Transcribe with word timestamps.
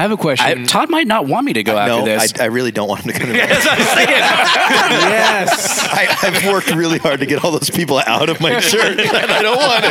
I 0.00 0.04
have 0.04 0.12
a 0.12 0.16
question. 0.16 0.62
I, 0.62 0.64
Todd 0.64 0.88
might 0.88 1.06
not 1.06 1.26
want 1.26 1.44
me 1.44 1.52
to 1.52 1.62
go 1.62 1.76
after 1.76 1.98
no, 1.98 2.04
this. 2.06 2.32
I, 2.40 2.44
I 2.44 2.46
really 2.46 2.72
don't 2.72 2.88
want 2.88 3.02
him 3.02 3.12
to 3.12 3.18
come 3.18 3.26
to 3.26 3.32
That's 3.36 3.66
what 3.66 3.78
I'm 3.78 3.86
saying. 3.96 4.08
yes. 4.08 5.78
I, 5.92 6.16
I've 6.22 6.46
worked 6.46 6.74
really 6.74 6.96
hard 6.96 7.20
to 7.20 7.26
get 7.26 7.44
all 7.44 7.50
those 7.50 7.68
people 7.68 7.98
out 8.06 8.30
of 8.30 8.40
my 8.40 8.60
shirt, 8.60 8.98
and 8.98 9.10
I 9.10 9.42
don't 9.42 9.58
want 9.58 9.84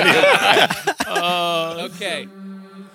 any. 1.78 1.94
okay. 1.94 2.28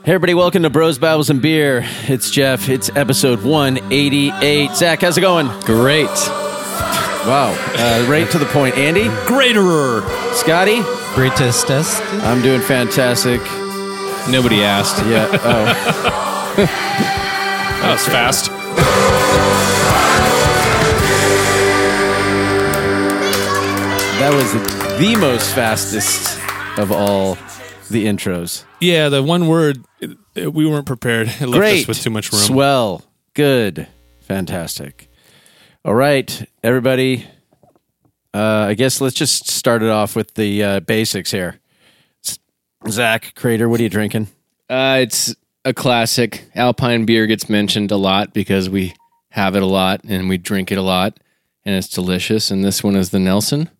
Hey, 0.02 0.12
everybody, 0.12 0.34
welcome 0.34 0.64
to 0.64 0.70
Bros, 0.70 0.98
Bibles, 0.98 1.30
and 1.30 1.40
Beer. 1.40 1.84
It's 2.08 2.32
Jeff. 2.32 2.68
It's 2.68 2.90
episode 2.96 3.44
188. 3.44 4.72
Zach, 4.72 5.02
how's 5.02 5.16
it 5.16 5.20
going? 5.20 5.46
Great. 5.60 6.06
Wow. 6.08 7.56
Uh, 7.76 8.10
right 8.10 8.28
to 8.32 8.38
the 8.38 8.46
point. 8.46 8.76
Andy? 8.76 9.04
Greaterer. 9.04 10.02
Scotty? 10.34 10.82
Greatest. 11.14 11.70
I'm 11.70 12.42
doing 12.42 12.60
fantastic. 12.60 13.40
Nobody 14.28 14.64
asked. 14.64 15.06
Yeah. 15.06 15.28
Oh. 15.30 16.30
That 16.56 17.90
was 17.92 18.06
fast. 18.06 18.50
That 24.20 24.32
was 24.32 24.52
the 24.98 25.16
most 25.20 25.54
fastest 25.54 26.38
of 26.78 26.90
all 26.92 27.34
the 27.90 28.06
intros. 28.06 28.64
Yeah, 28.80 29.08
the 29.08 29.22
one 29.22 29.48
word 29.48 29.84
it, 30.00 30.16
it- 30.34 30.54
we 30.54 30.66
weren't 30.66 30.86
prepared. 30.86 31.28
It 31.40 31.46
left 31.48 31.52
Great. 31.60 31.82
us 31.82 31.88
with 31.88 32.00
too 32.02 32.10
much 32.10 32.32
room. 32.32 32.40
Swell. 32.40 33.02
Good. 33.34 33.86
Fantastic. 34.20 35.08
All 35.84 35.94
right, 35.94 36.48
everybody. 36.62 37.26
Uh, 38.32 38.66
I 38.70 38.74
guess 38.74 39.00
let's 39.00 39.14
just 39.14 39.50
start 39.50 39.82
it 39.82 39.90
off 39.90 40.16
with 40.16 40.34
the 40.34 40.62
uh, 40.62 40.80
basics 40.80 41.30
here. 41.30 41.60
Zach 42.88 43.34
Crater, 43.34 43.68
what 43.68 43.80
are 43.80 43.82
you 43.82 43.88
drinking? 43.90 44.28
Uh, 44.70 44.98
it's 45.02 45.34
a 45.64 45.72
classic. 45.74 46.44
Alpine 46.54 47.04
beer 47.04 47.26
gets 47.26 47.48
mentioned 47.48 47.90
a 47.90 47.96
lot 47.96 48.32
because 48.32 48.68
we 48.68 48.94
have 49.30 49.56
it 49.56 49.62
a 49.62 49.66
lot 49.66 50.00
and 50.04 50.28
we 50.28 50.38
drink 50.38 50.70
it 50.70 50.78
a 50.78 50.82
lot, 50.82 51.18
and 51.64 51.74
it's 51.74 51.88
delicious. 51.88 52.50
And 52.50 52.64
this 52.64 52.82
one 52.84 52.96
is 52.96 53.10
the 53.10 53.18
Nelson, 53.18 53.70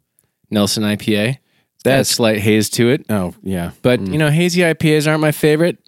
Nelson 0.51 0.83
IPA. 0.83 1.27
That's 1.37 1.83
That's- 1.85 2.09
slight 2.09 2.39
haze 2.41 2.71
to 2.71 2.89
it, 2.91 3.05
Oh, 3.11 3.35
yeah. 3.43 3.73
but 3.83 4.01
you 4.01 4.17
know, 4.19 4.31
hazy 4.31 4.63
IPAs 4.63 5.07
aren't 5.07 5.21
my 5.21 5.33
favorite. 5.33 5.79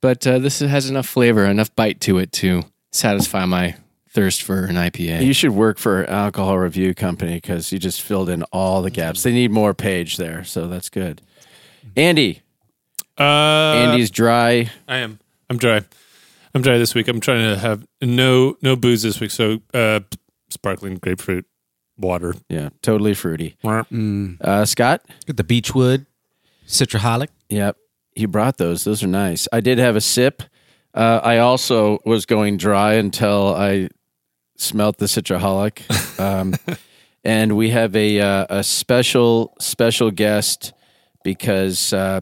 But 0.00 0.26
uh, 0.26 0.38
this 0.38 0.58
has 0.60 0.90
enough 0.90 1.06
flavor, 1.06 1.46
enough 1.46 1.74
bite 1.74 2.00
to 2.02 2.18
it 2.18 2.30
to 2.32 2.62
satisfy 2.92 3.46
my 3.46 3.74
thirst 4.10 4.42
for 4.42 4.64
an 4.66 4.74
IPA. 4.76 5.24
You 5.24 5.32
should 5.32 5.52
work 5.52 5.78
for 5.78 6.02
an 6.02 6.10
alcohol 6.10 6.58
review 6.58 6.94
company 6.94 7.36
because 7.36 7.72
you 7.72 7.78
just 7.78 8.02
filled 8.02 8.28
in 8.28 8.42
all 8.52 8.82
the 8.82 8.90
gaps. 8.90 9.22
They 9.22 9.32
need 9.32 9.50
more 9.50 9.72
page 9.74 10.18
there, 10.18 10.44
so 10.44 10.66
that's 10.68 10.88
good. 10.90 11.22
Andy, 11.96 12.40
Uh, 13.18 13.22
Andy's 13.22 14.10
dry. 14.10 14.70
I 14.88 14.96
am. 14.98 15.18
I'm 15.54 15.58
dry. 15.58 15.82
I'm 16.52 16.62
dry 16.62 16.78
this 16.78 16.96
week. 16.96 17.06
I'm 17.06 17.20
trying 17.20 17.48
to 17.48 17.56
have 17.56 17.86
no 18.02 18.56
no 18.60 18.74
booze 18.74 19.02
this 19.02 19.20
week. 19.20 19.30
So 19.30 19.60
uh, 19.72 20.00
sparkling 20.50 20.96
grapefruit 20.96 21.46
water. 21.96 22.34
Yeah, 22.48 22.70
totally 22.82 23.14
fruity. 23.14 23.54
Mm. 23.62 24.40
Uh, 24.40 24.64
Scott, 24.64 25.02
Get 25.26 25.36
the 25.36 25.44
Beachwood 25.44 26.06
Citraholic. 26.66 27.28
Yep. 27.50 27.76
He 28.16 28.26
brought 28.26 28.58
those. 28.58 28.82
Those 28.82 29.04
are 29.04 29.08
nice. 29.08 29.46
I 29.52 29.60
did 29.60 29.78
have 29.78 29.94
a 29.94 30.00
sip. 30.00 30.42
Uh, 30.92 31.20
I 31.22 31.38
also 31.38 32.00
was 32.04 32.26
going 32.26 32.56
dry 32.56 32.94
until 32.94 33.54
I 33.54 33.90
smelt 34.56 34.98
the 34.98 35.06
citraholic. 35.06 35.82
Um, 36.16 36.54
and 37.24 37.56
we 37.56 37.70
have 37.70 37.96
a 37.96 38.20
uh, 38.20 38.46
a 38.48 38.62
special 38.64 39.56
special 39.60 40.12
guest 40.12 40.72
because 41.24 41.92
uh, 41.92 42.20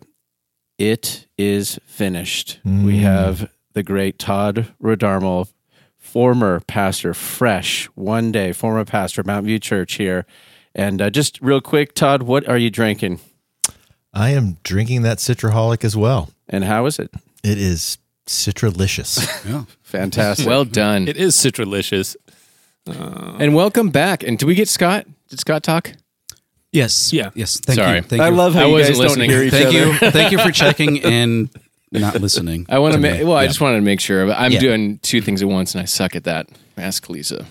it 0.79 1.27
is 1.39 1.79
finished. 1.87 2.61
We 2.65 2.99
have 2.99 3.51
the 3.73 3.83
great 3.83 4.19
Todd 4.19 4.73
Rodarmel, 4.83 5.49
former 5.99 6.61
pastor, 6.61 7.15
fresh 7.15 7.87
one 7.95 8.33
day, 8.33 8.53
former 8.53 8.85
pastor 8.85 9.23
Mount 9.25 9.47
View 9.47 9.59
Church 9.59 9.95
here. 9.95 10.27
And 10.75 11.01
uh, 11.03 11.11
just 11.11 11.41
real 11.41 11.61
quick, 11.61 11.95
Todd, 11.95 12.23
what 12.23 12.49
are 12.49 12.59
you 12.59 12.71
drinking? 12.71 13.21
I 14.15 14.31
am 14.31 14.59
drinking 14.63 15.03
that 15.03 15.19
Citraholic 15.19 15.85
as 15.85 15.97
well. 15.97 16.31
And 16.49 16.65
how 16.65 16.87
is 16.87 16.99
it? 16.99 17.11
It 17.43 17.59
is 17.59 17.99
citralicious. 18.27 19.45
yeah. 19.49 19.65
Fantastic. 19.83 20.47
well 20.47 20.65
done, 20.65 21.09
It 21.09 21.17
is 21.17 21.35
citralicious. 21.35 22.17
and 22.87 23.55
welcome 23.55 23.91
back. 23.91 24.23
And 24.23 24.39
did 24.39 24.47
we 24.47 24.55
get 24.55 24.69
Scott? 24.69 25.07
Did 25.29 25.41
Scott 25.41 25.63
talk? 25.63 25.93
Yes. 26.73 27.13
Yeah. 27.13 27.31
Yes. 27.35 27.61
Thank 27.61 27.79
Sorry. 27.79 27.97
you. 27.97 28.03
Thank 28.03 28.23
I 28.23 28.29
you. 28.29 28.35
love 28.35 28.55
how 28.55 28.63
I 28.63 28.67
you 28.67 28.73
wasn't 28.73 28.99
guys 28.99 29.15
don't 29.17 29.29
hear 29.29 29.43
each 29.43 29.51
Thank 29.53 29.67
other. 29.67 29.79
you. 30.07 30.11
Thank 30.11 30.33
you 30.33 30.39
for 30.39 30.51
checking 30.63 31.03
and 31.05 31.51
not 31.93 32.19
listening. 32.21 32.65
I 32.71 32.79
want 32.79 32.93
to 32.93 32.99
to 32.99 33.03
make. 33.03 33.21
me. 33.21 33.25
Well, 33.27 33.37
I 33.37 33.47
just 33.47 33.61
wanted 33.61 33.77
to 33.77 33.83
make 33.83 34.01
sure. 34.01 34.27
But 34.27 34.39
I'm 34.39 34.53
Yeah. 34.53 34.61
doing 34.61 34.99
two 34.99 35.21
things 35.21 35.43
at 35.43 35.49
once, 35.49 35.75
and 35.75 35.83
I 35.83 35.85
suck 35.85 36.17
at 36.17 36.25
that. 36.25 36.49
Ask 36.79 37.09
Lisa. 37.11 37.45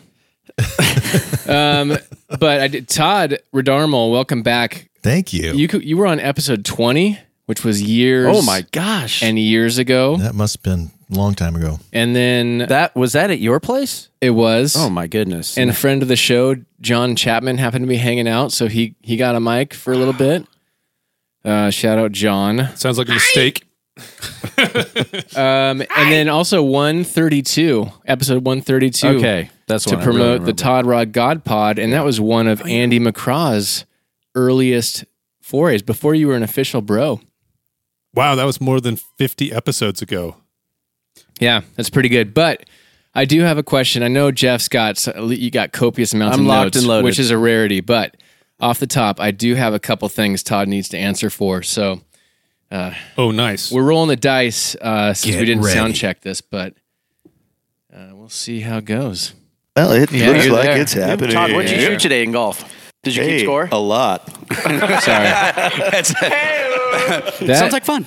um, 1.48 1.98
but 2.40 2.62
I 2.62 2.68
did. 2.68 2.88
Todd 2.90 3.38
Rodarmel, 3.54 4.12
welcome 4.12 4.42
back. 4.44 4.90
Thank 5.04 5.34
you. 5.34 5.54
You 5.54 5.68
cou- 5.68 5.80
you 5.80 5.98
were 5.98 6.08
on 6.08 6.20
episode 6.20 6.66
20, 6.66 7.20
which 7.46 7.64
was 7.64 7.82
years. 7.82 8.36
Oh 8.36 8.42
my 8.42 8.66
gosh. 8.72 9.22
And 9.24 9.38
years 9.40 9.78
ago, 9.78 10.18
that 10.18 10.36
must 10.36 10.58
have 10.58 10.64
been 10.64 10.92
a 11.01 11.01
long 11.12 11.34
time 11.36 11.56
ago. 11.56 11.80
and 11.94 12.16
then 12.16 12.60
that 12.60 12.96
was 12.96 13.14
that 13.14 13.30
at 13.32 13.40
your 13.40 13.60
place? 13.60 14.10
it 14.22 14.32
was. 14.32 14.76
Oh 14.78 14.90
my 14.90 15.08
goodness. 15.08 15.58
and 15.58 15.70
a 15.70 15.74
friend 15.74 16.02
of 16.02 16.08
the 16.08 16.16
show, 16.16 16.56
John 16.80 17.16
Chapman, 17.16 17.58
happened 17.58 17.84
to 17.84 17.88
be 17.90 17.98
hanging 17.98 18.28
out, 18.28 18.52
so 18.52 18.68
he 18.68 18.96
he 19.02 19.18
got 19.18 19.36
a 19.36 19.40
mic 19.40 19.74
for 19.74 19.92
a 19.94 19.98
little 19.98 20.14
bit. 20.14 20.46
Uh, 21.44 21.70
shout 21.72 21.98
out 21.98 22.12
John. 22.12 22.70
Sounds 22.76 22.98
like 22.98 23.10
a 23.10 23.14
mistake. 23.14 23.64
Um, 25.36 25.82
and 25.82 26.12
then 26.12 26.30
also 26.30 26.62
132, 26.64 27.90
episode 28.06 28.46
132. 28.46 29.08
okay, 29.08 29.50
that's 29.68 29.86
to 29.86 29.96
what 29.96 30.02
I 30.02 30.04
promote 30.04 30.20
really 30.22 30.34
the 30.34 30.40
remember. 30.42 30.54
Todd 30.54 30.86
Rod 30.86 31.12
God 31.14 31.44
Pod, 31.44 31.80
and 31.80 31.94
that 31.94 32.04
was 32.06 32.20
one 32.22 32.48
of 32.48 32.62
Andy 32.64 33.00
McCraw's 33.00 33.86
earliest 34.36 35.06
forays 35.42 35.82
before 35.82 36.14
you 36.16 36.28
were 36.28 36.36
an 36.36 36.44
official 36.44 36.82
bro. 36.82 37.22
Wow, 38.14 38.36
that 38.36 38.44
was 38.46 38.60
more 38.62 38.80
than 38.82 38.96
50 38.98 39.52
episodes 39.52 40.02
ago. 40.02 40.36
Yeah, 41.42 41.62
that's 41.76 41.90
pretty 41.90 42.08
good. 42.08 42.34
But 42.34 42.64
I 43.14 43.26
do 43.26 43.42
have 43.42 43.58
a 43.58 43.64
question. 43.64 44.04
I 44.04 44.08
know 44.08 44.32
Jeff's 44.32 44.70
got 44.70 45.06
you 45.18 45.52
got 45.52 45.74
copious 45.74 46.14
amounts 46.14 46.38
I'm 46.38 46.44
of 46.46 46.48
locked 46.48 46.64
notes, 46.68 46.78
and 46.78 46.88
loaded. 46.88 47.04
which 47.06 47.20
is 47.20 47.30
a 47.32 47.38
rarity. 47.38 47.82
But 47.82 48.16
off 48.62 48.80
the 48.80 48.88
top, 48.88 49.20
I 49.20 49.32
do 49.32 49.56
have 49.56 49.74
a 49.74 49.80
couple 49.80 50.08
things 50.08 50.44
Todd 50.44 50.68
needs 50.70 50.88
to 50.90 50.98
answer 50.98 51.30
for. 51.30 51.62
So 51.64 52.02
Oh, 53.18 53.32
nice. 53.32 53.70
we're 53.70 53.84
rolling 53.84 54.08
the 54.08 54.16
dice 54.16 54.76
uh, 54.76 55.14
since 55.14 55.36
we 55.36 55.44
didn't 55.46 55.64
ready. 55.64 55.74
sound 55.78 55.94
check 55.96 56.22
this, 56.22 56.40
but 56.40 56.74
uh, 57.94 58.12
we'll 58.14 58.30
see 58.30 58.62
how 58.62 58.78
it 58.78 58.86
goes. 58.86 59.34
Well, 59.76 59.92
it 59.92 60.10
Yeah, 60.12 60.30
looks 60.30 60.48
like 60.48 60.64
there. 60.64 60.78
it's 60.78 60.94
happening. 60.94 61.32
Todd, 61.32 61.52
what'd 61.52 61.70
you 61.70 61.80
shoot 61.82 62.00
today 62.00 62.24
in 62.24 62.32
golf? 62.32 62.64
Did 63.04 63.16
you 63.16 63.24
Hey, 63.24 63.38
keep 63.40 63.46
score? 63.46 63.68
A 63.72 63.78
lot. 63.80 64.26
Sorry, 64.54 64.70
That's, 65.02 66.14
that 66.20 67.58
sounds 67.58 67.74
like 67.74 67.84
fun. 67.84 68.06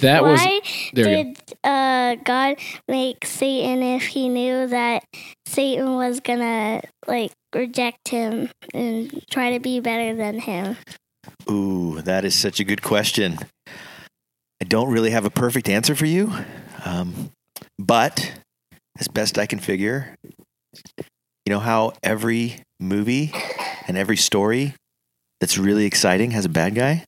That 0.00 0.22
was 0.22 0.40
Why 0.40 0.60
there. 0.92 1.08
You 1.08 1.24
go. 1.24 1.34
did 1.34 1.56
uh, 1.64 2.14
God 2.24 2.56
make 2.88 3.24
Satan 3.24 3.82
if 3.82 4.06
he 4.06 4.28
knew 4.28 4.66
that 4.66 5.04
Satan 5.46 5.94
was 5.94 6.20
gonna 6.20 6.82
like 7.06 7.32
reject 7.54 8.08
him 8.08 8.50
and 8.74 9.24
try 9.30 9.52
to 9.52 9.60
be 9.60 9.80
better 9.80 10.14
than 10.14 10.40
him? 10.40 10.76
Ooh, 11.50 12.00
that 12.02 12.24
is 12.24 12.34
such 12.34 12.60
a 12.60 12.64
good 12.64 12.82
question. 12.82 13.38
I 14.62 14.64
don't 14.66 14.90
really 14.90 15.10
have 15.10 15.24
a 15.24 15.30
perfect 15.30 15.68
answer 15.68 15.94
for 15.94 16.06
you, 16.06 16.32
um, 16.84 17.30
but 17.78 18.32
as 18.98 19.08
best 19.08 19.38
I 19.38 19.46
can 19.46 19.58
figure, 19.58 20.14
you 20.98 21.48
know 21.48 21.60
how 21.60 21.94
every 22.02 22.62
movie 22.78 23.32
and 23.88 23.96
every 23.96 24.16
story 24.16 24.74
that's 25.40 25.56
really 25.56 25.86
exciting 25.86 26.32
has 26.32 26.44
a 26.44 26.50
bad 26.50 26.74
guy, 26.74 27.04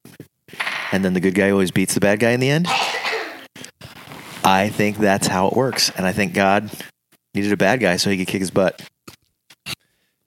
and 0.93 1.05
then 1.05 1.15
the 1.15 1.21
good 1.21 1.35
guy 1.35 1.51
always 1.51 1.71
beats 1.71 1.95
the 1.95 2.01
bad 2.01 2.21
guy 2.21 2.31
in 2.31 2.41
the 2.41 2.51
end. 2.51 2.67
I 4.45 4.69
think 4.69 4.99
that's 4.99 5.27
how 5.27 5.49
it 5.49 5.55
works, 5.55 5.91
and 5.97 6.07
I 6.07 6.13
think 6.13 6.35
God 6.35 6.71
needed 7.35 7.53
a 7.53 7.57
bad 7.57 7.81
guy 7.81 7.97
so 7.97 8.11
he 8.11 8.19
could 8.19 8.27
kick 8.27 8.41
his 8.41 8.51
butt. 8.51 8.83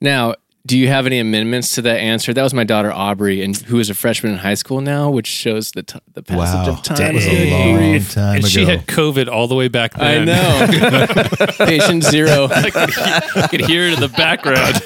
Now, 0.01 0.35
do 0.65 0.77
you 0.79 0.87
have 0.87 1.05
any 1.05 1.19
amendments 1.19 1.75
to 1.75 1.81
that 1.83 1.99
answer? 1.99 2.33
That 2.33 2.41
was 2.41 2.53
my 2.53 2.63
daughter 2.63 2.91
Aubrey, 2.91 3.43
and 3.43 3.55
who 3.55 3.77
is 3.77 3.89
a 3.89 3.93
freshman 3.93 4.31
in 4.33 4.39
high 4.39 4.55
school 4.55 4.81
now, 4.81 5.09
which 5.11 5.27
shows 5.27 5.71
the 5.71 5.83
t- 5.83 5.99
the 6.13 6.23
passage 6.23 6.67
Wow. 6.67 6.73
of 6.73 6.81
time. 6.81 6.97
That 6.97 7.13
was 7.13 7.25
a 7.27 7.51
long 7.51 7.99
time 7.99 8.27
and 8.35 8.39
ago. 8.39 8.47
she 8.47 8.65
had 8.65 8.87
COVID 8.87 9.27
all 9.27 9.47
the 9.47 9.53
way 9.55 9.67
back 9.67 9.93
then. 9.93 10.27
I 10.27 10.65
then. 10.65 11.27
know. 11.59 11.65
Patient 11.67 12.03
zero. 12.03 12.47
I 12.51 13.47
could 13.51 13.61
hear 13.61 13.83
it 13.83 13.93
in 13.93 13.99
the 13.99 14.07
background. 14.09 14.81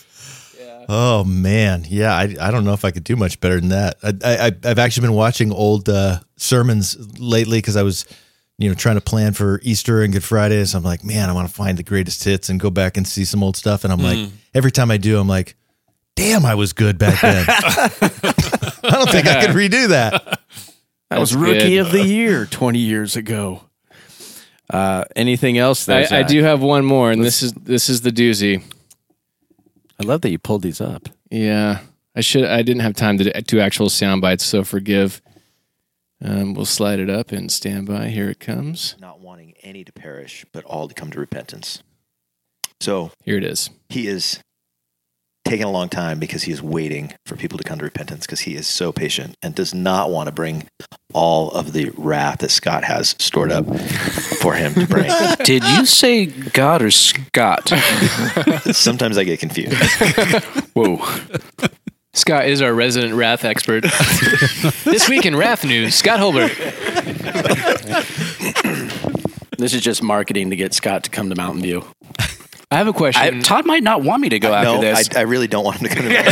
Oh 0.88 1.24
man, 1.24 1.84
yeah. 1.88 2.14
I, 2.14 2.34
I 2.40 2.50
don't 2.50 2.64
know 2.64 2.72
if 2.72 2.84
I 2.84 2.92
could 2.92 3.04
do 3.04 3.16
much 3.16 3.40
better 3.40 3.58
than 3.58 3.70
that. 3.70 3.96
I, 4.02 4.12
I 4.24 4.46
I've 4.68 4.78
actually 4.78 5.08
been 5.08 5.16
watching 5.16 5.52
old 5.52 5.88
uh, 5.88 6.20
sermons 6.36 6.96
lately 7.18 7.58
because 7.58 7.76
I 7.76 7.82
was, 7.82 8.06
you 8.58 8.68
know, 8.68 8.74
trying 8.74 8.94
to 8.94 9.00
plan 9.00 9.32
for 9.32 9.60
Easter 9.64 10.02
and 10.02 10.12
Good 10.12 10.22
Friday. 10.22 10.64
So 10.64 10.78
I'm 10.78 10.84
like, 10.84 11.04
man, 11.04 11.28
I 11.28 11.32
want 11.32 11.48
to 11.48 11.54
find 11.54 11.76
the 11.76 11.82
greatest 11.82 12.22
hits 12.22 12.48
and 12.48 12.60
go 12.60 12.70
back 12.70 12.96
and 12.96 13.06
see 13.06 13.24
some 13.24 13.42
old 13.42 13.56
stuff. 13.56 13.82
And 13.82 13.92
I'm 13.92 14.00
like, 14.00 14.30
every 14.54 14.70
time 14.70 14.90
I 14.92 14.96
do, 14.96 15.18
I'm 15.18 15.28
like, 15.28 15.56
damn, 16.14 16.44
I 16.44 16.54
was 16.54 16.72
good 16.72 16.98
back 16.98 17.20
then. 17.20 17.44
I 17.48 18.90
don't 18.90 19.10
think 19.10 19.26
I 19.26 19.44
could 19.44 19.56
redo 19.56 19.88
that. 19.88 20.40
That 21.10 21.18
was 21.20 21.34
rookie 21.34 21.76
good. 21.76 21.86
of 21.86 21.92
the 21.92 22.04
year 22.04 22.46
20 22.46 22.78
years 22.78 23.16
ago. 23.16 23.62
Uh, 24.68 25.04
anything 25.14 25.58
else? 25.58 25.86
There, 25.86 26.06
I, 26.10 26.18
I 26.18 26.22
do 26.22 26.42
have 26.42 26.60
one 26.60 26.84
more, 26.84 27.12
and 27.12 27.24
this 27.24 27.40
is 27.42 27.52
this 27.52 27.88
is 27.88 28.00
the 28.00 28.10
doozy. 28.10 28.64
I 30.00 30.04
love 30.04 30.20
that 30.22 30.30
you 30.30 30.38
pulled 30.38 30.62
these 30.62 30.80
up. 30.80 31.08
Yeah, 31.30 31.80
I 32.14 32.20
should. 32.20 32.44
I 32.44 32.62
didn't 32.62 32.82
have 32.82 32.94
time 32.94 33.18
to 33.18 33.42
do 33.42 33.60
actual 33.60 33.88
sound 33.88 34.20
bites, 34.20 34.44
so 34.44 34.62
forgive. 34.64 35.20
Um, 36.22 36.54
we'll 36.54 36.64
slide 36.64 36.98
it 36.98 37.10
up 37.10 37.32
and 37.32 37.50
stand 37.52 37.86
by. 37.86 38.08
Here 38.08 38.30
it 38.30 38.40
comes. 38.40 38.96
Not 39.00 39.20
wanting 39.20 39.54
any 39.62 39.84
to 39.84 39.92
perish, 39.92 40.44
but 40.52 40.64
all 40.64 40.88
to 40.88 40.94
come 40.94 41.10
to 41.10 41.20
repentance. 41.20 41.82
So 42.80 43.10
Here 43.22 43.36
it 43.38 43.44
is. 43.44 43.70
he 43.88 44.06
is 44.06 44.40
taking 45.46 45.64
a 45.64 45.70
long 45.70 45.88
time 45.88 46.18
because 46.18 46.42
he 46.42 46.52
is 46.52 46.60
waiting 46.60 47.14
for 47.24 47.36
people 47.36 47.56
to 47.56 47.64
come 47.64 47.78
to 47.78 47.84
repentance 47.84 48.26
because 48.26 48.40
he 48.40 48.54
is 48.54 48.66
so 48.66 48.92
patient 48.92 49.36
and 49.42 49.54
does 49.54 49.72
not 49.72 50.10
want 50.10 50.26
to 50.26 50.32
bring 50.32 50.68
all 51.14 51.50
of 51.52 51.72
the 51.72 51.90
wrath 51.96 52.40
that 52.40 52.50
Scott 52.50 52.84
has 52.84 53.14
stored 53.18 53.52
up 53.52 53.64
for 54.40 54.54
him 54.54 54.74
to 54.74 54.86
bring. 54.86 55.10
Did 55.44 55.64
you 55.64 55.86
say 55.86 56.26
God 56.26 56.82
or 56.82 56.90
Scott? 56.90 57.68
Sometimes 58.72 59.16
I 59.16 59.24
get 59.24 59.40
confused. 59.40 59.74
Whoa. 60.74 61.02
Scott 62.12 62.46
is 62.46 62.60
our 62.62 62.74
resident 62.74 63.14
Wrath 63.14 63.44
expert. 63.44 63.84
this 64.84 65.08
week 65.08 65.26
in 65.26 65.36
Wrath 65.36 65.64
news, 65.64 65.94
Scott 65.94 66.18
Holbert. 66.18 66.50
This 69.58 69.72
is 69.74 69.80
just 69.80 70.02
marketing 70.02 70.50
to 70.50 70.56
get 70.56 70.74
Scott 70.74 71.04
to 71.04 71.10
come 71.10 71.30
to 71.30 71.36
Mountain 71.36 71.62
View. 71.62 71.84
I 72.68 72.78
have 72.78 72.88
a 72.88 72.92
question. 72.92 73.42
Todd 73.42 73.64
might 73.64 73.84
not 73.84 74.02
want 74.02 74.20
me 74.20 74.28
to 74.30 74.40
go 74.40 74.52
after 74.52 74.80
this. 74.80 74.82
no, 74.82 74.90
I, 74.90 75.02
this. 75.04 75.16
I 75.16 75.20
really 75.20 75.46
don't 75.46 75.64
want 75.64 75.76
him 75.76 75.88
to 75.88 75.94
come 75.94 76.04
to 76.04 76.10
yes. 76.12 76.24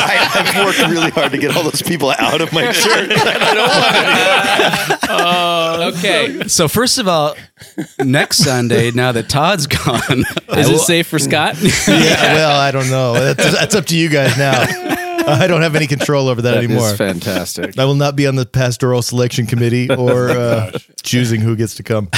I, 0.02 0.28
I've 0.40 0.64
worked 0.66 0.78
really 0.90 1.10
hard 1.10 1.30
to 1.30 1.38
get 1.38 1.56
all 1.56 1.62
those 1.62 1.82
people 1.82 2.10
out 2.18 2.40
of 2.40 2.52
my 2.52 2.62
church. 2.72 3.12
okay, 5.96 6.48
So 6.48 6.66
first 6.66 6.98
of 6.98 7.06
all, 7.06 7.36
next 8.00 8.38
Sunday, 8.38 8.90
now 8.90 9.12
that 9.12 9.28
Todd's 9.28 9.68
gone, 9.68 10.24
is 10.58 10.68
it 10.68 10.80
safe 10.80 11.06
for 11.06 11.20
Scott? 11.20 11.56
Yeah, 11.62 12.34
well, 12.34 12.58
I 12.60 12.72
don't 12.72 12.90
know. 12.90 13.12
That's, 13.12 13.52
that's 13.52 13.74
up 13.76 13.86
to 13.86 13.96
you 13.96 14.08
guys 14.08 14.36
now. 14.36 14.64
I 15.24 15.46
don't 15.46 15.62
have 15.62 15.76
any 15.76 15.86
control 15.86 16.26
over 16.26 16.42
that, 16.42 16.54
That 16.54 16.64
is 16.64 16.70
anymore. 16.70 16.92
fantastic. 16.96 17.78
I 17.78 17.84
will 17.84 17.94
not 17.94 18.16
be 18.16 18.26
on 18.26 18.34
the 18.34 18.46
pastoral 18.46 19.02
selection 19.02 19.46
committee 19.46 19.88
or 19.88 20.30
uh, 20.30 20.72
choosing 21.04 21.40
who 21.40 21.54
gets 21.54 21.76
to 21.76 21.84
come. 21.84 22.08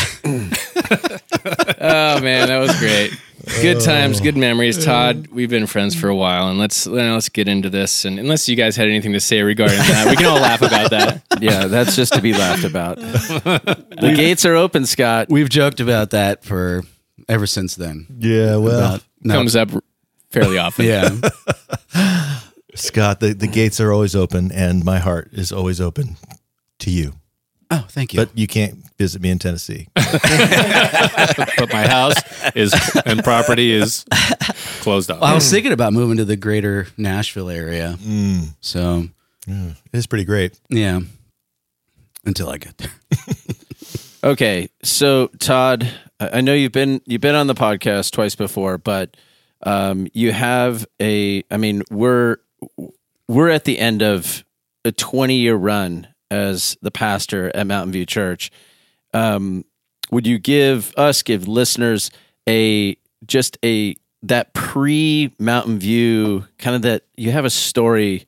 Oh 1.44 2.20
man, 2.20 2.48
that 2.48 2.58
was 2.58 2.78
great. 2.78 3.12
Good 3.60 3.76
oh. 3.76 3.80
times, 3.80 4.20
good 4.20 4.36
memories. 4.36 4.82
Todd, 4.82 5.26
we've 5.28 5.50
been 5.50 5.66
friends 5.66 5.94
for 5.94 6.08
a 6.08 6.16
while, 6.16 6.48
and 6.48 6.58
let's 6.58 6.86
let's 6.86 7.28
get 7.28 7.46
into 7.46 7.68
this. 7.68 8.04
And 8.04 8.18
unless 8.18 8.48
you 8.48 8.56
guys 8.56 8.76
had 8.76 8.88
anything 8.88 9.12
to 9.12 9.20
say 9.20 9.42
regarding 9.42 9.76
that, 9.76 10.06
we 10.08 10.16
can 10.16 10.26
all 10.26 10.40
laugh 10.40 10.62
about 10.62 10.90
that. 10.90 11.22
yeah, 11.40 11.66
that's 11.66 11.94
just 11.96 12.14
to 12.14 12.22
be 12.22 12.32
laughed 12.32 12.64
about. 12.64 12.96
The 12.96 14.12
gates 14.16 14.44
are 14.44 14.54
open, 14.54 14.86
Scott. 14.86 15.28
we've 15.28 15.48
joked 15.48 15.80
about 15.80 16.10
that 16.10 16.44
for 16.44 16.82
ever 17.28 17.46
since 17.46 17.74
then. 17.74 18.06
Yeah, 18.18 18.56
well, 18.56 18.78
About, 18.78 19.04
no, 19.22 19.34
Comes 19.34 19.56
up 19.56 19.70
fairly 20.30 20.58
often. 20.58 20.86
yeah. 20.86 21.10
Scott, 22.74 23.20
the, 23.20 23.34
the 23.34 23.46
gates 23.46 23.80
are 23.80 23.92
always 23.92 24.16
open, 24.16 24.50
and 24.50 24.84
my 24.84 24.98
heart 24.98 25.30
is 25.32 25.52
always 25.52 25.80
open 25.80 26.16
to 26.80 26.90
you. 26.90 27.14
Oh, 27.70 27.86
thank 27.88 28.12
you. 28.12 28.18
But 28.18 28.36
you 28.36 28.46
can't 28.46 28.83
visit 28.98 29.20
me 29.22 29.30
in 29.30 29.38
Tennessee. 29.38 29.88
But 31.56 31.72
my 31.72 31.86
house 31.86 32.14
is 32.54 32.74
and 33.06 33.22
property 33.24 33.72
is 33.72 34.04
closed 34.80 35.10
off. 35.10 35.20
Well, 35.20 35.30
I 35.30 35.34
was 35.34 35.50
thinking 35.50 35.72
about 35.72 35.92
moving 35.92 36.16
to 36.18 36.24
the 36.24 36.36
greater 36.36 36.86
Nashville 36.96 37.48
area. 37.50 37.96
Mm, 38.00 38.48
So, 38.60 39.08
it 39.46 39.74
is 39.92 40.06
pretty 40.06 40.24
great. 40.24 40.58
yeah. 40.68 41.00
Until 42.26 42.48
I 42.50 42.58
get 42.58 42.78
there. 42.78 42.90
Okay, 44.24 44.70
so 44.82 45.26
Todd, 45.38 45.86
I 46.18 46.38
I 46.38 46.40
know 46.40 46.54
you've 46.54 46.72
been 46.72 47.02
you've 47.04 47.20
been 47.20 47.34
on 47.34 47.46
the 47.46 47.54
podcast 47.54 48.12
twice 48.12 48.34
before, 48.34 48.78
but 48.78 49.18
um, 49.62 50.06
you 50.14 50.32
have 50.32 50.86
a. 50.98 51.44
I 51.50 51.58
mean, 51.58 51.82
we're 51.90 52.36
we're 53.28 53.50
at 53.50 53.64
the 53.64 53.78
end 53.78 54.00
of 54.02 54.42
a 54.82 54.92
twenty 54.92 55.34
year 55.36 55.54
run 55.56 56.06
as 56.30 56.78
the 56.80 56.90
pastor 56.90 57.52
at 57.54 57.66
Mountain 57.66 57.92
View 57.92 58.06
Church. 58.06 58.50
Um, 59.14 59.64
would 60.10 60.26
you 60.26 60.38
give 60.38 60.92
us, 60.96 61.22
give 61.22 61.48
listeners 61.48 62.10
a 62.48 62.96
just 63.26 63.56
a 63.64 63.96
that 64.24 64.52
pre 64.52 65.32
Mountain 65.38 65.78
View 65.78 66.46
kind 66.58 66.76
of 66.76 66.82
that 66.82 67.04
you 67.16 67.30
have 67.30 67.44
a 67.44 67.50
story 67.50 68.26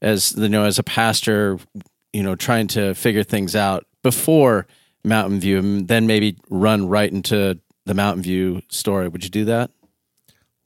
as 0.00 0.36
you 0.36 0.48
know 0.48 0.64
as 0.64 0.78
a 0.78 0.82
pastor, 0.82 1.58
you 2.12 2.22
know, 2.22 2.36
trying 2.36 2.68
to 2.68 2.94
figure 2.94 3.24
things 3.24 3.56
out 3.56 3.86
before 4.02 4.66
Mountain 5.04 5.40
View, 5.40 5.58
and 5.58 5.88
then 5.88 6.06
maybe 6.06 6.36
run 6.48 6.88
right 6.88 7.10
into 7.10 7.58
the 7.86 7.94
Mountain 7.94 8.22
View 8.22 8.62
story. 8.68 9.08
Would 9.08 9.24
you 9.24 9.30
do 9.30 9.46
that? 9.46 9.70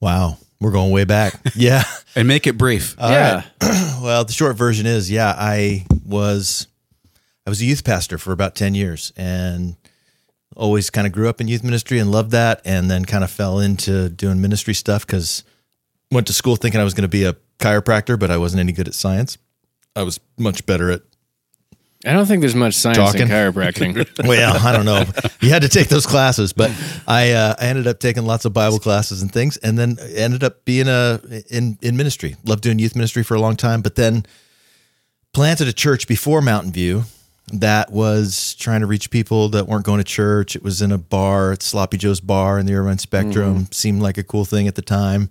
Wow, 0.01 0.39
we're 0.61 0.73
going 0.73 0.91
way 0.91 1.05
back. 1.05 1.35
Yeah. 1.55 1.85
And 2.17 2.27
make 2.27 2.49
it 2.49 2.59
brief. 2.59 2.97
All 2.99 3.09
yeah. 3.09 3.45
well, 4.03 4.25
the 4.25 4.33
short 4.33 4.57
version 4.57 4.85
is, 4.85 5.13
yeah, 5.13 5.33
I 5.39 5.87
was 6.05 6.67
I 7.51 7.59
was 7.59 7.61
a 7.61 7.65
youth 7.65 7.83
pastor 7.83 8.17
for 8.17 8.31
about 8.31 8.55
10 8.55 8.77
years 8.77 9.13
and 9.17 9.75
always 10.55 10.89
kind 10.89 11.05
of 11.05 11.13
grew 11.13 11.29
up 11.29 11.41
in 11.41 11.49
youth 11.49 11.65
ministry 11.65 11.99
and 11.99 12.13
loved 12.13 12.31
that 12.31 12.61
and 12.65 12.89
then 12.89 13.05
kind 13.05 13.25
of 13.25 13.31
fell 13.33 13.59
into 13.59 14.09
doing 14.09 14.41
ministry 14.41 14.73
stuff 14.73 15.05
cuz 15.05 15.43
went 16.13 16.29
to 16.29 16.33
school 16.33 16.55
thinking 16.55 16.81
I 16.81 16.85
was 16.85 16.95
going 16.95 17.03
to 17.03 17.09
be 17.09 17.25
a 17.25 17.35
chiropractor, 17.59 18.17
but 18.17 18.31
I 18.31 18.37
wasn't 18.37 18.61
any 18.61 18.71
good 18.71 18.87
at 18.87 18.95
science. 18.95 19.37
I 19.97 20.05
was 20.05 20.21
much 20.39 20.65
better 20.65 20.93
at 20.93 21.03
I 22.07 22.13
don't 22.13 22.27
think 22.27 22.41
there's 22.41 22.55
much 22.55 22.75
science 22.75 22.99
Talking. 22.99 23.23
in 23.23 23.29
chiropractic. 23.29 24.25
well, 24.25 24.65
I 24.65 24.71
don't 24.71 24.85
know. 24.85 25.05
You 25.41 25.51
had 25.51 25.63
to 25.63 25.69
take 25.69 25.89
those 25.89 26.07
classes, 26.07 26.53
but 26.53 26.71
I 27.09 27.33
uh, 27.33 27.57
I 27.59 27.67
ended 27.67 27.89
up 27.89 27.99
taking 27.99 28.25
lots 28.27 28.45
of 28.45 28.53
Bible 28.53 28.79
classes 28.79 29.23
and 29.23 29.33
things, 29.33 29.57
and 29.57 29.77
then 29.77 29.99
ended 29.99 30.45
up 30.45 30.65
being 30.65 30.87
a 30.87 31.21
in 31.51 31.79
in 31.83 31.97
ministry. 31.97 32.37
Loved 32.45 32.63
doing 32.63 32.79
youth 32.79 32.95
ministry 32.95 33.25
for 33.25 33.35
a 33.35 33.41
long 33.41 33.57
time, 33.57 33.83
but 33.83 33.97
then 33.97 34.25
planted 35.35 35.67
a 35.67 35.73
church 35.73 36.07
before 36.07 36.41
Mountain 36.41 36.71
View 36.73 37.07
that 37.53 37.91
was 37.91 38.55
trying 38.55 38.81
to 38.81 38.87
reach 38.87 39.11
people 39.11 39.49
that 39.51 39.67
weren't 39.67 39.85
going 39.85 39.99
to 39.99 40.05
church. 40.05 40.57
It 40.57 40.63
was 40.63 40.83
in 40.83 40.93
a 40.93 40.99
bar, 40.99 41.53
at 41.53 41.63
Sloppy 41.63 41.97
Joe's 41.97 42.21
bar 42.21 42.59
in 42.59 42.67
the 42.67 42.75
Irvine 42.75 42.99
Spectrum. 42.99 43.67
Seemed 43.71 44.03
like 44.03 44.19
a 44.19 44.23
cool 44.23 44.45
thing 44.45 44.69
at 44.69 44.75
the 44.75 44.83
time. 44.83 45.31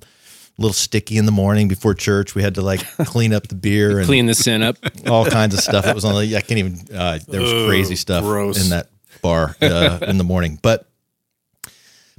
A 0.57 0.61
little 0.61 0.73
sticky 0.73 1.17
in 1.17 1.25
the 1.25 1.31
morning 1.31 1.67
before 1.67 1.93
church. 1.93 2.35
We 2.35 2.43
had 2.43 2.55
to 2.55 2.61
like 2.61 2.81
clean 3.05 3.33
up 3.33 3.47
the 3.47 3.55
beer 3.55 3.99
and 3.99 4.05
Clean 4.05 4.25
the 4.25 4.33
sin 4.33 4.61
up. 4.61 4.77
all 5.07 5.25
kinds 5.25 5.53
of 5.53 5.61
stuff 5.61 5.85
that 5.85 5.95
was 5.95 6.05
on 6.05 6.13
the. 6.13 6.35
I 6.35 6.41
can't 6.41 6.59
even. 6.59 6.79
Uh, 6.93 7.19
there 7.27 7.41
was 7.41 7.67
crazy 7.67 7.95
stuff 7.95 8.23
gross. 8.23 8.61
in 8.61 8.71
that 8.71 8.89
bar 9.21 9.55
uh, 9.61 9.99
in 10.01 10.17
the 10.17 10.23
morning, 10.23 10.59
but 10.61 10.89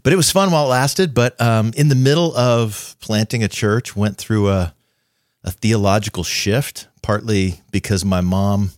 but 0.03 0.13
it 0.13 0.17
was 0.17 0.31
fun 0.31 0.51
while 0.51 0.65
it 0.65 0.69
lasted. 0.69 1.13
But 1.13 1.39
um, 1.41 1.73
in 1.77 1.89
the 1.89 1.95
middle 1.95 2.35
of 2.35 2.97
planting 3.01 3.45
a 3.45 3.49
church, 3.49 3.95
went 3.95 4.17
through 4.17 4.49
a 4.49 4.75
a 5.45 5.51
theological 5.51 6.25
shift, 6.25 6.89
partly 7.03 7.61
because 7.71 8.05
my 8.05 8.21
mom 8.21 8.73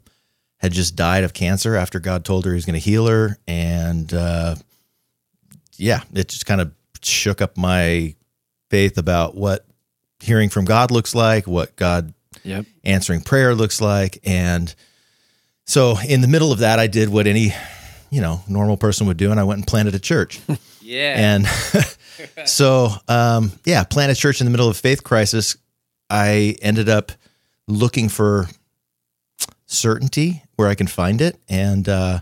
had 0.62 0.72
just 0.72 0.96
died 0.96 1.24
of 1.24 1.34
cancer 1.34 1.74
after 1.76 2.00
God 2.00 2.24
told 2.24 2.44
her 2.46 2.52
He 2.52 2.54
was 2.54 2.64
going 2.64 2.74
to 2.74 2.80
heal 2.80 3.06
her, 3.08 3.36
and 3.46 4.12
uh, 4.14 4.54
yeah, 5.76 6.00
it 6.14 6.28
just 6.28 6.46
kind 6.46 6.60
of 6.60 6.72
shook 7.02 7.42
up 7.42 7.56
my 7.58 8.14
faith 8.70 8.96
about 8.96 9.34
what 9.34 9.66
hearing 10.20 10.48
from 10.48 10.64
God 10.64 10.90
looks 10.90 11.14
like, 11.14 11.46
what 11.46 11.76
God 11.76 12.14
Yep. 12.44 12.66
answering 12.82 13.20
prayer 13.20 13.54
looks 13.54 13.80
like. 13.80 14.18
And 14.24 14.74
so 15.66 15.96
in 16.08 16.22
the 16.22 16.28
middle 16.28 16.50
of 16.50 16.58
that, 16.60 16.78
I 16.80 16.86
did 16.88 17.08
what 17.08 17.26
any, 17.28 17.52
you 18.10 18.20
know, 18.20 18.40
normal 18.48 18.76
person 18.76 19.06
would 19.06 19.16
do. 19.16 19.30
And 19.30 19.38
I 19.38 19.44
went 19.44 19.58
and 19.58 19.66
planted 19.66 19.94
a 19.94 19.98
church. 20.00 20.40
Yeah. 20.84 21.14
and 21.16 21.46
so, 22.48 22.90
um, 23.06 23.52
yeah, 23.64 23.84
planted 23.84 24.16
church 24.16 24.40
in 24.40 24.46
the 24.46 24.50
middle 24.50 24.68
of 24.68 24.74
a 24.76 24.78
faith 24.78 25.04
crisis. 25.04 25.56
I 26.10 26.56
ended 26.60 26.88
up 26.88 27.12
looking 27.68 28.08
for 28.08 28.48
certainty 29.72 30.42
where 30.56 30.68
I 30.68 30.74
can 30.74 30.86
find 30.86 31.20
it. 31.20 31.38
And, 31.48 31.88
uh, 31.88 32.20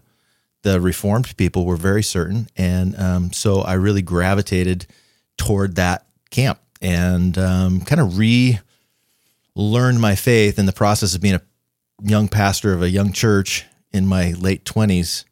the 0.63 0.81
reformed 0.81 1.37
people 1.37 1.65
were 1.65 1.77
very 1.77 2.03
certain. 2.03 2.49
And, 2.57 2.99
um, 2.99 3.33
so 3.33 3.61
I 3.61 3.75
really 3.75 4.03
gravitated 4.03 4.87
toward 5.39 5.77
that 5.77 6.07
camp 6.31 6.61
and, 6.83 7.37
um, 7.39 7.81
kind 7.81 8.01
of 8.01 8.19
re, 8.19 8.61
learned 9.55 10.01
my 10.01 10.15
faith 10.15 10.59
in 10.59 10.67
the 10.67 10.73
process 10.73 11.15
of 11.15 11.21
being 11.21 11.35
a 11.35 11.43
young 12.03 12.29
pastor 12.29 12.73
of 12.73 12.83
a 12.83 12.91
young 12.91 13.13
church 13.13 13.65
in 13.93 14.07
my 14.07 14.33
late 14.33 14.65
20s 14.65 15.25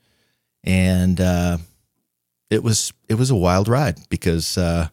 and 0.64 1.20
uh, 1.20 1.56
it 2.50 2.62
was 2.62 2.92
it 3.08 3.14
was 3.14 3.30
a 3.30 3.36
wild 3.36 3.68
ride 3.68 3.98
because 4.08 4.58
uh, 4.58 4.88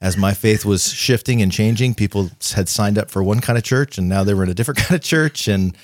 as 0.00 0.16
my 0.16 0.32
faith 0.32 0.64
was 0.64 0.92
shifting 0.92 1.42
and 1.42 1.52
changing 1.52 1.94
people 1.94 2.30
had 2.54 2.68
signed 2.68 2.98
up 2.98 3.10
for 3.10 3.22
one 3.22 3.40
kind 3.40 3.58
of 3.58 3.64
church 3.64 3.98
and 3.98 4.08
now 4.08 4.24
they 4.24 4.34
were 4.34 4.42
in 4.42 4.48
a 4.50 4.54
different 4.54 4.78
kind 4.80 4.94
of 4.94 5.02
church 5.02 5.48
and 5.48 5.76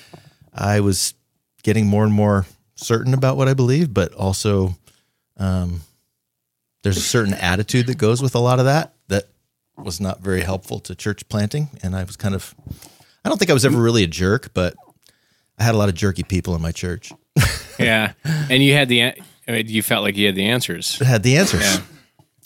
i 0.59 0.79
was 0.79 1.13
getting 1.63 1.87
more 1.87 2.03
and 2.03 2.13
more 2.13 2.45
certain 2.75 3.13
about 3.13 3.37
what 3.37 3.47
i 3.47 3.53
believed 3.53 3.93
but 3.93 4.13
also 4.13 4.75
um, 5.37 5.81
there's 6.83 6.97
a 6.97 7.01
certain 7.01 7.33
attitude 7.33 7.87
that 7.87 7.97
goes 7.97 8.21
with 8.21 8.35
a 8.35 8.39
lot 8.39 8.59
of 8.59 8.65
that 8.65 8.93
that 9.07 9.23
was 9.77 10.01
not 10.01 10.19
very 10.19 10.41
helpful 10.41 10.79
to 10.79 10.93
church 10.93 11.27
planting 11.29 11.69
and 11.81 11.95
i 11.95 12.03
was 12.03 12.15
kind 12.15 12.35
of 12.35 12.53
i 13.25 13.29
don't 13.29 13.37
think 13.37 13.49
i 13.49 13.53
was 13.53 13.65
ever 13.65 13.81
really 13.81 14.03
a 14.03 14.07
jerk 14.07 14.53
but 14.53 14.75
i 15.57 15.63
had 15.63 15.73
a 15.73 15.77
lot 15.77 15.89
of 15.89 15.95
jerky 15.95 16.23
people 16.23 16.55
in 16.55 16.61
my 16.61 16.71
church 16.71 17.11
yeah, 17.79 18.13
and 18.23 18.61
you 18.63 18.73
had 18.73 18.89
the, 18.89 19.03
I 19.03 19.15
mean, 19.47 19.67
you 19.67 19.81
felt 19.81 20.03
like 20.03 20.17
you 20.17 20.25
had 20.25 20.35
the 20.35 20.45
answers. 20.45 20.99
had 20.99 21.23
the 21.23 21.37
answers. 21.37 21.61
Yeah. 21.61 21.81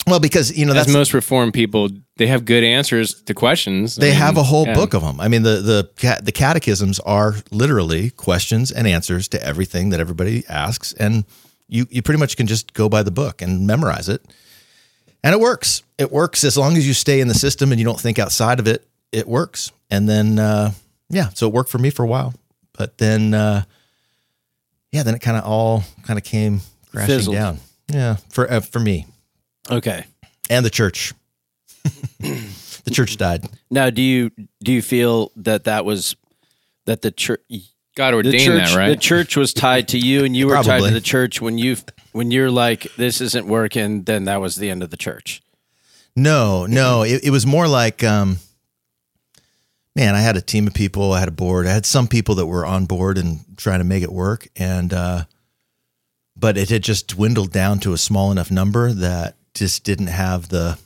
Well, 0.06 0.20
because 0.20 0.56
you 0.56 0.66
know 0.66 0.74
As 0.74 0.92
most 0.92 1.14
reformed 1.14 1.54
people, 1.54 1.88
they 2.16 2.26
have 2.26 2.44
good 2.44 2.62
answers 2.62 3.22
to 3.22 3.34
questions. 3.34 3.98
I 3.98 4.02
they 4.02 4.10
mean, 4.10 4.18
have 4.18 4.36
a 4.36 4.42
whole 4.42 4.66
yeah. 4.66 4.74
book 4.74 4.92
of 4.92 5.02
them. 5.02 5.20
I 5.20 5.28
mean, 5.28 5.42
the 5.42 5.60
the 5.60 6.20
the 6.22 6.32
catechisms 6.32 7.00
are 7.00 7.34
literally 7.50 8.10
questions 8.10 8.70
and 8.70 8.86
answers 8.86 9.28
to 9.28 9.42
everything 9.42 9.90
that 9.90 10.00
everybody 10.00 10.44
asks, 10.48 10.92
and 10.92 11.24
you 11.68 11.86
you 11.90 12.02
pretty 12.02 12.20
much 12.20 12.36
can 12.36 12.46
just 12.46 12.74
go 12.74 12.88
by 12.88 13.02
the 13.02 13.10
book 13.10 13.40
and 13.40 13.66
memorize 13.66 14.08
it, 14.08 14.22
and 15.22 15.34
it 15.34 15.40
works. 15.40 15.82
It 15.96 16.12
works 16.12 16.44
as 16.44 16.58
long 16.58 16.76
as 16.76 16.86
you 16.86 16.92
stay 16.92 17.20
in 17.20 17.28
the 17.28 17.34
system 17.34 17.70
and 17.72 17.80
you 17.80 17.84
don't 17.86 18.00
think 18.00 18.18
outside 18.18 18.60
of 18.60 18.66
it. 18.66 18.86
It 19.10 19.26
works, 19.26 19.72
and 19.90 20.08
then 20.08 20.38
uh, 20.38 20.72
yeah, 21.08 21.30
so 21.30 21.46
it 21.46 21.54
worked 21.54 21.70
for 21.70 21.78
me 21.78 21.88
for 21.88 22.02
a 22.02 22.08
while, 22.08 22.34
but 22.76 22.98
then 22.98 23.32
uh, 23.32 23.64
yeah, 24.92 25.02
then 25.02 25.14
it 25.14 25.20
kind 25.20 25.38
of 25.38 25.44
all 25.44 25.82
kind 26.02 26.18
of 26.18 26.24
came 26.24 26.60
crashing 26.90 27.16
Fizzled. 27.16 27.36
down. 27.36 27.58
Yeah, 27.88 28.16
for 28.28 28.50
uh, 28.50 28.60
for 28.60 28.80
me 28.80 29.06
Okay. 29.70 30.04
and 30.50 30.64
the 30.64 30.70
church. 30.70 31.12
the 32.18 32.90
church 32.90 33.16
died. 33.16 33.46
Now, 33.70 33.90
do 33.90 34.02
you 34.02 34.30
do 34.62 34.72
you 34.72 34.82
feel 34.82 35.32
that 35.36 35.64
that 35.64 35.84
was 35.84 36.16
that 36.86 37.02
the 37.02 37.10
church 37.10 37.40
God 37.96 38.12
the 38.12 38.16
ordained 38.16 38.40
church 38.40 38.70
that, 38.70 38.76
right? 38.76 38.88
the 38.88 38.96
church 38.96 39.36
was 39.36 39.52
tied 39.54 39.88
to 39.88 39.98
you 39.98 40.24
and 40.24 40.36
you 40.36 40.48
were 40.48 40.62
tied 40.62 40.82
to 40.82 40.90
the 40.90 41.00
church 41.00 41.40
when 41.40 41.58
you 41.58 41.76
when 42.12 42.30
you're 42.30 42.50
like 42.50 42.86
this 42.96 43.20
isn't 43.20 43.46
working 43.46 44.02
then 44.04 44.24
that 44.24 44.40
was 44.40 44.56
the 44.56 44.70
end 44.70 44.82
of 44.82 44.90
the 44.90 44.96
church. 44.96 45.42
No, 46.16 46.66
no. 46.66 47.02
It, 47.02 47.24
it 47.24 47.30
was 47.30 47.44
more 47.46 47.66
like, 47.66 48.04
um, 48.04 48.38
man, 49.96 50.14
I 50.14 50.20
had 50.20 50.36
a 50.36 50.40
team 50.40 50.66
of 50.66 50.74
people. 50.74 51.12
I 51.12 51.20
had 51.20 51.28
a 51.28 51.32
board. 51.32 51.66
I 51.66 51.72
had 51.72 51.86
some 51.86 52.06
people 52.06 52.36
that 52.36 52.46
were 52.46 52.64
on 52.64 52.86
board 52.86 53.18
and 53.18 53.40
trying 53.56 53.80
to 53.80 53.84
make 53.84 54.02
it 54.02 54.12
work, 54.12 54.48
and 54.56 54.92
uh, 54.92 55.24
but 56.36 56.56
it 56.56 56.70
had 56.70 56.82
just 56.82 57.08
dwindled 57.08 57.52
down 57.52 57.80
to 57.80 57.92
a 57.92 57.98
small 57.98 58.30
enough 58.30 58.50
number 58.50 58.92
that 58.92 59.36
just 59.54 59.84
didn't 59.84 60.08
have 60.08 60.48
the 60.48 60.78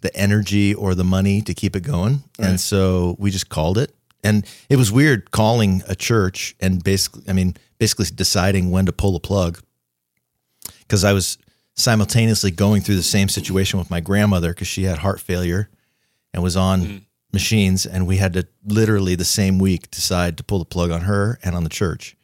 the 0.00 0.14
energy 0.16 0.74
or 0.74 0.94
the 0.94 1.04
money 1.04 1.40
to 1.42 1.54
keep 1.54 1.76
it 1.76 1.82
going, 1.82 2.22
and 2.38 2.60
so 2.60 3.16
we 3.18 3.30
just 3.30 3.48
called 3.48 3.78
it. 3.78 3.94
And 4.24 4.44
it 4.68 4.76
was 4.76 4.90
weird 4.92 5.30
calling 5.30 5.82
a 5.88 5.94
church 5.94 6.54
and 6.60 6.82
basically, 6.82 7.22
I 7.28 7.32
mean, 7.32 7.56
basically 7.78 8.06
deciding 8.14 8.70
when 8.70 8.86
to 8.86 8.92
pull 8.92 9.12
the 9.12 9.20
plug. 9.20 9.60
Because 10.80 11.04
I 11.04 11.12
was 11.12 11.38
simultaneously 11.74 12.50
going 12.50 12.82
through 12.82 12.96
the 12.96 13.02
same 13.02 13.28
situation 13.28 13.78
with 13.78 13.90
my 13.90 14.00
grandmother 14.00 14.50
because 14.50 14.68
she 14.68 14.84
had 14.84 14.98
heart 14.98 15.20
failure 15.20 15.68
and 16.32 16.42
was 16.42 16.56
on 16.56 17.06
machines, 17.32 17.86
and 17.86 18.06
we 18.06 18.18
had 18.18 18.32
to 18.34 18.46
literally 18.64 19.14
the 19.14 19.24
same 19.24 19.58
week 19.58 19.90
decide 19.90 20.36
to 20.36 20.44
pull 20.44 20.58
the 20.58 20.64
plug 20.64 20.90
on 20.90 21.02
her 21.02 21.38
and 21.42 21.54
on 21.54 21.64
the 21.64 21.70
church. 21.70 22.16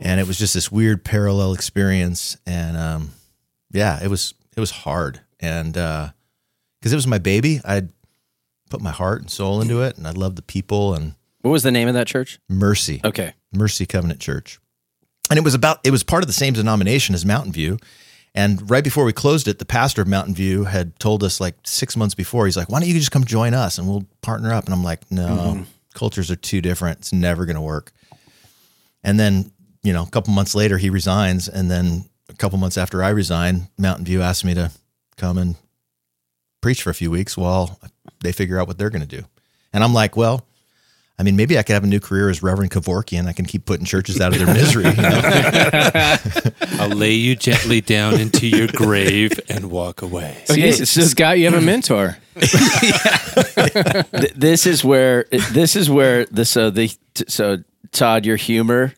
And 0.00 0.20
it 0.20 0.26
was 0.26 0.38
just 0.38 0.54
this 0.54 0.70
weird 0.70 1.04
parallel 1.04 1.54
experience, 1.54 2.36
and 2.46 2.76
um, 2.76 3.10
yeah, 3.70 4.02
it 4.02 4.08
was 4.08 4.34
it 4.56 4.60
was 4.60 4.70
hard, 4.70 5.20
and 5.40 5.76
uh, 5.76 6.10
because 6.80 6.92
it 6.92 6.96
was 6.96 7.06
my 7.06 7.18
baby, 7.18 7.60
I'd 7.64 7.90
put 8.70 8.80
my 8.80 8.90
heart 8.90 9.20
and 9.20 9.30
soul 9.30 9.60
into 9.60 9.82
it, 9.82 9.96
and 9.96 10.06
I 10.06 10.10
loved 10.10 10.36
the 10.36 10.42
people 10.42 10.94
and 10.94 11.14
What 11.42 11.50
was 11.52 11.62
the 11.62 11.70
name 11.70 11.88
of 11.88 11.94
that 11.94 12.06
church? 12.06 12.38
mercy. 12.48 13.00
Okay. 13.04 13.34
Mercy 13.52 13.86
Covenant 13.86 14.20
Church. 14.20 14.58
And 15.30 15.38
it 15.38 15.44
was 15.44 15.54
about 15.54 15.80
it 15.84 15.90
was 15.90 16.02
part 16.02 16.22
of 16.22 16.26
the 16.26 16.32
same 16.32 16.54
denomination 16.54 17.14
as 17.14 17.24
Mountain 17.24 17.52
View. 17.52 17.78
And 18.34 18.68
right 18.70 18.84
before 18.84 19.04
we 19.04 19.12
closed 19.14 19.48
it, 19.48 19.58
the 19.58 19.64
pastor 19.64 20.02
of 20.02 20.08
Mountain 20.08 20.34
View 20.34 20.64
had 20.64 20.98
told 20.98 21.24
us 21.24 21.40
like 21.40 21.54
six 21.64 21.96
months 21.96 22.14
before, 22.14 22.44
he's 22.44 22.56
like, 22.56 22.68
Why 22.68 22.80
don't 22.80 22.88
you 22.88 22.94
just 22.98 23.10
come 23.10 23.24
join 23.24 23.54
us 23.54 23.78
and 23.78 23.88
we'll 23.88 24.04
partner 24.20 24.52
up? 24.52 24.66
And 24.66 24.74
I'm 24.74 24.84
like, 24.84 25.10
No, 25.10 25.26
mm-hmm. 25.28 25.62
cultures 25.94 26.30
are 26.30 26.36
too 26.36 26.60
different. 26.60 26.98
It's 26.98 27.12
never 27.12 27.46
gonna 27.46 27.62
work. 27.62 27.92
And 29.02 29.18
then, 29.18 29.52
you 29.82 29.92
know, 29.92 30.02
a 30.02 30.10
couple 30.10 30.32
months 30.34 30.54
later 30.54 30.76
he 30.78 30.90
resigns. 30.90 31.48
And 31.48 31.70
then 31.70 32.04
couple 32.36 32.58
months 32.58 32.76
after 32.76 33.02
I 33.02 33.10
resigned, 33.10 33.68
Mountain 33.78 34.04
View 34.04 34.22
asked 34.22 34.44
me 34.44 34.54
to 34.54 34.70
come 35.16 35.38
and 35.38 35.56
preach 36.60 36.82
for 36.82 36.90
a 36.90 36.94
few 36.94 37.10
weeks 37.10 37.36
while 37.36 37.78
they 38.20 38.32
figure 38.32 38.58
out 38.60 38.66
what 38.68 38.78
they're 38.78 38.90
gonna 38.90 39.06
do. 39.06 39.24
And 39.72 39.82
I'm 39.84 39.94
like, 39.94 40.16
Well, 40.16 40.46
I 41.18 41.22
mean, 41.22 41.34
maybe 41.34 41.58
I 41.58 41.62
could 41.62 41.72
have 41.72 41.84
a 41.84 41.86
new 41.86 42.00
career 42.00 42.28
as 42.28 42.42
Reverend 42.42 42.70
Kevorkian. 42.72 43.26
I 43.26 43.32
can 43.32 43.46
keep 43.46 43.64
putting 43.64 43.86
churches 43.86 44.20
out 44.20 44.32
of 44.34 44.38
their 44.38 44.52
misery. 44.54 44.84
You 44.84 44.96
know? 44.96 45.20
I'll 46.78 46.90
lay 46.90 47.12
you 47.12 47.34
gently 47.36 47.80
down 47.80 48.20
into 48.20 48.46
your 48.46 48.66
grave 48.68 49.32
and 49.48 49.70
walk 49.70 50.02
away. 50.02 50.36
Okay, 50.50 50.72
See, 50.72 50.84
so 50.84 51.00
Scott, 51.02 51.38
you 51.38 51.46
have 51.46 51.54
a 51.54 51.60
mentor. 51.62 52.18
This 54.36 54.66
is 54.66 54.84
where 54.84 55.24
this 55.52 55.74
is 55.74 55.88
where 55.88 56.26
the 56.26 56.44
so 56.44 56.70
the 56.70 56.92
so 57.26 57.58
Todd, 57.92 58.26
your 58.26 58.36
humor 58.36 58.92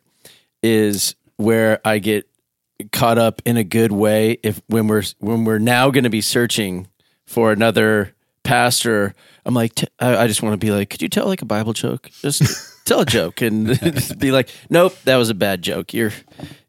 is 0.62 1.14
where 1.37 1.80
I 1.85 1.99
get 1.99 2.27
caught 2.92 3.18
up 3.18 3.42
in 3.44 3.56
a 3.56 3.64
good 3.64 3.92
way. 3.92 4.38
If 4.42 4.61
when 4.68 4.87
we're 4.88 5.02
when 5.18 5.44
we're 5.44 5.58
now 5.58 5.90
going 5.90 6.04
to 6.04 6.11
be 6.11 6.20
searching 6.20 6.88
for 7.26 7.52
another 7.52 8.14
pastor, 8.42 9.14
I'm 9.44 9.54
like, 9.54 9.75
t- 9.75 9.88
I, 9.99 10.16
I 10.16 10.26
just 10.26 10.42
want 10.42 10.54
to 10.54 10.58
be 10.58 10.70
like, 10.70 10.90
could 10.90 11.02
you 11.02 11.08
tell 11.08 11.26
like 11.26 11.42
a 11.42 11.47
Bible 11.47 11.73
joke? 11.73 12.11
Just 12.20 12.42
tell 12.85 13.00
a 13.00 13.06
joke 13.06 13.42
and 13.42 13.66
be 14.18 14.32
like, 14.32 14.49
nope, 14.70 14.97
that 15.04 15.16
was 15.16 15.30
a 15.30 15.35
bad 15.35 15.62
joke. 15.62 15.92
You're 15.94 16.12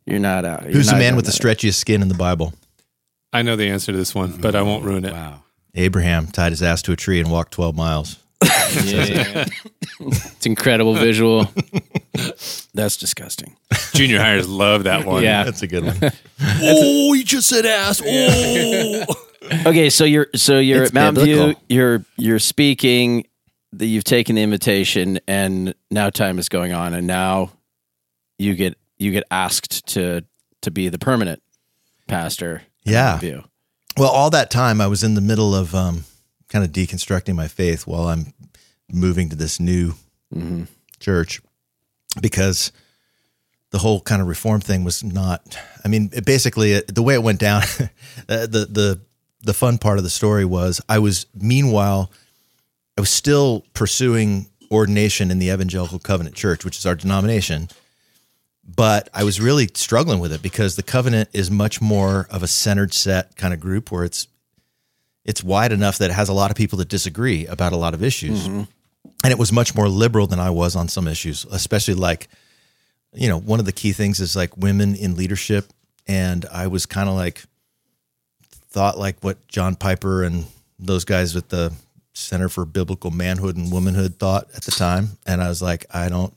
you're 0.06 0.20
not 0.20 0.46
out. 0.46 0.64
You're 0.64 0.74
Who's 0.74 0.88
the 0.90 0.98
man 0.98 1.16
with 1.16 1.26
the 1.26 1.32
that. 1.32 1.42
stretchiest 1.42 1.76
skin 1.76 2.02
in 2.02 2.08
the 2.08 2.16
Bible? 2.16 2.54
I 3.32 3.44
know 3.44 3.56
the 3.56 3.70
answer 3.70 3.92
to 3.92 3.98
this 3.98 4.16
one, 4.16 4.38
but 4.42 4.56
I 4.56 4.64
won't 4.64 4.84
ruin 4.84 5.06
it. 5.06 5.14
Wow. 5.14 5.44
Abraham 5.76 6.26
tied 6.28 6.52
his 6.52 6.64
ass 6.64 6.82
to 6.84 6.92
a 6.92 6.96
tree 6.96 7.20
and 7.20 7.30
walked 7.32 7.52
12 7.54 7.76
miles. 7.76 8.18
Yeah. 8.86 9.46
it's 10.00 10.46
incredible 10.46 10.94
visual. 10.94 11.52
That's 12.74 12.98
disgusting. 12.98 13.56
Junior 13.94 14.20
hires 14.20 14.48
love 14.48 14.84
that 14.86 15.06
one. 15.06 15.24
Yeah. 15.24 15.44
That's 15.44 15.62
a 15.62 15.68
good 15.68 15.86
one. 15.86 15.98
Oh, 16.62 17.14
you 17.14 17.24
just 17.26 17.48
said 17.50 17.66
ass. 17.66 18.02
Oh. 18.06 19.06
Okay, 19.66 19.90
so 19.90 20.04
you're 20.04 20.28
so 20.36 20.60
you're 20.60 20.84
It's 20.84 20.92
at 20.92 20.94
Mountain 20.94 21.24
View. 21.24 21.36
biblical. 21.38 21.64
You're 21.70 22.06
you're 22.18 22.40
speaking. 22.40 23.26
That 23.74 23.86
you've 23.88 24.04
taken 24.04 24.36
the 24.36 24.42
invitation, 24.44 25.20
and 25.28 25.74
now 25.90 26.10
time 26.10 26.40
is 26.40 26.50
going 26.50 26.72
on, 26.74 26.94
and 26.94 27.08
now 27.08 27.52
you 28.38 28.54
get 28.56 28.78
you 29.00 29.12
get 29.12 29.24
asked 29.32 29.88
to 29.94 30.24
to 30.62 30.72
be 30.72 30.90
the 30.90 31.00
permanent 31.00 31.42
pastor. 32.08 32.64
at 32.86 32.92
Yeah. 32.92 33.04
Mountain 33.12 33.30
View. 33.30 33.44
Well, 33.98 34.10
all 34.12 34.30
that 34.32 34.52
time 34.52 34.82
I 34.82 34.88
was 34.88 35.04
in 35.04 35.16
the 35.16 35.22
middle 35.22 35.56
of 35.56 35.74
um, 35.74 36.04
kind 36.50 36.64
of 36.66 36.72
deconstructing 36.72 37.34
my 37.36 37.48
faith 37.48 37.88
while 37.88 38.08
I'm 38.08 38.34
moving 38.92 39.30
to 39.30 39.36
this 39.36 39.60
new 39.60 39.94
church 41.00 41.42
because 42.22 42.72
the 43.72 43.78
whole 43.78 44.02
kind 44.02 44.22
of 44.22 44.28
reform 44.28 44.62
thing 44.62 44.84
was 44.84 45.04
not. 45.04 45.58
I 45.84 45.88
mean, 45.88 46.10
it 46.14 46.26
basically, 46.26 46.74
it, 46.74 46.94
the 46.94 47.04
way 47.04 47.14
it 47.14 47.24
went 47.24 47.40
down, 47.40 47.62
uh, 48.30 48.48
the 48.48 48.68
the 48.70 49.02
the 49.42 49.54
fun 49.54 49.78
part 49.78 49.98
of 49.98 50.04
the 50.04 50.10
story 50.10 50.46
was 50.46 50.82
I 50.90 51.00
was 51.00 51.26
meanwhile 51.34 52.12
I 52.98 53.02
was 53.02 53.10
still 53.10 53.64
pursuing 53.74 54.48
ordination 54.72 55.32
in 55.32 55.40
the 55.40 55.50
Evangelical 55.50 56.00
Covenant 56.00 56.36
Church, 56.36 56.66
which 56.66 56.78
is 56.78 56.86
our 56.86 56.96
denomination. 56.96 57.70
But 58.76 59.10
I 59.14 59.24
was 59.24 59.40
really 59.42 59.70
struggling 59.74 60.20
with 60.20 60.32
it 60.32 60.42
because 60.42 60.76
the 60.76 60.84
covenant 60.84 61.30
is 61.34 61.50
much 61.50 61.82
more 61.82 62.28
of 62.30 62.44
a 62.44 62.48
centered 62.48 62.94
set 62.94 63.36
kind 63.36 63.54
of 63.54 63.60
group 63.60 63.92
where 63.92 64.04
it's 64.04 64.28
it's 65.26 65.44
wide 65.44 65.72
enough 65.72 65.98
that 66.00 66.10
it 66.12 66.14
has 66.14 66.30
a 66.30 66.34
lot 66.34 66.52
of 66.52 66.58
people 66.58 66.78
that 66.80 66.88
disagree 66.88 67.46
about 67.48 67.72
a 67.72 67.78
lot 67.78 67.94
of 67.94 68.04
issues. 68.04 68.48
And 69.24 69.32
it 69.32 69.40
was 69.40 69.52
much 69.52 69.76
more 69.76 69.90
liberal 69.90 70.28
than 70.28 70.40
I 70.40 70.50
was 70.50 70.76
on 70.76 70.88
some 70.88 71.08
issues, 71.08 71.46
especially 71.52 71.96
like 71.96 72.30
you 73.14 73.28
know, 73.28 73.40
one 73.40 73.60
of 73.60 73.66
the 73.66 73.72
key 73.72 73.92
things 73.92 74.20
is 74.20 74.36
like 74.36 74.56
women 74.58 74.96
in 74.96 75.16
leadership 75.16 75.66
and 76.08 76.46
I 76.52 76.68
was 76.68 76.86
kind 76.86 77.10
of 77.10 77.16
like 77.16 77.44
thought 78.70 78.98
like 78.98 79.18
what 79.22 79.48
John 79.48 79.76
Piper 79.76 80.24
and 80.24 80.46
those 80.78 81.06
guys 81.06 81.34
with 81.34 81.50
the 81.50 81.74
Center 82.14 82.50
for 82.50 82.66
Biblical 82.66 83.12
Manhood 83.12 83.58
and 83.58 83.72
Womanhood 83.72 84.20
thought 84.20 84.48
at 84.56 84.64
the 84.64 84.72
time. 84.72 85.18
And 85.26 85.42
I 85.42 85.50
was 85.50 85.62
like, 85.62 85.86
I 85.94 86.10
don't, 86.10 86.34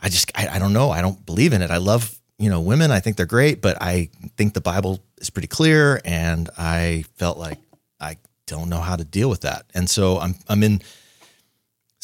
I 0.00 0.08
just, 0.08 0.30
I, 0.34 0.48
I 0.48 0.58
don't 0.58 0.72
know. 0.72 0.90
I 0.90 1.00
don't 1.00 1.24
believe 1.26 1.52
in 1.52 1.62
it. 1.62 1.70
I 1.70 1.78
love, 1.78 2.16
you 2.38 2.48
know, 2.48 2.60
women. 2.60 2.90
I 2.90 3.00
think 3.00 3.16
they're 3.16 3.26
great, 3.26 3.60
but 3.60 3.80
I 3.80 4.10
think 4.36 4.54
the 4.54 4.60
Bible 4.60 5.02
is 5.18 5.30
pretty 5.30 5.48
clear. 5.48 6.00
And 6.04 6.48
I 6.56 7.04
felt 7.16 7.38
like 7.38 7.58
I 8.00 8.18
don't 8.46 8.68
know 8.68 8.80
how 8.80 8.96
to 8.96 9.04
deal 9.04 9.28
with 9.28 9.40
that. 9.42 9.64
And 9.74 9.88
so 9.88 10.18
I'm, 10.18 10.34
I'm 10.48 10.62
in, 10.62 10.82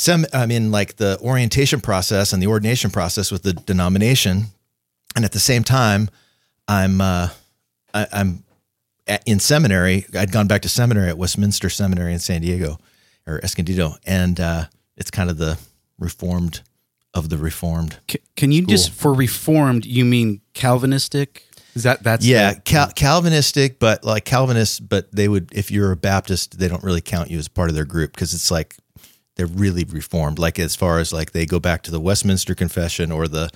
some, 0.02 0.26
i 0.32 0.47
mean 0.47 0.71
like 0.71 0.97
the 0.97 1.18
orientation 1.21 1.80
process 1.80 2.32
and 2.32 2.42
the 2.42 2.47
ordination 2.49 2.90
process 2.90 3.30
with 3.30 3.42
the 3.42 3.52
denomination. 3.52 4.47
And 5.14 5.25
at 5.25 5.32
the 5.32 5.40
same 5.40 5.62
time, 5.62 6.09
I'm, 6.66 7.00
uh, 7.00 7.28
I, 7.92 8.06
I'm 8.12 8.44
at, 9.06 9.23
in 9.26 9.38
seminary. 9.40 10.06
I'd 10.18 10.32
gone 10.32 10.47
back 10.47 10.62
to 10.62 10.68
seminary 10.71 11.09
at 11.11 11.18
Westminster 11.18 11.68
Seminary 11.68 12.14
in 12.14 12.18
San 12.18 12.40
Diego 12.40 12.78
or 13.26 13.38
Escondido. 13.44 13.97
And, 14.06 14.40
uh, 14.40 14.64
it's 14.97 15.11
kind 15.11 15.28
of 15.30 15.37
the 15.37 15.59
reformed 15.99 16.62
of 17.14 17.28
the 17.28 17.37
reformed. 17.37 17.99
C- 18.11 18.21
can 18.37 18.52
you 18.52 18.62
just 18.66 18.90
for 18.90 19.12
reformed? 19.12 19.85
You 19.85 20.04
mean 20.06 20.40
Calvinistic? 20.54 21.44
Is 21.75 21.82
that 21.82 22.02
that's 22.02 22.25
Yeah, 22.25 22.54
the- 22.54 22.61
Cal- 22.62 22.92
Calvinistic, 22.92 23.78
but 23.78 24.04
like 24.04 24.25
Calvinists, 24.25 24.80
but 24.80 25.11
they 25.14 25.28
would, 25.28 25.50
if 25.52 25.71
you're 25.71 25.92
a 25.92 25.97
Baptist, 25.97 26.59
they 26.59 26.68
don't 26.68 26.82
really 26.82 27.00
count 27.02 27.30
you 27.30 27.38
as 27.38 27.49
part 27.49 27.68
of 27.68 27.75
their 27.75 27.85
group 27.85 28.12
because 28.12 28.32
it's 28.35 28.50
like 28.50 28.76
they're 29.37 29.47
really 29.47 29.85
reformed. 29.85 30.39
Like 30.39 30.59
as 30.59 30.77
far 30.77 30.99
as 30.99 31.12
like 31.12 31.33
they 31.33 31.47
go 31.47 31.61
back 31.61 31.83
to 31.85 31.91
the 31.91 32.01
Westminster 32.01 32.55
Confession 32.55 33.11
or 33.12 33.29
the 33.29 33.51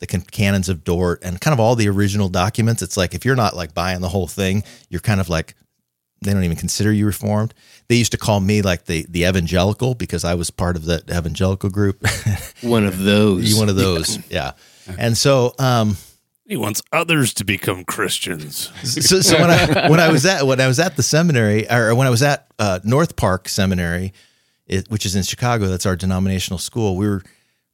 the 0.00 0.06
can- 0.06 0.22
canons 0.22 0.68
of 0.68 0.82
Dort 0.82 1.22
and 1.22 1.40
kind 1.40 1.52
of 1.54 1.60
all 1.60 1.76
the 1.76 1.88
original 1.88 2.28
documents. 2.28 2.82
It's 2.82 2.96
like 2.96 3.14
if 3.14 3.24
you're 3.24 3.36
not 3.36 3.54
like 3.56 3.72
buying 3.72 4.00
the 4.00 4.08
whole 4.08 4.26
thing, 4.26 4.64
you're 4.90 5.00
kind 5.00 5.20
of 5.20 5.28
like 5.28 5.54
they 6.22 6.32
don't 6.32 6.44
even 6.44 6.56
consider 6.56 6.92
you 6.92 7.06
reformed. 7.06 7.54
They 7.88 7.96
used 7.96 8.12
to 8.12 8.18
call 8.18 8.40
me 8.40 8.62
like 8.62 8.84
the 8.86 9.06
the 9.08 9.24
evangelical 9.24 9.94
because 9.94 10.24
I 10.24 10.34
was 10.34 10.50
part 10.50 10.76
of 10.76 10.84
the 10.84 11.02
evangelical 11.10 11.70
group. 11.70 12.04
One 12.62 12.84
of 12.86 12.98
those. 12.98 13.50
you 13.50 13.58
one 13.58 13.68
of 13.68 13.76
those, 13.76 14.18
yeah. 14.30 14.52
And 14.98 15.16
so, 15.16 15.54
um, 15.58 15.96
He 16.46 16.56
wants 16.56 16.82
others 16.92 17.34
to 17.34 17.44
become 17.44 17.84
Christians. 17.84 18.70
so, 18.82 19.20
so 19.20 19.40
when 19.40 19.50
I 19.50 19.88
when 19.88 20.00
I 20.00 20.10
was 20.10 20.26
at 20.26 20.46
when 20.46 20.60
I 20.60 20.66
was 20.66 20.78
at 20.78 20.96
the 20.96 21.02
seminary 21.02 21.68
or 21.70 21.94
when 21.94 22.06
I 22.06 22.10
was 22.10 22.22
at 22.22 22.46
uh, 22.58 22.80
North 22.84 23.16
Park 23.16 23.48
Seminary, 23.48 24.12
it, 24.72 24.90
which 24.90 25.04
is 25.06 25.14
in 25.14 25.22
Chicago, 25.22 25.66
that's 25.68 25.86
our 25.86 25.96
denominational 25.96 26.58
school. 26.58 26.96
We 26.96 27.06
were 27.08 27.22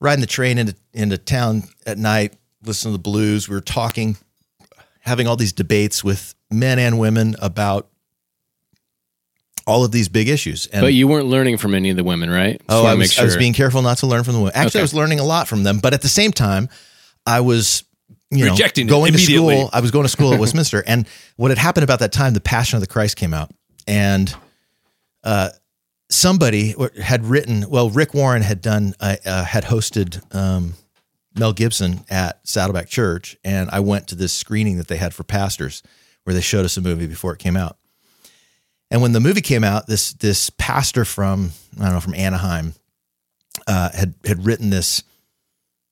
riding 0.00 0.20
the 0.20 0.26
train 0.26 0.58
into 0.58 0.74
into 0.92 1.16
town 1.18 1.62
at 1.86 1.98
night, 1.98 2.34
listening 2.64 2.94
to 2.94 2.98
the 2.98 3.02
blues. 3.02 3.48
We 3.48 3.54
were 3.54 3.60
talking, 3.60 4.16
having 5.00 5.26
all 5.26 5.36
these 5.36 5.52
debates 5.52 6.02
with 6.02 6.34
men 6.50 6.78
and 6.78 6.98
women 6.98 7.36
about 7.40 7.88
all 9.66 9.84
of 9.84 9.92
these 9.92 10.08
big 10.08 10.28
issues. 10.28 10.66
And 10.66 10.80
But 10.82 10.94
you 10.94 11.06
weren't 11.06 11.26
learning 11.26 11.58
from 11.58 11.74
any 11.74 11.90
of 11.90 11.96
the 11.96 12.04
women, 12.04 12.30
right? 12.30 12.58
Just 12.58 12.64
Oh, 12.70 12.82
wanna 12.84 12.94
I 12.94 12.96
make 12.96 13.08
was, 13.10 13.18
I 13.18 13.24
was 13.24 13.36
being 13.36 13.52
careful 13.52 13.82
not 13.82 13.98
to 13.98 14.06
learn 14.06 14.24
from 14.24 14.32
the 14.34 14.40
women. 14.40 14.52
Actually, 14.54 14.68
Okay. 14.68 14.78
I 14.78 14.82
was 14.82 14.94
learning 14.94 15.20
a 15.20 15.24
lot 15.24 15.46
from 15.46 15.62
them, 15.62 15.78
but 15.78 15.92
at 15.92 16.00
the 16.00 16.08
same 16.08 16.32
time, 16.32 16.68
I 17.26 17.40
was 17.40 17.84
you 18.30 18.44
know 18.44 18.52
Rejecting 18.52 18.86
going 18.86 19.12
to 19.12 19.18
school. 19.18 19.70
I 19.72 19.80
was 19.80 19.90
going 19.90 20.04
to 20.04 20.08
school 20.08 20.32
at 20.34 20.40
Westminster, 20.44 20.82
and 20.86 21.06
what 21.36 21.50
had 21.50 21.58
happened 21.58 21.84
about 21.84 21.98
that 22.00 22.12
time, 22.12 22.32
the 22.34 22.40
Passion 22.40 22.76
of 22.76 22.80
the 22.80 22.86
Christ 22.86 23.16
came 23.16 23.34
out, 23.34 23.50
and 23.86 24.34
uh, 25.24 25.50
somebody 26.10 26.74
had 27.02 27.24
written. 27.26 27.68
Well, 27.68 27.90
Rick 27.90 28.14
Warren 28.14 28.42
had 28.42 28.60
done 28.60 28.94
uh, 29.00 29.16
uh, 29.24 29.44
had 29.44 29.64
hosted 29.64 30.22
um, 30.34 30.74
Mel 31.34 31.52
Gibson 31.52 32.04
at 32.08 32.46
Saddleback 32.46 32.88
Church, 32.88 33.36
and 33.44 33.68
I 33.70 33.80
went 33.80 34.08
to 34.08 34.14
this 34.14 34.32
screening 34.32 34.78
that 34.78 34.88
they 34.88 34.96
had 34.96 35.14
for 35.14 35.24
pastors, 35.24 35.82
where 36.24 36.34
they 36.34 36.40
showed 36.40 36.64
us 36.64 36.76
a 36.76 36.80
movie 36.80 37.06
before 37.06 37.32
it 37.32 37.38
came 37.38 37.56
out. 37.56 37.78
And 38.90 39.02
when 39.02 39.12
the 39.12 39.20
movie 39.20 39.42
came 39.42 39.64
out, 39.64 39.86
this 39.86 40.12
this 40.14 40.50
pastor 40.50 41.04
from 41.04 41.50
I 41.78 41.84
don't 41.84 41.94
know 41.94 42.00
from 42.00 42.14
Anaheim 42.14 42.74
uh, 43.66 43.90
had 43.92 44.14
had 44.24 44.44
written 44.44 44.70
this. 44.70 45.02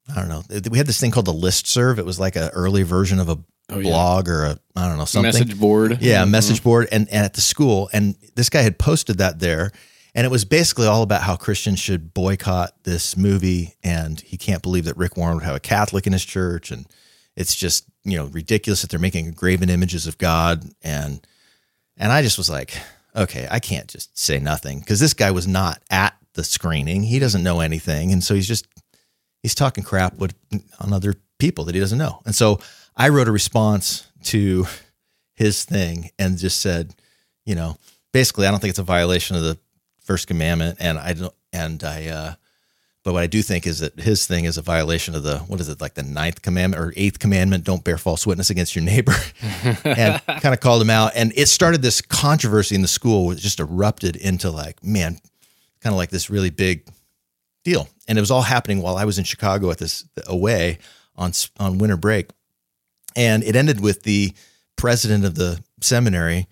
I 0.08 0.20
don't 0.20 0.28
know. 0.28 0.42
We 0.70 0.78
had 0.78 0.86
this 0.86 1.00
thing 1.00 1.10
called 1.10 1.26
the 1.26 1.32
list 1.32 1.66
serve. 1.66 1.98
It 1.98 2.06
was 2.06 2.20
like 2.20 2.36
an 2.36 2.50
early 2.54 2.84
version 2.84 3.18
of 3.18 3.28
a 3.28 3.38
blog 3.68 4.28
or 4.28 4.44
a 4.44 4.58
I 4.76 4.88
don't 4.88 4.98
know 4.98 5.04
something 5.04 5.32
message 5.32 5.58
board. 5.58 5.98
yeah, 6.00 6.22
a 6.22 6.26
message 6.26 6.62
board 6.62 6.88
and, 6.92 7.08
and 7.08 7.24
at 7.24 7.34
the 7.34 7.40
school. 7.40 7.90
And 7.92 8.14
this 8.36 8.48
guy 8.48 8.62
had 8.62 8.78
posted 8.78 9.18
that 9.18 9.40
there. 9.40 9.72
And 10.16 10.24
it 10.24 10.30
was 10.30 10.46
basically 10.46 10.86
all 10.86 11.02
about 11.02 11.20
how 11.20 11.36
Christians 11.36 11.78
should 11.78 12.14
boycott 12.14 12.72
this 12.84 13.18
movie. 13.18 13.74
And 13.84 14.18
he 14.18 14.38
can't 14.38 14.62
believe 14.62 14.86
that 14.86 14.96
Rick 14.96 15.18
Warren 15.18 15.34
would 15.34 15.44
have 15.44 15.54
a 15.54 15.60
Catholic 15.60 16.06
in 16.06 16.14
his 16.14 16.24
church. 16.24 16.70
And 16.70 16.86
it's 17.36 17.54
just, 17.54 17.84
you 18.02 18.16
know, 18.16 18.24
ridiculous 18.24 18.80
that 18.80 18.88
they're 18.88 18.98
making 18.98 19.30
graven 19.32 19.68
images 19.68 20.06
of 20.06 20.16
God. 20.16 20.64
And 20.82 21.24
and 21.98 22.10
I 22.10 22.22
just 22.22 22.38
was 22.38 22.48
like, 22.48 22.78
okay, 23.14 23.46
I 23.50 23.60
can't 23.60 23.88
just 23.88 24.18
say 24.18 24.38
nothing. 24.38 24.80
Because 24.80 25.00
this 25.00 25.12
guy 25.12 25.32
was 25.32 25.46
not 25.46 25.82
at 25.90 26.16
the 26.32 26.44
screening. 26.44 27.02
He 27.02 27.18
doesn't 27.18 27.42
know 27.42 27.60
anything. 27.60 28.10
And 28.10 28.24
so 28.24 28.34
he's 28.34 28.48
just 28.48 28.66
he's 29.42 29.54
talking 29.54 29.84
crap 29.84 30.16
with 30.16 30.34
on 30.80 30.94
other 30.94 31.14
people 31.38 31.66
that 31.66 31.74
he 31.74 31.80
doesn't 31.80 31.98
know. 31.98 32.22
And 32.24 32.34
so 32.34 32.58
I 32.96 33.10
wrote 33.10 33.28
a 33.28 33.32
response 33.32 34.10
to 34.24 34.66
his 35.34 35.66
thing 35.66 36.08
and 36.18 36.38
just 36.38 36.62
said, 36.62 36.94
you 37.44 37.54
know, 37.54 37.76
basically 38.14 38.46
I 38.46 38.50
don't 38.50 38.60
think 38.60 38.70
it's 38.70 38.78
a 38.78 38.82
violation 38.82 39.36
of 39.36 39.42
the 39.42 39.58
first 40.06 40.26
commandment 40.26 40.78
and 40.80 40.98
I 40.98 41.12
don't 41.12 41.34
and 41.52 41.82
I 41.82 42.06
uh 42.06 42.34
but 43.06 43.12
what 43.12 43.22
I 43.22 43.28
do 43.28 43.40
think 43.40 43.68
is 43.68 43.78
that 43.78 44.00
his 44.00 44.26
thing 44.26 44.46
is 44.46 44.58
a 44.58 44.62
violation 44.62 45.14
of 45.14 45.22
the 45.22 45.38
what 45.38 45.60
is 45.60 45.68
it 45.68 45.80
like 45.80 45.94
the 45.94 46.02
ninth 46.02 46.42
commandment 46.42 46.82
or 46.82 46.92
eighth 46.96 47.20
commandment? 47.20 47.62
Don't 47.62 47.84
bear 47.84 47.98
false 47.98 48.26
witness 48.26 48.50
against 48.50 48.74
your 48.74 48.84
neighbor, 48.84 49.14
and 49.84 50.20
kind 50.26 50.52
of 50.52 50.58
called 50.58 50.82
him 50.82 50.90
out. 50.90 51.12
And 51.14 51.32
it 51.36 51.46
started 51.46 51.82
this 51.82 52.00
controversy 52.00 52.74
in 52.74 52.82
the 52.82 52.88
school, 52.88 53.26
which 53.26 53.38
just 53.38 53.60
erupted 53.60 54.16
into 54.16 54.50
like 54.50 54.82
man, 54.82 55.20
kind 55.80 55.92
of 55.92 55.96
like 55.96 56.10
this 56.10 56.30
really 56.30 56.50
big 56.50 56.84
deal. 57.62 57.88
And 58.08 58.18
it 58.18 58.20
was 58.20 58.32
all 58.32 58.42
happening 58.42 58.82
while 58.82 58.96
I 58.96 59.04
was 59.04 59.18
in 59.18 59.24
Chicago 59.24 59.70
at 59.70 59.78
this 59.78 60.04
away 60.26 60.78
on 61.14 61.30
on 61.60 61.78
winter 61.78 61.96
break, 61.96 62.30
and 63.14 63.44
it 63.44 63.54
ended 63.54 63.80
with 63.80 64.02
the 64.02 64.32
president 64.74 65.24
of 65.24 65.36
the 65.36 65.62
seminary 65.80 66.48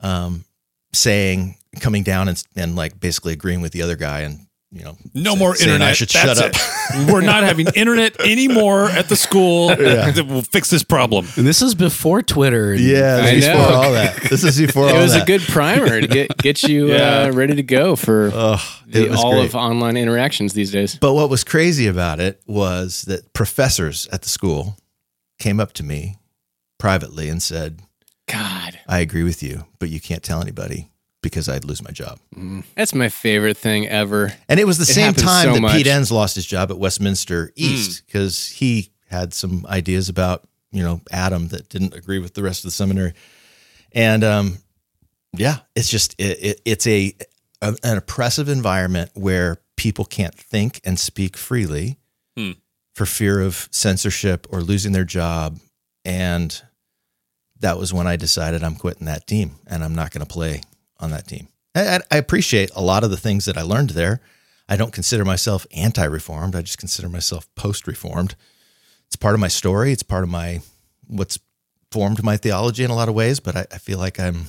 um, 0.00 0.46
saying, 0.94 1.56
coming 1.80 2.02
down 2.02 2.28
and 2.28 2.42
and 2.56 2.76
like 2.76 2.98
basically 3.00 3.32
agreeing 3.32 3.60
with 3.60 3.72
the 3.72 3.82
other 3.82 3.96
guy, 3.96 4.20
and 4.20 4.46
you 4.74 4.82
know, 4.84 4.96
No 5.12 5.34
say- 5.34 5.38
more 5.38 5.50
internet. 5.56 5.82
I 5.82 5.92
should 5.92 6.08
That's 6.08 6.38
shut 6.38 6.54
up. 6.56 7.04
it. 7.04 7.12
We're 7.12 7.20
not 7.20 7.42
having 7.44 7.66
internet 7.74 8.18
anymore 8.20 8.86
at 8.88 9.08
the 9.10 9.16
school. 9.16 9.70
Yeah. 9.78 10.12
We'll 10.22 10.40
fix 10.42 10.70
this 10.70 10.82
problem. 10.82 11.26
And 11.36 11.46
this 11.46 11.60
is 11.60 11.74
before 11.74 12.22
Twitter. 12.22 12.72
And 12.72 12.80
Yeah, 12.80 13.16
I 13.22 13.34
this 13.34 13.44
is 13.44 13.48
know. 13.48 13.56
before 13.58 13.72
all 13.74 13.92
that. 13.92 14.16
This 14.30 14.44
is 14.44 14.58
before 14.58 14.84
all 14.84 14.88
that. 14.88 14.94
It 14.94 14.96
all 14.96 15.02
was 15.02 15.12
that. 15.12 15.22
a 15.24 15.26
good 15.26 15.42
primer 15.42 16.00
to 16.00 16.06
get 16.06 16.36
get 16.38 16.62
you 16.62 16.88
Yeah. 16.90 17.24
uh, 17.24 17.32
ready 17.32 17.54
to 17.56 17.62
go 17.62 17.96
for 17.96 18.30
Ugh, 18.32 18.60
it 18.88 19.10
the, 19.10 19.14
all 19.14 19.32
great. 19.32 19.44
of 19.50 19.54
online 19.54 19.98
interactions 19.98 20.54
these 20.54 20.70
days. 20.70 20.96
But 20.98 21.12
what 21.12 21.28
was 21.28 21.44
crazy 21.44 21.86
about 21.86 22.18
it 22.20 22.40
was 22.46 23.02
that 23.02 23.32
professors 23.34 24.06
at 24.10 24.22
the 24.22 24.28
school 24.30 24.76
came 25.38 25.60
up 25.60 25.74
to 25.74 25.82
me 25.82 26.16
privately 26.78 27.28
and 27.28 27.42
said, 27.42 27.80
God, 28.26 28.78
I 28.88 29.00
agree 29.00 29.22
with 29.24 29.42
you, 29.42 29.66
but 29.78 29.90
you 29.90 30.00
can't 30.00 30.22
tell 30.22 30.40
anybody 30.40 30.90
because 31.22 31.48
I'd 31.48 31.64
lose 31.64 31.82
my 31.82 31.90
job. 31.90 32.18
that's 32.76 32.94
my 32.94 33.08
favorite 33.08 33.56
thing 33.56 33.88
ever. 33.88 34.32
And 34.48 34.60
it 34.60 34.66
was 34.66 34.76
the 34.78 34.82
It 34.82 34.86
same 34.94 35.14
time 35.14 35.44
so 35.46 35.54
that 35.54 35.60
much. 35.60 35.72
Pete 35.72 35.86
Enns 35.86 36.10
lost 36.12 36.34
his 36.34 36.44
job 36.44 36.70
at 36.70 36.78
Westminster 36.78 37.50
East 37.56 38.04
because 38.06 38.48
he 38.48 38.90
had 39.08 39.32
some 39.32 39.64
ideas 39.66 40.08
about, 40.08 40.44
you 40.72 40.82
know, 40.82 41.00
Adam 41.10 41.48
that 41.48 41.68
didn't 41.68 41.94
agree 41.94 42.18
with 42.18 42.34
the 42.34 42.42
rest 42.42 42.60
of 42.60 42.68
the 42.68 42.72
seminary. 42.72 43.12
And 43.92 44.24
um, 44.24 44.58
yeah, 45.36 45.58
it's 45.74 45.88
just, 45.88 46.14
it, 46.18 46.38
it, 46.44 46.60
it's 46.64 46.86
a, 46.86 47.14
a, 47.60 47.76
an 47.84 47.98
oppressive 47.98 48.48
environment 48.48 49.10
where 49.14 49.58
people 49.76 50.04
can't 50.04 50.34
think 50.34 50.80
and 50.84 50.98
speak 50.98 51.36
freely 51.36 51.98
Hmm. 52.36 52.52
for 52.94 53.04
fear 53.04 53.40
of 53.42 53.68
censorship 53.70 54.46
or 54.50 54.62
losing 54.62 54.92
their 54.92 55.04
job. 55.04 55.58
And 56.04 56.60
that 57.60 57.76
was 57.78 57.92
when 57.92 58.06
I 58.06 58.16
decided 58.16 58.64
I'm 58.64 58.74
quitting 58.74 59.04
that 59.06 59.26
team 59.26 59.56
and 59.66 59.84
I'm 59.84 59.94
not 59.94 60.10
going 60.12 60.24
to 60.26 60.32
play 60.32 60.62
on 61.02 61.10
that 61.10 61.26
team. 61.26 61.48
I, 61.74 62.00
I- 62.10 62.16
appreciate 62.16 62.70
a 62.74 62.80
lot 62.82 63.04
of 63.04 63.10
the 63.10 63.16
things 63.16 63.44
that 63.44 63.58
I 63.58 63.62
learned 63.62 63.90
there. 63.90 64.20
I 64.68 64.76
don't 64.76 64.92
consider 64.92 65.24
myself 65.24 65.66
anti-reformed. 65.74 66.54
I 66.56 66.62
just 66.62 66.78
consider 66.78 67.08
myself 67.08 67.52
post-reformed. 67.56 68.34
It's 69.06 69.16
part 69.16 69.34
of 69.34 69.40
my 69.40 69.48
story. 69.48 69.92
It's 69.92 70.02
part 70.02 70.24
of 70.24 70.30
my 70.30 70.60
what's 71.06 71.38
formed 71.90 72.22
my 72.24 72.38
theology 72.38 72.84
in 72.84 72.90
a 72.90 72.94
lot 72.94 73.08
of 73.10 73.14
ways. 73.14 73.40
But 73.40 73.56
I, 73.56 73.66
I 73.72 73.78
feel 73.78 73.98
like 73.98 74.18
I'm 74.18 74.46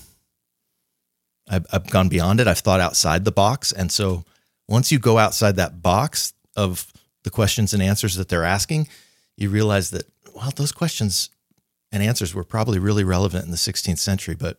I've, 1.49 1.65
I've 1.73 1.89
gone 1.89 2.07
beyond 2.07 2.39
it. 2.39 2.47
I've 2.47 2.59
thought 2.59 2.79
outside 2.79 3.25
the 3.25 3.31
box, 3.31 3.73
and 3.73 3.91
so 3.91 4.23
once 4.69 4.91
you 4.91 4.99
go 4.99 5.17
outside 5.17 5.57
that 5.57 5.81
box 5.81 6.31
of 6.55 6.87
the 7.23 7.29
questions 7.29 7.73
and 7.73 7.83
answers 7.83 8.15
that 8.15 8.29
they're 8.29 8.45
asking, 8.45 8.87
you 9.35 9.49
realize 9.49 9.89
that 9.91 10.03
well, 10.33 10.51
those 10.55 10.71
questions 10.71 11.29
and 11.91 12.01
answers 12.01 12.33
were 12.33 12.45
probably 12.45 12.79
really 12.79 13.03
relevant 13.03 13.43
in 13.45 13.51
the 13.51 13.57
16th 13.57 13.99
century, 13.99 14.35
but 14.35 14.57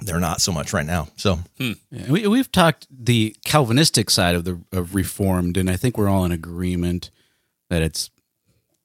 they're 0.00 0.20
not 0.20 0.40
so 0.40 0.52
much 0.52 0.72
right 0.72 0.86
now. 0.86 1.08
So 1.16 1.38
Yeah, 1.58 1.74
we, 2.08 2.26
we've 2.26 2.50
talked 2.52 2.86
the 2.90 3.34
Calvinistic 3.44 4.10
side 4.10 4.34
of 4.34 4.44
the 4.44 4.60
of 4.72 4.94
Reformed, 4.94 5.56
and 5.56 5.68
I 5.70 5.76
think 5.76 5.98
we're 5.98 6.08
all 6.08 6.24
in 6.24 6.32
agreement 6.32 7.10
that 7.70 7.82
it's 7.82 8.10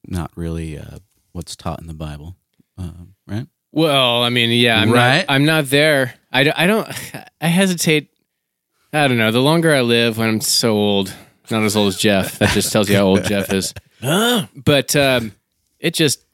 not 0.06 0.30
really 0.36 0.78
uh, 0.78 0.98
what's 1.32 1.56
taught 1.56 1.80
in 1.80 1.86
the 1.86 1.94
Bible, 1.94 2.36
um, 2.76 3.14
right? 3.26 3.46
Well, 3.72 4.22
I 4.22 4.28
mean, 4.28 4.50
yeah, 4.50 4.78
I'm 4.80 4.92
Right? 4.92 5.18
not. 5.18 5.24
I'm 5.34 5.44
not 5.44 5.64
there. 5.66 6.14
I, 6.30 6.44
don't- 6.44 6.58
I 6.58 6.66
don't. 6.66 6.88
I 7.40 7.46
hesitate. 7.48 8.10
I 8.92 9.08
don't 9.08 9.18
know. 9.18 9.32
The 9.32 9.40
longer 9.42 9.74
I 9.74 9.80
live, 9.80 10.18
when 10.18 10.28
I'm 10.28 10.40
so 10.40 10.72
old, 10.74 11.12
not 11.50 11.64
as 11.64 11.74
old 11.76 11.88
as 11.88 11.96
Jeff. 11.96 12.38
That 12.38 12.50
just 12.50 12.70
tells 12.72 12.88
you 12.88 12.96
how 12.96 13.04
old 13.06 13.24
Jeff 13.24 13.52
is. 13.52 13.74
But 14.54 14.94
um, 14.94 15.32
it 15.80 15.94
just, 15.94 16.24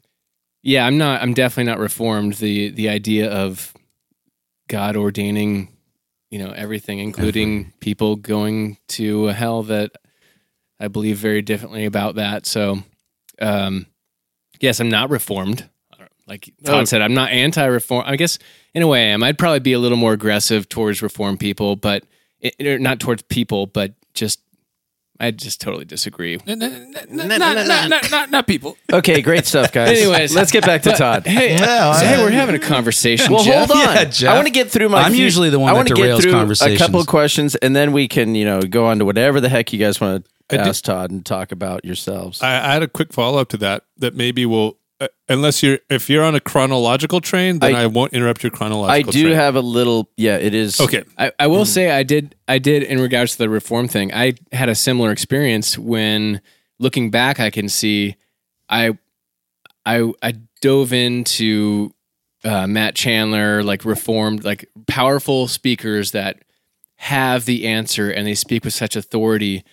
yeah, 0.63 0.85
I'm 0.87 0.99
not. 0.99 1.23
I'm 1.23 1.33
definitely 1.35 1.71
not 1.71 1.79
reformed. 1.79 2.35
The 2.35 2.71
the 2.71 2.89
idea 2.89 3.31
of 3.31 3.73
God 4.71 4.97
ordaining, 4.97 5.69
you 6.31 6.39
know, 6.39 6.53
everything, 6.53 7.01
including 7.01 7.73
people 7.81 8.15
going 8.15 8.79
to 8.91 9.27
hell 9.27 9.65
that 9.65 9.91
I 10.79 10.87
believe 10.87 11.19
very 11.19 11.43
differently 11.43 11.87
about 11.87 12.15
that. 12.15 12.47
So, 12.47 12.79
um, 13.43 13.87
yes, 14.61 14.79
I'm 14.79 14.89
not 14.89 15.11
reformed. 15.11 15.69
Like 16.29 16.55
Todd 16.65 16.87
said, 16.87 17.03
I'm 17.03 17.15
not 17.15 17.31
anti-reform. 17.31 18.05
I 18.07 18.15
guess 18.15 18.39
in 18.73 18.83
a 18.83 18.87
way 18.87 19.07
I 19.07 19.09
am. 19.09 19.25
I'd 19.25 19.39
probably 19.39 19.59
be 19.59 19.73
a 19.73 19.81
little 19.81 19.99
more 19.99 20.13
aggressive 20.13 20.69
towards 20.69 21.03
reform 21.03 21.37
people, 21.37 21.75
but 21.75 22.05
it, 22.39 22.81
not 22.81 23.01
towards 23.01 23.23
people, 23.23 23.67
but 23.67 23.95
just 24.15 24.39
I 25.21 25.31
just 25.33 25.61
totally 25.61 25.85
disagree. 25.85 26.39
Not, 26.47 26.59
not, 26.59 27.11
not, 27.11 28.11
not, 28.11 28.31
not 28.31 28.47
people. 28.47 28.79
Okay, 28.91 29.21
great 29.21 29.45
stuff, 29.45 29.71
guys. 29.71 29.99
Anyways, 29.99 30.35
let's 30.35 30.51
get 30.51 30.65
back 30.65 30.81
to 30.83 30.93
Todd. 30.93 31.27
Hey, 31.27 31.59
Yeah, 31.59 31.93
so, 31.93 32.07
hey, 32.07 32.25
we're 32.25 32.31
having 32.31 32.55
a 32.55 32.59
conversation. 32.59 33.31
Well, 33.31 33.45
Jeff. 33.45 33.69
hold 33.69 33.73
on. 33.73 33.95
Yeah, 33.95 34.05
Jeff. 34.05 34.31
I 34.31 34.35
want 34.35 34.47
to 34.47 34.53
get 34.53 34.71
through 34.71 34.89
my. 34.89 35.03
I'm 35.03 35.13
few- 35.13 35.23
usually 35.23 35.51
the 35.51 35.59
one 35.59 35.69
I 35.69 35.73
that 35.73 35.77
want 35.77 35.89
to 35.89 35.95
get 35.95 36.19
derails 36.19 36.59
through 36.59 36.75
a 36.75 36.79
couple 36.79 37.01
of 37.01 37.07
questions, 37.07 37.55
and 37.57 37.77
then 37.77 37.93
we 37.93 38.09
can, 38.09 38.35
you 38.35 38.47
know, 38.47 38.63
go 38.63 38.87
on 38.87 38.99
to 38.99 39.05
whatever 39.05 39.43
the 39.43 39.51
heck 39.51 39.73
you 39.75 39.79
guys 39.79 40.01
want 40.01 40.25
to 40.49 40.59
ask 40.59 40.83
Todd 40.83 41.11
and 41.11 41.25
talk 41.25 41.53
about 41.53 41.85
yourselves. 41.85 42.43
I, 42.43 42.71
I 42.71 42.73
had 42.73 42.83
a 42.83 42.89
quick 42.89 43.13
follow 43.13 43.39
up 43.39 43.51
to 43.51 43.59
that. 43.59 43.85
That 43.99 44.15
maybe 44.15 44.47
will, 44.47 44.79
unless 45.29 45.63
you're 45.63 45.79
if 45.89 46.11
you're 46.11 46.25
on 46.25 46.35
a 46.35 46.41
chronological 46.41 47.21
train, 47.21 47.59
then 47.59 47.75
I, 47.75 47.83
I- 47.83 47.87
won't 47.87 48.13
interrupt 48.13 48.43
your 48.43 48.51
chronological. 48.51 49.11
I 49.11 49.13
do 49.13 49.23
train. 49.25 49.35
have 49.35 49.57
a 49.57 49.61
little. 49.61 50.09
Yeah, 50.17 50.37
it 50.37 50.55
is 50.55 50.81
Okay, 50.81 51.05
I, 51.19 51.33
I 51.39 51.47
will 51.47 51.65
say 51.65 51.91
I 51.91 52.03
did 52.03 52.35
I 52.49 52.59
did 52.59 52.83
in 52.83 53.01
regards 53.01 53.33
to 53.33 53.39
the 53.39 53.49
reform 53.49 53.89
thing. 53.89 54.13
I 54.13 54.35
had 54.53 54.69
a 54.69 54.75
similar 54.75 55.11
experience 55.11 55.79
when 55.79 56.41
looking 56.79 57.11
back 57.11 57.41
I 57.41 57.51
can 57.51 57.69
see 57.69 58.17
I 58.69 58.99
I 59.87 60.13
I 60.23 60.35
dove 60.61 60.93
into 60.93 61.95
uh, 62.45 62.67
Matt 62.67 62.95
Chandler 62.95 63.63
like 63.63 63.85
reformed 63.85 64.45
like 64.45 64.69
powerful 64.87 65.49
speakers 65.49 66.13
that 66.13 66.43
have 66.97 67.47
the 67.47 67.67
answer 67.67 68.11
and 68.11 68.27
they 68.27 68.35
speak 68.35 68.65
with 68.65 68.75
such 68.75 68.95
authority 68.97 69.65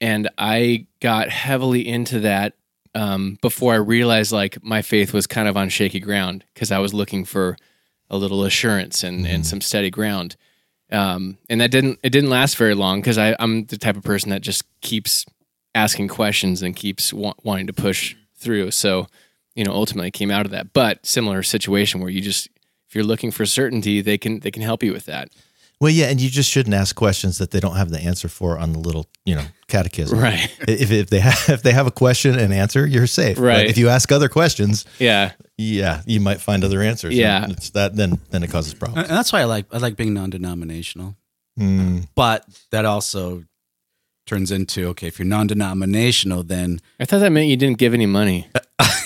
and 0.00 0.28
I 0.38 0.86
got 1.00 1.28
heavily 1.28 1.86
into 1.86 2.20
that 2.20 2.54
um, 2.94 3.38
before 3.40 3.72
I 3.72 3.76
realized 3.76 4.32
like 4.32 4.62
my 4.62 4.82
faith 4.82 5.12
was 5.12 5.26
kind 5.26 5.48
of 5.48 5.56
on 5.56 5.68
shaky 5.68 6.00
ground 6.00 6.44
because 6.52 6.70
I 6.70 6.78
was 6.78 6.92
looking 6.92 7.24
for 7.24 7.56
a 8.10 8.16
little 8.16 8.44
assurance 8.44 9.02
and, 9.02 9.26
and 9.26 9.46
some 9.46 9.60
steady 9.60 9.90
ground. 9.90 10.36
Um, 10.90 11.38
and 11.48 11.60
that 11.62 11.70
didn't 11.70 11.98
it 12.02 12.10
didn't 12.10 12.28
last 12.28 12.56
very 12.56 12.74
long 12.74 13.00
because 13.00 13.16
I'm 13.16 13.64
the 13.64 13.78
type 13.78 13.96
of 13.96 14.02
person 14.02 14.30
that 14.30 14.42
just 14.42 14.64
keeps 14.82 15.24
asking 15.74 16.08
questions 16.08 16.62
and 16.62 16.76
keeps 16.76 17.14
wa- 17.14 17.32
wanting 17.42 17.66
to 17.68 17.72
push 17.72 18.14
through. 18.36 18.72
So, 18.72 19.06
you 19.54 19.64
know, 19.64 19.72
ultimately 19.72 20.10
came 20.10 20.30
out 20.30 20.44
of 20.44 20.52
that. 20.52 20.74
But 20.74 21.06
similar 21.06 21.42
situation 21.42 22.00
where 22.00 22.10
you 22.10 22.20
just 22.20 22.48
if 22.88 22.94
you're 22.94 23.04
looking 23.04 23.30
for 23.30 23.46
certainty, 23.46 24.02
they 24.02 24.18
can 24.18 24.40
they 24.40 24.50
can 24.50 24.60
help 24.60 24.82
you 24.82 24.92
with 24.92 25.06
that. 25.06 25.30
Well, 25.82 25.90
yeah, 25.90 26.06
and 26.06 26.20
you 26.20 26.30
just 26.30 26.48
shouldn't 26.48 26.74
ask 26.76 26.94
questions 26.94 27.38
that 27.38 27.50
they 27.50 27.58
don't 27.58 27.74
have 27.74 27.90
the 27.90 27.98
answer 27.98 28.28
for 28.28 28.56
on 28.56 28.72
the 28.72 28.78
little, 28.78 29.08
you 29.24 29.34
know, 29.34 29.44
catechism. 29.66 30.16
Right. 30.16 30.48
If, 30.68 30.92
if 30.92 31.10
they 31.10 31.18
have 31.18 31.44
if 31.48 31.62
they 31.62 31.72
have 31.72 31.88
a 31.88 31.90
question 31.90 32.38
and 32.38 32.54
answer, 32.54 32.86
you're 32.86 33.08
safe. 33.08 33.36
But 33.36 33.42
Right. 33.42 33.66
if 33.68 33.76
you 33.76 33.88
ask 33.88 34.12
other 34.12 34.28
questions, 34.28 34.84
Yeah. 35.00 35.32
yeah, 35.58 36.02
you 36.06 36.20
might 36.20 36.40
find 36.40 36.62
other 36.62 36.82
answers. 36.82 37.14
Yeah. 37.16 37.42
And 37.42 37.52
it's 37.52 37.70
that 37.70 37.96
then 37.96 38.20
then 38.30 38.44
it 38.44 38.50
causes 38.52 38.74
problems. 38.74 38.98
And 38.98 39.06
problems. 39.08 39.18
that's 39.18 39.32
why 39.32 39.40
I 39.40 39.44
like 39.44 39.66
I 39.72 39.78
like 39.78 39.96
being 39.96 40.14
non-denominational. 40.14 41.16
Mm. 41.58 42.06
But 42.14 42.44
that 42.70 42.84
also 42.84 43.42
turns 44.26 44.50
into 44.50 44.86
okay, 44.88 45.06
if 45.08 45.18
you're 45.18 45.26
non-denominational, 45.26 46.42
then 46.44 46.80
I 47.00 47.04
thought 47.04 47.18
that 47.20 47.30
meant 47.32 47.48
you 47.48 47.56
didn't 47.56 47.78
give 47.78 47.94
any 47.94 48.06
money. 48.06 48.48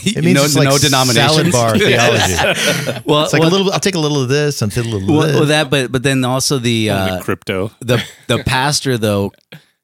It 0.09 0.23
means 0.25 0.37
no, 0.37 0.45
it's 0.45 0.55
like 0.55 0.69
no 0.69 0.77
salad 0.77 1.51
bar 1.51 1.77
theology. 1.79 3.03
well, 3.07 3.25
It's 3.25 3.33
like 3.33 3.41
well, 3.41 3.49
a 3.49 3.51
little. 3.51 3.73
I'll 3.73 3.81
take 3.81 3.97
a 3.97 3.99
little 3.99 4.23
of 4.23 4.29
this. 4.29 4.63
I'll 4.63 4.69
a 4.69 4.81
little 4.83 5.17
well, 5.17 5.29
of 5.29 5.35
well, 5.35 5.45
that, 5.47 5.69
but 5.69 5.91
but 5.91 6.05
then 6.05 6.25
also 6.25 6.59
the 6.59 6.91
Only 6.91 7.11
uh, 7.13 7.23
crypto. 7.23 7.73
the 7.81 8.01
the 8.29 8.45
pastor 8.45 8.99
though 8.99 9.33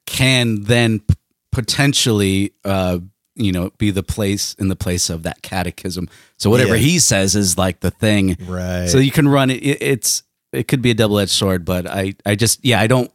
can 0.05 0.63
then 0.63 0.99
p- 0.99 1.15
potentially 1.51 2.53
uh 2.63 2.99
you 3.35 3.51
know 3.51 3.71
be 3.77 3.91
the 3.91 4.03
place 4.03 4.53
in 4.55 4.67
the 4.67 4.75
place 4.75 5.09
of 5.09 5.23
that 5.23 5.41
catechism 5.41 6.07
so 6.37 6.49
whatever 6.49 6.75
Yeah. 6.75 6.81
he 6.83 6.99
says 6.99 7.35
is 7.35 7.57
like 7.57 7.79
the 7.79 7.91
thing 7.91 8.37
right. 8.47 8.87
so 8.87 8.97
you 8.99 9.11
can 9.11 9.27
run 9.27 9.49
it 9.49 9.55
it- 9.63 9.81
it's 9.81 10.23
it 10.51 10.67
could 10.67 10.81
be 10.81 10.91
a 10.91 10.93
double-edged 10.93 11.31
sword 11.31 11.65
but 11.65 11.87
i 11.87 12.13
i 12.25 12.35
just 12.35 12.63
yeah 12.63 12.79
i 12.79 12.87
don't 12.87 13.11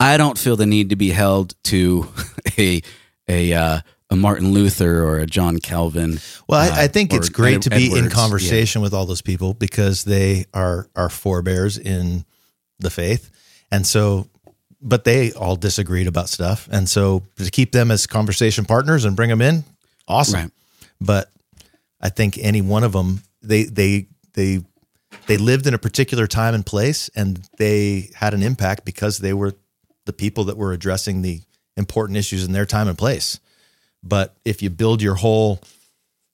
i 0.00 0.16
don't 0.16 0.38
feel 0.38 0.56
the 0.56 0.66
need 0.66 0.90
to 0.90 0.96
be 0.96 1.10
held 1.10 1.54
to 1.64 2.08
a 2.58 2.82
a 3.28 3.52
uh 3.52 3.80
a 4.08 4.16
Martin 4.16 4.52
Luther 4.52 5.02
or 5.02 5.18
a 5.18 5.26
John 5.26 5.58
Calvin. 5.58 6.20
Well, 6.48 6.60
uh, 6.60 6.74
I, 6.74 6.84
I 6.84 6.88
think 6.88 7.12
it's 7.12 7.28
great 7.28 7.56
Ed- 7.56 7.62
to 7.62 7.70
be 7.70 7.86
in 7.90 7.98
Edwards. 7.98 8.14
conversation 8.14 8.80
with 8.82 8.94
all 8.94 9.04
those 9.04 9.22
people 9.22 9.52
because 9.54 10.04
they 10.04 10.46
are 10.54 10.88
our 10.94 11.08
forebears 11.08 11.76
in 11.76 12.24
the 12.78 12.90
faith, 12.90 13.30
and 13.72 13.84
so, 13.86 14.28
but 14.80 15.04
they 15.04 15.32
all 15.32 15.56
disagreed 15.56 16.06
about 16.06 16.28
stuff, 16.28 16.68
and 16.70 16.88
so 16.88 17.24
to 17.36 17.50
keep 17.50 17.72
them 17.72 17.90
as 17.90 18.06
conversation 18.06 18.64
partners 18.64 19.04
and 19.04 19.16
bring 19.16 19.28
them 19.28 19.42
in, 19.42 19.64
awesome. 20.06 20.40
Right. 20.40 20.50
But 21.00 21.32
I 22.00 22.08
think 22.08 22.38
any 22.38 22.60
one 22.60 22.84
of 22.84 22.92
them, 22.92 23.22
they 23.42 23.64
they 23.64 24.06
they 24.34 24.60
they 25.26 25.36
lived 25.36 25.66
in 25.66 25.74
a 25.74 25.78
particular 25.78 26.28
time 26.28 26.54
and 26.54 26.64
place, 26.64 27.10
and 27.16 27.44
they 27.58 28.10
had 28.14 28.34
an 28.34 28.42
impact 28.44 28.84
because 28.84 29.18
they 29.18 29.32
were 29.32 29.54
the 30.06 30.12
people 30.12 30.44
that 30.44 30.56
were 30.56 30.72
addressing 30.72 31.20
the 31.22 31.40
important 31.76 32.16
issues 32.16 32.44
in 32.44 32.52
their 32.52 32.64
time 32.66 32.88
and 32.88 32.96
place. 32.96 33.38
But 34.02 34.34
if 34.44 34.62
you 34.62 34.70
build 34.70 35.02
your 35.02 35.14
whole, 35.16 35.60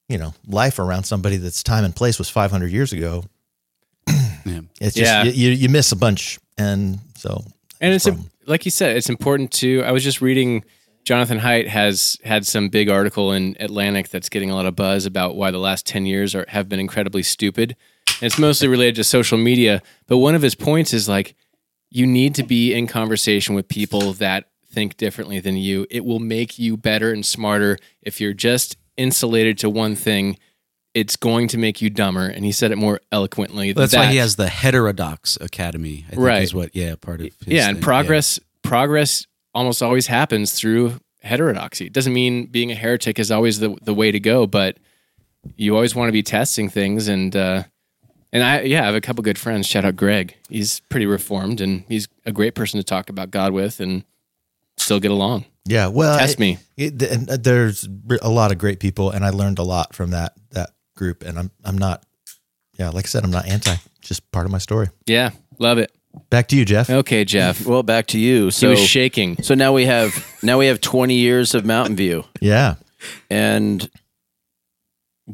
you 0.07 0.17
know, 0.17 0.33
life 0.47 0.79
around 0.79 1.03
somebody 1.03 1.35
that's 1.37 1.61
time 1.63 1.83
and 1.83 1.95
place 1.95 2.17
was 2.17 2.29
500 2.29 2.71
years 2.71 2.93
ago, 2.93 3.25
Yeah. 4.45 4.61
it's 4.79 4.95
just 4.95 4.97
Yeah. 5.11 5.23
you, 5.23 5.31
you, 5.31 5.49
you 5.51 5.69
miss 5.69 5.91
a 5.91 5.95
bunch, 5.95 6.39
and 6.57 6.99
so 7.15 7.43
And 7.81 7.93
it's 7.93 8.07
a, 8.07 8.17
like 8.45 8.65
you 8.65 8.71
said, 8.71 8.95
it's 8.95 9.09
important 9.09 9.51
to. 9.53 9.83
I 9.83 9.91
was 9.91 10.03
just 10.03 10.21
reading. 10.21 10.63
Jonathan 11.05 11.39
Haidt 11.39 11.67
has 11.67 12.17
had 12.23 12.45
some 12.45 12.69
big 12.69 12.89
article 12.89 13.33
in 13.33 13.57
Atlantic 13.59 14.07
that's 14.09 14.29
getting 14.29 14.49
a 14.51 14.55
lot 14.55 14.65
of 14.65 14.73
buzz 14.75 15.05
about 15.05 15.35
why 15.35 15.51
the 15.51 15.57
last 15.57 15.85
ten 15.85 16.05
years 16.05 16.33
are 16.35 16.45
have 16.47 16.69
been 16.69 16.79
incredibly 16.79 17.23
stupid. 17.23 17.75
And 18.21 18.23
it's 18.27 18.37
mostly 18.39 18.67
related 18.69 18.95
to 18.95 19.03
social 19.03 19.37
media. 19.37 19.81
But 20.07 20.19
one 20.19 20.33
of 20.35 20.41
his 20.41 20.55
points 20.55 20.93
is 20.93 21.09
like, 21.09 21.35
you 21.95 22.07
need 22.07 22.33
to 22.35 22.43
be 22.43 22.73
in 22.73 22.87
conversation 22.87 23.53
with 23.53 23.67
people 23.67 24.13
that 24.13 24.45
think 24.65 24.97
differently 24.97 25.39
than 25.39 25.55
you. 25.55 25.85
It 25.91 26.03
will 26.03 26.19
make 26.19 26.57
you 26.57 26.75
better 26.75 27.13
and 27.13 27.23
smarter. 27.23 27.77
If 28.01 28.19
you're 28.19 28.33
just 28.33 28.75
insulated 28.97 29.59
to 29.59 29.69
one 29.69 29.95
thing, 29.95 30.39
it's 30.95 31.15
going 31.15 31.47
to 31.49 31.57
make 31.59 31.83
you 31.83 31.91
dumber. 31.91 32.25
And 32.25 32.43
he 32.43 32.51
said 32.51 32.71
it 32.71 32.77
more 32.79 32.99
eloquently. 33.11 33.73
That's 33.73 33.91
that, 33.91 33.99
why 33.99 34.05
he 34.07 34.17
has 34.17 34.35
the 34.37 34.49
Heterodox 34.49 35.37
Academy. 35.39 36.05
I 36.07 36.09
think 36.15 36.21
Right. 36.23 36.41
is 36.41 36.53
what 36.55 36.75
yeah 36.75 36.95
part 36.95 37.19
of 37.21 37.27
his 37.27 37.35
yeah 37.45 37.67
and 37.69 37.77
thing. 37.77 37.83
progress 37.83 38.39
progress 38.63 39.27
almost 39.53 39.83
always 39.83 40.07
happens 40.07 40.53
through 40.53 40.99
heterodoxy 41.21 41.85
it 41.85 41.93
doesn't 41.93 42.11
mean 42.13 42.47
being 42.47 42.71
a 42.71 42.75
heretic 42.75 43.19
is 43.19 43.29
always 43.31 43.59
the, 43.59 43.77
the 43.83 43.93
way 43.93 44.11
to 44.11 44.19
go 44.19 44.45
but 44.47 44.77
you 45.55 45.73
always 45.75 45.93
want 45.95 46.07
to 46.09 46.11
be 46.11 46.23
testing 46.23 46.69
things 46.69 47.07
and 47.07 47.35
uh 47.35 47.63
and 48.33 48.43
i 48.43 48.61
yeah 48.63 48.81
i 48.83 48.85
have 48.85 48.95
a 48.95 48.99
couple 49.01 49.23
good 49.23 49.37
friends 49.39 49.65
shout 49.65 49.85
out 49.85 49.95
greg 49.95 50.35
he's 50.49 50.81
pretty 50.89 51.05
reformed 51.05 51.61
and 51.61 51.85
he's 51.87 52.07
a 52.25 52.31
great 52.33 52.53
person 52.55 52.77
to 52.79 52.83
talk 52.83 53.09
about 53.09 53.31
god 53.31 53.53
with 53.53 53.79
and 53.79 54.03
still 54.77 54.99
get 54.99 55.11
along 55.11 55.45
yeah. 55.65 55.87
Well, 55.87 56.19
test 56.19 56.39
I- 56.39 56.41
me 56.41 56.57
It, 56.75 57.01
and 57.03 57.29
uh, 57.29 57.37
there's 57.37 57.87
a 58.21 58.29
lot 58.29 58.51
of 58.51 58.57
great 58.57 58.81
people, 58.81 59.11
and 59.11 59.23
I 59.23 59.29
learned 59.29 59.59
a 59.59 59.63
lot 59.63 59.95
from 59.95 60.09
that 60.11 60.33
that 60.51 60.71
group. 60.97 61.23
And 61.23 61.39
I'm 61.39 61.51
I'm 61.63 61.77
not, 61.77 62.03
yeah, 62.77 62.89
like 62.89 63.05
I 63.05 63.07
said, 63.07 63.23
I'm 63.23 63.31
not 63.31 63.47
anti. 63.47 63.73
Just 64.01 64.29
part 64.33 64.45
of 64.45 64.51
my 64.51 64.57
story. 64.57 64.89
yeah 65.05 65.29
love 65.59 65.77
it 65.77 65.89
Back 66.29 66.49
to 66.49 66.57
you, 66.57 66.65
Jeff. 66.65 66.89
okay 66.89 67.23
jeff 67.23 67.65
well, 67.65 67.81
back 67.81 68.07
to 68.07 68.19
you. 68.19 68.45
he 68.45 68.51
So, 68.51 68.71
was 68.71 68.85
shaking 68.85 69.41
so 69.41 69.53
now 69.55 69.71
we 69.71 69.85
have 69.85 70.11
now 70.43 70.57
we 70.59 70.65
have 70.65 70.81
20 70.81 71.13
years 71.15 71.55
of 71.55 71.63
Mountain 71.65 71.95
View. 71.95 72.25
Yeah. 72.41 72.75
And 73.29 73.89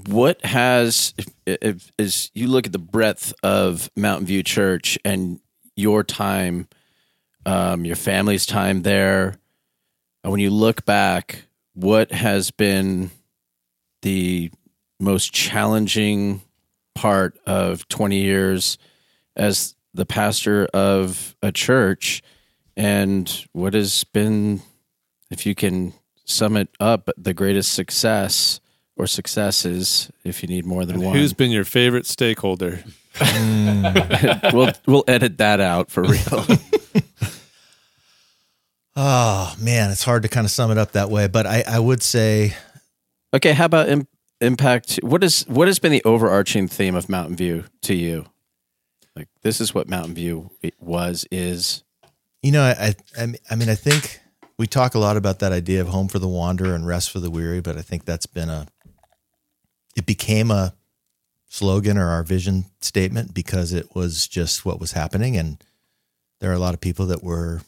what 0.08 0.44
has, 0.46 1.16
if, 1.62 1.92
as 2.00 2.32
you 2.34 2.48
look 2.48 2.66
at 2.66 2.72
the 2.72 2.80
breadth 2.80 3.34
of 3.44 3.90
Mountain 3.96 4.28
View 4.28 4.44
Church 4.44 4.98
and 5.04 5.40
your 5.76 6.04
time, 6.04 6.68
um, 7.46 7.86
your 7.86 7.96
family's 7.96 8.46
time 8.46 8.84
there, 8.84 9.40
and 10.24 10.32
when 10.32 10.42
you 10.42 10.50
look 10.50 10.86
back, 10.86 11.44
what 11.74 12.12
has 12.12 12.52
been 12.52 13.12
the 14.02 14.52
most 15.00 15.34
challenging 15.34 16.42
part 16.96 17.38
of 17.46 17.88
20 17.88 18.20
years 18.20 18.78
as 19.36 19.76
the 19.94 20.06
pastor 20.06 20.68
of 20.74 21.36
a 21.42 21.52
church? 21.52 22.22
And 22.76 23.30
what 23.54 23.74
has 23.74 24.04
been, 24.04 24.62
if 25.32 25.46
you 25.46 25.56
can 25.56 25.94
sum 26.26 26.58
it 26.58 26.70
up, 26.80 27.10
the 27.18 27.34
greatest 27.34 27.74
success 27.74 28.60
or 29.00 29.08
successes, 29.08 30.12
if 30.26 30.44
you 30.44 30.50
need 30.50 30.66
more 30.66 30.86
than 30.86 31.02
one. 31.02 31.16
Who's 31.16 31.32
been 31.32 31.52
your 31.52 31.64
favorite 31.64 32.06
stakeholder? 32.06 32.84
Mm. 33.16 34.54
we'll 34.54 34.74
we'll 34.86 35.06
edit 35.08 35.38
that 35.38 35.62
out 35.62 35.90
for 35.90 36.04
real. 36.04 36.46
Oh 38.96 39.56
man, 39.62 39.90
it's 39.90 40.04
hard 40.04 40.24
to 40.24 40.30
kind 40.30 40.44
of 40.44 40.52
sum 40.52 40.70
it 40.70 40.78
up 40.78 40.92
that 40.92 41.10
way, 41.10 41.28
but 41.28 41.48
I 41.48 41.64
I 41.66 41.80
would 41.80 42.04
say 42.04 42.56
okay, 43.34 43.54
how 43.54 43.66
about 43.66 43.88
im- 43.88 44.08
impact? 44.42 45.00
What 45.02 45.24
is 45.24 45.44
what 45.48 45.70
has 45.70 45.80
been 45.80 45.94
the 45.94 46.04
overarching 46.04 46.68
theme 46.68 46.96
of 46.96 47.08
Mountain 47.08 47.38
View 47.38 47.64
to 47.84 47.96
you? 47.96 48.26
Like 49.16 49.30
this 49.44 49.62
is 49.62 49.74
what 49.74 49.88
Mountain 49.88 50.16
View 50.16 50.52
was 50.78 51.26
is. 51.32 51.84
You 52.42 52.52
know, 52.52 52.64
I, 52.64 52.96
I, 53.18 53.34
I 53.50 53.56
mean, 53.56 53.68
I 53.70 53.76
think 53.76 54.22
we 54.58 54.68
talk 54.68 54.94
a 54.94 55.00
lot 55.00 55.18
about 55.18 55.40
that 55.40 55.54
idea 55.54 55.80
of 55.80 55.88
home 55.88 56.10
for 56.10 56.20
the 56.20 56.28
wanderer 56.28 56.76
and 56.76 56.86
rest 56.86 57.12
for 57.12 57.20
the 57.20 57.32
weary, 57.32 57.62
but 57.62 57.78
I 57.78 57.82
think 57.82 58.06
that's 58.06 58.26
been 58.26 58.50
a, 58.50 58.68
it 60.00 60.06
became 60.06 60.50
a 60.50 60.74
slogan 61.50 61.98
or 61.98 62.08
our 62.08 62.24
vision 62.24 62.64
statement 62.80 63.34
because 63.34 63.74
it 63.74 63.94
was 63.94 64.30
just 64.30 64.64
what 64.64 64.80
was 64.80 64.94
happening. 64.94 65.36
And 65.36 65.62
there 66.40 66.50
are 66.50 66.56
a 66.56 66.60
lot 66.60 66.74
of 66.74 66.80
people 66.80 67.08
that 67.08 67.22
were 67.22 67.62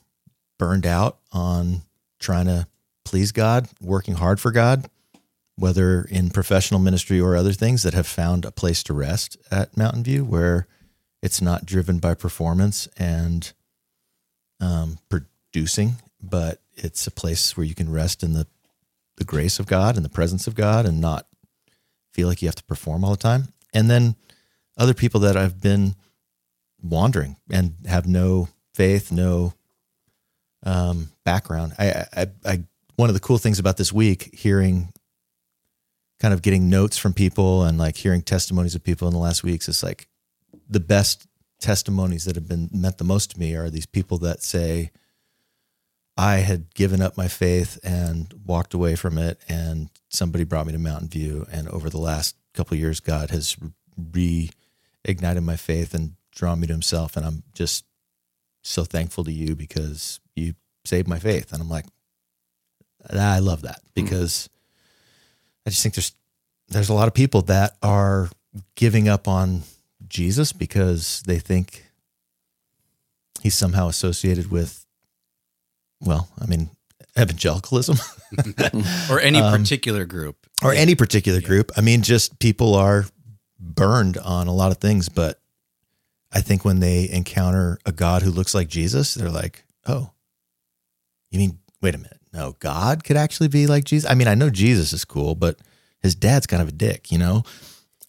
burned 0.57 0.85
out 0.85 1.19
on 1.33 1.81
trying 2.19 2.45
to 2.45 2.67
please 3.03 3.33
God, 3.33 3.67
working 3.81 4.15
hard 4.15 4.39
for 4.39 4.49
God, 4.49 4.89
whether 5.57 6.03
in 6.03 6.29
professional 6.29 6.79
ministry 6.79 7.19
or 7.19 7.35
other 7.35 7.51
things 7.51 7.83
that 7.83 7.93
have 7.93 8.07
found 8.07 8.45
a 8.45 8.51
place 8.51 8.81
to 8.83 8.93
rest 8.93 9.35
at 9.51 9.75
Mountain 9.75 10.05
View 10.05 10.23
where 10.23 10.67
it's 11.21 11.41
not 11.41 11.65
driven 11.65 11.99
by 11.99 12.13
performance 12.13 12.87
and 12.95 13.51
um, 14.61 14.99
producing, 15.09 15.95
but 16.21 16.61
it's 16.75 17.05
a 17.05 17.11
place 17.11 17.57
where 17.57 17.65
you 17.65 17.75
can 17.75 17.91
rest 17.91 18.23
in 18.23 18.31
the 18.31 18.47
the 19.17 19.25
grace 19.25 19.59
of 19.59 19.67
God 19.67 19.97
and 19.97 20.05
the 20.05 20.09
presence 20.09 20.47
of 20.47 20.55
God 20.55 20.85
and 20.87 20.99
not 20.99 21.27
feel 22.13 22.27
like 22.27 22.41
you 22.41 22.47
have 22.47 22.55
to 22.55 22.63
perform 22.63 23.03
all 23.03 23.11
the 23.11 23.17
time. 23.17 23.53
And 23.73 23.89
then 23.89 24.15
other 24.77 24.93
people 24.93 25.21
that 25.21 25.37
I've 25.37 25.61
been 25.61 25.95
wandering 26.81 27.37
and 27.49 27.75
have 27.87 28.07
no 28.07 28.49
faith, 28.73 29.11
no 29.11 29.53
um, 30.63 31.11
background. 31.23 31.73
I, 31.77 32.05
I, 32.13 32.27
I, 32.45 32.63
one 32.95 33.09
of 33.09 33.13
the 33.13 33.19
cool 33.19 33.37
things 33.37 33.59
about 33.59 33.77
this 33.77 33.93
week, 33.93 34.33
hearing, 34.33 34.93
kind 36.19 36.33
of 36.33 36.41
getting 36.41 36.69
notes 36.69 36.97
from 36.97 37.13
people 37.13 37.63
and 37.63 37.77
like 37.77 37.97
hearing 37.97 38.21
testimonies 38.21 38.75
of 38.75 38.83
people 38.83 39.07
in 39.07 39.13
the 39.13 39.19
last 39.19 39.43
weeks, 39.43 39.67
is 39.67 39.83
like 39.83 40.07
the 40.69 40.79
best 40.79 41.27
testimonies 41.59 42.25
that 42.25 42.35
have 42.35 42.47
been 42.47 42.69
meant 42.71 42.97
the 42.97 43.03
most 43.03 43.31
to 43.31 43.39
me 43.39 43.55
are 43.55 43.69
these 43.69 43.85
people 43.85 44.17
that 44.19 44.43
say, 44.43 44.91
I 46.21 46.41
had 46.41 46.75
given 46.75 47.01
up 47.01 47.17
my 47.17 47.27
faith 47.27 47.79
and 47.83 48.31
walked 48.45 48.75
away 48.75 48.95
from 48.95 49.17
it, 49.17 49.41
and 49.49 49.89
somebody 50.09 50.43
brought 50.43 50.67
me 50.67 50.71
to 50.73 50.77
Mountain 50.77 51.09
View. 51.09 51.47
And 51.51 51.67
over 51.67 51.89
the 51.89 51.97
last 51.97 52.35
couple 52.53 52.75
of 52.75 52.79
years, 52.79 52.99
God 52.99 53.31
has 53.31 53.57
reignited 53.99 55.43
my 55.43 55.55
faith 55.55 55.95
and 55.95 56.13
drawn 56.31 56.59
me 56.59 56.67
to 56.67 56.73
Himself. 56.73 57.17
And 57.17 57.25
I'm 57.25 57.41
just 57.55 57.85
so 58.61 58.83
thankful 58.83 59.23
to 59.23 59.31
you 59.31 59.55
because 59.55 60.19
you 60.35 60.53
saved 60.85 61.07
my 61.07 61.17
faith. 61.17 61.51
And 61.51 61.59
I'm 61.59 61.69
like, 61.69 61.85
ah, 63.11 63.33
I 63.33 63.39
love 63.39 63.63
that 63.63 63.77
mm-hmm. 63.77 64.05
because 64.05 64.47
I 65.65 65.71
just 65.71 65.81
think 65.81 65.95
there's 65.95 66.13
there's 66.69 66.89
a 66.89 66.93
lot 66.93 67.07
of 67.07 67.15
people 67.15 67.41
that 67.43 67.77
are 67.81 68.29
giving 68.75 69.09
up 69.09 69.27
on 69.27 69.63
Jesus 70.07 70.53
because 70.53 71.23
they 71.25 71.39
think 71.39 71.83
he's 73.41 73.55
somehow 73.55 73.87
associated 73.87 74.51
with 74.51 74.85
well, 76.01 76.27
I 76.39 76.45
mean, 76.45 76.69
evangelicalism 77.19 77.97
or 79.09 79.19
any 79.19 79.39
Um, 79.39 79.59
particular 79.61 80.05
group. 80.05 80.37
or 80.63 80.73
any 80.73 80.95
particular 80.95 81.41
group. 81.41 81.71
I 81.77 81.81
mean, 81.81 82.01
just 82.01 82.39
people 82.39 82.75
are 82.75 83.05
burned 83.59 84.17
on 84.17 84.47
a 84.47 84.53
lot 84.53 84.71
of 84.71 84.77
things, 84.77 85.09
but 85.09 85.39
I 86.31 86.41
think 86.41 86.63
when 86.65 86.79
they 86.79 87.09
encounter 87.09 87.77
a 87.85 87.91
God 87.91 88.21
who 88.21 88.31
looks 88.31 88.53
like 88.55 88.67
Jesus, 88.69 89.13
they're 89.15 89.29
like, 89.29 89.63
"Oh, 89.85 90.11
you 91.29 91.39
mean 91.39 91.59
wait 91.81 91.95
a 91.95 91.97
minute? 91.97 92.19
No, 92.33 92.55
God 92.59 93.03
could 93.03 93.17
actually 93.17 93.49
be 93.49 93.67
like 93.67 93.83
Jesus." 93.83 94.09
I 94.09 94.13
mean, 94.15 94.27
I 94.27 94.35
know 94.35 94.49
Jesus 94.49 94.93
is 94.93 95.03
cool, 95.05 95.35
but 95.35 95.59
his 96.01 96.15
dad's 96.15 96.47
kind 96.47 96.61
of 96.61 96.69
a 96.69 96.71
dick, 96.73 97.11
you 97.11 97.17
know. 97.17 97.43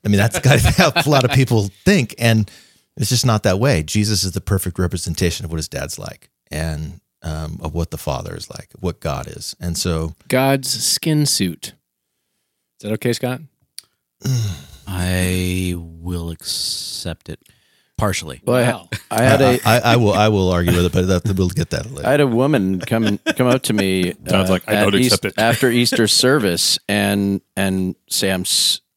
I 0.04 0.08
mean, 0.08 0.18
that's 0.18 0.38
kind 0.38 0.56
of 0.64 0.76
how 0.76 0.92
a 0.94 1.08
lot 1.08 1.24
of 1.24 1.30
people 1.40 1.68
think, 1.84 2.14
and 2.18 2.50
it's 2.96 3.10
just 3.10 3.26
not 3.26 3.42
that 3.42 3.58
way. 3.58 3.82
Jesus 3.82 4.22
is 4.24 4.32
the 4.32 4.40
perfect 4.40 4.78
representation 4.78 5.44
of 5.44 5.50
what 5.50 5.58
his 5.58 5.68
dad's 5.68 5.98
like, 5.98 6.30
and 6.50 7.00
um, 7.22 7.58
of 7.62 7.74
what 7.74 7.90
the 7.90 7.98
Father 7.98 8.34
is 8.34 8.50
like, 8.50 8.70
what 8.80 9.00
God 9.00 9.26
is, 9.26 9.54
and 9.60 9.76
so 9.76 10.14
God's 10.28 10.68
skin 10.70 11.26
suit. 11.26 11.74
Is 12.80 12.88
that 12.88 12.92
okay, 12.92 13.12
Scott? 13.12 13.40
I 14.86 15.74
will 15.76 16.30
accept 16.30 17.28
it 17.28 17.40
partially. 17.96 18.40
Well, 18.44 18.88
I 19.10 19.20
I 19.20 19.22
had 19.22 19.40
a 19.40 19.60
I, 19.64 19.78
I 19.92 19.96
will 19.96 20.12
I 20.12 20.28
will 20.28 20.50
argue 20.50 20.74
with 20.74 20.86
it, 20.86 20.92
but 20.92 21.06
that, 21.24 21.36
we'll 21.36 21.48
get 21.48 21.70
that 21.70 21.90
later. 21.90 22.06
I 22.06 22.10
had 22.12 22.20
a 22.20 22.26
woman 22.26 22.80
come 22.80 23.18
come 23.18 23.46
up 23.46 23.62
to 23.62 23.72
me. 23.72 24.12
Sounds 24.28 24.50
like 24.50 24.68
I 24.68 24.74
don't 24.82 24.94
East- 24.94 25.14
accept 25.14 25.24
it. 25.24 25.40
after 25.40 25.70
Easter 25.80 26.08
service 26.08 26.78
and 26.88 27.40
and 27.56 27.94
say 28.08 28.30
I'm 28.32 28.44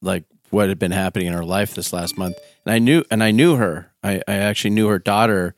like 0.01 0.23
what 0.49 0.69
had 0.69 0.79
been 0.79 0.91
happening 0.91 1.27
in 1.27 1.33
her 1.33 1.45
life 1.45 1.75
this 1.75 1.93
last 1.93 2.17
month, 2.17 2.37
and 2.65 2.73
I 2.73 2.79
knew 2.79 3.03
and 3.11 3.23
I 3.23 3.31
knew 3.31 3.55
her. 3.57 3.91
I, 4.03 4.21
I 4.27 4.33
actually 4.35 4.71
knew 4.71 4.87
her 4.87 4.99
daughter, 4.99 5.55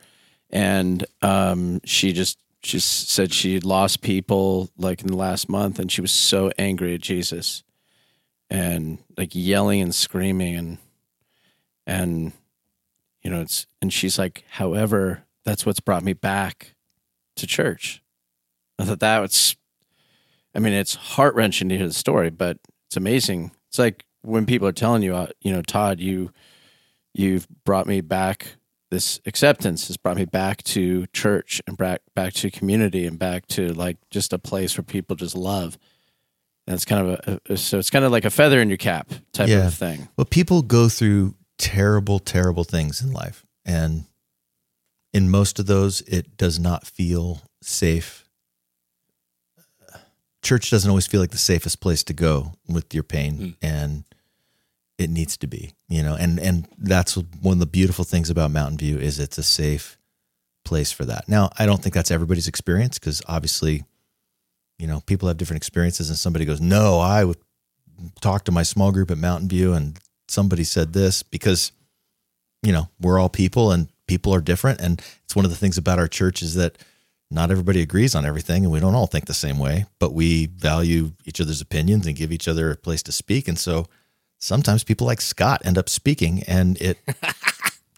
and 0.50 1.06
um, 1.22 1.82
she 1.86 2.14
just 2.14 2.38
she 2.64 2.80
said 2.80 3.34
she 3.34 3.54
had 3.54 3.64
lost 3.64 4.02
people 4.02 4.70
like 4.78 5.02
in 5.02 5.08
the 5.08 5.16
last 5.16 5.50
month, 5.50 5.80
and 5.80 5.92
she 5.92 6.02
was 6.02 6.12
so 6.12 6.52
angry 6.58 6.94
at 6.94 7.02
Jesus, 7.02 7.64
and 8.50 9.00
like 9.18 9.32
yelling 9.34 9.82
and 9.82 9.94
screaming 9.94 10.56
and 10.56 10.78
and 11.86 12.34
you 13.24 13.30
know 13.30 13.42
it's 13.42 13.68
and 13.82 13.94
she's 13.94 14.18
like, 14.20 14.44
however, 14.50 15.24
that's 15.46 15.66
what's 15.66 15.80
brought 15.80 16.04
me 16.04 16.14
back 16.14 16.76
to 17.38 17.48
church. 17.48 18.02
I 18.80 18.86
thought 18.86 19.00
that 19.00 19.20
was, 19.20 19.56
I 20.54 20.60
mean, 20.60 20.74
it's 20.74 20.96
heart 20.96 21.36
wrenching 21.36 21.70
to 21.70 21.78
hear 21.78 21.88
the 21.88 21.94
story, 21.94 22.30
but 22.30 22.58
it's 22.88 22.98
amazing. 22.98 23.52
It's 23.70 23.80
like 23.80 24.06
when 24.22 24.46
people 24.46 24.68
are 24.68 24.74
telling 24.74 25.04
you, 25.04 25.16
uh, 25.16 25.28
you 25.42 25.52
know, 25.52 25.62
Todd, 25.62 26.00
you, 26.00 26.32
you've 27.14 27.48
brought 27.64 27.88
me 27.88 28.02
back. 28.02 28.56
This 28.90 29.20
acceptance 29.26 29.88
has 29.88 29.98
brought 29.98 30.16
me 30.16 30.26
back 30.26 30.64
to 30.64 31.08
church 31.08 31.62
and 31.68 31.78
back 31.78 32.02
back 32.16 32.34
to 32.36 32.50
community 32.50 33.06
and 33.06 33.20
back 33.20 33.46
to 33.48 33.74
like 33.74 33.98
just 34.10 34.32
a 34.32 34.40
place 34.40 34.78
where 34.78 34.84
people 34.84 35.16
just 35.16 35.36
love. 35.36 35.78
And 36.66 36.74
it's 36.74 36.86
kind 36.86 37.08
of 37.10 37.42
a, 37.48 37.54
a 37.54 37.58
so 37.58 37.80
it's 37.80 37.90
kind 37.90 38.06
of 38.06 38.12
like 38.12 38.24
a 38.26 38.30
feather 38.30 38.62
in 38.62 38.70
your 38.70 38.78
cap 38.78 39.12
type 39.34 39.50
Yeah. 39.50 39.68
of 39.68 39.74
thing. 39.74 40.08
Well, 40.18 40.26
people 40.26 40.62
go 40.62 40.88
through 40.90 41.36
terrible, 41.58 42.20
terrible 42.20 42.64
things 42.64 43.02
in 43.02 43.12
life. 43.12 43.46
And 43.66 44.06
in 45.14 45.30
most 45.30 45.60
of 45.60 45.66
those, 45.66 46.02
it 46.02 46.38
does 46.38 46.58
not 46.60 46.86
feel 46.88 47.42
safe. 47.62 48.24
Church 50.42 50.70
doesn't 50.70 50.90
always 50.90 51.08
feel 51.08 51.20
like 51.20 51.32
the 51.32 51.38
safest 51.38 51.82
place 51.82 52.04
to 52.04 52.14
go 52.14 52.54
with 52.70 52.94
your 52.94 53.04
pain. 53.04 53.36
Hmm. 53.38 53.50
And 53.62 54.04
it 54.98 55.10
needs 55.10 55.38
to 55.38 55.48
be, 55.48 55.74
you 55.90 56.02
know, 56.02 56.16
and, 56.16 56.40
and 56.40 56.68
that's 56.78 57.16
one 57.16 57.54
of 57.54 57.60
the 57.60 57.66
beautiful 57.66 58.04
things 58.04 58.30
about 58.30 58.52
Mountain 58.52 58.80
View 58.80 58.98
is 58.98 59.20
it's 59.20 59.38
a 59.38 59.44
safe 59.44 59.98
place 60.66 60.92
for 60.92 61.06
that. 61.06 61.30
Now, 61.30 61.50
I 61.58 61.66
don't 61.66 61.82
think 61.82 61.94
that's 61.94 62.12
everybody's 62.12 62.48
experience 62.48 62.98
because 62.98 63.22
obviously, 63.28 63.84
you 64.80 64.88
know, 64.88 65.02
people 65.02 65.28
have 65.28 65.38
different 65.38 65.58
experiences 65.58 66.10
and 66.10 66.18
somebody 66.18 66.46
goes, 66.46 66.60
no, 66.60 67.00
I 67.00 67.24
would 67.24 67.38
talk 68.22 68.46
to 68.46 68.52
my 68.52 68.64
small 68.64 68.92
group 68.92 69.12
at 69.12 69.18
Mountain 69.18 69.50
View 69.50 69.74
and 69.74 70.00
somebody 70.28 70.64
said 70.64 70.94
this 70.94 71.24
because 71.24 71.72
you 72.64 72.72
know 72.72 72.90
we're 73.00 73.20
all 73.20 73.30
people 73.30 73.72
and 73.72 73.88
people 74.08 74.34
are 74.34 74.42
different 74.42 74.82
and 74.82 75.02
it's 75.24 75.36
one 75.36 75.46
of 75.46 75.52
the 75.52 75.58
things 75.58 75.78
about 75.78 76.00
our 76.00 76.08
church 76.08 76.42
is 76.42 76.56
that 76.56 76.78
not 77.30 77.52
everybody 77.52 77.82
agrees 77.82 78.16
on 78.16 78.26
everything 78.26 78.64
and 78.64 78.72
we 78.72 78.80
don't 78.80 78.96
all 78.96 79.08
think 79.08 79.26
the 79.26 79.34
same 79.34 79.60
way 79.60 79.86
but 80.00 80.14
we 80.14 80.48
value 80.48 81.12
each 81.26 81.42
other's 81.42 81.62
opinions 81.62 82.06
and 82.08 82.16
give 82.16 82.32
each 82.32 82.48
other 82.48 82.72
a 82.72 82.76
place 82.76 83.04
to 83.04 83.12
speak 83.12 83.48
and 83.48 83.58
so 83.58 83.86
sometimes 84.40 84.84
people 84.84 85.08
like 85.08 85.22
Scott 85.22 85.62
end 85.66 85.78
up 85.78 85.90
speaking 85.90 86.44
and 86.48 86.80
it 86.82 86.98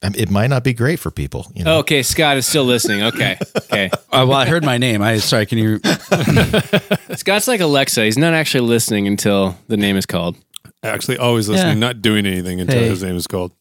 I 0.02 0.10
mean, 0.10 0.16
it 0.16 0.30
might 0.30 0.48
not 0.48 0.64
be 0.64 0.74
great 0.74 1.00
for 1.00 1.12
people 1.12 1.46
you 1.54 1.64
know 1.64 1.80
Okay, 1.80 2.02
Scott 2.04 2.38
is 2.38 2.48
still 2.48 2.64
listening. 2.66 3.04
Okay, 3.04 3.38
okay. 3.58 3.90
Uh, 4.12 4.26
well, 4.28 4.34
I 4.40 4.46
heard 4.48 4.66
my 4.66 4.78
name. 4.80 5.04
I 5.04 5.18
sorry. 5.18 5.46
Can 5.46 5.60
you? 5.60 5.80
Scott's 7.16 7.48
like 7.48 7.60
Alexa. 7.62 8.04
He's 8.04 8.18
not 8.18 8.34
actually 8.34 8.68
listening 8.68 9.06
until 9.08 9.56
the 9.68 9.78
name 9.78 9.98
is 9.98 10.08
called. 10.08 10.36
Actually, 10.82 11.20
always 11.20 11.48
listening, 11.48 11.74
Yeah. 11.78 11.88
not 11.88 12.02
doing 12.02 12.26
anything 12.26 12.60
until 12.60 12.80
Hey. 12.80 12.90
his 12.90 13.04
name 13.04 13.16
is 13.16 13.28
called. 13.28 13.52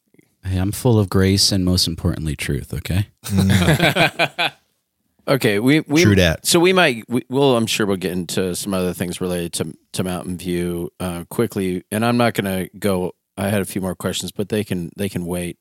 Hey, 0.43 0.57
I'm 0.57 0.73
full 0.73 0.99
of 0.99 1.11
grace 1.11 1.53
and 1.53 1.65
most 1.67 1.87
importantly, 1.87 2.35
truth. 2.35 2.73
Okay. 2.73 3.09
Okay, 5.29 5.59
we 5.59 5.81
we 5.81 6.03
True 6.05 6.15
dat. 6.15 6.47
So 6.47 6.59
we 6.59 6.73
might 6.73 7.05
we, 7.09 7.23
well, 7.29 7.57
I'm 7.57 7.67
sure 7.67 7.85
we'll 7.87 7.97
get 7.99 8.13
into 8.13 8.55
some 8.57 8.73
other 8.73 8.95
things 8.95 9.21
related 9.21 9.53
to 9.55 9.77
to 9.93 10.03
Mountain 10.05 10.39
View 10.39 10.91
uh, 11.01 11.25
quickly, 11.29 11.85
and 11.91 12.05
I'm 12.05 12.17
not 12.17 12.33
going 12.35 12.47
to 12.71 12.79
go. 12.79 13.13
I 13.37 13.49
had 13.49 13.61
a 13.61 13.65
few 13.67 13.81
more 13.83 13.95
questions, 13.95 14.33
but 14.33 14.49
they 14.49 14.65
can 14.65 14.91
they 14.97 15.09
can 15.09 15.27
wait. 15.27 15.61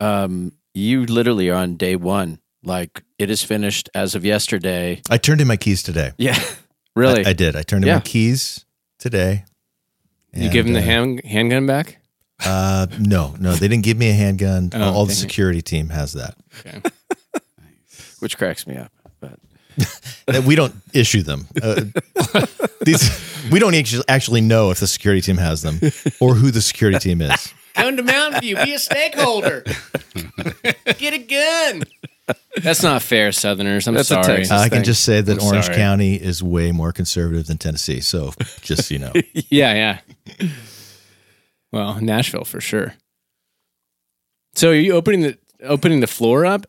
Um, 0.00 0.52
you 0.74 1.04
literally 1.06 1.50
are 1.50 1.56
on 1.56 1.76
day 1.76 1.96
one. 1.96 2.38
Like 2.62 3.02
it 3.18 3.30
is 3.30 3.42
finished 3.42 3.88
as 3.94 4.14
of 4.14 4.24
yesterday. 4.24 5.02
I 5.10 5.18
turned 5.18 5.40
in 5.40 5.46
my 5.48 5.56
keys 5.56 5.82
today 5.82 6.12
Yeah, 6.18 6.38
really. 6.94 7.24
I, 7.24 7.30
I 7.30 7.32
did 7.32 7.56
I 7.56 7.62
turned 7.62 7.84
in 7.84 7.88
Yeah. 7.88 7.94
my 7.96 8.00
keys 8.02 8.66
today 8.98 9.44
You 10.34 10.50
give 10.50 10.66
him 10.66 10.76
And, 10.76 10.76
the 10.76 10.80
uh, 10.80 10.92
hand, 10.92 11.24
handgun 11.24 11.66
back? 11.66 11.96
Uh, 12.44 12.86
no, 12.98 13.34
no, 13.40 13.52
they 13.54 13.66
didn't 13.66 13.84
give 13.84 13.96
me 13.96 14.10
a 14.10 14.12
handgun. 14.12 14.70
Oh, 14.74 14.92
All 14.92 15.04
the 15.06 15.12
dang 15.14 15.18
it. 15.18 15.20
security 15.20 15.62
team 15.62 15.88
has 15.88 16.12
that. 16.12 16.36
Okay. 16.60 16.80
which 18.20 18.36
cracks 18.36 18.66
me 18.66 18.76
up. 18.76 18.92
But 20.26 20.44
we 20.44 20.54
don't 20.54 20.74
issue 20.92 21.22
them. 21.22 21.48
Uh, 21.60 21.84
these 22.82 23.02
we 23.50 23.58
don't 23.58 23.74
actually 23.74 24.04
actually 24.08 24.40
know 24.40 24.70
if 24.70 24.78
the 24.78 24.86
security 24.86 25.20
team 25.20 25.38
has 25.38 25.62
them 25.62 25.80
or 26.20 26.34
who 26.36 26.50
the 26.52 26.60
security 26.60 26.98
team 26.98 27.20
is. 27.20 27.52
Come 27.74 27.96
to 27.96 28.02
Mountain 28.02 28.40
View. 28.40 28.56
Be 28.56 28.74
a 28.74 28.78
stakeholder. 28.78 29.64
Get 30.98 31.14
a 31.14 31.18
gun. 31.18 31.84
That's 32.62 32.82
not 32.82 33.02
fair, 33.02 33.32
Southerners. 33.32 33.88
I'm 33.88 33.94
That's 33.94 34.08
sorry. 34.08 34.46
Uh, 34.48 34.58
I 34.58 34.68
can 34.68 34.84
just 34.84 35.04
say 35.04 35.20
that 35.20 35.40
I'm 35.40 35.46
Orange 35.46 35.64
sorry. 35.66 35.76
County 35.76 36.14
is 36.14 36.42
way 36.42 36.70
more 36.72 36.92
conservative 36.92 37.46
than 37.46 37.58
Tennessee. 37.58 38.00
So 38.00 38.32
just 38.60 38.88
so 38.88 38.94
you 38.94 39.00
know, 39.00 39.12
Yeah, 39.50 39.98
yeah. 40.30 40.48
Well, 41.72 42.00
Nashville 42.00 42.44
for 42.44 42.60
sure. 42.60 42.94
So 44.54 44.70
are 44.70 44.74
you 44.74 44.92
opening 44.94 45.22
the 45.22 45.38
opening 45.62 46.00
the 46.00 46.06
floor 46.06 46.44
up? 46.44 46.66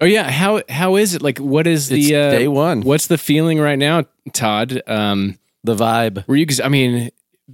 Oh 0.00 0.06
yeah, 0.06 0.30
how 0.30 0.62
how 0.68 0.96
is 0.96 1.14
it? 1.14 1.22
Like 1.22 1.38
what 1.38 1.66
is 1.66 1.90
it's 1.90 2.06
the 2.06 2.16
uh, 2.16 2.30
day 2.30 2.48
one. 2.48 2.82
What's 2.82 3.06
the 3.06 3.18
feeling 3.18 3.58
right 3.58 3.78
now, 3.78 4.04
Todd? 4.32 4.82
Um 4.86 5.38
the 5.64 5.74
vibe? 5.74 6.26
were 6.26 6.36
you 6.36 6.46
I 6.62 6.68
mean 6.68 7.10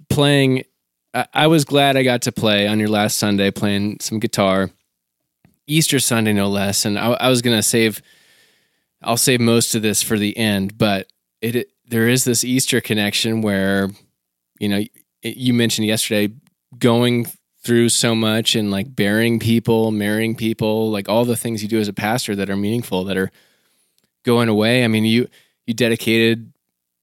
playing 0.08 0.64
I, 1.14 1.26
I 1.32 1.46
was 1.46 1.64
glad 1.64 1.96
I 1.96 2.02
got 2.02 2.22
to 2.22 2.32
play 2.32 2.66
on 2.66 2.78
your 2.78 2.88
last 2.88 3.18
Sunday 3.18 3.50
playing 3.50 3.98
some 4.00 4.18
guitar. 4.18 4.70
Easter 5.66 5.98
Sunday 5.98 6.34
no 6.34 6.48
less 6.48 6.84
and 6.84 6.98
I, 6.98 7.12
I 7.12 7.28
was 7.28 7.40
going 7.40 7.56
to 7.56 7.62
save 7.62 8.02
I'll 9.02 9.16
save 9.16 9.40
most 9.40 9.74
of 9.74 9.82
this 9.82 10.02
for 10.02 10.18
the 10.18 10.36
end, 10.36 10.78
but 10.78 11.08
it, 11.40 11.56
it 11.56 11.68
there 11.86 12.08
is 12.08 12.24
this 12.24 12.44
Easter 12.44 12.80
connection 12.80 13.42
where, 13.42 13.90
you 14.58 14.68
know, 14.68 14.82
you 15.22 15.52
mentioned 15.52 15.86
yesterday 15.86 16.34
going 16.78 17.26
through 17.64 17.88
so 17.88 18.14
much 18.14 18.54
and 18.54 18.70
like 18.70 18.94
burying 18.94 19.38
people, 19.38 19.90
marrying 19.90 20.36
people, 20.36 20.90
like 20.90 21.08
all 21.08 21.24
the 21.24 21.36
things 21.36 21.62
you 21.62 21.68
do 21.68 21.80
as 21.80 21.88
a 21.88 21.92
pastor 21.94 22.36
that 22.36 22.50
are 22.50 22.56
meaningful 22.56 23.04
that 23.04 23.16
are 23.16 23.30
going 24.24 24.48
away. 24.48 24.84
I 24.84 24.88
mean, 24.88 25.04
you 25.04 25.28
you 25.66 25.72
dedicated 25.74 26.52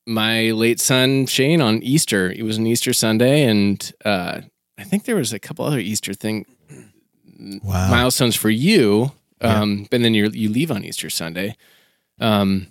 my 0.06 0.52
late 0.52 0.80
son 0.80 1.26
Shane 1.26 1.62
on 1.62 1.82
Easter. 1.84 2.32
It 2.32 2.44
was 2.44 2.58
an 2.58 2.68
Easter 2.68 2.94
Sunday, 2.94 3.44
and 3.44 3.92
uh, 4.06 4.42
I 4.78 4.84
think 4.84 5.06
there 5.06 5.16
was 5.16 5.34
a 5.34 5.40
couple 5.40 5.66
other 5.66 5.80
Easter 5.80 6.14
thing 6.14 6.46
Wow. 7.64 7.90
milestones 7.90 8.36
for 8.36 8.52
you. 8.52 9.12
Yeah. 9.42 9.62
Um, 9.62 9.88
and 9.92 10.06
then 10.06 10.14
you 10.14 10.30
you 10.30 10.50
leave 10.50 10.70
on 10.70 10.84
Easter 10.86 11.10
Sunday. 11.10 11.56
Um, 12.20 12.68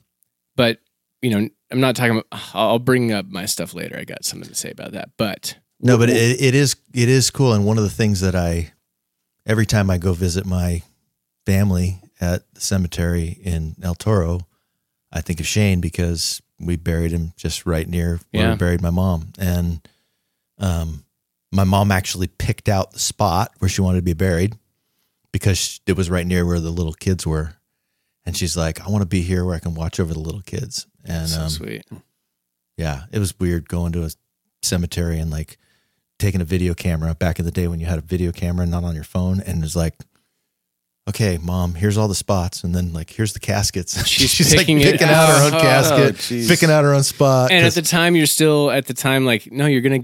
but 0.54 0.78
you 1.22 1.30
know, 1.30 1.48
I'm 1.72 1.80
not 1.80 1.96
talking 1.96 2.12
about. 2.12 2.26
I'll 2.54 2.78
bring 2.78 3.10
up 3.12 3.26
my 3.26 3.46
stuff 3.46 3.74
later. 3.74 3.98
I 3.98 4.04
got 4.04 4.24
something 4.24 4.48
to 4.48 4.54
say 4.54 4.70
about 4.70 4.92
that. 4.92 5.10
But 5.16 5.56
No, 5.80 5.96
but 5.98 6.10
it, 6.10 6.40
it 6.40 6.54
is 6.54 6.76
it 6.92 7.08
is 7.08 7.30
cool, 7.30 7.52
and 7.52 7.64
one 7.64 7.78
of 7.78 7.84
the 7.84 7.90
things 7.90 8.20
that 8.20 8.34
I 8.34 8.72
every 9.46 9.66
time 9.66 9.88
I 9.90 9.98
go 9.98 10.12
visit 10.12 10.44
my 10.46 10.82
family 11.46 12.00
at 12.20 12.42
the 12.54 12.60
cemetery 12.60 13.38
in 13.42 13.76
El 13.82 13.94
Toro, 13.94 14.40
I 15.10 15.20
think 15.22 15.40
of 15.40 15.46
Shane 15.46 15.80
because 15.80 16.42
we 16.58 16.76
buried 16.76 17.12
him 17.12 17.32
just 17.36 17.64
right 17.64 17.88
near 17.88 18.20
where 18.30 18.42
Yeah. 18.44 18.50
we 18.50 18.56
buried 18.56 18.82
my 18.82 18.90
mom, 18.90 19.32
and 19.38 19.80
um, 20.58 21.04
my 21.50 21.64
mom 21.64 21.90
actually 21.90 22.26
picked 22.28 22.68
out 22.68 22.92
the 22.92 22.98
spot 22.98 23.52
where 23.58 23.68
she 23.70 23.80
wanted 23.80 23.98
to 23.98 24.02
be 24.02 24.12
buried 24.12 24.58
because 25.32 25.80
it 25.86 25.96
was 25.96 26.10
right 26.10 26.26
near 26.26 26.44
where 26.44 26.60
the 26.60 26.70
little 26.70 26.92
kids 26.92 27.26
were, 27.26 27.54
and 28.26 28.36
she's 28.36 28.54
like, 28.56 28.80
"I 28.86 28.90
want 28.90 29.00
to 29.02 29.06
be 29.08 29.22
here 29.22 29.46
where 29.46 29.54
I 29.54 29.60
can 29.60 29.74
watch 29.74 29.98
over 29.98 30.12
the 30.12 30.20
little 30.20 30.42
kids," 30.42 30.86
and 31.04 31.26
so 31.26 31.40
um, 31.42 31.48
sweet. 31.48 31.84
yeah, 32.76 33.04
it 33.10 33.18
was 33.18 33.38
weird 33.40 33.66
going 33.68 33.92
to 33.92 34.04
a 34.04 34.10
cemetery 34.62 35.18
and 35.18 35.30
like 35.30 35.56
taking 36.20 36.40
a 36.40 36.44
video 36.44 36.74
camera 36.74 37.14
back 37.14 37.38
in 37.38 37.44
the 37.44 37.50
day 37.50 37.66
when 37.66 37.80
you 37.80 37.86
had 37.86 37.98
a 37.98 38.02
video 38.02 38.30
camera 38.30 38.66
not 38.66 38.84
on 38.84 38.94
your 38.94 39.04
phone 39.04 39.40
and 39.40 39.64
it's 39.64 39.74
like 39.74 39.94
okay 41.08 41.38
mom 41.38 41.74
here's 41.74 41.96
all 41.96 42.06
the 42.06 42.14
spots 42.14 42.62
and 42.62 42.74
then 42.74 42.92
like 42.92 43.10
here's 43.10 43.32
the 43.32 43.40
caskets 43.40 44.06
She's 44.06 44.54
like 44.54 44.60
picking 44.60 44.80
it 44.80 44.92
picking 44.92 45.08
out 45.08 45.28
her 45.28 45.46
own 45.46 45.54
out. 45.54 45.60
casket 45.60 45.98
oh, 45.98 46.12
jeez. 46.12 46.46
picking 46.46 46.70
out 46.70 46.84
her 46.84 46.92
own 46.92 47.02
spot 47.02 47.50
And 47.50 47.66
at 47.66 47.72
the 47.72 47.82
time, 47.82 48.14
you're 48.14 48.26
still 48.26 48.70
at 48.70 48.86
the 48.86 48.94
time 48.94 49.24
like, 49.24 49.50
no, 49.50 49.66
you're 49.66 49.80
gonna 49.80 50.02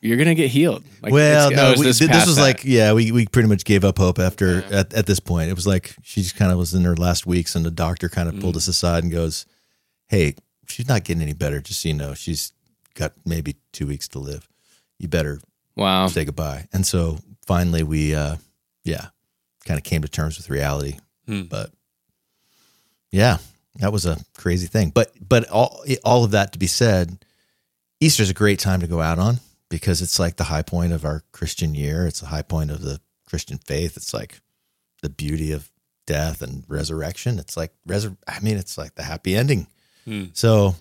you're 0.00 0.16
gonna 0.16 0.34
get 0.34 0.50
healed. 0.50 0.84
Like, 1.02 1.12
well 1.12 1.50
no 1.50 1.68
oh, 1.68 1.72
is 1.72 1.78
we, 1.78 1.84
this 1.84 1.98
this, 1.98 2.26
was 2.26 2.36
that? 2.36 2.42
like 2.42 2.64
yeah 2.64 2.92
we, 2.92 3.12
we 3.12 3.26
pretty 3.26 3.48
much 3.48 3.64
gave 3.64 3.84
up 3.84 3.98
hope 3.98 4.18
after 4.18 4.64
at, 4.72 4.92
at 4.94 5.06
this 5.06 5.20
point 5.20 5.50
it 5.50 5.54
was 5.54 5.66
like 5.66 5.94
she 6.02 6.22
just 6.22 6.36
kind 6.36 6.50
of 6.50 6.58
was 6.58 6.74
in 6.74 6.82
her 6.82 6.96
last 6.96 7.26
weeks 7.26 7.54
and 7.54 7.64
the 7.64 7.70
doctor 7.70 8.08
kind 8.08 8.28
of 8.28 8.40
pulled 8.40 8.54
mm. 8.54 8.58
us 8.58 8.68
aside 8.68 9.04
and 9.04 9.12
goes 9.12 9.46
hey 10.08 10.34
she's 10.66 10.88
not 10.88 11.04
getting 11.04 11.22
any 11.22 11.34
better 11.34 11.60
just 11.60 11.82
so 11.82 11.88
you 11.88 11.94
know 11.94 12.14
she's 12.14 12.52
got 12.94 13.12
maybe 13.24 13.56
two 13.72 13.86
weeks 13.86 14.08
to 14.08 14.18
live 14.18 14.48
you 14.98 15.06
better 15.06 15.40
wow. 15.78 16.06
say 16.08 16.24
goodbye. 16.24 16.66
And 16.72 16.86
so 16.86 17.18
finally 17.46 17.82
we 17.82 18.14
uh 18.14 18.36
yeah, 18.84 19.06
kind 19.64 19.78
of 19.78 19.84
came 19.84 20.02
to 20.02 20.08
terms 20.08 20.36
with 20.36 20.50
reality. 20.50 20.98
Hmm. 21.26 21.42
But 21.42 21.70
yeah, 23.10 23.38
that 23.76 23.92
was 23.92 24.06
a 24.06 24.18
crazy 24.36 24.66
thing. 24.66 24.90
But 24.90 25.12
but 25.20 25.48
all 25.48 25.84
all 26.04 26.24
of 26.24 26.32
that 26.32 26.52
to 26.52 26.58
be 26.58 26.66
said, 26.66 27.24
Easter's 28.00 28.30
a 28.30 28.34
great 28.34 28.58
time 28.58 28.80
to 28.80 28.86
go 28.86 29.00
out 29.00 29.18
on 29.18 29.40
because 29.68 30.02
it's 30.02 30.18
like 30.18 30.36
the 30.36 30.44
high 30.44 30.62
point 30.62 30.92
of 30.92 31.04
our 31.04 31.22
Christian 31.32 31.74
year. 31.74 32.06
It's 32.06 32.20
the 32.20 32.26
high 32.26 32.42
point 32.42 32.70
of 32.70 32.82
the 32.82 33.00
Christian 33.26 33.58
faith. 33.58 33.96
It's 33.96 34.14
like 34.14 34.40
the 35.02 35.10
beauty 35.10 35.52
of 35.52 35.70
death 36.06 36.42
and 36.42 36.64
resurrection. 36.68 37.38
It's 37.38 37.56
like 37.56 37.72
resur- 37.86 38.16
I 38.26 38.40
mean, 38.40 38.56
it's 38.56 38.78
like 38.78 38.94
the 38.94 39.02
happy 39.02 39.36
ending. 39.36 39.66
Hmm. 40.04 40.26
So 40.32 40.74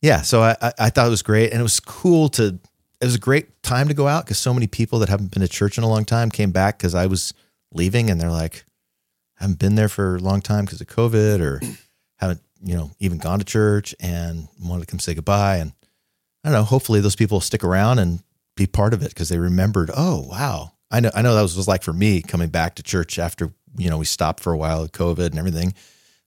yeah, 0.00 0.22
so 0.22 0.42
I, 0.42 0.56
I 0.60 0.72
I 0.78 0.90
thought 0.90 1.06
it 1.06 1.10
was 1.10 1.22
great, 1.22 1.50
and 1.52 1.60
it 1.60 1.64
was 1.64 1.80
cool 1.80 2.28
to. 2.30 2.58
It 3.02 3.06
was 3.06 3.16
a 3.16 3.20
great 3.20 3.62
time 3.64 3.88
to 3.88 3.94
go 3.94 4.06
out 4.06 4.24
because 4.24 4.38
so 4.38 4.54
many 4.54 4.68
people 4.68 5.00
that 5.00 5.08
haven't 5.08 5.32
been 5.32 5.42
to 5.42 5.48
church 5.48 5.76
in 5.76 5.82
a 5.82 5.88
long 5.88 6.04
time 6.04 6.30
came 6.30 6.52
back 6.52 6.78
because 6.78 6.94
I 6.94 7.06
was 7.06 7.34
leaving, 7.74 8.08
and 8.08 8.20
they're 8.20 8.30
like, 8.30 8.64
I 9.40 9.44
haven't 9.44 9.58
been 9.58 9.74
there 9.74 9.88
for 9.88 10.14
a 10.14 10.20
long 10.20 10.40
time 10.40 10.64
because 10.64 10.80
of 10.80 10.86
COVID, 10.86 11.40
or 11.40 11.60
haven't 12.18 12.40
you 12.62 12.76
know 12.76 12.92
even 13.00 13.18
gone 13.18 13.40
to 13.40 13.44
church 13.44 13.92
and 13.98 14.46
wanted 14.62 14.82
to 14.82 14.86
come 14.86 15.00
say 15.00 15.14
goodbye. 15.14 15.56
And 15.56 15.72
I 16.44 16.50
don't 16.50 16.58
know. 16.58 16.64
Hopefully, 16.64 17.00
those 17.00 17.16
people 17.16 17.40
stick 17.40 17.64
around 17.64 17.98
and 17.98 18.22
be 18.56 18.68
part 18.68 18.94
of 18.94 19.02
it 19.02 19.08
because 19.08 19.28
they 19.28 19.38
remembered. 19.38 19.90
Oh 19.96 20.24
wow, 20.30 20.72
I 20.88 21.00
know. 21.00 21.10
I 21.12 21.22
know 21.22 21.34
that 21.34 21.42
was, 21.42 21.56
was 21.56 21.66
like 21.66 21.82
for 21.82 21.92
me 21.92 22.22
coming 22.22 22.50
back 22.50 22.76
to 22.76 22.84
church 22.84 23.18
after 23.18 23.52
you 23.76 23.90
know 23.90 23.98
we 23.98 24.04
stopped 24.04 24.40
for 24.40 24.52
a 24.52 24.56
while 24.56 24.82
with 24.82 24.92
COVID 24.92 25.26
and 25.26 25.38
everything. 25.38 25.74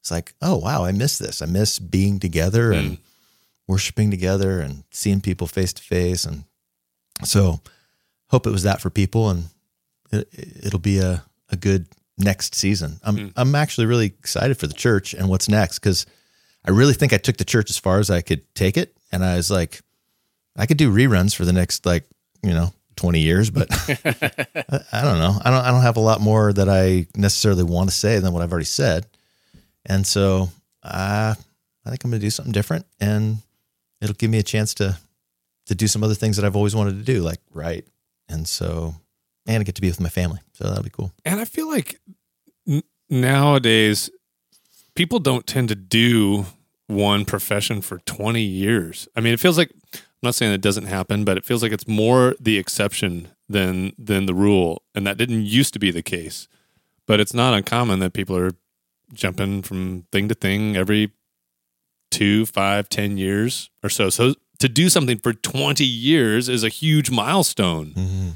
It's 0.06 0.12
like, 0.12 0.34
oh 0.42 0.58
wow, 0.58 0.86
I 0.86 0.92
miss 0.92 1.18
this. 1.18 1.42
I 1.42 1.46
miss 1.46 1.80
being 1.80 2.20
together 2.20 2.72
and 2.72 2.98
mm. 2.98 3.00
worshiping 3.68 4.12
together 4.12 4.60
and 4.60 4.84
seeing 4.92 5.20
people 5.20 5.48
face 5.48 5.74
to 5.74 5.82
face. 5.82 6.26
And 6.26 6.44
so, 7.24 7.62
hope 8.28 8.48
it 8.48 8.52
was 8.52 8.64
that 8.64 8.82
for 8.82 8.90
people, 8.90 9.30
and 9.30 9.46
it, 10.12 10.28
it'll 10.64 10.80
be 10.80 11.00
a 11.00 11.24
a 11.50 11.56
good 11.56 11.88
next 12.18 12.56
season. 12.56 13.00
I'm 13.04 13.16
Mm. 13.18 13.34
I'm 13.36 13.56
actually 13.56 13.88
really 13.88 14.08
excited 14.08 14.58
for 14.58 14.68
the 14.68 14.74
church 14.74 15.14
and 15.14 15.30
what's 15.30 15.48
next 15.48 15.80
because 15.80 16.06
I 16.66 16.72
really 16.72 16.94
think 16.94 17.14
I 17.14 17.18
took 17.18 17.38
the 17.38 17.46
church 17.46 17.70
as 17.70 17.78
far 17.78 18.00
as 18.00 18.10
I 18.10 18.22
could 18.22 18.42
take 18.56 18.78
it, 18.78 18.96
and 19.12 19.24
I 19.24 19.36
was 19.36 19.52
like, 19.52 19.82
I 20.58 20.66
could 20.66 20.78
do 20.78 20.92
reruns 20.92 21.36
for 21.36 21.46
the 21.46 21.54
next 21.54 21.86
like 21.86 22.06
you 22.44 22.54
know 22.54 22.74
20 22.96 23.20
years, 23.20 23.50
but 23.50 23.68
I, 23.72 24.80
I 24.92 25.02
don't 25.04 25.20
know. 25.20 25.40
I 25.44 25.52
don't 25.52 25.66
I 25.66 25.72
don't 25.72 25.82
have 25.82 25.98
a 25.98 26.02
lot 26.02 26.22
more 26.22 26.52
that 26.54 26.70
I 26.70 27.08
necessarily 27.16 27.64
want 27.64 27.90
to 27.90 27.96
say 27.96 28.20
than 28.20 28.34
what 28.34 28.42
I've 28.42 28.52
already 28.52 28.66
said, 28.66 29.06
and 29.86 30.06
so 30.06 30.50
uh, 30.84 31.36
I 31.86 31.90
think 31.90 32.04
I'm 32.04 32.12
going 32.12 32.20
to 32.20 32.26
do 32.26 32.32
something 32.32 32.54
different, 32.54 32.86
and 33.00 33.38
it'll 34.02 34.16
give 34.16 34.32
me 34.32 34.40
a 34.40 34.44
chance 34.44 34.74
to 34.76 34.98
to 35.66 35.76
do 35.76 35.88
some 35.88 36.04
other 36.04 36.14
things 36.14 36.38
that 36.38 36.46
I've 36.46 36.56
always 36.56 36.76
wanted 36.76 36.98
to 36.98 37.04
do, 37.04 37.22
like 37.22 37.40
write, 37.54 37.86
and 38.30 38.48
so 38.48 38.96
and 39.46 39.62
I 39.62 39.64
get 39.64 39.76
to 39.76 39.82
be 39.82 39.90
with 39.90 40.02
my 40.02 40.10
family, 40.10 40.40
so 40.54 40.68
that'll 40.68 40.84
be 40.84 40.90
cool. 40.90 41.14
And 41.24 41.40
I 41.40 41.46
feel 41.46 41.68
like 41.70 42.00
n- 42.68 42.84
nowadays 43.10 44.10
people 44.96 45.20
don't 45.20 45.46
tend 45.46 45.70
to 45.70 45.76
do 45.76 46.46
one 46.88 47.26
profession 47.26 47.82
for 47.82 48.00
20 48.00 48.42
years. 48.42 49.08
I 49.16 49.22
mean, 49.22 49.34
it 49.34 49.40
feels 49.40 49.58
like 49.58 49.72
I'm 49.94 50.02
not 50.24 50.36
saying 50.36 50.54
it 50.54 50.62
doesn't 50.62 50.86
happen, 50.86 51.26
but 51.26 51.38
it 51.38 51.46
feels 51.46 51.62
like 51.62 51.72
it's 51.72 51.88
more 51.88 52.36
the 52.40 52.58
exception 52.58 53.30
than 53.48 53.94
than 53.98 54.26
the 54.26 54.34
rule, 54.34 54.82
and 54.96 55.06
that 55.06 55.18
didn't 55.18 55.46
used 55.46 55.74
to 55.74 55.80
be 55.80 55.92
the 55.92 56.02
case. 56.02 56.48
But 57.06 57.20
it's 57.20 57.34
not 57.34 57.54
uncommon 57.54 58.00
that 58.00 58.14
people 58.14 58.36
are 58.36 58.54
jumping 59.14 59.62
from 59.62 60.08
thing 60.12 60.28
to 60.30 60.34
thing 60.36 60.76
every 60.76 61.12
two, 62.10 62.46
five, 62.48 62.90
ten 62.90 63.18
years 63.18 63.70
or 63.84 63.90
so. 63.90 64.10
So 64.10 64.34
to 64.60 64.70
do 64.70 64.90
something 64.90 65.18
for 65.20 65.34
20 65.34 65.84
years 65.86 66.50
is 66.50 66.64
a 66.64 66.70
huge 66.70 67.10
milestone. 67.12 68.36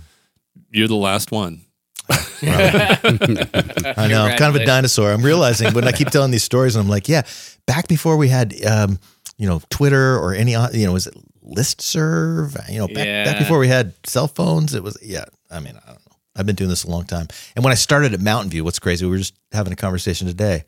You're 0.71 0.87
the 0.87 0.95
last 0.95 1.31
one. 1.31 1.61
I 2.41 4.07
know, 4.09 4.23
I'm 4.25 4.37
kind 4.37 4.55
of 4.55 4.61
a 4.61 4.65
dinosaur. 4.65 5.11
I'm 5.11 5.21
realizing 5.21 5.73
when 5.73 5.87
I 5.87 5.91
keep 5.91 6.09
telling 6.09 6.31
these 6.31 6.43
stories, 6.43 6.75
and 6.75 6.83
I'm 6.83 6.89
like, 6.89 7.07
yeah, 7.07 7.23
back 7.65 7.87
before 7.87 8.17
we 8.17 8.29
had, 8.29 8.53
um, 8.65 8.99
you 9.37 9.47
know, 9.47 9.61
Twitter 9.69 10.17
or 10.17 10.33
any, 10.33 10.55
uh, 10.55 10.69
you 10.71 10.85
know, 10.85 10.93
was 10.93 11.07
it 11.07 11.15
listserv? 11.45 12.69
You 12.69 12.79
know, 12.79 12.87
back, 12.87 13.25
back 13.25 13.39
before 13.39 13.59
we 13.59 13.67
had 13.67 13.93
cell 14.05 14.27
phones, 14.27 14.73
it 14.73 14.83
was, 14.83 14.97
yeah. 15.01 15.25
I 15.51 15.59
mean, 15.59 15.79
I 15.85 15.87
don't 15.87 16.05
know. 16.05 16.15
I've 16.35 16.45
been 16.45 16.55
doing 16.55 16.69
this 16.69 16.83
a 16.83 16.89
long 16.89 17.05
time. 17.05 17.27
And 17.55 17.63
when 17.63 17.71
I 17.71 17.75
started 17.75 18.13
at 18.13 18.21
Mountain 18.21 18.51
View, 18.51 18.63
what's 18.63 18.79
crazy, 18.79 19.05
we 19.05 19.11
were 19.11 19.17
just 19.17 19.35
having 19.51 19.73
a 19.73 19.75
conversation 19.75 20.27
today. 20.27 20.63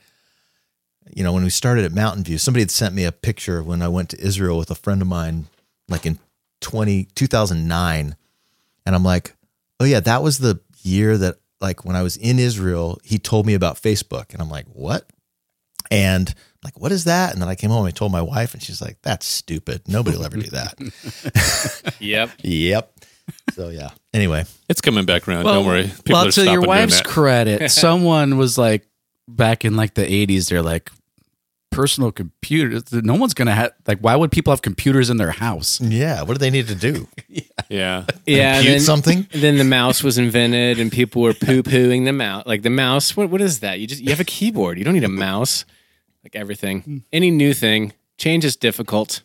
You 1.09 1.23
know, 1.23 1.33
when 1.33 1.43
we 1.43 1.49
started 1.49 1.85
at 1.85 1.91
Mountain 1.91 2.23
View, 2.23 2.37
somebody 2.37 2.61
had 2.61 2.71
sent 2.71 2.95
me 2.95 3.03
a 3.03 3.11
picture 3.11 3.59
of 3.59 3.67
when 3.67 3.81
I 3.81 3.87
went 3.87 4.09
to 4.09 4.19
Israel 4.19 4.57
with 4.57 4.71
a 4.71 4.75
friend 4.75 5.01
of 5.01 5.07
mine, 5.07 5.47
like 5.89 6.05
in 6.05 6.19
20, 6.61 7.05
2009. 7.15 8.15
And 8.85 8.95
I'm 8.95 9.03
like, 9.03 9.35
oh, 9.79 9.85
yeah, 9.85 9.99
that 9.99 10.23
was 10.23 10.39
the 10.39 10.61
year 10.83 11.17
that, 11.17 11.35
like, 11.59 11.85
when 11.85 11.95
I 11.95 12.01
was 12.01 12.17
in 12.17 12.39
Israel, 12.39 12.99
he 13.03 13.17
told 13.17 13.45
me 13.45 13.53
about 13.53 13.75
Facebook. 13.75 14.33
And 14.33 14.41
I'm 14.41 14.49
like, 14.49 14.65
what? 14.67 15.09
And 15.89 16.33
like, 16.63 16.79
what 16.79 16.91
is 16.91 17.05
that? 17.05 17.33
And 17.33 17.41
then 17.41 17.49
I 17.49 17.55
came 17.55 17.69
home 17.69 17.85
and 17.85 17.87
I 17.87 17.91
told 17.91 18.11
my 18.11 18.21
wife, 18.21 18.53
and 18.53 18.61
she's 18.61 18.81
like, 18.81 18.97
that's 19.01 19.25
stupid. 19.25 19.81
Nobody 19.87 20.17
will 20.17 20.25
ever 20.25 20.37
do 20.37 20.49
that. 20.51 21.93
Yep. 21.99 22.31
yep. 22.39 22.93
So, 23.53 23.69
yeah. 23.69 23.89
Anyway, 24.13 24.45
It's 24.69 24.81
coming 24.81 25.05
back 25.05 25.27
around. 25.27 25.45
Don't 25.45 25.65
worry. 25.65 25.91
People 26.03 26.21
well, 26.21 26.31
to 26.31 26.43
your 26.43 26.61
wife's 26.61 27.01
credit, 27.01 27.69
someone 27.71 28.37
was 28.37 28.57
like, 28.57 28.87
back 29.27 29.65
in 29.65 29.75
like 29.75 29.93
the 29.93 30.03
80s, 30.03 30.49
they're 30.49 30.61
like, 30.61 30.91
personal 31.71 32.11
computers. 32.11 32.91
No 32.91 33.15
one's 33.15 33.33
going 33.33 33.47
to 33.47 33.53
have, 33.53 33.71
like, 33.87 33.99
why 33.99 34.15
would 34.15 34.31
people 34.31 34.51
have 34.51 34.61
computers 34.61 35.09
in 35.09 35.17
their 35.17 35.31
house? 35.31 35.81
yeah. 35.81 36.21
What 36.21 36.33
do 36.33 36.37
they 36.39 36.51
need 36.51 36.67
to 36.67 36.75
do? 36.75 37.07
Yeah. 37.69 38.05
Yeah. 38.25 38.55
and 38.55 38.55
Compute 38.57 38.73
then, 38.73 38.79
something? 38.81 39.27
then 39.33 39.57
the 39.57 39.63
mouse 39.63 40.03
was 40.03 40.17
invented, 40.17 40.77
and 40.77 40.91
people 40.91 41.21
were 41.21 41.33
poo 41.33 41.63
pooing 41.63 42.03
the 42.03 42.11
mouse. 42.11 42.45
Like 42.45 42.63
the 42.63 42.69
mouse, 42.69 43.15
what 43.15 43.29
what 43.29 43.39
is 43.39 43.61
that? 43.61 43.79
You 43.79 43.87
just 43.87 44.01
you 44.01 44.09
have 44.09 44.19
a 44.19 44.25
keyboard. 44.25 44.77
You 44.77 44.83
don't 44.83 44.93
need 44.93 45.05
a 45.05 45.07
mouse. 45.07 45.63
Like 46.21 46.35
everything, 46.35 47.05
any 47.13 47.31
new 47.31 47.53
thing, 47.53 47.93
change 48.17 48.43
is 48.43 48.57
difficult. 48.57 49.21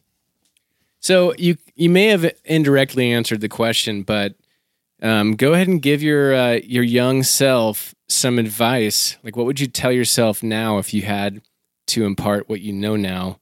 So 1.01 1.35
you 1.39 1.57
you 1.75 1.91
may 1.91 2.07
have 2.07 2.33
indirectly 2.45 3.11
answered 3.13 3.41
the 3.41 3.49
question, 3.49 4.03
but 4.03 4.37
um, 5.03 5.35
go 5.35 5.53
ahead 5.53 5.67
and 5.67 5.83
give 5.83 6.01
your 6.01 6.33
uh, 6.33 6.61
your 6.63 6.85
young 6.85 7.25
self 7.25 7.97
some 8.09 8.39
advice. 8.39 9.17
Like, 9.25 9.37
what 9.37 9.47
would 9.47 9.59
you 9.59 9.67
tell 9.67 9.91
yourself 9.91 10.41
now 10.45 10.79
if 10.79 10.95
you 10.95 11.03
had 11.03 11.43
to 11.89 12.05
impart 12.05 12.49
what 12.49 12.61
you 12.61 12.73
know 12.73 12.97
now? 12.97 13.39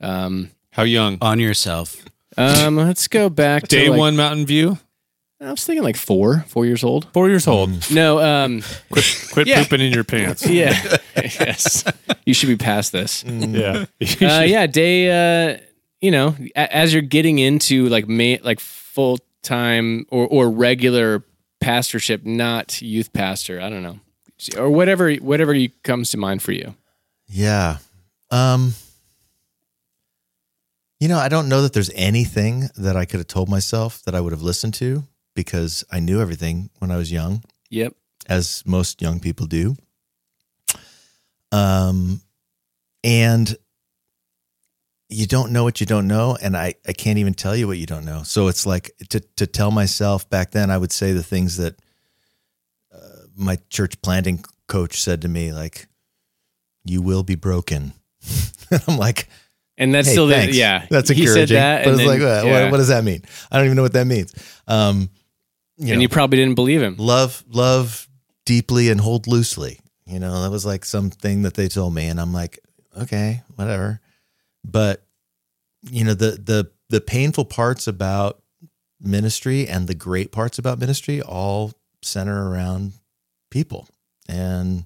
Um, 0.00 0.50
How 0.70 0.82
young? 0.82 1.18
on 1.20 1.38
yourself. 1.40 2.04
Um, 2.36 2.76
let's 2.76 3.08
go 3.08 3.28
back 3.28 3.62
to 3.68 3.76
Day 3.76 3.88
like- 3.88 3.98
one 3.98 4.16
Mountain 4.16 4.46
View. 4.46 4.78
I 5.38 5.50
was 5.50 5.64
thinking 5.66 5.82
like 5.82 5.96
four, 5.98 6.46
four 6.48 6.64
years 6.64 6.82
old. 6.82 7.12
Four 7.12 7.28
years 7.28 7.46
old. 7.46 7.90
No, 7.90 8.20
um, 8.20 8.62
Quit, 8.90 9.28
quit 9.32 9.46
Yeah. 9.46 9.62
pooping 9.62 9.82
in 9.82 9.92
your 9.92 10.02
pants. 10.02 10.46
yeah, 10.48 10.96
yes, 11.14 11.84
you 12.24 12.32
should 12.32 12.48
be 12.48 12.56
past 12.56 12.90
this. 12.92 13.22
Yeah. 13.22 13.84
uh, 14.00 14.04
yeah, 14.46 14.66
day. 14.66 15.10
Uh, 15.52 15.58
you 16.00 16.10
know, 16.10 16.34
a- 16.56 16.74
as 16.74 16.94
you're 16.94 17.02
getting 17.02 17.38
into 17.38 17.86
like 17.90 18.08
ma- 18.08 18.36
like 18.42 18.60
full 18.60 19.18
time 19.42 20.06
or 20.08 20.26
or 20.26 20.50
regular 20.50 21.22
pastorship, 21.60 22.24
not 22.24 22.80
youth 22.80 23.12
pastor. 23.12 23.60
I 23.60 23.68
don't 23.68 23.82
know, 23.82 24.00
or 24.56 24.70
whatever 24.70 25.12
whatever 25.16 25.52
you, 25.52 25.68
comes 25.84 26.08
to 26.12 26.16
mind 26.16 26.42
for 26.42 26.52
you. 26.52 26.74
Yeah. 27.28 27.78
Um 28.30 28.74
You 31.00 31.08
know, 31.08 31.18
I 31.18 31.28
don't 31.28 31.48
know 31.50 31.60
that 31.62 31.72
there's 31.74 31.90
anything 31.94 32.70
that 32.76 32.96
I 32.96 33.04
could 33.04 33.20
have 33.20 33.26
told 33.26 33.48
myself 33.50 34.02
that 34.04 34.14
I 34.14 34.20
would 34.20 34.32
have 34.32 34.40
listened 34.42 34.72
to 34.74 35.04
because 35.34 35.84
I 35.92 36.00
knew 36.00 36.20
everything 36.22 36.70
when 36.78 36.90
I 36.90 36.96
was 36.96 37.12
young, 37.12 37.42
Yep. 37.68 37.92
as 38.28 38.62
most 38.66 39.02
young 39.02 39.20
people 39.20 39.46
do. 39.46 39.76
Um 41.52 42.20
and 43.04 43.56
you 45.08 45.26
don't 45.26 45.52
know 45.52 45.62
what 45.62 45.78
you 45.80 45.86
don't 45.86 46.08
know 46.08 46.36
and 46.42 46.56
I 46.56 46.74
I 46.88 46.92
can't 46.92 47.18
even 47.18 47.34
tell 47.34 47.54
you 47.54 47.66
what 47.68 47.78
you 47.78 47.86
don't 47.86 48.04
know. 48.04 48.22
So 48.24 48.48
it's 48.48 48.66
like 48.66 48.90
to 49.10 49.20
to 49.36 49.46
tell 49.46 49.70
myself 49.70 50.28
back 50.28 50.50
then 50.52 50.70
I 50.70 50.78
would 50.78 50.92
say 50.92 51.12
the 51.12 51.22
things 51.22 51.56
that 51.58 51.78
uh, 52.92 53.26
my 53.36 53.58
church 53.70 54.00
planting 54.02 54.42
coach 54.66 55.00
said 55.00 55.20
to 55.22 55.28
me 55.28 55.52
like 55.52 55.86
you 56.86 57.02
will 57.02 57.22
be 57.22 57.34
broken. 57.34 57.92
and 58.70 58.82
I'm 58.88 58.96
like, 58.98 59.28
And 59.76 59.94
that's 59.94 60.08
hey, 60.08 60.12
still 60.12 60.26
the, 60.28 60.52
yeah. 60.52 60.86
That's 60.90 61.10
encouraging. 61.10 61.32
he 61.32 61.46
said 61.46 61.48
that, 61.50 61.84
but 61.84 61.90
and 61.90 62.00
it's 62.00 62.08
then, 62.08 62.20
like, 62.20 62.28
what, 62.28 62.46
yeah. 62.46 62.62
what, 62.64 62.72
what 62.72 62.76
does 62.78 62.88
that 62.88 63.04
mean? 63.04 63.22
I 63.50 63.56
don't 63.56 63.66
even 63.66 63.76
know 63.76 63.82
what 63.82 63.92
that 63.94 64.06
means. 64.06 64.34
Um, 64.66 65.10
you 65.76 65.88
and 65.88 65.96
know, 65.96 66.00
you 66.00 66.08
probably 66.08 66.38
didn't 66.38 66.54
believe 66.54 66.80
him. 66.82 66.96
love, 66.98 67.44
love 67.50 68.08
deeply 68.46 68.88
and 68.88 69.00
hold 69.00 69.26
loosely. 69.26 69.80
You 70.06 70.20
know, 70.20 70.42
that 70.42 70.50
was 70.50 70.64
like 70.64 70.84
something 70.84 71.42
that 71.42 71.54
they 71.54 71.68
told 71.68 71.92
me, 71.92 72.06
and 72.06 72.20
I'm 72.20 72.32
like, 72.32 72.60
okay, 72.96 73.42
whatever. 73.56 74.00
But 74.64 75.04
you 75.90 76.04
know, 76.04 76.14
the 76.14 76.30
the 76.32 76.70
the 76.88 77.00
painful 77.00 77.44
parts 77.44 77.88
about 77.88 78.40
ministry 79.00 79.66
and 79.66 79.88
the 79.88 79.94
great 79.94 80.30
parts 80.32 80.58
about 80.58 80.78
ministry 80.78 81.20
all 81.20 81.72
center 82.02 82.48
around 82.48 82.92
people 83.50 83.88
and 84.28 84.84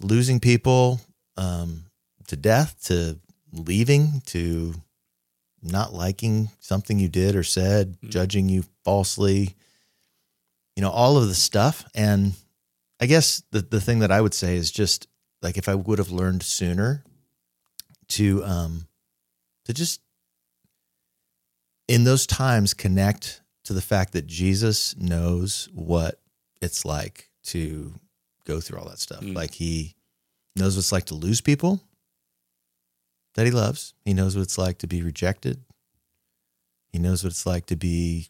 losing 0.00 0.40
people 0.40 1.00
um, 1.36 1.84
to 2.28 2.36
death, 2.36 2.76
to 2.84 3.18
leaving, 3.52 4.22
to 4.26 4.74
not 5.62 5.92
liking 5.92 6.50
something 6.60 6.98
you 6.98 7.08
did 7.08 7.34
or 7.34 7.42
said, 7.42 7.96
judging 8.04 8.48
you 8.48 8.64
falsely, 8.84 9.54
you 10.74 10.82
know, 10.82 10.90
all 10.90 11.16
of 11.16 11.28
the 11.28 11.34
stuff. 11.34 11.84
And 11.94 12.34
I 13.00 13.06
guess 13.06 13.42
the, 13.50 13.60
the 13.60 13.80
thing 13.80 14.00
that 14.00 14.12
I 14.12 14.20
would 14.20 14.34
say 14.34 14.56
is 14.56 14.70
just 14.70 15.08
like 15.42 15.56
if 15.56 15.68
I 15.68 15.74
would 15.74 15.98
have 15.98 16.10
learned 16.10 16.42
sooner 16.42 17.04
to 18.08 18.44
um 18.44 18.86
to 19.64 19.74
just 19.74 20.00
in 21.88 22.04
those 22.04 22.26
times 22.26 22.74
connect 22.74 23.42
to 23.64 23.72
the 23.72 23.82
fact 23.82 24.12
that 24.12 24.26
Jesus 24.26 24.96
knows 24.96 25.68
what 25.72 26.20
it's 26.60 26.84
like 26.84 27.30
to 27.44 27.92
go 28.46 28.60
through 28.60 28.78
all 28.78 28.88
that 28.88 28.98
stuff. 28.98 29.20
Mm. 29.20 29.34
Like 29.34 29.52
he 29.52 29.94
knows 30.54 30.76
what 30.76 30.80
it's 30.80 30.92
like 30.92 31.06
to 31.06 31.14
lose 31.14 31.40
people 31.40 31.82
that 33.34 33.44
he 33.44 33.52
loves. 33.52 33.92
He 34.04 34.14
knows 34.14 34.34
what 34.34 34.42
it's 34.42 34.58
like 34.58 34.78
to 34.78 34.86
be 34.86 35.02
rejected. 35.02 35.62
He 36.88 36.98
knows 36.98 37.22
what 37.22 37.30
it's 37.30 37.44
like 37.44 37.66
to 37.66 37.76
be, 37.76 38.28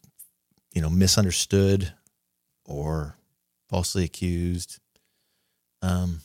you 0.73 0.81
know, 0.81 0.89
misunderstood 0.89 1.93
or 2.65 3.15
falsely 3.69 4.03
accused. 4.03 4.79
Um, 5.81 6.19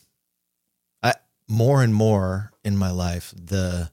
I 1.02 1.14
more 1.48 1.82
and 1.82 1.94
more 1.94 2.52
in 2.64 2.76
my 2.76 2.90
life 2.90 3.32
the 3.36 3.90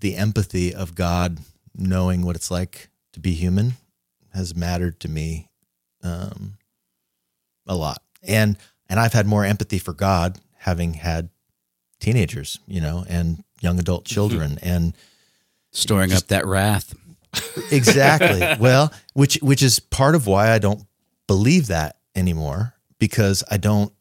the 0.00 0.16
empathy 0.16 0.74
of 0.74 0.94
God 0.94 1.38
knowing 1.74 2.22
what 2.22 2.36
it's 2.36 2.50
like 2.50 2.88
to 3.12 3.20
be 3.20 3.34
human 3.34 3.74
has 4.32 4.54
mattered 4.54 4.98
to 5.00 5.08
me 5.08 5.48
um, 6.02 6.54
a 7.66 7.74
lot, 7.74 8.02
and 8.22 8.56
and 8.88 8.98
I've 8.98 9.12
had 9.12 9.26
more 9.26 9.44
empathy 9.44 9.78
for 9.78 9.92
God 9.92 10.38
having 10.58 10.94
had 10.94 11.30
teenagers, 12.00 12.58
you 12.66 12.80
know, 12.80 13.04
and 13.08 13.44
young 13.60 13.78
adult 13.78 14.04
mm-hmm. 14.04 14.14
children, 14.14 14.58
and 14.62 14.94
Storing 15.72 16.12
up 16.12 16.26
that 16.26 16.46
wrath. 16.46 16.94
exactly. 17.70 18.40
well, 18.58 18.92
which 19.14 19.36
which 19.36 19.62
is 19.62 19.78
part 19.78 20.14
of 20.14 20.26
why 20.26 20.50
I 20.50 20.58
don't 20.58 20.82
believe 21.28 21.68
that 21.68 21.96
anymore 22.16 22.74
because 22.98 23.44
I 23.50 23.56
don't 23.56 23.92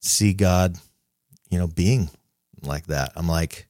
see 0.00 0.32
God, 0.32 0.76
you 1.50 1.58
know, 1.58 1.66
being 1.66 2.08
like 2.62 2.86
that. 2.86 3.12
I'm 3.16 3.26
like 3.26 3.66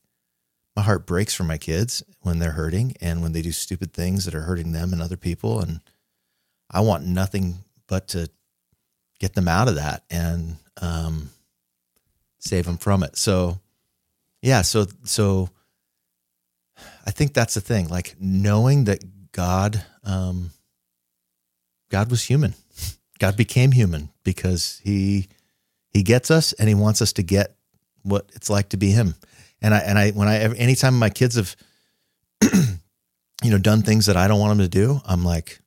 my 0.77 0.83
heart 0.83 1.07
breaks 1.07 1.33
for 1.33 1.45
my 1.45 1.57
kids 1.57 2.03
when 2.21 2.39
they're 2.39 2.53
hurting 2.53 2.97
and 3.01 3.23
when 3.23 3.33
they 3.33 3.43
do 3.43 3.53
stupid 3.53 3.93
things 3.93 4.25
that 4.25 4.35
are 4.35 4.43
hurting 4.43 4.73
them 4.73 4.93
and 4.93 5.01
other 5.01 5.17
people 5.17 5.61
and 5.61 5.81
I 6.71 6.81
want 6.81 7.07
nothing 7.07 7.59
but 7.87 8.09
to 8.09 8.29
get 9.19 9.35
them 9.35 9.49
out 9.49 9.69
of 9.69 9.77
that 9.77 10.03
and 10.11 10.57
um 10.81 11.31
save 12.39 12.67
them 12.67 12.79
from 12.79 13.03
it. 13.03 13.17
So 13.17 13.61
yeah, 14.43 14.63
so 14.63 14.87
so 15.05 15.49
I 17.07 17.11
think 17.11 17.35
that's 17.35 17.55
the 17.55 17.61
thing, 17.61 17.89
like 17.89 18.17
knowing 18.21 18.85
that 18.85 19.03
God, 19.33 19.85
um, 20.05 20.51
God 21.91 22.11
was 22.11 22.23
human. 22.23 22.55
God 23.19 23.37
became 23.37 23.73
human 23.73 24.11
because 24.23 24.81
he 24.83 25.29
he 25.91 26.03
gets 26.03 26.31
us 26.31 26.53
and 26.55 26.69
he 26.69 26.75
wants 26.75 27.01
us 27.01 27.13
to 27.15 27.23
get 27.23 27.57
what 28.03 28.29
it's 28.35 28.51
like 28.51 28.71
to 28.71 28.77
be 28.77 28.91
him. 28.91 29.15
And 29.63 29.73
I 29.73 29.79
and 29.79 29.99
I 29.99 30.11
when 30.11 30.29
I 30.29 30.41
anytime 30.55 30.99
my 30.99 31.11
kids 31.11 31.37
have 31.37 31.57
you 32.53 33.51
know 33.51 33.59
done 33.59 33.83
things 33.83 34.07
that 34.07 34.17
I 34.17 34.29
don't 34.29 34.41
want 34.41 34.51
them 34.59 34.65
to 34.65 34.69
do, 34.69 35.01
I'm 35.07 35.25
like, 35.25 35.61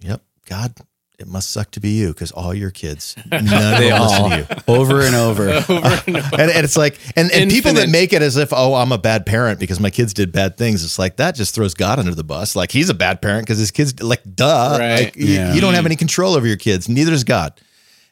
yep, 0.00 0.22
God, 0.46 0.74
it 1.18 1.26
must 1.26 1.50
suck 1.50 1.70
to 1.72 1.80
be 1.80 1.90
you 1.98 2.08
because 2.08 2.30
all 2.30 2.54
your 2.54 2.70
kids, 2.70 3.16
none 3.30 3.40
of 3.44 3.78
They 3.80 3.88
them 3.88 4.02
listen 4.02 4.30
to 4.30 4.38
you 4.38 4.74
over 4.74 5.00
and 5.00 5.14
over. 5.16 5.48
over, 5.68 5.72
and, 6.06 6.16
over. 6.16 6.36
and 6.40 6.64
it's 6.64 6.76
like 6.76 6.98
and, 7.16 7.30
and 7.32 7.50
people 7.50 7.72
that 7.74 7.88
make 7.88 8.12
it 8.12 8.22
as 8.22 8.36
if 8.36 8.50
oh 8.52 8.74
i'm 8.74 8.92
a 8.92 8.98
bad 8.98 9.26
parent 9.26 9.58
because 9.58 9.80
my 9.80 9.90
kids 9.90 10.14
did 10.14 10.30
bad 10.30 10.56
things 10.56 10.84
it's 10.84 10.98
like 10.98 11.16
that 11.16 11.34
just 11.34 11.54
throws 11.54 11.74
god 11.74 11.98
under 11.98 12.14
the 12.14 12.22
bus 12.24 12.54
like 12.54 12.70
he's 12.70 12.88
a 12.88 12.94
bad 12.94 13.20
parent 13.20 13.44
because 13.44 13.58
his 13.58 13.70
kids 13.72 14.00
like 14.02 14.22
duh 14.34 14.76
Right. 14.78 15.04
like, 15.06 15.16
you- 15.16 15.26
Yeah. 15.26 15.54
you, 15.54 15.60
don't 15.60 15.74
have 15.74 15.86
any 15.86 15.96
control 15.96 16.34
over 16.34 16.46
your 16.46 16.56
kids 16.56 16.88
neither 16.88 17.10
does 17.10 17.24
god 17.24 17.60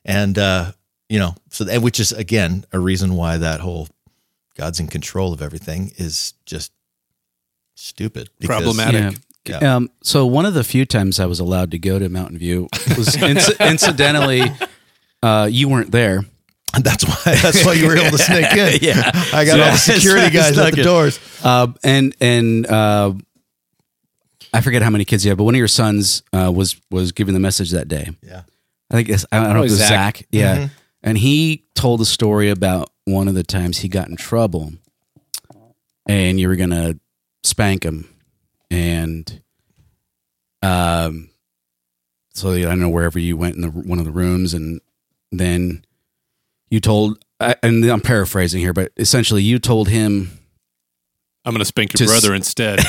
and 0.04 0.36
uh 0.38 0.72
you 1.08 1.18
know 1.20 1.34
so 1.50 1.64
and 1.70 1.82
which 1.84 2.00
is 2.00 2.10
again 2.12 2.64
a 2.72 2.78
reason 2.80 3.14
why 3.14 3.36
that 3.38 3.60
whole 3.60 3.88
god's 4.56 4.80
in 4.80 4.88
control 4.88 5.32
of 5.32 5.40
everything 5.42 5.92
is 5.96 6.34
just 6.44 6.72
stupid 7.76 8.30
because- 8.40 8.56
Problematic. 8.56 9.02
Yeah. 9.02 9.18
Um, 9.54 9.90
so 10.02 10.26
one 10.26 10.44
of 10.46 10.54
the 10.54 10.64
few 10.64 10.84
times 10.84 11.18
I 11.20 11.26
was 11.26 11.40
allowed 11.40 11.70
to 11.72 11.78
go 11.78 11.98
to 11.98 12.08
Mountain 12.08 12.38
View 12.38 12.68
was 12.96 13.08
inci- 13.16 13.58
incidentally, 13.70 14.42
uh, 15.22 15.48
you 15.50 15.68
weren't 15.68 15.90
there. 15.92 16.22
that's 16.82 17.04
why 17.04 17.34
that's 17.42 17.64
why 17.64 17.72
you 17.72 17.86
were 17.86 17.96
able 17.96 18.16
to 18.16 18.22
sneak 18.22 18.52
in 18.52 18.78
Yeah. 18.82 19.10
i 19.32 19.44
got 19.46 19.58
all 19.60 19.70
the 19.70 19.76
security 19.78 20.30
guys 20.36 20.58
at 20.58 20.72
the 20.74 20.80
in. 20.80 20.84
doors 20.84 21.18
Uh, 21.42 21.68
and 21.82 22.14
and 22.20 22.66
uh, 22.66 23.12
I 24.52 24.60
forget 24.60 24.82
how 24.82 24.90
many 24.90 25.04
kids 25.04 25.24
you 25.24 25.30
have, 25.30 25.38
but 25.38 25.44
one 25.44 25.54
of 25.54 25.58
your 25.58 25.68
sons 25.68 26.22
uh, 26.32 26.50
was 26.54 26.76
was 26.90 27.12
giving 27.12 27.34
the 27.34 27.40
message 27.40 27.70
that 27.72 27.88
day. 27.88 28.10
Yeah. 28.22 28.42
I 28.90 28.94
think 28.94 29.08
it's, 29.08 29.26
I 29.32 29.42
don't 29.42 29.54
know 29.54 29.60
Oh, 29.60 29.64
if 29.64 29.68
it 29.70 29.72
was 29.72 29.78
Zach. 29.78 29.88
Zach. 30.18 30.26
Yeah, 30.30 30.56
Mhm. 30.56 30.70
and 31.02 31.18
he 31.18 31.64
told 31.74 32.00
a 32.00 32.04
story 32.04 32.50
about 32.50 32.90
one 33.04 33.26
of 33.28 33.34
the 33.34 33.42
times 33.42 33.78
he 33.78 33.88
got 33.88 34.08
in 34.08 34.16
trouble, 34.16 34.72
and 36.06 36.38
you 36.38 36.48
were 36.48 36.56
gonna 36.56 36.94
spank 37.44 37.84
him, 37.84 38.08
and 38.70 39.40
um, 40.62 41.30
so 42.32 42.52
I 42.52 42.62
don't 42.62 42.80
know 42.80 42.88
wherever 42.88 43.18
you 43.18 43.36
went 43.36 43.56
in 43.56 43.62
the 43.62 43.70
one 43.70 43.98
of 43.98 44.04
the 44.04 44.10
rooms, 44.10 44.54
and 44.54 44.80
then 45.32 45.84
you 46.70 46.80
told, 46.80 47.24
I- 47.40 47.56
and 47.62 47.84
I'm 47.84 48.00
paraphrasing 48.00 48.60
here, 48.60 48.72
but 48.72 48.92
essentially 48.96 49.42
you 49.42 49.58
told 49.58 49.88
him 49.88 50.30
I'm 51.44 51.52
going 51.52 51.60
to 51.60 51.64
spank 51.64 51.92
your 51.92 51.98
Just- 51.98 52.12
brother 52.12 52.34
instead. 52.34 52.80
uh, 52.80 52.84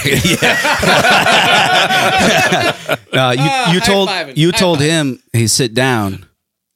you 3.14 3.44
Ah, 3.44 3.72
you 3.72 3.80
told 3.80 4.10
you 4.38 4.52
told 4.52 4.80
him 4.82 5.22
he 5.34 5.48
sit 5.48 5.74
down, 5.74 6.26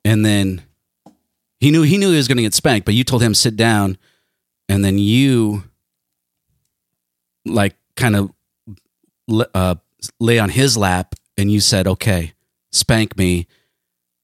and 0.05 0.25
then 0.25 0.61
he 1.59 1.71
knew 1.71 1.81
he 1.81 1.97
knew 1.97 2.11
he 2.11 2.17
was 2.17 2.27
going 2.27 2.37
to 2.37 2.43
get 2.43 2.53
spanked, 2.53 2.85
but 2.85 2.93
you 2.93 3.03
told 3.03 3.23
him 3.23 3.33
sit 3.33 3.55
down, 3.55 3.97
and 4.69 4.85
then 4.85 4.97
you 4.99 5.63
like 7.45 7.75
kind 7.95 8.15
of 8.15 8.31
uh, 9.29 9.75
lay 10.19 10.39
on 10.39 10.49
his 10.49 10.77
lap, 10.77 11.15
and 11.37 11.51
you 11.51 11.59
said, 11.59 11.87
"Okay, 11.87 12.33
spank 12.71 13.17
me," 13.17 13.47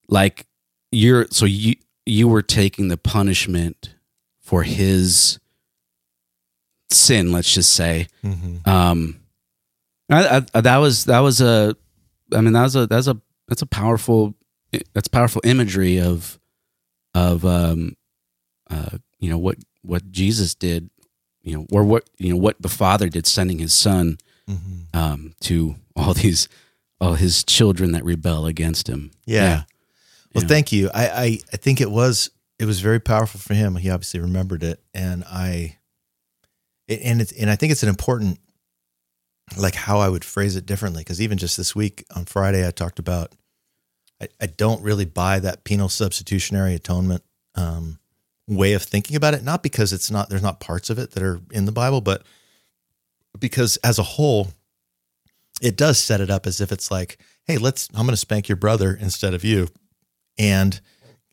like 0.09 0.45
you're 0.91 1.27
so 1.31 1.45
you 1.45 1.75
you 2.05 2.27
were 2.27 2.41
taking 2.41 2.87
the 2.87 2.97
punishment 2.97 3.93
for 4.39 4.63
his 4.63 5.39
sin. 6.89 7.31
Let's 7.31 7.53
just 7.53 7.73
say. 7.73 8.07
Mhm. 8.23 8.65
Um, 8.67 9.19
I, 10.09 10.45
I, 10.53 10.61
that 10.61 10.77
was 10.77 11.05
that 11.05 11.19
was 11.19 11.41
a, 11.41 11.75
I 12.33 12.41
mean 12.41 12.53
that 12.53 12.63
was 12.63 12.75
a 12.75 12.87
that's 12.87 13.07
a 13.07 13.19
that's 13.47 13.61
a 13.61 13.65
powerful 13.65 14.35
that's 14.93 15.07
powerful 15.07 15.41
imagery 15.43 15.99
of 15.99 16.39
of 17.13 17.43
um, 17.45 17.95
uh, 18.69 18.97
you 19.19 19.29
know 19.29 19.37
what 19.37 19.57
what 19.81 20.09
Jesus 20.11 20.55
did, 20.55 20.89
you 21.41 21.57
know, 21.57 21.65
or 21.71 21.83
what 21.83 22.09
you 22.17 22.29
know 22.31 22.37
what 22.39 22.61
the 22.61 22.69
Father 22.69 23.09
did, 23.09 23.27
sending 23.27 23.59
His 23.59 23.73
Son 23.73 24.17
Mhm. 24.49 24.85
um, 24.95 25.33
to 25.41 25.75
all 25.95 26.13
these 26.23 26.47
all 26.99 27.13
His 27.15 27.43
children 27.43 27.91
that 27.91 28.03
rebel 28.05 28.45
against 28.45 28.87
Him. 28.87 29.11
Yeah. 29.25 29.63
Well, 30.33 30.43
Yeah. 30.43 30.47
thank 30.47 30.71
you. 30.71 30.89
I, 30.93 31.07
I 31.09 31.39
I 31.53 31.57
think 31.57 31.81
it 31.81 31.91
was 31.91 32.29
it 32.59 32.65
was 32.65 32.79
very 32.79 32.99
powerful 32.99 33.39
for 33.39 33.53
him. 33.53 33.75
He 33.75 33.89
obviously 33.89 34.19
remembered 34.19 34.63
it, 34.63 34.81
and 34.93 35.23
I 35.25 35.77
it- 36.87 37.01
and 37.03 37.21
it's 37.21 37.31
and 37.33 37.49
I 37.49 37.55
think 37.55 37.71
it's 37.71 37.83
an 37.83 37.89
important 37.89 38.39
like 39.57 39.75
how 39.75 39.99
I 39.99 40.09
would 40.09 40.25
phrase 40.25 40.55
it 40.55 40.65
differently 40.65 41.01
because 41.01 41.21
even 41.21 41.37
just 41.37 41.55
this 41.55 41.73
week 41.75 42.03
on 42.15 42.25
Friday 42.25 42.67
I 42.67 42.71
talked 42.71 42.99
about 42.99 43.31
I, 44.21 44.27
I 44.41 44.45
don't 44.47 44.81
really 44.81 45.05
buy 45.05 45.39
that 45.39 45.63
penal 45.63 45.87
substitutionary 45.89 46.73
atonement 46.75 47.23
um, 47.55 47.99
way 48.47 48.73
of 48.73 48.81
thinking 48.83 49.15
about 49.15 49.33
it. 49.35 49.43
Not 49.43 49.61
because 49.63 49.93
it's 49.93 50.09
not 50.11 50.29
there's 50.29 50.41
not 50.41 50.59
parts 50.59 50.89
of 50.89 50.97
it 50.99 51.11
that 51.11 51.23
are 51.23 51.39
in 51.51 51.65
the 51.65 51.71
Bible, 51.71 52.01
but 52.01 52.23
because 53.39 53.77
as 53.77 53.99
a 53.99 54.03
whole, 54.03 54.49
it 55.61 55.75
does 55.75 55.97
set 55.97 56.21
it 56.21 56.29
up 56.29 56.45
as 56.45 56.61
if 56.61 56.71
it's 56.71 56.91
like, 56.91 57.17
hey, 57.45 57.57
let's 57.57 57.89
I'm 57.93 58.05
going 58.05 58.11
to 58.11 58.17
spank 58.17 58.47
your 58.47 58.55
brother 58.55 58.97
instead 58.99 59.33
of 59.33 59.43
you 59.43 59.67
and 60.37 60.79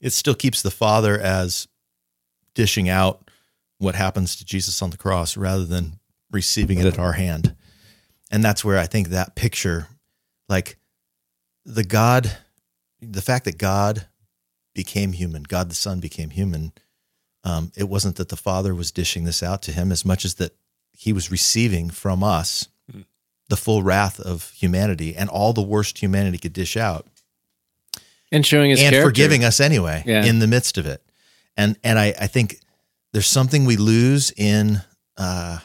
it 0.01 0.13
still 0.13 0.35
keeps 0.35 0.63
the 0.63 0.71
father 0.71 1.19
as 1.19 1.69
dishing 2.55 2.89
out 2.89 3.31
what 3.79 3.95
happens 3.95 4.37
to 4.37 4.45
Jesus 4.45 4.81
on 4.81 4.91
the 4.91 4.97
cross 4.97 5.37
rather 5.37 5.65
than 5.65 5.99
receiving 6.31 6.79
it 6.79 6.87
at 6.87 6.99
our 6.99 7.13
hand. 7.13 7.55
And 8.31 8.43
that's 8.43 8.65
where 8.65 8.79
I 8.79 8.87
think 8.87 9.09
that 9.09 9.35
picture 9.35 9.89
like 10.49 10.79
the 11.65 11.85
God 11.85 12.31
the 13.01 13.23
fact 13.23 13.45
that 13.45 13.59
God 13.59 14.07
became 14.75 15.13
human, 15.13 15.43
God 15.43 15.69
the 15.69 15.75
Son 15.75 16.01
became 16.01 16.31
human, 16.31 16.73
um, 17.45 17.71
it 17.77 17.89
wasn't 17.89 18.17
that 18.17 18.31
the 18.31 18.37
Father 18.37 18.75
was 18.75 18.91
dishing 18.91 19.25
this 19.25 19.43
out 19.43 19.63
to 19.63 19.73
him 19.73 19.93
as 19.93 20.05
much 20.05 20.25
as 20.25 20.35
that 20.37 20.57
he 20.97 21.13
was 21.13 21.31
receiving 21.31 21.91
from 21.91 22.23
us 22.23 22.69
Hmm. 22.91 23.03
the 23.49 23.57
full 23.57 23.83
wrath 23.83 24.21
of 24.21 24.51
humanity 24.53 25.15
and 25.17 25.29
all 25.31 25.53
the 25.53 25.63
worst 25.63 25.99
humanity 26.03 26.39
could 26.39 26.53
dish 26.53 26.77
out 26.77 27.07
and 28.33 28.45
showing 28.47 28.71
his 28.71 28.81
and 28.81 28.91
character. 28.93 29.09
forgiving 29.09 29.45
us 29.45 29.61
anyway 29.61 30.03
Yeah. 30.07 30.25
in 30.25 30.39
the 30.39 30.47
midst 30.47 30.79
of 30.79 30.87
it. 30.87 31.03
And 31.57 31.77
and 31.85 31.99
I, 31.99 32.15
I 32.21 32.27
think 32.27 32.61
there's 33.13 33.27
something 33.29 33.65
we 33.65 33.77
lose 33.77 34.33
in 34.37 34.83
uh, 35.17 35.59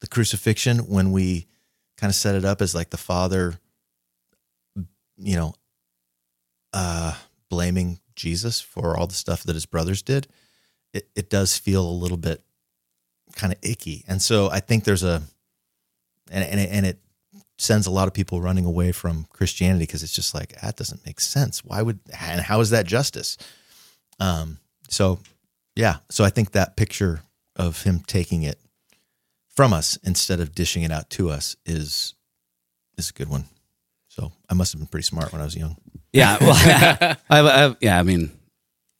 the 0.00 0.06
crucifixion 0.06 0.78
when 0.86 1.10
we 1.12 1.46
kind 1.96 2.10
of 2.10 2.14
set 2.14 2.34
it 2.36 2.44
up 2.44 2.62
as 2.62 2.74
like 2.74 2.90
the 2.90 2.96
father, 2.96 3.58
you 5.16 5.36
know, 5.36 5.54
uh, 6.72 7.14
blaming 7.48 7.98
Jesus 8.14 8.60
for 8.60 8.96
all 8.96 9.06
the 9.08 9.14
stuff 9.14 9.42
that 9.44 9.54
his 9.54 9.66
brothers 9.66 10.02
did. 10.02 10.28
It 10.92 11.08
it 11.16 11.28
does 11.30 11.56
feel 11.58 11.84
a 11.84 11.90
little 11.90 12.16
bit 12.16 12.42
kind 13.38 13.52
of 13.52 13.58
icky, 13.62 14.04
and 14.06 14.20
so 14.20 14.50
I 14.50 14.60
think 14.60 14.84
there's 14.84 15.04
a 15.04 15.22
and 16.30 16.44
and 16.44 16.60
it, 16.60 16.68
and 16.70 16.84
it 16.84 16.98
sends 17.56 17.86
a 17.86 17.90
lot 17.90 18.06
of 18.06 18.14
people 18.14 18.40
running 18.40 18.64
away 18.64 18.92
from 18.92 19.26
Christianity 19.30 19.84
because 19.84 20.02
it's 20.02 20.14
just 20.14 20.34
like 20.34 20.60
that 20.60 20.76
doesn't 20.76 21.06
make 21.06 21.20
sense. 21.20 21.64
Why 21.64 21.80
would 21.80 22.00
and 22.12 22.40
how 22.40 22.60
is 22.60 22.70
that 22.70 22.86
justice? 22.86 23.38
Um, 24.20 24.58
so 24.88 25.20
yeah, 25.74 25.98
so 26.10 26.24
I 26.24 26.30
think 26.30 26.52
that 26.52 26.76
picture 26.76 27.22
of 27.56 27.82
him 27.82 28.00
taking 28.06 28.42
it 28.42 28.58
from 29.48 29.72
us 29.72 29.98
instead 30.04 30.40
of 30.40 30.54
dishing 30.54 30.82
it 30.82 30.92
out 30.92 31.10
to 31.10 31.30
us 31.30 31.56
is 31.66 32.14
is 32.96 33.10
a 33.10 33.12
good 33.12 33.28
one. 33.28 33.44
So 34.08 34.32
I 34.48 34.54
must 34.54 34.72
have 34.72 34.80
been 34.80 34.88
pretty 34.88 35.04
smart 35.04 35.32
when 35.32 35.40
I 35.40 35.44
was 35.44 35.56
young. 35.56 35.76
Yeah. 36.12 36.38
Well, 36.40 36.54
I, 37.30 37.40
I, 37.40 37.76
yeah. 37.80 37.98
I 37.98 38.02
mean, 38.02 38.32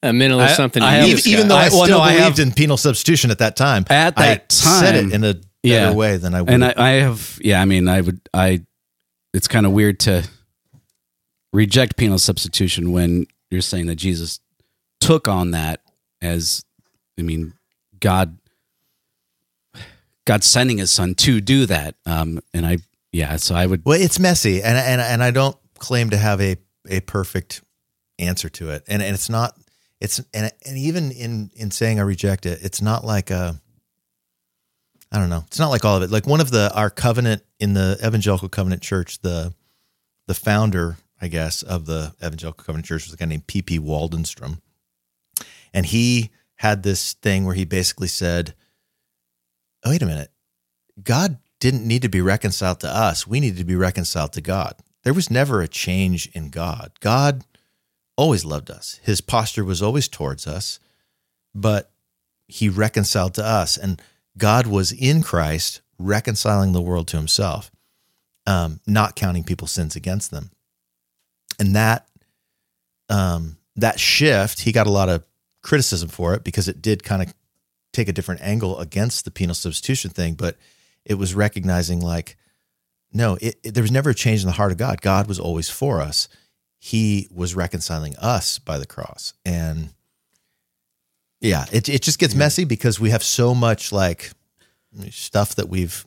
a 0.03 0.13
mental 0.13 0.41
or 0.41 0.49
something. 0.49 0.83
I 0.83 0.95
to 0.95 1.01
have- 1.01 1.09
even, 1.19 1.29
even 1.33 1.49
though 1.49 1.57
I, 1.57 1.67
I- 1.67 1.69
well, 1.71 1.85
still 1.85 1.99
no, 1.99 2.05
I 2.05 2.15
believed 2.17 2.39
have- 2.39 2.47
in 2.49 2.53
penal 2.53 2.77
substitution 2.77 3.31
at 3.31 3.39
that 3.39 3.57
time, 3.57 3.85
At 3.91 4.17
that 4.17 4.23
I 4.23 4.35
that 4.35 4.53
said 4.53 4.95
it 4.95 5.13
in 5.13 5.25
a 5.25 5.35
better 5.35 5.43
yeah. 5.63 5.93
way 5.93 6.17
than 6.19 6.35
I 6.35 6.43
would. 6.43 6.51
and 6.51 6.65
I, 6.65 6.73
I 6.77 6.91
have 7.01 7.39
yeah 7.43 7.61
i 7.61 7.65
mean 7.65 7.89
i 7.89 8.01
would 8.01 8.21
i 8.33 8.65
it's 9.35 9.49
kind 9.49 9.67
of 9.67 9.73
weird 9.73 9.99
to 10.01 10.23
reject 11.53 11.97
penal 11.97 12.17
substitution 12.19 12.93
when 12.93 13.27
you're 13.51 13.61
saying 13.61 13.87
that 13.89 13.97
jesus 13.97 14.39
took 15.01 15.27
on 15.27 15.51
that 15.51 15.81
as 16.23 16.65
i 17.19 17.23
mean 17.23 17.55
god 17.99 18.39
god 20.27 20.45
sending 20.45 20.79
his 20.79 20.91
son 20.91 21.15
to 21.17 21.41
do 21.41 21.67
that 21.67 21.97
um 22.07 22.39
and 22.55 22.65
i 22.67 22.79
yeah 23.13 23.37
so 23.37 23.55
i 23.55 23.67
would 23.67 23.83
Well, 23.85 24.01
it's 24.01 24.19
messy, 24.21 24.63
and 24.63 24.77
and 24.79 25.01
and 25.01 25.23
I 25.23 25.31
don't 25.33 25.57
claim 25.79 26.11
to 26.11 26.17
have 26.17 26.41
a 26.41 26.57
a 26.89 27.01
perfect 27.01 27.63
answer 28.19 28.49
to 28.51 28.71
it, 28.71 28.85
and 28.89 29.03
and 29.03 29.15
it's 29.15 29.29
not. 29.31 29.55
It's 30.01 30.21
and 30.33 30.53
and 30.65 30.79
even 30.79 31.11
in 31.11 31.51
in 31.55 31.71
saying 31.71 31.99
I 31.99 32.03
reject 32.03 32.47
it, 32.47 32.61
it's 32.63 32.81
not 32.81 33.05
like 33.05 33.31
a. 33.31 33.61
I 35.11 35.19
don't 35.19 35.31
know. 35.31 35.45
It's 35.47 35.59
not 35.59 35.71
like 35.71 35.85
all 35.85 35.97
of 35.97 36.03
it. 36.03 36.11
Like 36.11 36.27
one 36.27 36.41
of 36.41 36.51
the 36.51 36.71
our 36.75 36.91
covenant 36.91 37.43
in 37.59 37.75
the 37.75 37.99
Evangelical 38.05 38.49
Covenant 38.49 38.83
Church, 38.83 39.21
the 39.21 39.55
the 40.27 40.35
founder, 40.35 40.99
I 41.21 41.29
guess, 41.29 41.63
of 41.63 41.87
the 41.87 42.15
Evangelical 42.23 42.65
Covenant 42.65 42.87
Church 42.87 43.07
was 43.07 43.15
a 43.15 43.17
guy 43.17 43.25
named 43.25 43.47
P. 43.47 43.63
P. 43.63 43.79
Waldenstrom, 43.79 44.61
and 45.73 45.87
he 45.87 46.31
had 46.57 46.83
this 46.83 47.15
thing 47.15 47.45
where 47.45 47.55
he 47.55 47.65
basically 47.65 48.09
said, 48.09 48.55
oh, 49.85 49.91
"Wait 49.91 50.03
a 50.03 50.07
minute, 50.07 50.31
God 51.03 51.39
didn't 51.59 51.87
need 51.87 52.03
to 52.03 52.09
be 52.09 52.21
reconciled 52.21 52.81
to 52.81 52.89
us. 52.89 53.27
We 53.27 53.41
needed 53.41 53.59
to 53.59 53.65
be 53.65 53.77
reconciled 53.77 54.33
to 54.35 54.41
God. 54.41 54.75
There 55.03 55.15
was 55.15 55.31
never 55.31 55.61
a 55.61 55.69
change 55.69 56.29
in 56.35 56.51
God. 56.51 56.93
God 57.01 57.45
always 58.19 58.45
loved 58.45 58.71
us. 58.71 59.01
His 59.03 59.23
posture 59.23 59.65
was 59.65 59.81
always 59.81 60.09
towards 60.09 60.47
us, 60.47 60.81
but 61.55 61.91
he 62.49 62.69
reconciled 62.69 63.33
to 63.35 63.45
us. 63.45 63.79
And 63.79 64.03
God 64.37 64.67
was 64.67 64.93
in 64.93 65.23
Christ 65.23 65.81
reconciling 65.99 66.73
the 66.73 66.83
world 66.83 67.09
to 67.09 67.17
himself, 67.17 67.71
um, 68.47 68.81
not 68.87 69.17
counting 69.17 69.45
people's 69.45 69.73
sins 69.73 69.97
against 69.97 70.31
them. 70.31 70.51
And 71.59 71.75
that 71.75 72.07
um, 73.09 73.57
that 73.77 73.99
shift, 73.99 74.61
he 74.61 74.73
got 74.73 74.87
a 74.87 74.91
lot 74.91 75.09
of 75.09 75.25
criticism 75.63 76.09
for 76.09 76.35
it 76.35 76.45
because 76.45 76.69
it 76.69 76.83
did 76.83 77.03
kind 77.03 77.23
of 77.23 77.33
take 77.93 78.09
a 78.09 78.13
different 78.13 78.43
angle 78.43 78.79
against 78.79 79.25
the 79.25 79.31
penal 79.31 79.55
substitution 79.55 80.11
thing, 80.11 80.35
but 80.35 80.57
it 81.05 81.15
was 81.15 81.35
recognizing 81.35 82.01
like 82.01 82.37
no 83.13 83.39
it, 83.41 83.59
it- 83.63 83.75
there 83.75 83.83
was 83.83 83.91
never 83.91 84.11
a 84.11 84.15
change 84.15 84.41
in 84.43 84.47
the 84.47 84.53
heart 84.53 84.71
of 84.71 84.77
god 84.77 85.01
god 85.01 85.27
was 85.27 85.41
always 85.41 85.71
for 85.71 86.03
us 86.03 86.29
he 86.79 87.29
was 87.35 87.55
reconciling 87.55 88.17
us 88.17 88.59
by 88.59 88.79
the 88.79 88.87
cross. 88.87 89.35
And 89.45 89.91
yeah 91.41 91.67
it, 91.73 91.89
it 91.89 92.03
just 92.03 92.19
gets 92.19 92.35
messy 92.35 92.65
because 92.65 92.99
we 92.99 93.11
have 93.11 93.23
so 93.23 93.55
much 93.55 93.93
like 93.93 94.33
stuff 95.11 95.55
that 95.55 95.69
we've 95.69 96.05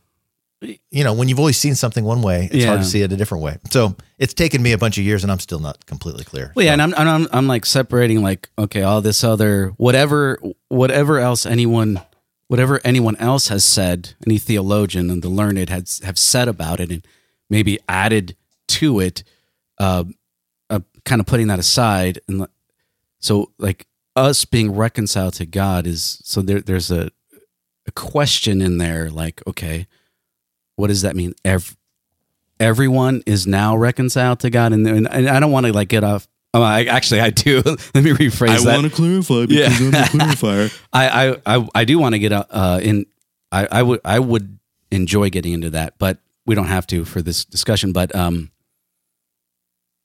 you 0.91 1.03
know 1.03 1.13
when 1.13 1.29
you've 1.29 1.39
always 1.39 1.57
seen 1.57 1.73
something 1.73 2.03
one 2.03 2.21
way 2.21 2.49
it's 2.51 2.65
hard 2.65 2.79
to 2.81 2.85
see 2.85 3.01
it 3.01 3.11
a 3.11 3.17
different 3.17 3.43
way. 3.43 3.57
So 3.71 3.95
it's 4.19 4.33
taken 4.33 4.61
me 4.61 4.73
a 4.73 4.77
bunch 4.77 4.97
of 4.97 5.03
years 5.03 5.23
and 5.23 5.31
i'm 5.31 5.39
still 5.39 5.59
not 5.59 5.85
completely 5.85 6.23
clear. 6.23 6.51
Well, 6.55 6.65
yeah, 6.65 6.75
So- 6.75 6.83
and 6.83 6.93
I'm, 6.95 7.07
I'm 7.07 7.27
I'm 7.31 7.47
like 7.47 7.65
separating 7.65 8.21
like 8.21 8.49
okay, 8.59 8.83
all 8.83 9.01
this 9.01 9.23
other 9.23 9.69
whatever 9.77 10.37
whatever 10.67 11.17
else 11.19 11.45
anyone 11.45 12.01
whatever 12.47 12.81
anyone 12.83 13.15
else 13.15 13.47
has 13.47 13.63
said, 13.63 14.13
any 14.27 14.37
theologian 14.37 15.09
and 15.09 15.23
the 15.23 15.29
learned 15.29 15.69
has 15.69 15.99
have 16.03 16.19
said 16.19 16.47
about 16.49 16.79
it, 16.81 16.91
and 16.91 17.07
maybe 17.49 17.79
added 17.87 18.35
to 18.67 18.99
it, 18.99 19.23
uh 19.79 20.03
kind 21.05 21.19
of 21.21 21.27
putting 21.27 21.47
that 21.47 21.59
aside, 21.59 22.19
and 22.27 22.47
so 23.19 23.51
like 23.57 23.87
us 24.15 24.45
being 24.45 24.73
reconciled 24.75 25.33
to 25.35 25.45
God 25.45 25.87
is 25.87 26.21
so 26.23 26.41
there 26.41 26.61
there's 26.61 26.91
a 26.91 27.11
a 27.87 27.91
question 27.91 28.61
in 28.61 28.77
there 28.77 29.09
like 29.09 29.41
okay, 29.47 29.87
what 30.75 30.87
does 30.87 31.01
that 31.01 31.15
mean? 31.15 31.33
Ev- 31.45 31.75
everyone 32.59 33.23
is 33.25 33.47
now 33.47 33.75
reconciled 33.75 34.39
to 34.41 34.49
God, 34.49 34.73
and 34.73 34.87
and, 34.87 35.07
and 35.11 35.29
I 35.29 35.39
don't 35.39 35.51
want 35.51 35.65
to 35.65 35.73
like 35.73 35.89
get 35.89 36.03
off. 36.03 36.27
Oh, 36.53 36.61
I, 36.61 36.83
actually, 36.83 37.21
I 37.21 37.29
do. 37.29 37.61
Let 37.65 38.03
me 38.03 38.11
rephrase 38.11 38.63
that. 38.63 38.67
I 38.67 38.77
want 38.77 38.89
to 38.89 38.95
clarify 38.95 39.45
because 39.45 39.79
I'm 39.79 39.91
the 39.91 39.97
clarifier. 39.97 40.81
I, 40.93 41.29
I, 41.29 41.37
I, 41.45 41.67
I 41.75 41.85
do 41.85 41.97
want 41.97 42.13
to 42.13 42.19
get 42.19 42.33
uh, 42.33 42.79
in. 42.81 43.05
I, 43.51 43.67
I 43.71 43.83
would 43.83 44.01
I 44.03 44.19
would 44.19 44.59
enjoy 44.91 45.29
getting 45.29 45.53
into 45.53 45.69
that, 45.71 45.97
but 45.97 46.17
we 46.45 46.55
don't 46.55 46.67
have 46.67 46.87
to 46.87 47.05
for 47.05 47.21
this 47.21 47.45
discussion. 47.45 47.93
But 47.93 48.13
um, 48.15 48.51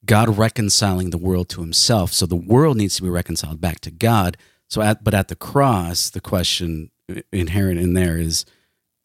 God 0.06 0.38
reconciling 0.38 1.10
the 1.10 1.18
world 1.18 1.48
to 1.50 1.60
Himself, 1.60 2.12
so 2.12 2.26
the 2.26 2.36
world 2.36 2.76
needs 2.76 2.96
to 2.96 3.02
be 3.02 3.08
reconciled 3.08 3.60
back 3.60 3.80
to 3.80 3.90
God. 3.90 4.36
So, 4.68 4.82
at 4.82 5.04
but 5.04 5.14
at 5.14 5.28
the 5.28 5.36
cross, 5.36 6.10
the 6.10 6.20
question 6.20 6.90
inherent 7.32 7.78
in 7.78 7.94
there 7.94 8.18
is, 8.18 8.44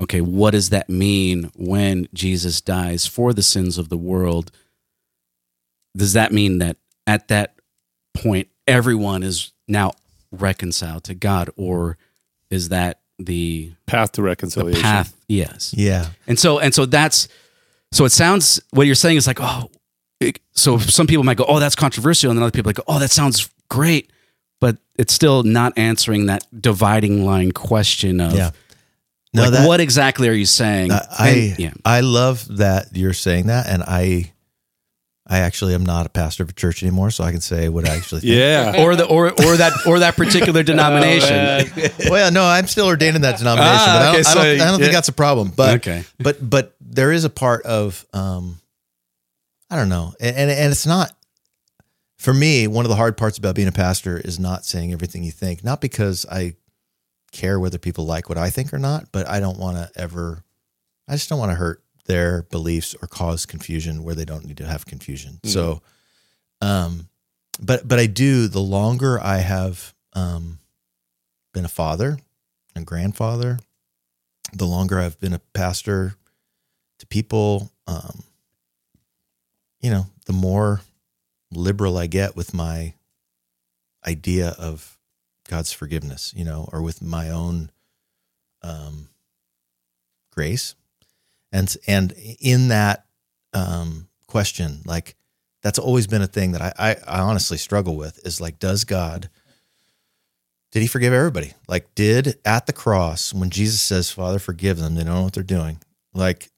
okay, 0.01 0.21
what 0.21 0.51
does 0.51 0.69
that 0.69 0.89
mean 0.89 1.51
when 1.55 2.07
Jesus 2.13 2.61
dies 2.61 3.05
for 3.05 3.33
the 3.33 3.43
sins 3.43 3.77
of 3.77 3.89
the 3.89 3.97
world? 3.97 4.51
Does 5.95 6.13
that 6.13 6.31
mean 6.31 6.59
that 6.59 6.77
at 7.05 7.27
that 7.27 7.55
point 8.13 8.47
everyone 8.67 9.23
is 9.23 9.51
now 9.67 9.91
reconciled 10.31 11.03
to 11.05 11.13
God, 11.13 11.49
or 11.57 11.97
is 12.49 12.69
that 12.69 13.01
the 13.19 13.71
Path 13.85 14.13
to 14.13 14.21
the 14.21 14.25
reconciliation. 14.25 14.81
path. 14.81 15.15
Yes. 15.27 15.73
Yeah. 15.75 16.07
And 16.27 16.39
so 16.39 16.59
and 16.59 16.73
so 16.73 16.85
that's 16.85 17.27
so 17.91 18.05
it 18.05 18.11
sounds 18.11 18.61
what 18.71 18.85
you're 18.85 18.95
saying 18.95 19.17
is 19.17 19.27
like 19.27 19.39
oh 19.39 19.69
it- 19.71 19.77
so 20.51 20.77
some 20.77 21.07
people 21.07 21.23
might 21.23 21.37
go 21.37 21.45
oh 21.47 21.59
that's 21.59 21.75
controversial 21.75 22.29
and 22.29 22.37
then 22.37 22.43
other 22.43 22.51
people 22.51 22.69
like, 22.69 22.79
oh 22.87 22.99
that 22.99 23.11
sounds 23.11 23.49
great 23.69 24.11
but 24.59 24.77
it's 24.97 25.13
still 25.13 25.43
not 25.43 25.73
answering 25.77 26.27
that 26.27 26.45
dividing 26.61 27.25
line 27.25 27.51
question 27.51 28.19
of 28.21 28.33
Yeah. 28.33 28.51
No, 29.33 29.43
like, 29.43 29.51
that, 29.51 29.67
what 29.67 29.79
exactly 29.79 30.27
are 30.27 30.33
you 30.33 30.45
saying? 30.45 30.91
I 30.91 31.05
I, 31.17 31.29
And- 31.29 31.59
yeah. 31.59 31.73
I 31.85 32.01
love 32.01 32.57
that 32.57 32.87
you're 32.93 33.13
saying 33.13 33.47
that, 33.47 33.65
and 33.67 33.81
I 33.81 34.33
I 35.25 35.39
actually 35.39 35.73
am 35.73 35.85
not 35.85 36.05
a 36.05 36.09
pastor 36.09 36.43
of 36.43 36.49
a 36.49 36.53
church 36.53 36.83
anymore, 36.83 37.11
so 37.11 37.23
I 37.23 37.31
can 37.31 37.39
say 37.39 37.69
what 37.69 37.87
I 37.87 37.95
actually 37.95 38.21
think. 38.21 38.33
Yeah. 38.33 38.83
or 38.83 38.97
the 38.97 39.05
or 39.05 39.27
or 39.29 39.55
that 39.55 39.71
or 39.87 39.99
that 39.99 40.17
particular 40.17 40.63
denomination. 40.71 41.71
well, 42.09 42.29
no, 42.31 42.43
I'm 42.43 42.67
still 42.67 42.87
ordained 42.87 43.15
in 43.15 43.21
that 43.21 43.37
denomination, 43.37 43.77
Ah, 43.79 43.85
but 43.93 44.01
I 44.01 44.11
don't, 44.11 44.19
okay, 44.19 44.29
I 44.29 44.33
don't, 44.33 44.33
so, 44.33 44.41
I 44.41 44.57
don't 44.57 44.79
yeah. 44.79 44.85
think 44.85 44.93
that's 44.93 45.07
a 45.07 45.13
problem. 45.13 45.53
But 45.55 45.75
okay. 45.75 46.03
but 46.19 46.37
but 46.49 46.75
there 46.81 47.13
is 47.13 47.23
a 47.23 47.29
part 47.29 47.65
of 47.65 48.05
um 48.13 48.59
I 49.71 49.77
don't 49.77 49.89
know, 49.89 50.13
and 50.19 50.35
and, 50.35 50.51
and 50.51 50.71
it's 50.71 50.85
not 50.85 51.13
for 52.17 52.33
me. 52.33 52.67
One 52.67 52.85
of 52.85 52.89
the 52.89 52.95
hard 52.97 53.17
parts 53.17 53.37
about 53.37 53.55
being 53.55 53.67
a 53.67 53.71
pastor 53.71 54.17
is 54.17 54.37
not 54.37 54.65
saying 54.65 54.91
everything 54.91 55.23
you 55.23 55.31
think, 55.31 55.63
not 55.63 55.81
because 55.81 56.25
I 56.29 56.55
care 57.31 57.59
whether 57.59 57.77
people 57.77 58.05
like 58.05 58.27
what 58.29 58.37
I 58.37 58.49
think 58.49 58.73
or 58.73 58.77
not, 58.79 59.11
but 59.13 59.27
I 59.29 59.39
don't 59.39 59.57
want 59.57 59.77
to 59.77 59.89
ever. 59.99 60.43
I 61.07 61.13
just 61.13 61.29
don't 61.29 61.39
want 61.39 61.51
to 61.51 61.55
hurt 61.55 61.81
their 62.05 62.43
beliefs 62.43 62.95
or 63.01 63.07
cause 63.07 63.45
confusion 63.45 64.03
where 64.03 64.15
they 64.15 64.25
don't 64.25 64.45
need 64.45 64.57
to 64.57 64.67
have 64.67 64.85
confusion. 64.85 65.39
So, 65.45 65.81
um, 66.61 67.07
but 67.61 67.87
but 67.87 67.97
I 67.97 68.07
do. 68.07 68.47
The 68.49 68.59
longer 68.59 69.19
I 69.21 69.37
have 69.37 69.93
um, 70.13 70.59
been 71.53 71.63
a 71.65 71.69
father 71.69 72.17
and 72.75 72.85
grandfather, 72.85 73.59
the 74.53 74.65
longer 74.65 74.99
I've 74.99 75.19
been 75.19 75.33
a 75.33 75.39
pastor 75.53 76.15
to 76.99 77.07
people, 77.07 77.71
um, 77.87 78.23
you 79.81 79.89
know, 79.91 80.07
the 80.25 80.33
more 80.33 80.81
liberal 81.51 81.97
I 81.97 82.07
get 82.07 82.35
with 82.35 82.53
my 82.53 82.93
idea 84.05 84.55
of 84.57 84.97
God's 85.47 85.71
forgiveness, 85.71 86.33
you 86.35 86.45
know, 86.45 86.69
or 86.71 86.81
with 86.81 87.01
my 87.01 87.29
own 87.29 87.71
um, 88.61 89.09
grace, 90.31 90.75
and 91.51 91.75
and 91.87 92.13
in 92.39 92.69
that 92.69 93.05
um, 93.53 94.07
question, 94.27 94.81
like 94.85 95.15
that's 95.61 95.79
always 95.79 96.07
been 96.07 96.21
a 96.21 96.27
thing 96.27 96.53
that 96.53 96.61
I, 96.61 96.73
I 96.77 96.95
I 97.07 97.19
honestly 97.19 97.57
struggle 97.57 97.95
with 97.95 98.25
is 98.25 98.39
like, 98.39 98.59
does 98.59 98.83
God 98.85 99.29
did 100.71 100.81
he 100.81 100.87
forgive 100.87 101.11
everybody? 101.13 101.53
Like, 101.67 101.93
did 101.95 102.39
at 102.45 102.65
the 102.65 102.73
cross 102.73 103.33
when 103.33 103.49
Jesus 103.49 103.81
says, 103.81 104.09
"Father, 104.09 104.39
forgive 104.39 104.79
them; 104.79 104.95
they 104.95 105.03
don't 105.03 105.15
know 105.15 105.23
what 105.23 105.33
they're 105.33 105.43
doing." 105.43 105.79
Like, 106.13 106.49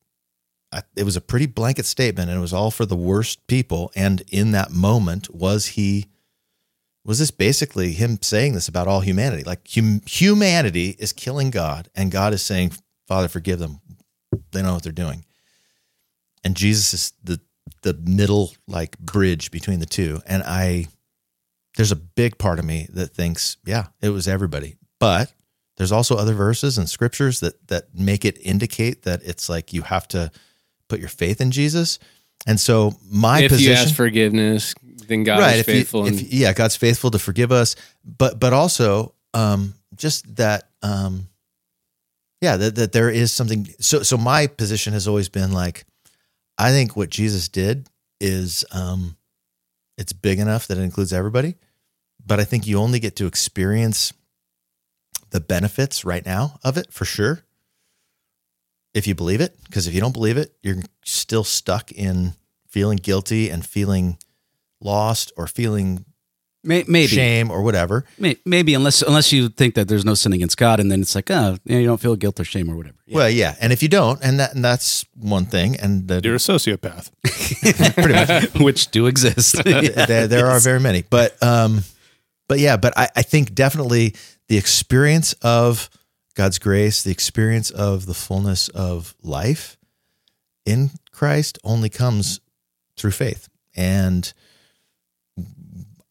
It 0.96 1.04
was 1.04 1.16
a 1.16 1.22
pretty 1.22 1.46
blanket 1.46 1.86
statement, 1.86 2.30
and 2.30 2.38
it 2.38 2.42
was 2.42 2.54
all 2.54 2.72
for 2.72 2.86
the 2.86 2.96
worst 2.96 3.46
people. 3.48 3.92
And 3.96 4.24
in 4.30 4.52
that 4.52 4.72
moment, 4.72 5.34
was 5.34 5.68
he? 5.68 6.08
Was 7.06 7.20
this 7.20 7.32
basically 7.32 7.92
him 7.92 8.18
saying 8.22 8.54
this 8.54 8.70
about 8.70 8.88
all 8.88 9.02
humanity? 9.02 9.44
Like, 9.44 9.68
hum, 9.74 10.02
humanity 10.06 10.96
is 10.98 11.12
killing 11.12 11.50
God, 11.50 11.90
and 11.96 12.12
God 12.12 12.34
is 12.34 12.42
saying, 12.42 12.72
"Father, 13.08 13.28
forgive 13.28 13.60
them; 13.60 13.82
they 14.52 14.62
know 14.62 14.74
what 14.74 14.84
they're 14.84 14.92
doing." 14.92 15.26
And 16.44 16.56
Jesus 16.56 16.94
is 16.94 17.14
the 17.24 17.40
the 17.82 17.94
middle 17.94 18.54
like 18.68 18.98
bridge 19.00 19.52
between 19.52 19.80
the 19.80 19.86
two, 19.86 20.22
and 20.26 20.44
I 20.44 20.88
there's 21.76 21.92
a 21.92 21.98
big 21.98 22.38
part 22.38 22.60
of 22.60 22.66
me 22.66 22.88
that 22.94 23.14
thinks, 23.14 23.58
yeah, 23.66 23.88
it 24.02 24.10
was 24.10 24.28
everybody. 24.28 24.76
But 25.00 25.34
there's 25.78 25.92
also 25.92 26.16
other 26.16 26.34
verses 26.34 26.78
and 26.78 26.90
scriptures 26.90 27.40
that 27.40 27.68
that 27.68 27.96
make 27.96 28.26
it 28.26 28.38
indicate 28.42 29.04
that 29.04 29.22
it's 29.24 29.50
like 29.50 29.74
you 29.74 29.82
have 29.84 30.08
to 30.10 30.32
put 30.94 31.00
your 31.00 31.10
faith 31.10 31.42
in 31.42 31.50
Jesus. 31.50 31.98
And 32.46 32.60
so 32.60 32.94
my 33.10 33.42
if 33.42 33.50
position, 33.50 33.72
you 33.72 33.78
ask 33.78 33.96
forgiveness, 33.96 34.76
then 35.08 35.24
God 35.24 35.40
right? 35.40 35.56
is 35.56 35.62
If 35.62 35.68
you, 35.68 35.74
faithful. 35.74 36.06
if, 36.06 36.22
yeah, 36.22 36.54
God's 36.54 36.76
faithful 36.76 37.10
to 37.12 37.20
forgive 37.20 37.52
us, 37.52 37.76
but 38.06 38.40
but 38.40 38.54
also 38.54 39.16
um, 39.34 39.74
just 39.96 40.36
that, 40.36 40.70
um, 40.84 41.28
yeah, 42.42 42.58
that, 42.58 42.76
that 42.76 42.92
there 42.92 43.10
is 43.10 43.34
something. 43.34 43.68
So 43.80 44.04
so 44.04 44.18
my 44.18 44.46
position 44.48 44.94
has 44.94 45.08
always 45.08 45.30
been 45.30 45.52
like, 45.52 45.86
I 46.60 46.70
think 46.70 46.96
what 46.96 47.10
Jesus 47.10 47.50
did 47.50 47.88
is 48.20 48.64
um, 48.72 49.18
it's 49.98 50.14
big 50.14 50.40
enough 50.40 50.68
that 50.68 50.78
it 50.78 50.82
includes 50.82 51.12
everybody, 51.14 51.56
but 52.24 52.40
I 52.40 52.44
think 52.44 52.68
you 52.68 52.78
only 52.78 53.00
get 53.00 53.16
to 53.16 53.26
experience 53.26 54.14
the 55.32 55.40
benefits 55.40 56.06
right 56.06 56.26
now 56.26 56.60
of 56.64 56.78
it 56.78 56.94
for 56.94 57.06
sure. 57.06 57.44
If 58.94 59.08
you 59.08 59.16
believe 59.16 59.42
it, 59.42 59.58
because 59.66 59.88
if 59.88 59.94
you 59.94 60.02
don't 60.02 60.14
believe 60.14 60.38
it, 60.38 60.56
you're 60.62 60.78
still 61.04 61.44
stuck 61.44 61.92
in 61.92 62.34
feeling 62.68 62.98
guilty 62.98 63.50
and 63.50 63.66
feeling 63.66 64.18
lost 64.80 65.32
or 65.38 65.48
feeling 65.48 66.06
maybe 66.64 67.08
shame 67.08 67.52
or 67.52 67.62
whatever. 67.62 68.06
Maybe 68.46 68.74
unless 68.74 69.02
unless 69.02 69.32
you 69.32 69.50
think 69.50 69.76
that 69.76 69.88
there's 69.88 70.06
no 70.06 70.14
sin 70.14 70.34
against 70.34 70.58
God, 70.58 70.80
and 70.80 70.92
then 70.92 71.02
it's 71.02 71.16
like, 71.16 71.30
oh, 71.30 71.58
you, 71.66 71.78
you 71.78 71.88
don't 71.88 72.00
feel 72.00 72.16
guilt 72.16 72.40
or 72.40 72.44
shame 72.44 72.70
or 72.70 72.76
whatever. 72.76 72.96
Yeah. 73.06 73.16
Well, 73.16 73.30
yeah, 73.30 73.56
and 73.60 73.74
if 73.74 73.84
you 73.84 73.90
don't, 73.90 74.20
and 74.24 74.40
that 74.40 74.56
and 74.56 74.64
that's 74.64 75.06
one 75.16 75.46
thing, 75.46 75.80
and 75.80 76.08
the, 76.08 76.22
You're 76.24 76.36
a 76.36 76.38
sociopath. 76.38 77.12
which 78.62 78.92
do 78.92 79.08
exist. 79.08 79.64
there, 79.64 80.28
there 80.28 80.48
are 80.48 80.60
very 80.60 80.80
many, 80.80 81.04
but 81.10 81.42
um, 81.44 81.84
but 82.48 82.60
yeah, 82.60 82.78
but 82.78 82.98
I, 82.98 83.10
I 83.16 83.22
think 83.22 83.54
definitely 83.54 84.16
the 84.48 84.58
experience 84.58 85.34
of 85.42 85.90
God's 86.36 86.60
grace, 86.60 87.04
the 87.04 87.12
experience 87.12 87.70
of 87.70 88.06
the 88.06 88.14
fullness 88.14 88.68
of 88.70 89.16
life 89.22 89.78
in 90.66 90.92
Christ, 91.12 91.60
only 91.64 91.90
comes 91.90 92.40
through 92.98 93.12
faith, 93.12 93.50
and 93.76 94.34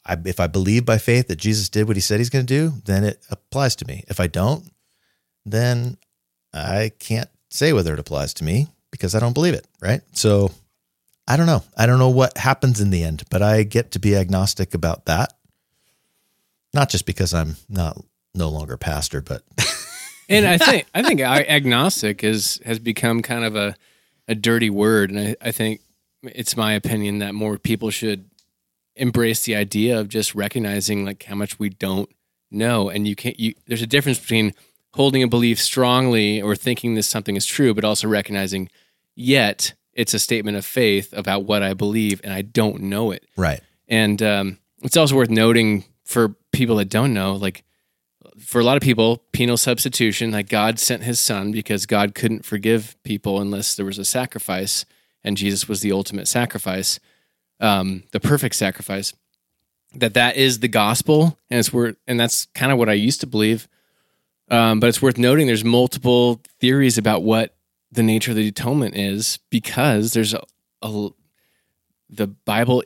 I, 0.04 0.16
if 0.24 0.40
I 0.40 0.48
believe 0.48 0.84
by 0.84 0.98
faith 0.98 1.28
that 1.28 1.36
Jesus 1.36 1.68
did 1.68 1.86
what 1.86 1.96
He 1.96 2.00
said 2.00 2.18
He's 2.18 2.30
going 2.30 2.46
to 2.46 2.54
do, 2.54 2.74
then 2.84 3.04
it 3.04 3.24
applies 3.30 3.76
to 3.76 3.86
me. 3.86 4.04
If 4.08 4.20
I 4.20 4.26
don't, 4.26 4.68
then 5.44 5.96
I 6.52 6.92
can't 6.98 7.30
say 7.50 7.72
whether 7.72 7.92
it 7.92 8.00
applies 8.00 8.34
to 8.34 8.44
me 8.44 8.68
because 8.90 9.14
I 9.14 9.20
don't 9.20 9.32
believe 9.32 9.54
it. 9.54 9.66
Right, 9.80 10.02
so. 10.12 10.50
I 11.28 11.36
don't 11.36 11.46
know. 11.46 11.62
I 11.76 11.86
don't 11.86 12.00
know 12.00 12.08
what 12.08 12.36
happens 12.36 12.80
in 12.80 12.90
the 12.90 13.04
end, 13.04 13.22
but 13.30 13.42
I 13.42 13.62
get 13.62 13.92
to 13.92 14.00
be 14.00 14.16
agnostic 14.16 14.74
about 14.74 15.06
that. 15.06 15.32
Not 16.74 16.90
just 16.90 17.06
because 17.06 17.32
I'm 17.32 17.56
not 17.68 17.96
no 18.34 18.48
longer 18.48 18.76
pastor, 18.76 19.20
but 19.20 19.42
and 20.28 20.46
I 20.46 20.58
think 20.58 20.86
I 20.94 21.02
think 21.02 21.20
agnostic 21.20 22.24
is 22.24 22.60
has 22.64 22.78
become 22.78 23.22
kind 23.22 23.44
of 23.44 23.56
a 23.56 23.74
a 24.28 24.34
dirty 24.34 24.70
word, 24.70 25.10
and 25.10 25.18
I, 25.18 25.36
I 25.40 25.52
think 25.52 25.80
it's 26.22 26.56
my 26.56 26.72
opinion 26.72 27.18
that 27.18 27.34
more 27.34 27.58
people 27.58 27.90
should 27.90 28.30
embrace 28.94 29.44
the 29.44 29.56
idea 29.56 29.98
of 29.98 30.08
just 30.08 30.34
recognizing 30.34 31.04
like 31.04 31.24
how 31.24 31.34
much 31.34 31.58
we 31.58 31.68
don't 31.68 32.08
know, 32.50 32.88
and 32.88 33.06
you 33.06 33.16
can't. 33.16 33.38
You 33.38 33.54
there's 33.66 33.82
a 33.82 33.86
difference 33.86 34.18
between 34.18 34.54
holding 34.94 35.22
a 35.22 35.28
belief 35.28 35.60
strongly 35.60 36.40
or 36.40 36.54
thinking 36.54 36.94
this 36.94 37.06
something 37.06 37.36
is 37.36 37.46
true, 37.46 37.74
but 37.74 37.84
also 37.84 38.08
recognizing 38.08 38.68
yet 39.14 39.72
it's 39.94 40.14
a 40.14 40.18
statement 40.18 40.56
of 40.56 40.64
faith 40.64 41.12
about 41.12 41.44
what 41.44 41.62
I 41.62 41.74
believe, 41.74 42.20
and 42.24 42.32
I 42.32 42.42
don't 42.42 42.82
know 42.82 43.10
it. 43.10 43.24
right. 43.36 43.60
And 43.88 44.22
um, 44.22 44.58
it's 44.82 44.96
also 44.96 45.16
worth 45.16 45.28
noting 45.28 45.84
for 46.04 46.30
people 46.50 46.76
that 46.76 46.88
don't 46.88 47.12
know, 47.12 47.34
like 47.34 47.64
for 48.45 48.61
a 48.61 48.64
lot 48.64 48.76
of 48.76 48.82
people, 48.82 49.22
penal 49.32 49.57
substitution, 49.57 50.32
like 50.32 50.49
God 50.49 50.78
sent 50.78 51.05
his 51.05 51.20
son 51.20 51.53
because 51.53 51.86
God 51.86 52.14
couldn't 52.14 52.45
forgive 52.45 52.97
people 53.03 53.40
unless 53.40 53.74
there 53.74 53.86
was 53.86 53.99
a 53.99 54.05
sacrifice, 54.05 54.84
and 55.24 55.36
Jesus 55.36 55.68
was 55.68 55.80
the 55.80 55.93
ultimate 55.93 56.28
sacrifice, 56.28 56.99
um, 57.61 58.03
the 58.12 58.20
perfect 58.20 58.55
sacrifice. 58.55 59.12
That 59.95 60.14
that 60.14 60.36
is 60.36 60.61
the 60.61 60.68
gospel, 60.68 61.38
and 61.51 61.59
it's 61.61 61.72
worth, 61.72 61.97
and 62.07 62.18
that's 62.18 62.47
kind 62.55 62.72
of 62.72 62.78
what 62.78 62.88
I 62.88 62.95
used 62.95 63.20
to 63.20 63.26
believe. 63.26 63.68
Um, 64.51 64.80
but 64.80 64.88
it's 64.88 65.03
worth 65.03 65.18
noting 65.18 65.47
there's 65.47 65.64
multiple 65.64 66.40
theories 66.61 66.99
about 66.99 67.22
what 67.22 67.55
the 67.90 68.03
nature 68.03 68.32
of 68.32 68.36
the 68.36 68.49
atonement 68.49 68.97
is 68.97 69.38
because 69.51 70.12
there's 70.12 70.34
a, 70.34 70.43
a 70.82 71.11
the 72.09 72.26
Bible 72.26 72.82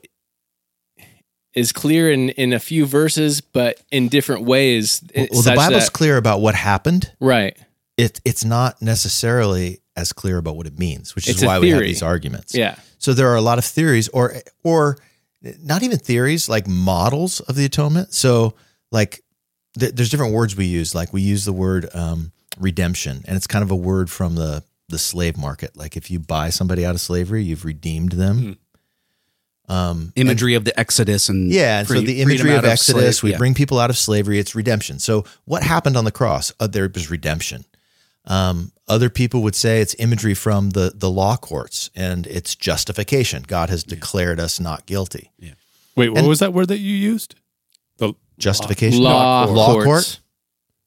is 1.57 1.71
clear 1.73 2.11
in 2.11 2.29
in 2.29 2.53
a 2.53 2.59
few 2.59 2.85
verses, 2.85 3.41
but 3.41 3.81
in 3.91 4.07
different 4.09 4.43
ways. 4.43 5.01
Well, 5.15 5.27
well, 5.31 5.37
the 5.41 5.43
such 5.43 5.55
Bible's 5.55 5.85
that- 5.85 5.93
clear 5.93 6.17
about 6.17 6.39
what 6.41 6.55
happened. 6.55 7.11
right. 7.19 7.57
It 7.97 8.21
it's 8.23 8.45
not 8.45 8.79
necessarily 8.81 9.79
as 9.95 10.13
clear 10.13 10.37
about 10.37 10.55
what 10.55 10.67
it 10.67 10.77
means, 10.77 11.15
which 11.15 11.27
is 11.27 11.35
It's 11.35 11.43
a 11.43 11.47
why 11.47 11.57
we 11.59 11.69
have 11.71 11.79
these 11.81 12.03
arguments. 12.03 12.53
Yeah, 12.53 12.75
So 12.99 13.13
there 13.13 13.27
are 13.29 13.35
a 13.35 13.41
lot 13.41 13.57
of 13.57 13.65
theories, 13.65 14.07
or 14.09 14.35
or 14.63 14.97
not 15.63 15.81
even 15.81 15.97
theories, 15.97 16.47
like 16.47 16.67
models 16.67 17.39
of 17.41 17.55
the 17.55 17.65
atonement. 17.65 18.13
So 18.13 18.53
like 18.91 19.23
th- 19.79 19.93
there's 19.95 20.09
different 20.09 20.33
words 20.33 20.55
we 20.55 20.65
use. 20.65 20.93
Like 20.93 21.11
we 21.11 21.21
use 21.23 21.43
the 21.45 21.53
word 21.53 21.89
um, 21.95 22.31
redemption, 22.59 23.23
and 23.27 23.35
it's 23.35 23.47
kind 23.47 23.63
of 23.63 23.71
a 23.71 23.75
word 23.75 24.09
from 24.11 24.35
the 24.35 24.63
the 24.89 24.99
slave 24.99 25.35
market. 25.35 25.75
Like 25.75 25.97
if 25.97 26.11
you 26.11 26.19
buy 26.19 26.49
somebody 26.51 26.85
out 26.85 26.93
of 26.95 27.01
slavery, 27.01 27.43
you've 27.43 27.65
redeemed 27.65 28.11
them. 28.13 28.57
Um, 29.69 30.13
Imagery 30.15 30.53
of 30.55 30.63
the 30.63 30.77
Exodus 30.79 31.27
and 31.27 31.51
yeah, 31.51 31.79
and 31.79 31.87
so 31.87 31.99
the 31.99 32.21
imagery 32.21 32.51
out 32.53 32.59
of 32.59 32.65
Exodus, 32.65 33.17
slave- 33.17 33.23
we 33.23 33.31
yeah. 33.31 33.37
bring 33.37 33.53
people 33.53 33.79
out 33.79 33.89
of 33.89 33.97
slavery. 33.97 34.39
It's 34.39 34.55
redemption. 34.55 34.99
So 34.99 35.25
what 35.43 35.61
happened 35.61 35.97
on 35.97 36.05
the 36.05 36.11
cross? 36.11 36.53
Uh, 36.59 36.67
there 36.67 36.89
was 36.93 37.11
redemption. 37.11 37.65
Um, 38.25 38.71
other 38.87 39.09
people 39.09 39.41
would 39.43 39.55
say 39.55 39.81
it's 39.81 39.93
imagery 39.99 40.33
from 40.33 40.69
the 40.69 40.93
the 40.95 41.09
law 41.09 41.35
courts, 41.35 41.89
and 41.95 42.25
it's 42.27 42.55
justification. 42.55 43.43
God 43.45 43.69
has 43.69 43.83
declared 43.83 44.39
us 44.39 44.59
not 44.59 44.85
guilty. 44.85 45.31
Wait, 45.97 46.09
what 46.09 46.19
And- 46.19 46.27
was 46.27 46.39
that 46.39 46.53
word 46.53 46.69
that 46.69 46.79
you 46.79 46.95
used? 46.95 47.35
The 47.97 48.13
Justification. 48.37 49.01
Law, 49.01 49.45
law 49.45 49.73
courts. 49.73 49.85
court. 49.85 50.19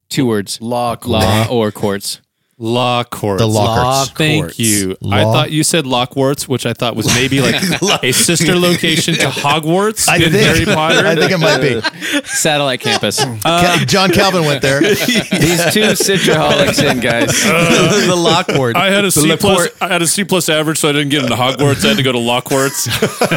Two 0.09 0.25
words. 0.25 0.59
Law 0.61 0.95
Law 1.05 1.47
or 1.49 1.71
courts. 1.71 2.21
Law 2.61 3.03
courts. 3.03 3.41
The 3.41 3.47
law 3.47 4.03
courts. 4.05 4.11
Thank 4.17 4.43
courts. 4.43 4.59
you. 4.59 4.95
I 5.11 5.23
thought 5.23 5.51
you 5.51 5.63
said 5.63 5.85
Lockwarts, 5.85 6.47
which 6.47 6.67
I 6.67 6.73
thought 6.73 6.95
was 6.95 7.07
maybe 7.07 7.41
like 7.41 7.55
a 8.03 8.11
sister 8.11 8.55
location 8.55 9.15
to 9.15 9.27
Hogwarts 9.27 10.07
I 10.07 10.17
in 10.17 10.31
think, 10.31 10.35
Harry 10.45 10.65
Potter. 10.75 11.07
I 11.07 11.15
think 11.15 11.31
it 11.31 11.39
might 11.39 11.59
be. 11.59 11.81
Satellite 12.27 12.79
campus. 12.81 13.17
Ca- 13.23 13.83
John 13.87 14.11
Calvin 14.11 14.45
went 14.45 14.61
there. 14.61 14.79
These 14.81 15.73
two 15.73 15.81
citraholics 15.97 16.83
in, 16.87 16.99
guys. 16.99 17.29
Uh, 17.45 18.05
the 18.07 18.15
Lockwood. 18.15 18.75
I 18.75 18.91
had 18.91 19.05
a 19.05 19.11
C 19.11 19.35
plus. 19.37 19.69
I 19.81 19.87
had 19.87 20.01
a 20.03 20.07
C 20.07 20.23
plus 20.23 20.47
average, 20.47 20.77
so 20.77 20.87
I 20.89 20.91
didn't 20.91 21.09
get 21.09 21.23
into 21.23 21.35
Hogwarts. 21.35 21.83
I 21.83 21.89
had 21.89 21.97
to 21.97 22.03
go 22.03 22.11
to 22.11 22.19
Lockwarts. 22.19 22.85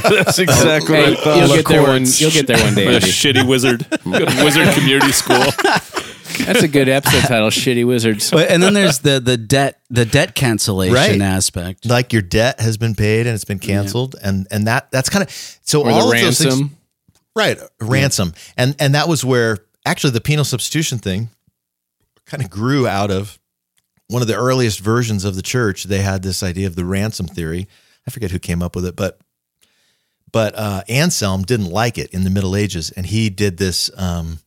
That's 0.02 0.38
exactly 0.38 0.96
Hey, 0.96 1.10
what 1.10 1.18
I 1.18 1.24
thought. 1.24 1.38
you'll 1.38 1.56
get 1.56 1.66
there 1.68 1.82
one. 1.82 2.04
You'll 2.06 2.30
get 2.30 2.46
there 2.46 2.62
one 2.62 2.74
day. 2.74 2.94
A 2.96 3.00
shitty 3.00 3.46
wizard. 3.48 3.86
Go 4.04 4.18
to 4.26 4.44
Wizard 4.44 4.68
Community 4.74 5.12
School. 5.12 5.42
That's 6.46 6.62
a 6.62 6.68
good 6.68 6.88
episode 6.88 7.22
title. 7.28 7.48
Shitty 7.50 7.86
wizards. 7.86 8.30
But- 8.30 8.50
and 8.50 8.62
then 8.62 8.74
there's 8.74 8.98
the 9.00 9.20
the 9.20 9.36
debt 9.36 9.80
the 9.90 10.04
debt 10.04 10.34
cancellation 10.34 10.94
Right. 10.94 11.20
aspect. 11.20 11.86
like 11.86 12.12
your 12.12 12.22
debt 12.22 12.60
has 12.60 12.76
been 12.76 12.94
paid 12.94 13.26
and 13.26 13.34
it's 13.34 13.44
been 13.44 13.58
canceled, 13.58 14.16
and 14.22 14.46
and 14.50 14.66
that 14.66 14.90
that's 14.90 15.08
kind 15.08 15.22
of 15.24 15.30
so 15.62 15.82
Or 15.82 15.90
all 15.90 16.10
the 16.10 16.16
of 16.16 16.22
those 16.22 16.38
things, 16.38 16.50
ransom. 16.54 16.76
right? 17.36 17.58
Ransom, 17.80 18.34
and 18.56 18.76
and 18.78 18.94
that 18.94 19.08
was 19.08 19.24
where 19.24 19.58
actually 19.86 20.10
the 20.12 20.20
penal 20.20 20.44
substitution 20.44 20.98
thing 20.98 21.28
kind 22.26 22.42
of 22.42 22.50
grew 22.50 22.86
out 22.88 23.10
of 23.10 23.38
one 24.08 24.22
of 24.22 24.28
the 24.28 24.34
earliest 24.36 24.80
versions 24.80 25.24
of 25.24 25.34
the 25.36 25.42
church. 25.42 25.84
They 25.84 26.00
had 26.02 26.22
this 26.22 26.42
idea 26.42 26.66
of 26.66 26.76
the 26.76 26.84
ransom 26.84 27.26
theory. 27.26 27.68
I 28.06 28.10
forget 28.10 28.30
who 28.30 28.38
came 28.38 28.62
up 28.62 28.74
with 28.76 28.84
it, 28.86 28.96
but 28.96 29.18
but 30.32 30.54
uh, 30.56 30.82
Anselm 30.88 31.42
didn't 31.42 31.70
like 31.70 31.96
it 31.96 32.10
in 32.10 32.24
the 32.24 32.30
Middle 32.30 32.56
Ages, 32.56 32.90
and 32.90 33.06
he 33.06 33.30
did 33.30 33.56
this 33.56 33.90
um, 33.96 34.40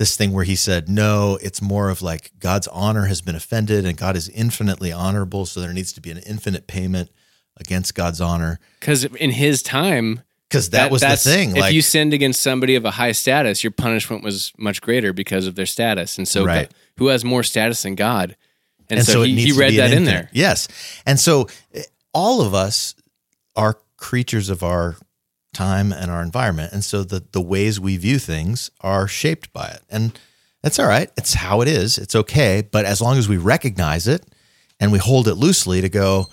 this 0.00 0.16
thing 0.16 0.32
where 0.32 0.44
he 0.44 0.56
said, 0.56 0.88
"No, 0.88 1.38
it's 1.42 1.60
more 1.60 1.90
of 1.90 2.00
like 2.00 2.32
God's 2.38 2.66
honor 2.68 3.04
has 3.04 3.20
been 3.20 3.34
offended, 3.36 3.84
and 3.84 3.98
God 3.98 4.16
is 4.16 4.30
infinitely 4.30 4.90
honorable, 4.90 5.44
so 5.44 5.60
there 5.60 5.74
needs 5.74 5.92
to 5.92 6.00
be 6.00 6.10
an 6.10 6.16
infinite 6.26 6.66
payment 6.66 7.10
against 7.58 7.94
God's 7.94 8.18
honor." 8.18 8.58
Because 8.80 9.04
in 9.04 9.30
his 9.30 9.62
time, 9.62 10.22
Because 10.48 10.70
that, 10.70 10.90
was 10.90 11.02
the 11.02 11.16
thing. 11.18 11.50
If 11.50 11.58
Like, 11.58 11.74
you 11.74 11.82
sinned 11.82 12.14
against 12.14 12.40
somebody 12.40 12.76
of 12.76 12.86
a 12.86 12.92
high 12.92 13.12
status, 13.12 13.62
your 13.62 13.72
punishment 13.72 14.24
was 14.24 14.52
much 14.56 14.80
greater 14.80 15.12
because 15.12 15.46
of 15.46 15.54
their 15.54 15.66
status. 15.66 16.16
And 16.16 16.26
so, 16.26 16.46
Right. 16.46 16.68
God- 16.70 16.74
who 16.96 17.08
has 17.08 17.22
more 17.22 17.42
status 17.42 17.82
than 17.82 17.94
God? 17.94 18.36
And, 18.88 19.00
and 19.00 19.06
so, 19.06 19.20
it 19.20 19.28
he, 19.28 19.44
he 19.44 19.52
read 19.52 19.74
that 19.76 19.92
in 19.92 20.04
there. 20.04 20.30
Yes, 20.32 20.66
and 21.04 21.20
so 21.20 21.46
eh, 21.74 21.82
all 22.14 22.40
of 22.40 22.54
us 22.54 22.94
are 23.54 23.76
creatures 23.98 24.48
of 24.48 24.62
our 24.62 24.96
time 25.52 25.92
and 25.92 26.10
our 26.10 26.22
environment, 26.22 26.72
and 26.72 26.84
so 26.84 27.02
the 27.04 27.24
the 27.32 27.40
ways 27.40 27.80
we 27.80 27.96
view 27.96 28.18
things 28.18 28.70
are 28.80 29.08
shaped 29.08 29.52
by 29.52 29.66
it, 29.68 29.82
and 29.90 30.18
that's 30.62 30.78
all 30.78 30.86
right. 30.86 31.10
It's 31.16 31.34
how 31.34 31.60
it 31.60 31.68
is. 31.68 31.98
It's 31.98 32.14
okay, 32.14 32.66
but 32.70 32.84
as 32.84 33.00
long 33.00 33.16
as 33.16 33.28
we 33.28 33.36
recognize 33.36 34.06
it 34.06 34.26
and 34.78 34.92
we 34.92 34.98
hold 34.98 35.26
it 35.26 35.34
loosely 35.34 35.80
to 35.80 35.88
go, 35.88 36.26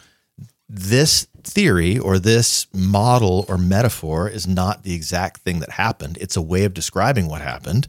this 0.70 1.28
theory 1.44 1.98
or 1.98 2.20
this 2.20 2.68
model 2.74 3.46
or 3.48 3.58
metaphor 3.58 4.30
is 4.30 4.46
not 4.46 4.84
the 4.84 4.94
exact 4.94 5.42
thing 5.42 5.60
that 5.60 5.72
happened. 5.72 6.18
It's 6.20 6.36
a 6.36 6.42
way 6.42 6.66
of 6.66 6.74
describing 6.74 7.28
what 7.28 7.42
happened 7.42 7.88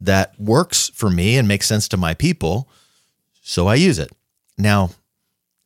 that 0.00 0.38
works 0.40 0.90
for 0.94 1.10
me 1.10 1.36
and 1.36 1.46
makes 1.46 1.66
sense 1.66 1.88
to 1.88 1.96
my 1.96 2.14
people. 2.14 2.68
So 3.42 3.66
I 3.66 3.74
use 3.74 3.98
it. 3.98 4.10
Now, 4.58 4.90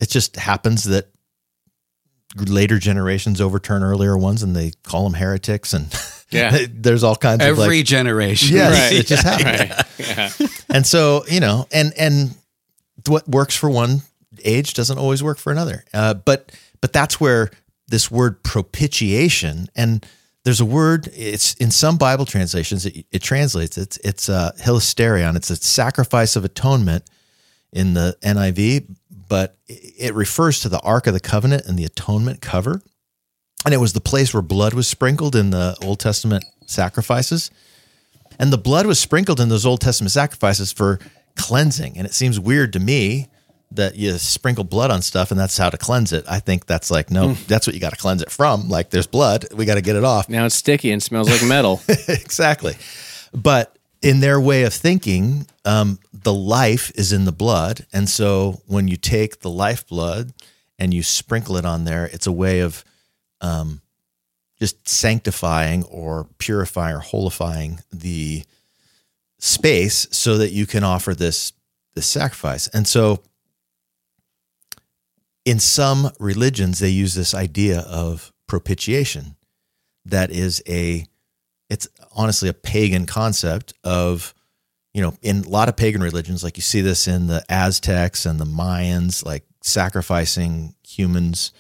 it 0.01 0.09
just 0.09 0.37
happens 0.37 0.85
that 0.85 1.09
later 2.37 2.78
generations 2.78 3.41
overturn 3.41 3.83
earlier 3.83 4.16
ones 4.16 4.43
and 4.43 4.55
they 4.55 4.72
call 4.85 5.05
them 5.05 5.14
heretics 5.14 5.72
and 5.72 5.87
Yeah. 6.31 6.66
there's 6.72 7.03
all 7.03 7.16
kinds 7.16 7.43
of 7.43 7.49
Every 7.49 7.78
like 7.78 7.87
generation. 7.87 8.55
yes, 8.55 8.93
Right. 8.93 9.01
it 9.01 9.07
just 9.07 9.24
happens. 9.24 9.70
Right. 9.99 10.39
Yeah. 10.41 10.47
And 10.72 10.87
so, 10.87 11.24
you 11.28 11.41
know, 11.41 11.66
and 11.72 11.93
and 11.99 12.35
what 13.09 13.26
works 13.28 13.57
for 13.57 13.68
one 13.68 14.03
age 14.45 14.74
doesn't 14.74 14.97
always 14.99 15.22
work 15.24 15.39
for 15.39 15.51
another. 15.53 15.85
Uh, 15.93 16.14
but 16.14 16.53
but 16.81 16.93
that's 16.93 17.20
where 17.20 17.51
this 17.89 18.11
word 18.12 18.43
propitiation 18.45 19.66
and 19.74 20.07
there's 20.45 20.61
a 20.61 20.64
word 20.64 21.09
it's 21.12 21.55
in 21.55 21.70
some 21.72 21.99
Bible 21.99 22.24
translations 22.24 22.87
it, 22.87 23.05
it 23.11 23.22
translates 23.22 23.76
it's 23.76 23.99
it's 24.05 24.28
uh, 24.28 24.53
hilasterion. 24.61 25.35
It's 25.35 25.51
a 25.51 25.57
sacrifice 25.57 26.37
of 26.37 26.45
atonement 26.45 27.05
in 27.72 27.95
the 27.95 28.16
NIV, 28.22 28.87
but 29.31 29.57
it 29.68 30.12
refers 30.12 30.59
to 30.61 30.68
the 30.68 30.81
Ark 30.81 31.07
of 31.07 31.14
the 31.14 31.20
Covenant 31.20 31.64
and 31.64 31.78
the 31.78 31.85
atonement 31.85 32.41
cover. 32.41 32.83
And 33.64 33.72
it 33.72 33.76
was 33.76 33.93
the 33.93 34.01
place 34.01 34.35
where 34.35 34.43
blood 34.43 34.74
was 34.74 34.89
sprinkled 34.89 35.37
in 35.37 35.51
the 35.51 35.76
Old 35.85 36.01
Testament 36.01 36.45
sacrifices. 36.66 37.53
And 38.41 38.53
the 38.53 38.59
blood 38.59 38.87
was 38.87 38.99
sprinkled 38.99 39.39
in 39.39 39.49
those 39.49 39.64
Old 39.64 39.81
Testament 39.81 40.11
sacrifices 40.11 40.72
for 40.72 40.99
cleansing. 41.37 41.97
And 41.97 42.09
it 42.09 42.12
seems 42.12 42.41
weird 42.41 42.72
to 42.72 42.81
me 42.81 43.28
that 43.70 43.95
you 43.95 44.18
sprinkle 44.18 44.64
blood 44.64 44.91
on 44.91 45.01
stuff 45.01 45.31
and 45.31 45.39
that's 45.39 45.57
how 45.57 45.70
to 45.70 45.78
cleanse 45.78 46.12
it. 46.12 46.24
I 46.28 46.41
think 46.41 46.66
that's 46.66 46.91
like, 46.91 47.09
no, 47.09 47.35
hmm. 47.35 47.43
that's 47.47 47.68
what 47.68 47.74
you 47.74 47.81
got 47.81 47.91
to 47.91 47.97
cleanse 47.97 48.22
it 48.22 48.33
from. 48.33 48.68
Like 48.68 48.91
there's 48.91 49.07
blood, 49.07 49.47
we 49.55 49.64
got 49.64 49.76
to 49.76 49.81
get 49.81 49.95
it 49.95 50.03
off. 50.03 50.28
Now 50.28 50.45
it's 50.45 50.57
sticky 50.57 50.91
and 50.91 51.01
smells 51.01 51.31
like 51.31 51.45
metal. 51.49 51.81
exactly. 52.09 52.74
But 53.33 53.78
in 54.03 54.21
their 54.21 54.41
way 54.41 54.63
of 54.65 54.73
thinking, 54.73 55.47
um, 55.65 55.99
the 56.13 56.33
life 56.33 56.91
is 56.95 57.13
in 57.13 57.25
the 57.25 57.33
blood. 57.33 57.87
And 57.93 58.09
so 58.09 58.63
when 58.67 58.89
you 58.89 58.97
take 58.97 59.41
the 59.41 59.51
lifeblood 59.51 60.33
and 60.79 60.95
you 60.95 61.03
sprinkle 61.03 61.57
it 61.57 61.65
on 61.65 61.85
there, 61.85 62.07
it's 62.07 62.27
a 62.27 62.33
way 62.33 62.61
of 62.61 62.85
um, 63.41 63.83
just 64.59 64.89
sanctifying 64.89 65.85
or 65.85 66.27
purifying 66.39 66.97
or 66.97 67.01
holifying 67.01 67.83
the 67.93 68.45
space 69.39 70.07
so 70.11 70.39
that 70.39 70.53
you 70.53 70.67
can 70.67 70.85
offer 70.85 71.15
this 71.15 71.53
this 71.95 72.07
sacrifice. 72.07 72.69
And 72.69 72.87
so 72.87 73.21
in 75.45 75.59
some 75.59 76.11
religions 76.21 76.79
they 76.79 76.91
use 76.91 77.15
this 77.15 77.35
idea 77.35 77.81
of 77.81 78.33
propitiation 78.47 79.35
that 80.05 80.31
is 80.31 80.63
a 80.69 81.07
it's 81.71 81.89
honestly 82.14 82.49
a 82.49 82.53
pagan 82.53 83.07
concept 83.07 83.73
of 83.85 84.35
you 84.93 85.01
know 85.01 85.16
in 85.23 85.45
a 85.45 85.49
lot 85.49 85.68
of 85.68 85.77
pagan 85.77 86.03
religions 86.03 86.45
like 86.45 86.59
you 86.59 86.62
see 86.62 86.81
this 86.81 87.09
in 87.09 87.29
the 87.29 87.43
aztecs 87.49 88.27
and 88.27 88.39
the 88.39 88.45
mayans 88.45 89.25
like 89.25 89.45
sacrificing 89.62 90.75
humans. 90.87 91.53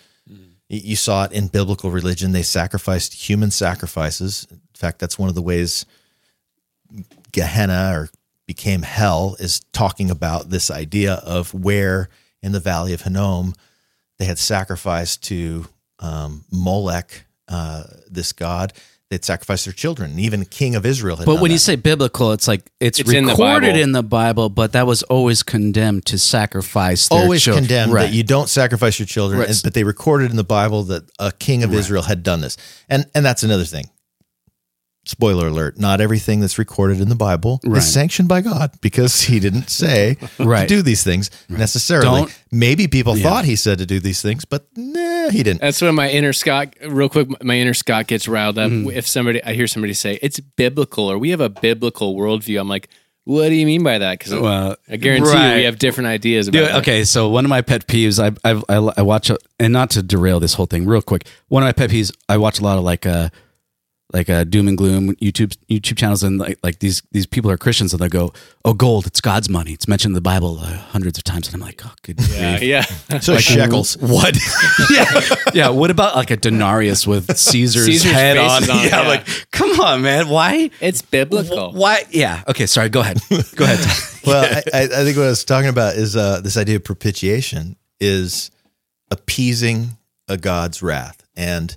Y- 0.68 0.82
you 0.84 0.96
saw 0.96 1.24
it 1.24 1.32
in 1.32 1.46
biblical 1.46 1.90
religion. 1.90 2.32
They 2.32 2.42
sacrificed 2.42 3.14
human 3.14 3.50
sacrifices. 3.50 4.46
In 4.50 4.60
fact 4.74 4.98
that's 4.98 5.18
one 5.18 5.28
of 5.28 5.34
the 5.34 5.42
ways 5.42 5.86
gehenna 7.32 7.92
or 7.94 8.10
became 8.46 8.82
hell 8.82 9.36
is 9.38 9.60
talking 9.72 10.10
about 10.10 10.50
this 10.50 10.70
idea 10.70 11.14
of 11.24 11.54
where 11.54 12.08
in 12.42 12.50
the 12.50 12.58
valley 12.58 12.92
of 12.92 13.02
hinnom 13.02 13.54
they 14.18 14.24
had 14.24 14.38
sacrificed 14.38 15.22
to 15.22 15.66
um, 16.00 16.44
molech 16.50 17.26
uh, 17.46 17.84
this 18.08 18.32
god 18.32 18.72
they'd 19.10 19.24
sacrifice 19.24 19.64
their 19.64 19.74
children 19.74 20.18
even 20.18 20.40
the 20.40 20.46
king 20.46 20.74
of 20.76 20.86
israel 20.86 21.16
had 21.16 21.26
But 21.26 21.34
done 21.34 21.42
when 21.42 21.50
you 21.50 21.58
say 21.58 21.76
biblical, 21.76 22.32
it's 22.32 22.46
like 22.48 22.70
it's, 22.78 22.98
It's 23.00 23.10
in 23.12 23.24
the 23.26 23.32
recorded 23.32 23.68
Bible. 23.72 23.80
in 23.80 23.92
the 23.92 24.02
Bible, 24.02 24.48
but 24.48 24.72
that 24.72 24.86
was 24.86 25.02
always 25.04 25.42
condemned 25.42 26.06
to 26.06 26.18
sacrifice. 26.18 27.08
Their 27.08 27.18
always 27.18 27.42
children. 27.42 27.64
condemned 27.64 27.92
right. 27.92 28.02
that 28.06 28.14
you 28.14 28.22
don't 28.22 28.48
sacrifice 28.48 28.98
your 28.98 29.06
children, 29.06 29.40
Right. 29.40 29.48
and- 29.50 29.60
but 29.64 29.74
they 29.74 29.84
recorded 29.84 30.30
in 30.30 30.36
the 30.36 30.44
Bible 30.44 30.84
that 30.84 31.02
a 31.18 31.32
king 31.32 31.62
of 31.64 31.74
Israel 31.74 32.02
had 32.04 32.22
done 32.22 32.40
this, 32.40 32.56
and 32.88 33.06
and 33.14 33.24
that's 33.26 33.42
another 33.42 33.64
thing. 33.64 33.90
Spoiler 35.06 35.48
alert: 35.48 35.78
Not 35.78 36.00
everything 36.00 36.40
that's 36.40 36.58
recorded 36.58 37.00
in 37.00 37.08
the 37.08 37.14
Bible 37.14 37.58
Right. 37.64 37.78
is 37.78 37.90
sanctioned 37.92 38.28
by 38.28 38.42
God 38.42 38.70
because 38.82 39.22
He 39.22 39.40
didn't 39.40 39.70
say 39.70 40.18
right. 40.38 40.68
to 40.68 40.74
do 40.76 40.82
these 40.82 41.02
things 41.02 41.30
necessarily. 41.48 42.04
Don't- 42.22 42.38
Maybe 42.52 42.86
people 42.86 43.16
Yeah. 43.16 43.22
thought 43.28 43.44
He 43.46 43.56
said 43.56 43.78
to 43.78 43.86
do 43.86 43.98
these 43.98 44.20
things, 44.20 44.44
but 44.44 44.66
nah, 44.76 45.30
He 45.30 45.42
didn't. 45.42 45.62
That's 45.62 45.80
when 45.80 45.94
my 45.94 46.10
inner 46.10 46.32
Scott, 46.34 46.74
real 46.86 47.08
quick, 47.08 47.42
my 47.42 47.54
inner 47.56 47.74
Scott 47.74 48.08
gets 48.08 48.28
riled 48.28 48.58
up. 48.58 48.70
Mm-hmm. 48.70 48.90
If 48.90 49.06
somebody, 49.06 49.42
I 49.42 49.54
hear 49.54 49.66
somebody 49.66 49.94
say 49.94 50.18
it's 50.22 50.38
biblical 50.38 51.10
or 51.10 51.18
we 51.18 51.30
have 51.30 51.40
a 51.40 51.48
biblical 51.48 52.14
worldview. 52.14 52.60
I'm 52.60 52.68
like, 52.68 52.88
what 53.24 53.48
do 53.48 53.54
you 53.54 53.64
mean 53.66 53.82
by 53.82 53.98
that? 53.98 54.18
Because 54.18 54.34
Well, 54.34 54.76
I 54.90 54.96
guarantee 54.96 55.30
you 55.30 55.54
we 55.56 55.64
have 55.64 55.78
different 55.78 56.08
ideas 56.08 56.48
about 56.48 56.58
Dude, 56.58 56.70
okay, 56.76 57.04
so 57.04 57.28
one 57.28 57.44
of 57.44 57.48
my 57.48 57.62
pet 57.62 57.86
peeves, 57.86 58.18
I 58.18 58.32
I 58.48 58.60
I, 58.68 58.92
I 58.98 59.02
watch, 59.02 59.30
a, 59.30 59.38
and 59.58 59.72
not 59.72 59.90
to 59.90 60.02
derail 60.02 60.40
this 60.40 60.54
whole 60.54 60.66
thing, 60.66 60.84
real 60.86 61.02
quick. 61.02 61.26
One 61.48 61.62
of 61.62 61.66
my 61.66 61.72
pet 61.72 61.90
peeves, 61.90 62.12
I 62.28 62.36
watch 62.38 62.58
a 62.58 62.62
lot 62.64 62.76
of 62.78 62.84
like 62.84 63.06
uh, 63.06 63.28
like 64.12 64.28
uh, 64.28 64.44
doom 64.44 64.66
and 64.68 64.76
gloom 64.76 65.14
YouTube 65.16 65.56
YouTube 65.70 65.96
channels, 65.96 66.22
and 66.22 66.38
like 66.38 66.58
like 66.62 66.78
these 66.80 67.02
these 67.12 67.26
people 67.26 67.50
are 67.50 67.56
Christians, 67.56 67.92
and 67.92 68.00
they 68.00 68.08
go, 68.08 68.32
"Oh, 68.64 68.72
gold, 68.74 69.06
it's 69.06 69.20
God's 69.20 69.48
money. 69.48 69.72
It's 69.72 69.86
mentioned 69.86 70.10
in 70.10 70.14
the 70.14 70.20
Bible 70.20 70.58
uh, 70.60 70.66
hundreds 70.78 71.16
of 71.18 71.24
times." 71.24 71.46
And 71.46 71.54
I'm 71.54 71.60
like, 71.60 71.80
"Oh, 71.84 71.92
good 72.02 72.20
Yeah, 72.30 72.58
grief. 72.58 72.68
yeah. 73.10 73.18
So 73.20 73.36
shekels. 73.38 73.96
What? 73.98 74.36
yeah, 74.90 75.20
yeah. 75.54 75.68
What 75.68 75.90
about 75.90 76.16
like 76.16 76.30
a 76.30 76.36
denarius 76.36 77.06
with 77.06 77.36
Caesar's, 77.36 77.86
Caesar's 77.86 78.12
head 78.12 78.36
on? 78.36 78.62
on 78.64 78.68
yeah, 78.68 79.02
yeah. 79.02 79.08
like 79.08 79.26
come 79.52 79.78
on, 79.80 80.02
man. 80.02 80.28
Why? 80.28 80.70
It's 80.80 81.02
biblical. 81.02 81.72
Why? 81.72 82.04
Yeah. 82.10 82.42
Okay. 82.48 82.66
Sorry. 82.66 82.88
Go 82.88 83.00
ahead. 83.00 83.18
Go 83.56 83.64
ahead. 83.64 83.78
Well, 84.26 84.44
I, 84.44 84.62
I 84.74 84.82
I 84.82 84.86
think 85.04 85.16
what 85.16 85.24
I 85.24 85.28
was 85.30 85.46
talking 85.46 85.70
about 85.70 85.94
is 85.96 86.14
uh, 86.14 86.42
this 86.42 86.58
idea 86.58 86.76
of 86.76 86.84
propitiation 86.84 87.76
is 88.00 88.50
appeasing 89.10 89.96
a 90.28 90.36
God's 90.36 90.82
wrath, 90.82 91.22
and 91.34 91.74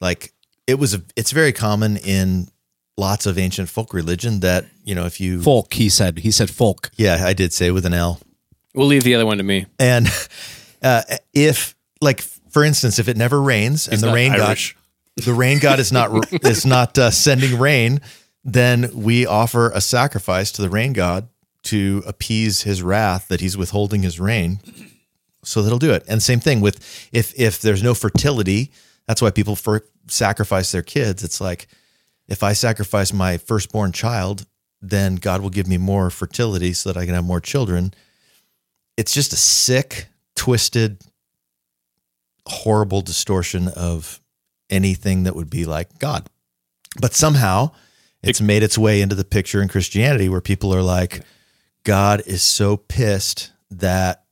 like 0.00 0.34
it 0.66 0.78
was, 0.78 0.94
a, 0.94 1.02
it's 1.16 1.32
very 1.32 1.52
common 1.52 1.96
in 1.96 2.48
lots 2.96 3.26
of 3.26 3.38
ancient 3.38 3.68
folk 3.68 3.92
religion 3.92 4.40
that 4.40 4.64
you 4.84 4.94
know 4.94 5.04
if 5.06 5.20
you, 5.20 5.42
folk. 5.42 5.74
He 5.74 5.88
said. 5.88 6.18
He 6.18 6.30
said 6.30 6.50
folk. 6.50 6.90
yeah, 6.96 7.22
I 7.24 7.32
did 7.32 7.52
say 7.52 7.70
with 7.70 7.84
an 7.86 7.94
L, 7.94 8.20
We'll 8.74 8.86
leave 8.86 9.04
the 9.04 9.14
other 9.14 9.26
one 9.26 9.38
to 9.38 9.44
me. 9.44 9.66
and 9.78 10.06
uh, 10.82 11.02
if 11.32 11.74
like 12.00 12.20
for 12.20 12.64
instance, 12.64 12.98
if 12.98 13.08
it 13.08 13.16
never 13.16 13.40
rains 13.40 13.86
and 13.88 14.00
the 14.00 14.12
rain 14.12 14.32
Irish. 14.32 14.74
god, 15.16 15.24
the 15.24 15.34
rain 15.34 15.58
god 15.58 15.78
is 15.78 15.92
not 15.92 16.32
is 16.44 16.64
not 16.64 16.98
uh, 16.98 17.10
sending 17.10 17.58
rain, 17.58 18.00
then 18.44 18.90
we 18.94 19.26
offer 19.26 19.70
a 19.70 19.80
sacrifice 19.80 20.50
to 20.52 20.62
the 20.62 20.70
rain 20.70 20.92
god 20.92 21.28
to 21.64 22.02
appease 22.06 22.62
his 22.62 22.80
wrath 22.82 23.28
that 23.28 23.40
he's 23.40 23.56
withholding 23.56 24.02
his 24.02 24.20
rain, 24.20 24.60
so 25.42 25.62
that 25.62 25.68
he'll 25.68 25.78
do 25.78 25.92
it. 25.92 26.04
And 26.08 26.22
same 26.22 26.40
thing 26.40 26.60
with 26.60 27.08
if 27.12 27.38
if 27.38 27.60
there's 27.60 27.82
no 27.82 27.92
fertility, 27.92 28.70
that's 29.06 29.22
why 29.22 29.30
people 29.30 29.56
for 29.56 29.84
sacrifice 30.08 30.72
their 30.72 30.82
kids. 30.82 31.24
It's 31.24 31.40
like 31.40 31.68
if 32.28 32.42
I 32.42 32.52
sacrifice 32.52 33.12
my 33.12 33.38
firstborn 33.38 33.92
child, 33.92 34.46
then 34.80 35.16
God 35.16 35.40
will 35.40 35.50
give 35.50 35.66
me 35.66 35.78
more 35.78 36.10
fertility 36.10 36.72
so 36.72 36.92
that 36.92 36.98
I 36.98 37.06
can 37.06 37.14
have 37.14 37.24
more 37.24 37.40
children. 37.40 37.94
It's 38.96 39.14
just 39.14 39.32
a 39.32 39.36
sick, 39.36 40.06
twisted, 40.34 41.02
horrible 42.46 43.02
distortion 43.02 43.68
of 43.68 44.20
anything 44.70 45.24
that 45.24 45.36
would 45.36 45.50
be 45.50 45.64
like 45.64 45.98
God. 45.98 46.28
But 47.00 47.14
somehow 47.14 47.72
it's 48.22 48.40
made 48.40 48.62
its 48.62 48.78
way 48.78 49.00
into 49.00 49.14
the 49.14 49.24
picture 49.24 49.62
in 49.62 49.68
Christianity 49.68 50.28
where 50.28 50.40
people 50.40 50.74
are 50.74 50.82
like, 50.82 51.22
God 51.84 52.22
is 52.26 52.42
so 52.42 52.76
pissed 52.76 53.52
that 53.70 54.24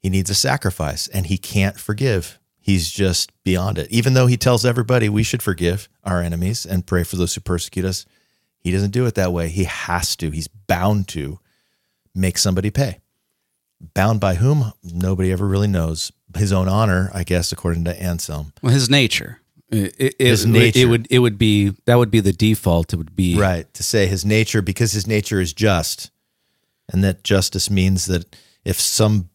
he 0.00 0.10
needs 0.10 0.30
a 0.30 0.34
sacrifice 0.34 1.06
and 1.08 1.26
he 1.26 1.38
can't 1.38 1.78
forgive. 1.78 2.37
He's 2.68 2.90
just 2.90 3.32
beyond 3.44 3.78
it. 3.78 3.90
Even 3.90 4.12
though 4.12 4.26
he 4.26 4.36
tells 4.36 4.66
everybody 4.66 5.08
we 5.08 5.22
should 5.22 5.42
forgive 5.42 5.88
our 6.04 6.20
enemies 6.20 6.66
and 6.66 6.86
pray 6.86 7.02
for 7.02 7.16
those 7.16 7.34
who 7.34 7.40
persecute 7.40 7.86
us, 7.86 8.04
he 8.58 8.70
doesn't 8.70 8.90
do 8.90 9.06
it 9.06 9.14
that 9.14 9.32
way. 9.32 9.48
He 9.48 9.64
has 9.64 10.14
to, 10.16 10.30
he's 10.30 10.48
bound 10.48 11.08
to 11.08 11.38
make 12.14 12.36
somebody 12.36 12.70
pay. 12.70 12.98
Bound 13.94 14.20
by 14.20 14.34
whom? 14.34 14.74
Nobody 14.84 15.32
ever 15.32 15.46
really 15.46 15.66
knows. 15.66 16.12
His 16.36 16.52
own 16.52 16.68
honor, 16.68 17.10
I 17.14 17.24
guess, 17.24 17.52
according 17.52 17.84
to 17.84 18.02
Anselm. 18.02 18.52
Well, 18.62 18.74
his 18.74 18.90
nature. 18.90 19.40
It, 19.70 19.94
it, 19.98 20.14
His 20.18 20.44
nature. 20.44 20.78
It 20.80 20.84
would. 20.90 21.06
It 21.08 21.20
would 21.20 21.38
be. 21.38 21.72
That 21.86 21.96
would 21.96 22.10
be 22.10 22.20
the 22.20 22.34
default. 22.34 22.92
It 22.92 22.96
would 22.96 23.16
be 23.16 23.38
Right. 23.38 23.72
To 23.72 23.82
say 23.82 24.08
his 24.08 24.26
nature, 24.26 24.60
because 24.60 24.92
his 24.92 25.06
nature 25.06 25.40
is 25.40 25.54
just, 25.54 26.10
and 26.92 27.02
that 27.02 27.24
justice 27.24 27.70
means 27.70 28.04
that 28.06 28.36
if 28.62 28.78
some 28.78 29.30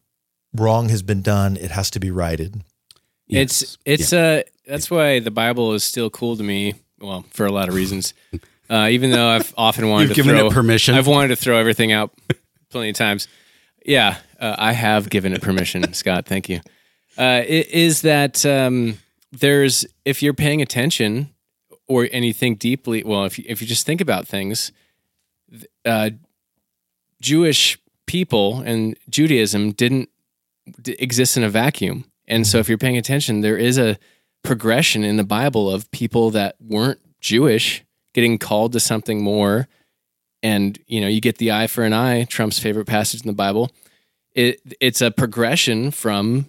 wrong 0.53 0.89
has 0.89 1.01
been 1.01 1.23
done, 1.23 1.57
it 1.57 1.71
has 1.71 1.89
to 1.91 1.99
be 1.99 2.11
righted. 2.11 2.63
It's 3.35 3.77
it's 3.85 4.13
uh 4.13 4.43
that's 4.67 4.89
why 4.89 5.19
the 5.19 5.31
Bible 5.31 5.73
is 5.73 5.83
still 5.83 6.09
cool 6.09 6.37
to 6.37 6.43
me. 6.43 6.75
Well, 6.99 7.25
for 7.31 7.45
a 7.45 7.51
lot 7.51 7.69
of 7.69 7.75
reasons. 7.75 8.13
Uh, 8.69 8.87
even 8.87 9.11
though 9.11 9.27
I've 9.27 9.53
often 9.57 9.89
wanted 9.89 10.03
You've 10.07 10.15
to 10.15 10.23
given 10.23 10.37
throw 10.37 10.47
it 10.47 10.53
permission. 10.53 10.95
I've 10.95 11.05
wanted 11.05 11.27
to 11.27 11.35
throw 11.35 11.57
everything 11.57 11.91
out 11.91 12.11
plenty 12.69 12.89
of 12.89 12.95
times. 12.95 13.27
Yeah, 13.85 14.17
uh, 14.39 14.55
I 14.57 14.71
have 14.71 15.09
given 15.09 15.33
it 15.33 15.41
permission, 15.41 15.93
Scott. 15.93 16.25
Thank 16.25 16.47
you. 16.49 16.61
Uh, 17.17 17.43
it 17.45 17.69
is 17.69 18.01
that 18.01 18.43
um, 18.45 18.97
there's 19.31 19.85
if 20.05 20.23
you're 20.23 20.33
paying 20.33 20.61
attention 20.61 21.29
or 21.87 22.07
and 22.11 22.25
you 22.25 22.33
think 22.33 22.57
deeply. 22.57 23.03
Well, 23.03 23.25
if 23.25 23.37
you, 23.37 23.45
if 23.47 23.61
you 23.61 23.67
just 23.67 23.85
think 23.85 24.01
about 24.01 24.27
things, 24.27 24.71
uh, 25.85 26.11
Jewish 27.21 27.77
people 28.05 28.61
and 28.61 28.97
Judaism 29.09 29.71
didn't 29.71 30.09
d- 30.81 30.95
exist 30.99 31.37
in 31.37 31.43
a 31.43 31.49
vacuum. 31.49 32.05
And 32.27 32.47
so 32.47 32.59
if 32.59 32.69
you're 32.69 32.77
paying 32.77 32.97
attention, 32.97 33.41
there 33.41 33.57
is 33.57 33.77
a 33.77 33.97
progression 34.43 35.03
in 35.03 35.17
the 35.17 35.23
Bible 35.23 35.69
of 35.69 35.89
people 35.91 36.31
that 36.31 36.55
weren't 36.59 36.99
Jewish 37.19 37.83
getting 38.13 38.37
called 38.37 38.73
to 38.73 38.79
something 38.79 39.23
more. 39.23 39.67
And, 40.41 40.77
you 40.87 41.01
know, 41.01 41.07
you 41.07 41.21
get 41.21 41.37
the 41.37 41.51
eye 41.51 41.67
for 41.67 41.83
an 41.83 41.93
eye, 41.93 42.25
Trump's 42.25 42.59
favorite 42.59 42.85
passage 42.85 43.21
in 43.21 43.27
the 43.27 43.33
Bible. 43.33 43.71
It 44.33 44.59
it's 44.79 45.01
a 45.01 45.11
progression 45.11 45.91
from 45.91 46.47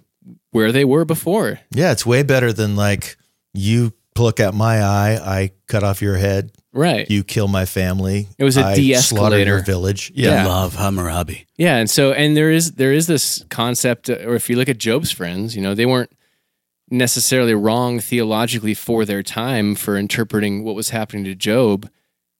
where 0.50 0.72
they 0.72 0.84
were 0.84 1.04
before. 1.04 1.60
Yeah, 1.70 1.92
it's 1.92 2.06
way 2.06 2.22
better 2.22 2.52
than 2.52 2.76
like 2.76 3.16
you 3.52 3.92
pluck 4.14 4.40
out 4.40 4.54
my 4.54 4.80
eye, 4.82 5.18
I 5.22 5.50
cut 5.66 5.82
off 5.82 6.00
your 6.02 6.16
head, 6.16 6.52
Right. 6.72 7.08
you 7.10 7.24
kill 7.24 7.48
my 7.48 7.64
family. 7.66 8.28
It 8.38 8.44
was 8.44 8.56
a 8.56 8.64
I 8.64 8.74
de-escalator. 8.74 9.02
slaughter 9.30 9.38
your 9.44 9.62
village. 9.62 10.12
Yeah. 10.14 10.46
love 10.46 10.74
Hammurabi. 10.76 11.46
Yeah, 11.56 11.76
and 11.76 11.88
so 11.90 12.12
and 12.12 12.36
there 12.36 12.50
is 12.50 12.72
there 12.72 12.92
is 12.92 13.06
this 13.06 13.44
concept, 13.50 14.08
uh, 14.10 14.14
or 14.24 14.34
if 14.34 14.48
you 14.50 14.56
look 14.56 14.68
at 14.68 14.78
Job's 14.78 15.10
friends, 15.12 15.54
you 15.56 15.62
know, 15.62 15.74
they 15.74 15.86
weren't 15.86 16.10
necessarily 16.90 17.54
wrong 17.54 17.98
theologically 18.00 18.74
for 18.74 19.04
their 19.04 19.22
time 19.22 19.74
for 19.74 19.96
interpreting 19.96 20.64
what 20.64 20.74
was 20.74 20.90
happening 20.90 21.24
to 21.24 21.34
Job, 21.34 21.88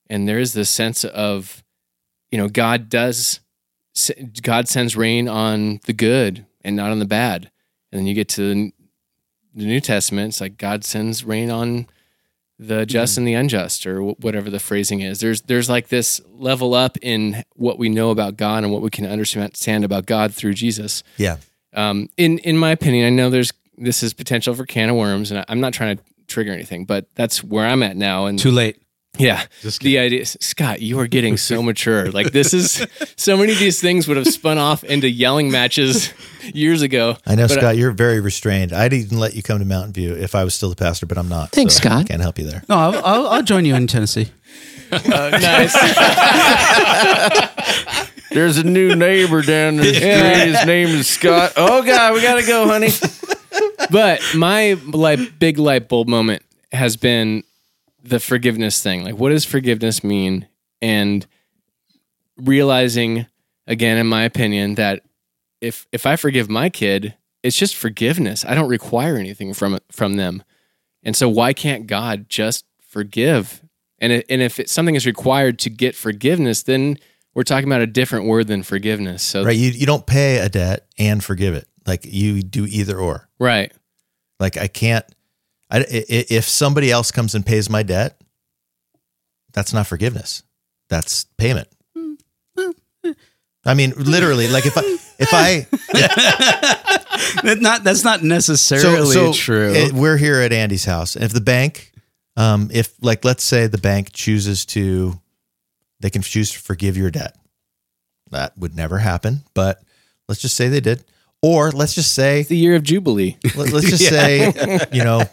and 0.09 0.29
there 0.29 0.39
is 0.39 0.53
this 0.53 0.69
sense 0.71 1.05
of, 1.05 1.65
you 2.31 2.39
know, 2.39 2.49
God 2.49 2.89
does, 2.89 3.41
God 4.43 4.69
sends 4.69 4.97
rain 4.97 5.29
on 5.29 5.81
the 5.87 5.93
good 5.93 6.45
and 6.63 6.77
not 6.77 6.91
on 6.91 6.99
the 6.99 7.05
bad, 7.07 7.51
and 7.91 7.99
then 8.01 8.07
you 8.07 8.15
get 8.15 8.29
to 8.31 8.71
the, 9.55 9.65
New 9.67 9.81
Testament, 9.81 10.29
it's 10.29 10.41
like 10.41 10.59
God 10.59 10.85
sends 10.85 11.25
rain 11.25 11.51
on 11.51 11.87
the 12.59 12.87
just 12.87 13.19
and 13.19 13.27
the 13.27 13.35
unjust 13.35 13.85
or 13.87 14.01
wh- 14.01 14.21
whatever 14.25 14.49
the 14.49 14.61
phrasing 14.61 15.01
is 15.01 15.19
there's 15.19 15.41
there's 15.43 15.69
like 15.69 15.89
this 15.89 16.21
level 16.35 16.73
up 16.73 16.97
in 17.03 17.43
what 17.57 17.81
we 17.81 17.89
know 17.89 18.11
about 18.11 18.37
god 18.37 18.63
and 18.63 18.73
what 18.73 18.81
we 18.81 18.89
can 18.89 19.05
understand 19.07 19.85
about 19.85 20.07
god 20.07 20.33
through 20.33 20.55
jesus 20.55 21.03
Yeah. 21.17 21.39
um, 21.73 22.09
in 22.17 22.39
in 22.39 22.57
my 22.57 22.71
opinion 22.71 23.07
i 23.07 23.11
know 23.11 23.29
there's 23.29 23.53
this 23.77 24.05
is 24.05 24.15
potential 24.15 24.55
for 24.55 24.65
can 24.67 24.89
of 24.89 24.95
worms 24.95 25.33
and 25.33 25.41
I- 25.41 25.45
i'm 25.49 25.59
not 25.61 25.73
trying 25.75 25.97
to 25.97 26.03
trigger 26.29 26.53
anything 26.53 26.85
but 26.85 27.07
that's 27.17 27.43
where 27.43 27.67
i'm 27.67 27.83
at 27.83 27.97
now 27.97 28.27
and 28.27 28.39
Too 28.39 28.53
late. 28.53 28.81
Yeah 29.17 29.45
the 29.81 29.99
idea 29.99 30.25
scott 30.27 30.81
you 30.83 30.99
are 30.99 31.07
getting 31.07 31.37
so 31.37 31.63
mature 31.63 32.11
like 32.11 32.33
this 32.33 32.53
is 32.53 32.85
so 33.17 33.37
many 33.37 33.53
of 33.53 33.59
these 33.59 33.81
things 33.81 34.09
would 34.09 34.17
have 34.17 34.27
spun 34.27 34.59
off 34.59 34.83
into 34.85 35.09
yelling 35.09 35.51
matches 35.51 36.13
years 36.53 36.83
ago 36.83 37.17
I 37.27 37.35
know, 37.37 37.47
But, 37.49 37.59
Scott, 37.59 37.77
you're 37.77 37.93
very 37.93 38.21
restrained. 38.21 38.73
I'd 38.73 38.93
even 38.93 39.19
let 39.19 39.35
you 39.35 39.43
come 39.43 39.61
to 39.61 39.65
Mountain 39.65 39.93
View 39.95 40.15
if 40.15 40.35
I 40.35 40.45
was 40.45 40.55
still 40.55 40.69
the 40.69 40.77
pastor, 40.77 41.07
but 41.07 41.17
I'm 41.17 41.29
not. 41.29 41.53
Thanks, 41.53 41.75
so 41.75 41.81
Scott. 41.81 42.01
I 42.01 42.05
can't 42.05 42.21
help 42.21 42.39
you 42.39 42.45
there. 42.45 42.63
No, 42.69 42.77
I'll, 42.77 43.05
I'll, 43.05 43.27
I'll 43.29 43.43
join 43.43 43.65
you 43.65 43.75
in 43.75 43.87
Tennessee. 43.87 44.29
uh, 44.93 44.99
nice 45.41 45.75
There's 48.31 48.59
a 48.59 48.65
new 48.65 48.95
neighbor 48.95 49.43
down 49.43 49.77
the 49.77 49.95
street. 49.95 50.03
His 50.57 50.67
name 50.67 50.89
is 50.89 51.09
Scott. 51.09 51.53
Oh 51.57 51.83
God, 51.83 52.15
we 52.15 52.21
gotta 52.23 52.45
go, 52.47 52.67
honey. 52.67 52.91
but 53.91 54.21
my 54.35 54.77
like 54.93 55.39
big 55.39 55.59
light 55.59 55.89
bulb 55.89 56.09
moment 56.09 56.43
has 56.73 56.97
been 56.97 57.45
the 58.05 58.21
forgiveness 58.21 58.83
thing. 58.83 59.03
Like, 59.03 59.17
what 59.17 59.31
does 59.31 59.45
forgiveness 59.45 60.05
mean? 60.05 60.47
And 60.81 61.27
realizing, 62.37 63.27
again, 63.67 63.97
in 63.97 64.07
my 64.07 64.23
opinion, 64.25 64.75
that 64.77 65.03
if 65.61 65.87
if 65.93 66.07
I 66.07 66.17
forgive 66.17 66.51
my 66.51 66.69
kid, 66.69 67.15
it's 67.43 67.57
just 67.57 67.75
forgiveness. 67.75 68.45
I 68.45 68.55
don't 68.55 68.69
require 68.69 69.17
anything 69.17 69.55
from 69.55 69.75
it 69.75 69.85
from 69.91 70.17
them. 70.17 70.43
And 71.03 71.17
so, 71.17 71.29
why 71.29 71.53
can't 71.53 71.87
God 71.87 72.27
just 72.29 72.65
forgive? 72.81 73.63
And 73.99 74.13
it, 74.13 74.27
and 74.29 74.43
if 74.43 74.61
it, 74.61 74.69
something 74.69 74.95
is 74.95 75.07
required 75.07 75.59
to 75.61 75.71
get 75.71 75.95
forgiveness, 75.95 76.63
then 76.63 76.99
we're 77.35 77.43
talking 77.43 77.69
about 77.69 77.81
a 77.81 77.87
different 77.87 78.27
word 78.27 78.47
than 78.49 78.63
forgiveness. 78.63 79.23
So, 79.23 79.45
Right. 79.45 79.57
You, 79.57 79.71
you 79.71 79.87
don't 79.87 80.07
pay 80.07 80.39
a 80.39 80.49
debt 80.49 80.87
and 80.99 81.23
forgive 81.23 81.55
it. 81.55 81.67
Like 81.87 82.05
you 82.05 82.43
do 82.43 82.67
either 82.67 82.99
or. 82.99 83.29
right. 83.39 83.73
Like 84.41 84.57
I 84.57 84.67
can't, 84.67 85.05
I, 85.81 85.85
if 85.89 86.45
somebody 86.45 86.91
else 86.91 87.11
comes 87.11 87.35
and 87.35 87.45
pays 87.45 87.69
my 87.71 87.83
debt, 87.83 88.21
that's 89.53 89.73
not 89.73 89.87
forgiveness. 89.87 90.43
That's 90.89 91.25
payment. 91.39 91.69
I 93.67 93.73
mean, 93.75 93.93
literally, 93.97 94.49
like 94.49 94.67
if 94.67 94.77
I, 94.77 94.83
if 95.19 95.29
I, 95.33 95.67
That's 97.43 97.61
not 97.61 97.85
that's 97.85 98.05
not 98.05 98.23
necessarily 98.23 99.33
true. 99.33 99.73
it- 99.73 99.93
we're 99.93 100.17
here 100.17 100.41
at 100.41 100.53
Andy's 100.53 100.85
house. 100.85 101.17
If 101.17 101.33
the 101.33 101.41
bank, 101.41 101.93
um, 102.37 102.71
if 102.73 102.93
like 103.01 103.25
let's 103.25 103.43
say 103.45 103.67
the 103.67 103.79
bank 103.79 104.13
chooses 104.13 104.67
to, 104.67 105.19
they 106.01 106.11
can 106.11 106.23
choose 106.23 106.51
to 106.53 106.59
forgive 106.59 106.97
your 106.97 107.11
debt. 107.11 107.37
That 108.31 108.57
would 108.59 108.75
never 108.77 108.99
happen, 108.99 109.45
but 109.55 109.81
let's 110.29 110.41
just 110.43 110.57
say 110.57 110.69
they 110.69 110.81
did. 110.81 111.05
Or 111.45 111.71
let's 111.73 111.95
just 111.95 112.15
say 112.15 112.41
It's 112.41 112.49
the 112.49 112.57
year 112.57 112.75
of 112.75 112.83
Jubilee. 112.83 113.37
Let, 113.55 113.75
us 113.75 113.85
just 113.85 114.09
say, 114.09 114.51
you 114.93 115.05
know, 115.05 115.25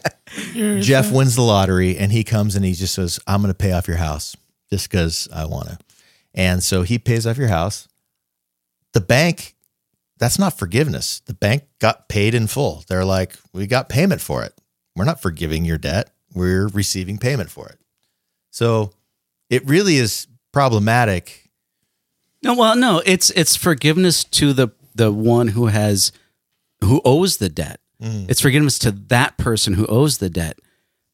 Jeff 0.81 1.09
wins 1.09 1.35
the 1.35 1.41
lottery 1.41 1.97
and 1.97 2.11
he 2.11 2.25
comes 2.25 2.57
and 2.57 2.65
he 2.65 2.73
just 2.73 2.93
says, 2.93 3.17
I'm 3.27 3.41
going 3.41 3.53
to 3.53 3.57
pay 3.57 3.71
off 3.71 3.87
your 3.87 3.95
house 3.95 4.35
just 4.69 4.91
because 4.91 5.29
I 5.33 5.45
want 5.45 5.69
to. 5.69 5.77
And 6.33 6.61
so 6.61 6.81
he 6.81 6.99
pays 6.99 7.25
off 7.25 7.37
your 7.37 7.47
house. 7.47 7.87
The 8.91 8.99
bank, 8.99 9.55
that's 10.17 10.37
not 10.37 10.59
forgiveness. 10.59 11.21
The 11.27 11.33
bank 11.33 11.63
got 11.79 12.09
paid 12.09 12.35
in 12.35 12.47
full. 12.47 12.83
They're 12.89 13.05
like, 13.05 13.37
we 13.53 13.65
got 13.65 13.87
payment 13.87 14.19
for 14.19 14.43
it. 14.43 14.53
We're 14.97 15.05
not 15.05 15.21
forgiving 15.21 15.63
your 15.63 15.77
debt. 15.77 16.13
We're 16.33 16.67
receiving 16.67 17.19
payment 17.19 17.49
for 17.49 17.69
it. 17.69 17.79
So 18.49 18.91
it 19.49 19.65
really 19.65 19.95
is 19.95 20.27
problematic. 20.51 21.49
No, 22.43 22.53
well, 22.53 22.75
no, 22.75 23.01
it's 23.05 23.29
it's 23.29 23.55
forgiveness 23.55 24.25
to 24.25 24.51
the 24.51 24.73
the 24.95 25.11
one 25.11 25.49
who 25.49 25.67
has 25.67 26.11
who 26.83 27.01
owes 27.05 27.37
the 27.37 27.49
debt. 27.49 27.79
Mm. 28.01 28.29
It's 28.29 28.41
forgiveness 28.41 28.79
to 28.79 28.91
that 28.91 29.37
person 29.37 29.73
who 29.73 29.85
owes 29.87 30.17
the 30.17 30.29
debt. 30.29 30.59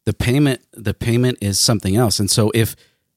The 0.05 0.13
payment 0.13 0.61
the 0.73 0.93
payment 0.93 1.38
is 1.41 1.59
something 1.59 1.95
else. 1.95 2.19
And 2.19 2.30
so 2.32 2.51
if 2.53 2.75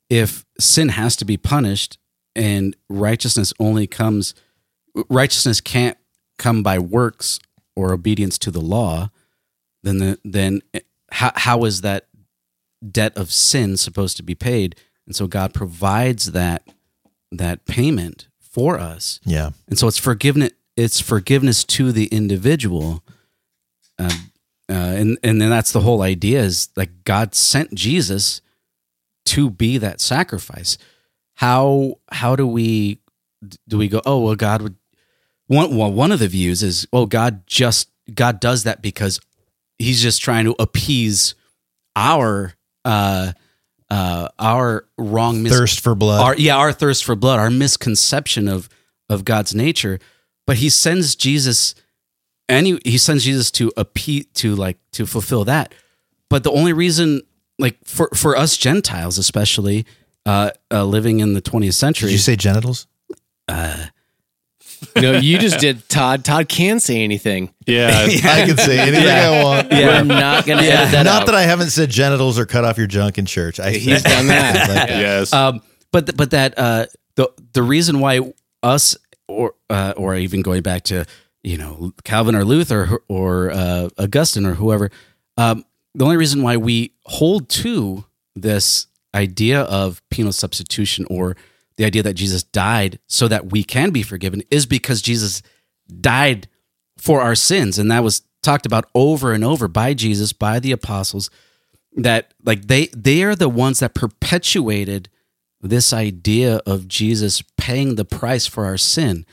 if 0.08 0.44
sin 0.58 0.90
has 0.90 1.16
to 1.16 1.24
be 1.24 1.36
punished 1.36 1.98
and 2.34 2.76
righteousness 2.88 3.52
only 3.60 3.86
comes 3.86 4.34
righteousness 5.08 5.60
can't 5.60 5.96
come 6.38 6.62
by 6.62 6.78
works 6.78 7.38
or 7.76 7.92
obedience 7.92 8.38
to 8.38 8.50
the 8.50 8.60
law, 8.60 9.10
then 9.82 9.98
the, 9.98 10.18
then 10.24 10.62
how 11.12 11.32
how 11.34 11.64
is 11.64 11.82
that 11.82 12.06
debt 12.88 13.16
of 13.16 13.30
sin 13.30 13.76
supposed 13.76 14.16
to 14.16 14.22
be 14.22 14.34
paid? 14.34 14.74
And 15.06 15.14
so 15.14 15.26
God 15.26 15.54
provides 15.54 16.32
that 16.32 16.68
that 17.30 17.66
payment 17.66 18.28
for 18.60 18.78
us. 18.78 19.20
Yeah. 19.24 19.50
And 19.68 19.78
so 19.78 19.88
it's 19.88 19.96
forgiveness. 19.98 20.50
It's 20.76 21.00
forgiveness 21.00 21.64
to 21.64 21.92
the 21.92 22.06
individual, 22.06 23.02
uh, 23.98 24.10
uh, 24.68 24.72
and 24.72 25.18
and 25.22 25.40
then 25.40 25.50
that's 25.50 25.72
the 25.72 25.80
whole 25.80 26.02
idea 26.02 26.42
is 26.42 26.68
like 26.76 27.04
God 27.04 27.34
sent 27.34 27.74
Jesus 27.74 28.40
to 29.26 29.50
be 29.50 29.78
that 29.78 30.00
sacrifice. 30.00 30.78
How 31.34 31.98
how 32.12 32.36
do 32.36 32.46
we 32.46 32.98
do 33.66 33.78
we 33.78 33.88
go? 33.88 34.00
Oh 34.06 34.20
well, 34.20 34.36
God 34.36 34.62
would. 34.62 34.76
One 35.48 35.76
well, 35.76 35.92
one 35.92 36.12
of 36.12 36.18
the 36.18 36.28
views 36.28 36.62
is 36.62 36.86
oh 36.92 37.06
God 37.06 37.46
just 37.46 37.90
God 38.14 38.40
does 38.40 38.64
that 38.64 38.80
because 38.80 39.20
He's 39.78 40.02
just 40.02 40.22
trying 40.22 40.44
to 40.44 40.54
appease 40.58 41.34
our 41.96 42.54
uh 42.84 43.32
uh 43.90 44.28
our 44.38 44.86
wrong 44.98 45.42
mis- 45.42 45.52
Thirst 45.52 45.80
for 45.80 45.94
blood. 45.94 46.22
our 46.22 46.34
yeah 46.36 46.56
our 46.56 46.72
thirst 46.72 47.04
for 47.04 47.16
blood 47.16 47.38
our 47.38 47.50
misconception 47.50 48.48
of 48.48 48.68
of 49.08 49.24
god's 49.24 49.54
nature 49.54 49.98
but 50.46 50.56
he 50.58 50.68
sends 50.70 51.14
jesus 51.16 51.74
and 52.48 52.66
he, 52.66 52.80
he 52.84 52.98
sends 52.98 53.24
jesus 53.24 53.50
to 53.52 53.72
appeal 53.76 54.24
to 54.34 54.54
like 54.54 54.78
to 54.92 55.06
fulfill 55.06 55.44
that 55.44 55.74
but 56.28 56.44
the 56.44 56.50
only 56.52 56.72
reason 56.72 57.20
like 57.58 57.76
for 57.84 58.08
for 58.14 58.36
us 58.36 58.56
gentiles 58.56 59.18
especially 59.18 59.84
uh, 60.26 60.50
uh 60.70 60.84
living 60.84 61.18
in 61.20 61.32
the 61.34 61.42
20th 61.42 61.60
Did 61.62 61.72
century 61.72 62.12
you 62.12 62.18
say 62.18 62.36
genitals? 62.36 62.86
No, 64.96 65.12
you 65.18 65.38
just 65.38 65.58
did 65.60 65.88
Todd. 65.88 66.24
Todd 66.24 66.48
can 66.48 66.80
say 66.80 67.02
anything. 67.02 67.52
Yeah. 67.66 67.90
I 68.06 68.46
can 68.46 68.56
say 68.56 68.78
anything 68.78 69.06
I 69.06 69.42
want. 69.42 69.70
We're 69.70 70.04
not 70.04 70.46
going 70.46 70.58
to 70.62 70.64
edit 70.64 70.92
that 70.92 71.02
Not 71.04 71.22
out. 71.22 71.26
that 71.26 71.34
I 71.34 71.42
haven't 71.42 71.70
said 71.70 71.90
genitals 71.90 72.38
or 72.38 72.46
cut 72.46 72.64
off 72.64 72.78
your 72.78 72.86
junk 72.86 73.18
in 73.18 73.26
church. 73.26 73.60
I, 73.60 73.70
He's 73.72 74.02
done 74.02 74.26
that. 74.28 74.68
Like, 74.70 74.88
yes. 74.88 75.32
um 75.32 75.62
but 75.92 76.06
th- 76.06 76.16
but 76.16 76.30
that 76.32 76.54
uh 76.58 76.86
the 77.16 77.30
the 77.52 77.62
reason 77.62 78.00
why 78.00 78.20
us 78.62 78.96
or 79.28 79.54
uh, 79.68 79.92
or 79.96 80.14
even 80.14 80.42
going 80.42 80.62
back 80.62 80.82
to 80.84 81.04
you 81.42 81.56
know 81.58 81.92
Calvin 82.04 82.34
or 82.34 82.44
Luther 82.44 82.98
or 83.08 83.50
uh, 83.50 83.88
Augustine 83.98 84.46
or 84.46 84.54
whoever 84.54 84.90
um 85.36 85.64
the 85.94 86.04
only 86.04 86.16
reason 86.16 86.42
why 86.42 86.56
we 86.56 86.92
hold 87.04 87.48
to 87.48 88.04
this 88.36 88.86
idea 89.14 89.62
of 89.62 90.00
penal 90.10 90.32
substitution 90.32 91.04
or 91.10 91.36
the 91.80 91.86
idea 91.86 92.02
that 92.02 92.12
Jesus 92.12 92.42
died 92.42 92.98
so 93.06 93.26
that 93.26 93.50
we 93.50 93.64
can 93.64 93.90
be 93.90 94.02
forgiven 94.02 94.42
is 94.50 94.66
because 94.66 95.00
Jesus 95.00 95.40
died 96.00 96.46
for 96.98 97.22
our 97.22 97.34
sins 97.34 97.78
and 97.78 97.90
that 97.90 98.04
was 98.04 98.20
talked 98.42 98.66
about 98.66 98.84
over 98.94 99.32
and 99.32 99.42
over 99.42 99.66
by 99.66 99.94
Jesus 99.94 100.34
by 100.34 100.60
the 100.60 100.72
apostles 100.72 101.30
that 101.96 102.34
like 102.44 102.66
they 102.66 102.88
they 102.88 103.22
are 103.22 103.34
the 103.34 103.48
ones 103.48 103.80
that 103.80 103.94
perpetuated 103.94 105.08
this 105.62 105.94
idea 105.94 106.60
of 106.66 106.86
Jesus 106.86 107.42
paying 107.56 107.94
the 107.94 108.04
price 108.04 108.46
for 108.46 108.66
our 108.66 108.76
sin. 108.76 109.24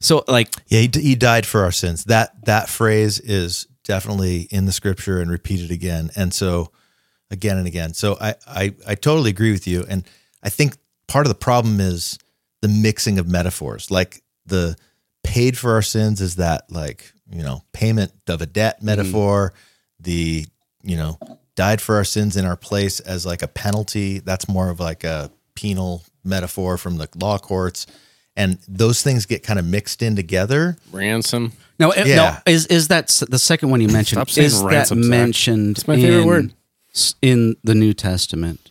So 0.00 0.22
like 0.28 0.54
yeah, 0.68 0.82
he, 0.82 0.90
he 1.00 1.14
died 1.16 1.46
for 1.46 1.64
our 1.64 1.72
sins. 1.72 2.04
That 2.04 2.44
that 2.44 2.68
phrase 2.68 3.18
is 3.18 3.66
definitely 3.82 4.42
in 4.52 4.66
the 4.66 4.72
scripture 4.72 5.20
and 5.20 5.32
repeated 5.32 5.72
again. 5.72 6.10
And 6.14 6.32
so 6.32 6.70
again 7.28 7.58
and 7.58 7.66
again. 7.66 7.92
So 7.92 8.16
I, 8.20 8.36
I 8.46 8.74
I 8.86 8.94
totally 8.94 9.30
agree 9.30 9.50
with 9.50 9.66
you. 9.66 9.84
And 9.88 10.04
I 10.44 10.48
think 10.48 10.76
part 11.06 11.26
of 11.26 11.30
the 11.30 11.38
problem 11.38 11.80
is 11.80 12.18
the 12.60 12.68
mixing 12.68 13.18
of 13.18 13.28
metaphors. 13.28 13.90
Like 13.90 14.22
the 14.46 14.76
paid 15.24 15.56
for 15.58 15.72
our 15.72 15.82
sins 15.82 16.20
is 16.20 16.36
that 16.36 16.70
like, 16.70 17.12
you 17.30 17.42
know, 17.42 17.62
payment 17.72 18.12
of 18.28 18.42
a 18.42 18.46
debt 18.46 18.82
metaphor, 18.82 19.52
the, 20.00 20.46
you 20.82 20.96
know, 20.96 21.18
died 21.54 21.80
for 21.80 21.96
our 21.96 22.04
sins 22.04 22.36
in 22.36 22.44
our 22.44 22.56
place 22.56 23.00
as 23.00 23.26
like 23.26 23.42
a 23.42 23.48
penalty. 23.48 24.18
That's 24.20 24.48
more 24.48 24.70
of 24.70 24.80
like 24.80 25.04
a 25.04 25.30
penal 25.54 26.02
metaphor 26.24 26.76
from 26.78 26.98
the 26.98 27.08
law 27.16 27.38
courts. 27.38 27.86
And 28.34 28.58
those 28.66 29.02
things 29.02 29.26
get 29.26 29.42
kind 29.42 29.58
of 29.58 29.66
mixed 29.66 30.00
in 30.02 30.16
together. 30.16 30.76
Ransom. 30.90 31.52
no, 31.78 31.90
eh, 31.90 32.04
Yeah. 32.06 32.40
no 32.46 32.52
is 32.52 32.66
is 32.66 32.88
that 32.88 33.08
the 33.28 33.38
second 33.38 33.70
one 33.70 33.80
you 33.82 33.88
mentioned? 33.88 34.16
Stop 34.18 34.30
saying 34.30 34.46
is 34.46 34.60
that 34.62 34.66
ransom, 34.66 35.02
Zach. 35.02 35.10
mentioned? 35.10 35.76
It's 35.78 35.86
my 35.86 35.96
favorite 35.96 36.20
in, 36.22 36.26
word. 36.26 36.52
in 37.20 37.56
the 37.62 37.74
New 37.74 37.92
Testament. 37.92 38.70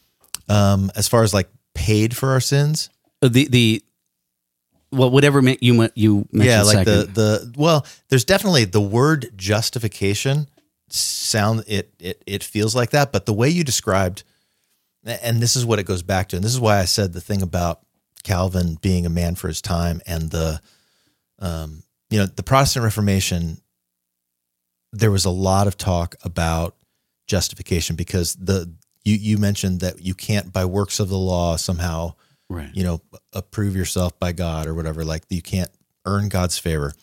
Um, 0.49 0.91
as 0.95 1.07
far 1.07 1.21
as 1.23 1.34
like 1.34 1.47
paid 1.86 2.15
for 2.15 2.29
our 2.29 2.39
sins. 2.39 2.89
Uh, 3.21 3.29
The 3.29 3.47
the 3.47 3.84
well, 4.91 5.09
whatever 5.09 5.41
ma- 5.41 5.55
you 5.61 5.89
you 5.95 6.27
mentioned 6.32 6.43
yeah, 6.43 6.61
like 6.63 6.86
second. 6.86 7.13
the 7.15 7.21
the 7.21 7.53
well, 7.57 7.86
there's 8.09 8.25
definitely 8.25 8.65
the 8.65 8.82
word 8.82 9.32
justification 9.36 10.47
sound 10.89 11.63
it 11.67 11.93
it 11.99 12.21
it 12.27 12.43
feels 12.43 12.75
like 12.75 12.91
that, 12.91 13.11
but 13.11 13.25
the 13.25 13.34
way 13.34 13.49
you 13.49 13.63
described 13.63 14.23
and 15.05 15.41
this 15.41 15.55
is 15.55 15.65
what 15.65 15.79
it 15.79 15.86
goes 15.86 16.03
back 16.03 16.27
to, 16.29 16.36
and 16.36 16.43
this 16.45 16.53
is 16.53 16.59
why 16.59 16.79
I 16.79 16.86
said 16.86 17.13
the 17.13 17.21
thing 17.21 17.41
about 17.41 17.79
Calvin 18.23 18.77
being 18.82 19.05
a 19.05 19.09
man 19.09 19.36
for 19.36 19.47
his 19.47 19.61
time 19.61 20.01
and 20.05 20.29
the 20.29 20.61
um 21.39 21.84
you 22.09 22.19
know, 22.19 22.25
the 22.25 22.43
Protestant 22.43 22.84
Reformation 22.84 23.61
there 24.93 25.11
was 25.11 25.23
a 25.25 25.29
lot 25.29 25.67
of 25.67 25.77
talk 25.77 26.15
about 26.23 26.75
justification 27.27 27.95
because 27.95 28.36
the 28.36 28.69
you 29.04 29.16
you 29.16 29.38
mentioned 29.38 29.80
that 29.82 30.02
you 30.02 30.14
can't 30.14 30.54
by 30.54 30.66
works 30.66 30.99
of 30.99 31.10
the 31.10 31.18
law 31.18 31.56
somehow 31.56 32.14
right. 32.52 32.70
you 32.74 32.84
know, 32.84 33.02
approve 33.34 33.76
yourself 33.76 34.20
by 34.20 34.32
God 34.32 34.68
or 34.68 34.74
whatever. 34.74 35.04
Like 35.04 35.24
you 35.30 35.41
can't 35.41 35.72
earn 36.06 36.30
God's 36.30 36.58
favor 36.58 36.93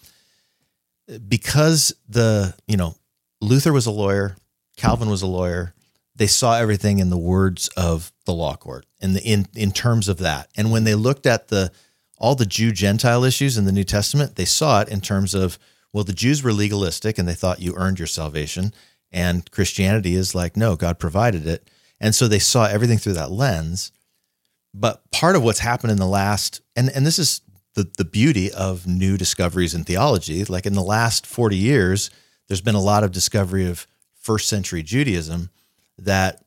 because 1.28 1.94
the 2.08 2.54
you 2.66 2.76
know 2.76 2.94
Luther 3.40 3.72
was 3.72 3.86
a 3.86 3.90
lawyer, 3.90 4.36
Calvin 4.76 5.08
was 5.08 5.22
a 5.22 5.26
lawyer. 5.26 5.74
They 6.14 6.26
saw 6.26 6.58
everything 6.58 6.98
in 6.98 7.10
the 7.10 7.18
words 7.18 7.68
of 7.76 8.12
the 8.24 8.34
law 8.34 8.56
court 8.56 8.86
in 9.00 9.14
the 9.14 9.22
in 9.22 9.46
in 9.54 9.72
terms 9.72 10.08
of 10.08 10.18
that. 10.18 10.48
And 10.56 10.70
when 10.70 10.84
they 10.84 10.94
looked 10.94 11.26
at 11.26 11.48
the 11.48 11.72
all 12.18 12.34
the 12.34 12.46
Jew 12.46 12.72
Gentile 12.72 13.24
issues 13.24 13.56
in 13.56 13.64
the 13.64 13.72
New 13.72 13.84
Testament, 13.84 14.34
they 14.34 14.44
saw 14.44 14.80
it 14.80 14.88
in 14.88 15.00
terms 15.00 15.34
of 15.34 15.58
well, 15.92 16.04
the 16.04 16.12
Jews 16.12 16.42
were 16.42 16.52
legalistic 16.52 17.18
and 17.18 17.26
they 17.26 17.34
thought 17.34 17.62
you 17.62 17.74
earned 17.76 17.98
your 17.98 18.06
salvation, 18.06 18.74
and 19.10 19.50
Christianity 19.50 20.14
is 20.14 20.34
like 20.34 20.56
no, 20.56 20.76
God 20.76 20.98
provided 20.98 21.46
it, 21.46 21.70
and 22.00 22.14
so 22.14 22.28
they 22.28 22.38
saw 22.38 22.66
everything 22.66 22.98
through 22.98 23.14
that 23.14 23.30
lens. 23.30 23.92
But 24.74 25.10
part 25.10 25.36
of 25.36 25.42
what's 25.42 25.58
happened 25.58 25.92
in 25.92 25.98
the 25.98 26.06
last, 26.06 26.60
and, 26.76 26.90
and 26.90 27.06
this 27.06 27.18
is 27.18 27.40
the, 27.74 27.90
the 27.96 28.04
beauty 28.04 28.52
of 28.52 28.86
new 28.86 29.16
discoveries 29.16 29.74
in 29.74 29.84
theology, 29.84 30.44
like 30.44 30.66
in 30.66 30.74
the 30.74 30.82
last 30.82 31.26
40 31.26 31.56
years, 31.56 32.10
there's 32.48 32.60
been 32.60 32.74
a 32.74 32.80
lot 32.80 33.04
of 33.04 33.12
discovery 33.12 33.66
of 33.66 33.86
first 34.14 34.48
century 34.48 34.82
Judaism 34.82 35.50
that 35.96 36.44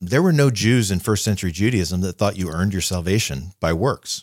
there 0.00 0.22
were 0.22 0.32
no 0.32 0.50
Jews 0.50 0.90
in 0.90 1.00
first 1.00 1.24
century 1.24 1.52
Judaism 1.52 2.00
that 2.02 2.18
thought 2.18 2.36
you 2.36 2.50
earned 2.50 2.72
your 2.72 2.82
salvation 2.82 3.52
by 3.60 3.72
works. 3.72 4.22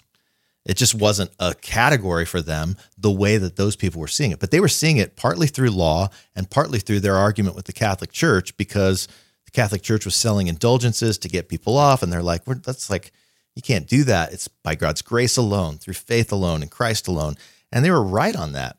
It 0.66 0.78
just 0.78 0.94
wasn't 0.94 1.32
a 1.40 1.56
category 1.56 2.26
for 2.26 2.42
them 2.42 2.78
the 2.98 3.12
way 3.12 3.38
that 3.38 3.56
those 3.56 3.76
people 3.76 4.00
were 4.00 4.08
seeing 4.08 4.32
it. 4.32 4.40
But 4.40 4.52
they 4.52 4.60
were 4.60 4.68
seeing 4.68 4.98
it 4.98 5.16
partly 5.16 5.48
through 5.48 5.72
law 5.72 6.10
and 6.36 6.50
partly 6.50 6.80
through 6.80 7.00
their 7.00 7.16
argument 7.16 7.56
with 7.56 7.66
the 7.66 7.74
Catholic 7.74 8.12
Church 8.12 8.56
because 8.58 9.08
the 9.52 9.62
Catholic 9.62 9.82
Church 9.82 10.06
was 10.06 10.16
selling 10.16 10.48
indulgences 10.48 11.18
to 11.20 11.30
get 11.30 11.50
people 11.50 11.78
off. 11.78 12.02
And 12.02 12.12
they're 12.12 12.24
like, 12.24 12.46
that's 12.46 12.90
like, 12.90 13.12
you 13.56 13.62
can't 13.62 13.88
do 13.88 14.04
that. 14.06 14.32
It's 14.32 14.48
by 14.48 14.76
God's 14.76 15.02
grace 15.02 15.38
alone, 15.38 15.78
through 15.78 15.96
faith 15.96 16.32
alone, 16.32 16.64
in 16.64 16.70
Christ 16.70 17.08
alone. 17.08 17.36
And 17.72 17.84
they 17.84 17.92
were 17.92 18.04
right 18.04 18.36
on 18.36 18.54
that. 18.54 18.78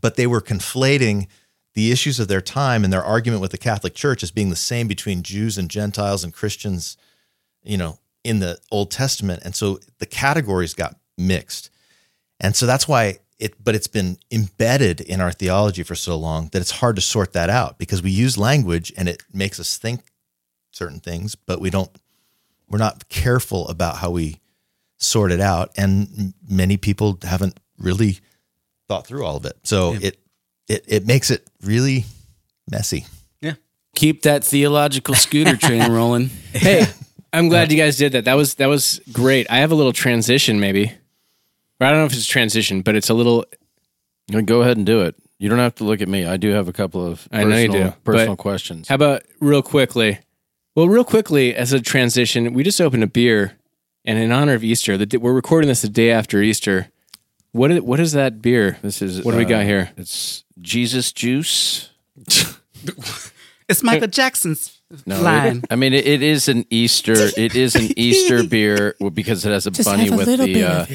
But 0.00 0.16
they 0.16 0.26
were 0.26 0.40
conflating 0.40 1.26
the 1.74 1.90
issues 1.90 2.20
of 2.20 2.28
their 2.28 2.40
time 2.40 2.84
and 2.84 2.92
their 2.92 3.02
argument 3.02 3.40
with 3.40 3.50
the 3.50 3.58
Catholic 3.58 3.94
Church 3.94 4.22
as 4.22 4.30
being 4.30 4.50
the 4.50 4.56
same 4.56 4.86
between 4.86 5.22
Jews 5.22 5.58
and 5.58 5.70
Gentiles 5.70 6.22
and 6.22 6.32
Christians, 6.32 6.96
you 7.62 7.76
know, 7.76 7.98
in 8.24 8.38
the 8.38 8.58
Old 8.70 8.90
Testament. 8.90 9.42
And 9.44 9.54
so 9.54 9.80
the 9.98 10.06
categories 10.06 10.74
got 10.74 10.96
mixed. 11.18 11.70
And 12.38 12.54
so 12.54 12.66
that's 12.66 12.86
why 12.86 13.18
it, 13.42 13.62
but 13.62 13.74
it's 13.74 13.88
been 13.88 14.18
embedded 14.30 15.00
in 15.00 15.20
our 15.20 15.32
theology 15.32 15.82
for 15.82 15.96
so 15.96 16.16
long 16.16 16.48
that 16.52 16.60
it's 16.60 16.70
hard 16.70 16.94
to 16.94 17.02
sort 17.02 17.32
that 17.32 17.50
out 17.50 17.76
because 17.76 18.00
we 18.00 18.10
use 18.10 18.38
language 18.38 18.92
and 18.96 19.08
it 19.08 19.24
makes 19.32 19.58
us 19.58 19.76
think 19.76 20.00
certain 20.70 21.00
things, 21.00 21.34
but 21.34 21.60
we 21.60 21.68
don't, 21.68 21.90
we're 22.68 22.78
not 22.78 23.08
careful 23.08 23.66
about 23.66 23.96
how 23.96 24.10
we 24.10 24.38
sort 24.96 25.32
it 25.32 25.40
out. 25.40 25.72
And 25.76 26.34
many 26.48 26.76
people 26.76 27.18
haven't 27.20 27.58
really 27.78 28.20
thought 28.86 29.08
through 29.08 29.24
all 29.24 29.36
of 29.36 29.44
it. 29.44 29.58
So 29.64 29.94
it, 29.94 30.20
it, 30.68 30.84
it 30.86 31.06
makes 31.06 31.32
it 31.32 31.44
really 31.64 32.04
messy. 32.70 33.06
Yeah. 33.40 33.54
Keep 33.96 34.22
that 34.22 34.44
theological 34.44 35.16
scooter 35.16 35.56
train 35.56 35.90
rolling. 35.98 36.30
Hey, 36.52 36.86
I'm 37.32 37.48
glad 37.48 37.72
you 37.72 37.76
guys 37.76 37.96
did 37.96 38.12
that. 38.12 38.26
That 38.26 38.34
was 38.34 38.54
that 38.54 38.66
was 38.66 39.00
great. 39.10 39.50
I 39.50 39.58
have 39.58 39.72
a 39.72 39.74
little 39.74 39.92
transition, 39.92 40.60
maybe. 40.60 40.92
Or 41.82 41.84
I 41.84 41.90
don't 41.90 41.98
know 41.98 42.04
if 42.06 42.12
it's 42.12 42.24
a 42.26 42.28
transition, 42.28 42.82
but 42.82 42.94
it's 42.94 43.10
a 43.10 43.14
little. 43.14 43.44
Go 44.44 44.62
ahead 44.62 44.76
and 44.76 44.86
do 44.86 45.00
it. 45.00 45.16
You 45.38 45.48
don't 45.48 45.58
have 45.58 45.74
to 45.76 45.84
look 45.84 46.00
at 46.00 46.08
me. 46.08 46.24
I 46.24 46.36
do 46.36 46.50
have 46.50 46.68
a 46.68 46.72
couple 46.72 47.04
of 47.04 47.26
I 47.32 47.42
personal, 47.42 47.50
know 47.50 47.78
you 47.78 47.84
do, 47.90 47.94
personal 48.04 48.36
questions. 48.36 48.86
How 48.86 48.94
about 48.94 49.24
real 49.40 49.62
quickly? 49.62 50.20
Well, 50.76 50.88
real 50.88 51.02
quickly 51.02 51.56
as 51.56 51.72
a 51.72 51.80
transition, 51.80 52.54
we 52.54 52.62
just 52.62 52.80
opened 52.80 53.02
a 53.02 53.08
beer, 53.08 53.58
and 54.04 54.16
in 54.16 54.30
honor 54.30 54.54
of 54.54 54.62
Easter, 54.62 54.96
the, 54.96 55.16
we're 55.16 55.32
recording 55.32 55.66
this 55.66 55.82
the 55.82 55.88
day 55.88 56.12
after 56.12 56.40
Easter. 56.40 56.86
What 57.50 57.72
is, 57.72 57.80
what 57.80 57.98
is 57.98 58.12
that 58.12 58.40
beer? 58.40 58.78
This 58.80 59.02
is 59.02 59.24
What 59.24 59.32
do 59.32 59.38
we 59.38 59.44
uh, 59.44 59.48
got 59.48 59.64
here? 59.64 59.90
It's 59.96 60.44
Jesus 60.60 61.12
juice. 61.12 61.90
It's 63.68 63.82
Michael 63.82 64.08
Jackson's 64.08 64.82
No, 65.06 65.20
line. 65.22 65.58
it- 65.58 65.64
I 65.70 65.76
mean 65.76 65.94
it, 65.94 66.06
it 66.06 66.22
is 66.22 66.48
an 66.48 66.66
Easter. 66.68 67.14
It 67.14 67.54
is 67.54 67.74
an 67.74 67.88
Easter 67.96 68.44
beer 68.44 68.94
because 69.14 69.46
it 69.46 69.50
has 69.50 69.66
a 69.66 69.70
bunny 69.70 70.10
with 70.10 70.26
the 70.26 70.64
uh, 70.64 70.86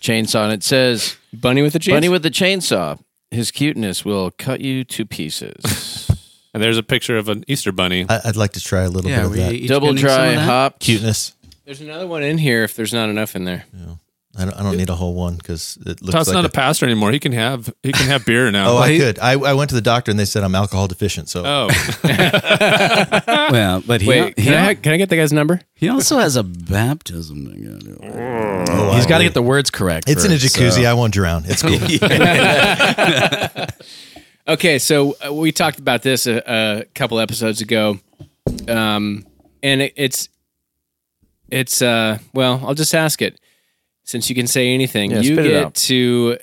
chainsaw. 0.00 0.44
And 0.44 0.52
it 0.52 0.62
says 0.62 1.16
Bunny 1.32 1.62
with 1.62 1.74
a 1.74 1.78
chains. 1.78 1.96
bunny 1.96 2.08
with 2.08 2.22
the 2.22 2.30
chainsaw. 2.30 2.98
His 3.30 3.50
cuteness 3.50 4.04
will 4.04 4.30
cut 4.32 4.60
you 4.60 4.84
to 4.84 5.04
pieces. 5.06 6.06
And 6.52 6.60
there's 6.60 6.78
a 6.78 6.82
picture 6.82 7.16
of 7.16 7.28
an 7.28 7.44
Easter 7.46 7.70
bunny. 7.70 8.06
I, 8.08 8.22
I'd 8.24 8.34
like 8.34 8.54
to 8.54 8.60
try 8.60 8.80
a 8.82 8.88
little 8.88 9.08
Yeah, 9.08 9.18
bit 9.18 9.24
of 9.26 9.30
we 9.30 9.36
that 9.38 9.52
each 9.52 9.68
Double 9.68 9.86
getting 9.92 9.98
some 9.98 10.06
dry 10.08 10.30
that? 10.34 10.40
hop. 10.44 10.80
cuteness. 10.80 11.32
There's 11.64 11.80
another 11.80 12.08
one 12.08 12.24
in 12.24 12.38
here 12.38 12.64
if 12.64 12.74
there's 12.74 12.92
not 12.92 13.08
enough 13.08 13.36
in 13.36 13.44
there. 13.44 13.66
I 14.38 14.44
don't, 14.44 14.54
I 14.54 14.62
don't 14.62 14.76
need 14.76 14.88
a 14.88 14.94
whole 14.94 15.14
one 15.14 15.34
because 15.36 15.76
it 15.84 16.00
looks 16.02 16.12
Todd's 16.12 16.28
like 16.28 16.34
not 16.34 16.44
a- 16.44 16.48
a 16.48 16.52
pastor 16.52 16.86
anymore. 16.86 17.10
He 17.10 17.18
can 17.18 17.32
have 17.32 17.74
he 17.82 17.90
can 17.92 18.06
have 18.06 18.24
beer 18.24 18.48
now. 18.52 18.70
Oh, 18.74 18.78
I 18.78 18.96
could. 18.96 19.18
I, 19.18 19.32
I 19.32 19.54
went 19.54 19.70
to 19.70 19.74
the 19.74 19.80
doctor 19.82 20.12
and 20.12 20.20
they 20.20 20.24
said 20.24 20.44
I'm 20.44 20.54
alcohol 20.54 20.86
deficient. 20.86 21.28
So 21.28 21.42
oh, 21.44 21.68
Well, 23.50 23.82
but 23.84 24.00
he, 24.02 24.08
Wait, 24.08 24.38
he, 24.38 24.44
can 24.44 24.54
I, 24.54 24.74
can 24.74 24.92
I 24.92 24.96
get 24.98 25.08
the 25.08 25.16
guy's 25.16 25.32
number? 25.32 25.60
he 25.74 25.88
also 25.88 26.18
has 26.18 26.36
a 26.36 26.44
baptism. 26.44 27.52
to 27.52 27.60
go 27.60 27.78
to. 27.78 27.98
Oh, 28.70 28.92
He's 28.94 29.06
I 29.06 29.08
got 29.08 29.18
to 29.18 29.24
get 29.24 29.34
the 29.34 29.42
words 29.42 29.70
correct. 29.70 30.08
It's 30.08 30.24
in 30.24 30.30
a 30.30 30.38
first, 30.38 30.56
jacuzzi. 30.56 30.82
so- 30.84 30.90
I 30.90 30.94
won't 30.94 31.12
drown. 31.12 31.42
It's 31.46 31.62
cool. 31.62 31.78
Okay, 34.48 34.78
so 34.80 35.16
uh, 35.24 35.32
we 35.32 35.52
talked 35.52 35.78
about 35.78 36.02
this 36.02 36.26
a, 36.26 36.42
a 36.46 36.84
couple 36.94 37.20
episodes 37.20 37.60
ago, 37.60 38.00
um, 38.66 39.24
and 39.62 39.82
it, 39.82 39.92
it's 39.96 40.28
it's 41.50 41.82
uh, 41.82 42.18
well, 42.34 42.60
I'll 42.66 42.74
just 42.74 42.92
ask 42.94 43.22
it 43.22 43.38
since 44.10 44.28
you 44.28 44.34
can 44.34 44.48
say 44.48 44.74
anything. 44.74 45.12
Yeah, 45.12 45.20
you 45.20 45.36
get 45.36 45.74
to 45.74 46.38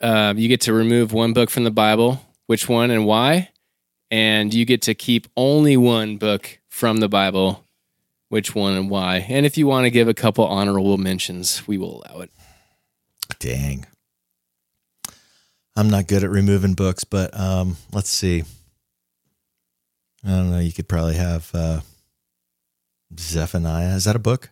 uh, 0.00 0.34
you 0.36 0.48
get 0.48 0.60
to 0.62 0.72
remove 0.72 1.12
one 1.12 1.32
book 1.32 1.48
from 1.50 1.64
the 1.64 1.70
Bible. 1.70 2.20
Which 2.46 2.68
one 2.68 2.90
and 2.90 3.06
why? 3.06 3.50
And 4.10 4.52
you 4.52 4.64
get 4.64 4.82
to 4.82 4.94
keep 4.94 5.28
only 5.36 5.76
one 5.76 6.18
book 6.18 6.60
from 6.68 6.98
the 6.98 7.08
Bible. 7.08 7.64
Which 8.28 8.54
one 8.54 8.74
and 8.74 8.90
why? 8.90 9.26
And 9.28 9.46
if 9.46 9.56
you 9.56 9.66
want 9.66 9.84
to 9.84 9.90
give 9.90 10.08
a 10.08 10.14
couple 10.14 10.46
honorable 10.46 10.98
mentions, 10.98 11.66
we 11.66 11.78
will 11.78 12.02
allow 12.02 12.20
it. 12.20 12.30
Dang. 13.38 13.86
I'm 15.76 15.88
not 15.88 16.06
good 16.08 16.24
at 16.24 16.30
removing 16.30 16.74
books, 16.74 17.04
but 17.04 17.38
um, 17.38 17.76
let's 17.92 18.10
see. 18.10 18.44
I 20.24 20.28
don't 20.28 20.50
know. 20.50 20.58
You 20.58 20.72
could 20.72 20.88
probably 20.88 21.14
have 21.14 21.50
uh, 21.54 21.80
Zephaniah. 23.18 23.94
Is 23.94 24.04
that 24.04 24.16
a 24.16 24.18
book? 24.18 24.50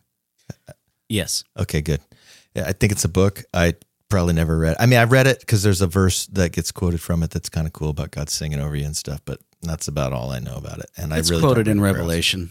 Yes. 1.09 1.45
Okay, 1.59 1.81
good. 1.81 2.01
Yeah, 2.57 2.65
I 2.67 2.73
think 2.73 2.91
it's 2.93 3.05
a 3.05 3.09
book. 3.09 3.45
I 3.53 3.75
probably 4.09 4.33
never 4.35 4.57
read. 4.57 4.77
I 4.81 4.87
mean, 4.87 4.99
I 4.99 5.05
read 5.05 5.27
it 5.27 5.41
because 5.41 5.63
there's 5.63 5.83
a 5.83 5.87
verse 5.87 6.27
that 6.29 6.53
gets 6.53 6.73
quoted 6.73 7.01
from 7.03 7.23
it 7.23 7.31
that's 7.31 7.49
kind 7.49 7.67
of 7.67 7.73
cool 7.73 7.91
about 7.91 8.11
God 8.13 8.31
singing 8.31 8.61
over 8.61 8.75
you 8.75 8.87
and 8.87 8.97
stuff. 8.97 9.21
But 9.25 9.41
that's 9.63 9.89
about 9.89 10.13
all 10.13 10.31
I 10.31 10.39
know 10.39 10.57
about 10.57 10.79
it. 10.79 10.91
And 10.97 11.13
It's 11.13 11.31
I 11.31 11.35
really 11.35 11.43
quoted 11.43 11.69
in. 11.69 11.81
Revelation. 11.81 12.51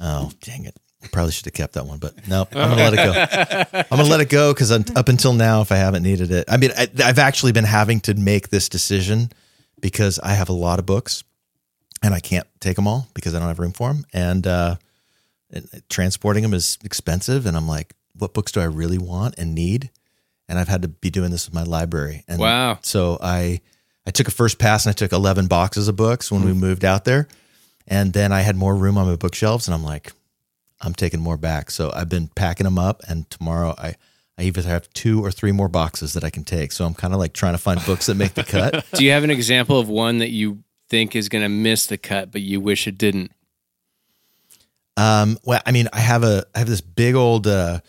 Oh, 0.00 0.32
dang 0.42 0.64
it. 0.64 0.76
Probably 1.12 1.30
should 1.30 1.44
have 1.44 1.54
kept 1.54 1.74
that 1.74 1.86
one, 1.86 1.98
but 1.98 2.26
no, 2.26 2.48
I'm 2.52 2.76
going 2.76 2.78
to 2.78 2.90
let 2.90 2.92
it 2.94 2.96
go. 3.72 3.78
I'm 3.78 3.96
going 3.98 4.04
to 4.04 4.10
let 4.10 4.20
it 4.20 4.28
go 4.28 4.52
because 4.52 4.72
up 4.72 5.08
until 5.08 5.34
now, 5.34 5.60
if 5.60 5.70
I 5.70 5.76
haven't 5.76 6.02
needed 6.02 6.32
it, 6.32 6.46
I 6.48 6.56
mean, 6.56 6.72
I, 6.76 6.88
I've 7.04 7.20
actually 7.20 7.52
been 7.52 7.64
having 7.64 8.00
to 8.00 8.14
make 8.14 8.48
this 8.48 8.68
decision 8.68 9.30
because 9.80 10.18
I 10.18 10.34
have 10.34 10.48
a 10.48 10.52
lot 10.54 10.80
of 10.80 10.86
books 10.86 11.22
and 12.02 12.12
I 12.12 12.18
can't 12.18 12.46
take 12.58 12.74
them 12.74 12.88
all 12.88 13.06
because 13.14 13.34
I 13.34 13.38
don't 13.38 13.46
have 13.48 13.60
room 13.60 13.72
for 13.72 13.92
them. 13.92 14.04
And, 14.12 14.46
uh, 14.46 14.76
and 15.52 15.68
transporting 15.88 16.42
them 16.42 16.54
is 16.54 16.76
expensive. 16.82 17.46
And 17.46 17.56
I'm 17.56 17.68
like, 17.68 17.94
what 18.18 18.34
books 18.34 18.52
do 18.52 18.60
I 18.60 18.64
really 18.64 18.98
want 18.98 19.34
and 19.38 19.54
need? 19.54 19.90
And 20.48 20.58
I've 20.58 20.68
had 20.68 20.82
to 20.82 20.88
be 20.88 21.10
doing 21.10 21.30
this 21.30 21.46
with 21.46 21.54
my 21.54 21.64
library. 21.64 22.24
And 22.28 22.38
Wow. 22.38 22.78
so 22.82 23.18
I, 23.20 23.60
I 24.06 24.10
took 24.12 24.28
a 24.28 24.30
first 24.30 24.58
pass 24.58 24.86
and 24.86 24.90
I 24.90 24.94
took 24.94 25.12
11 25.12 25.48
boxes 25.48 25.88
of 25.88 25.96
books 25.96 26.30
when 26.30 26.44
we 26.44 26.52
moved 26.52 26.84
out 26.84 27.04
there. 27.04 27.26
And 27.88 28.12
then 28.12 28.32
I 28.32 28.40
had 28.42 28.56
more 28.56 28.74
room 28.76 28.96
on 28.98 29.06
my 29.08 29.16
bookshelves 29.16 29.66
and 29.66 29.74
I'm 29.74 29.82
like, 29.84 30.12
I'm 30.80 30.94
taking 30.94 31.20
more 31.20 31.36
back. 31.36 31.70
So 31.70 31.90
I've 31.94 32.08
been 32.08 32.28
packing 32.28 32.64
them 32.64 32.78
up 32.78 33.02
and 33.08 33.28
tomorrow 33.30 33.74
I, 33.78 33.94
I 34.38 34.42
either 34.42 34.62
have 34.62 34.88
two 34.92 35.24
or 35.24 35.30
three 35.32 35.52
more 35.52 35.68
boxes 35.68 36.12
that 36.12 36.22
I 36.22 36.30
can 36.30 36.44
take. 36.44 36.70
So 36.72 36.84
I'm 36.84 36.94
kind 36.94 37.12
of 37.14 37.18
like 37.18 37.32
trying 37.32 37.54
to 37.54 37.58
find 37.58 37.84
books 37.86 38.06
that 38.06 38.16
make 38.16 38.34
the 38.34 38.44
cut. 38.44 38.84
Do 38.94 39.04
you 39.04 39.10
have 39.12 39.24
an 39.24 39.30
example 39.30 39.78
of 39.80 39.88
one 39.88 40.18
that 40.18 40.30
you 40.30 40.62
think 40.88 41.16
is 41.16 41.28
going 41.28 41.42
to 41.42 41.48
miss 41.48 41.86
the 41.86 41.96
cut, 41.98 42.30
but 42.30 42.42
you 42.42 42.60
wish 42.60 42.86
it 42.86 42.98
didn't? 42.98 43.32
Um, 44.96 45.38
well, 45.44 45.60
I 45.66 45.72
mean, 45.72 45.88
I 45.92 46.00
have 46.00 46.22
a, 46.24 46.44
I 46.54 46.58
have 46.60 46.68
this 46.68 46.80
big 46.80 47.14
old, 47.14 47.46
uh, 47.46 47.80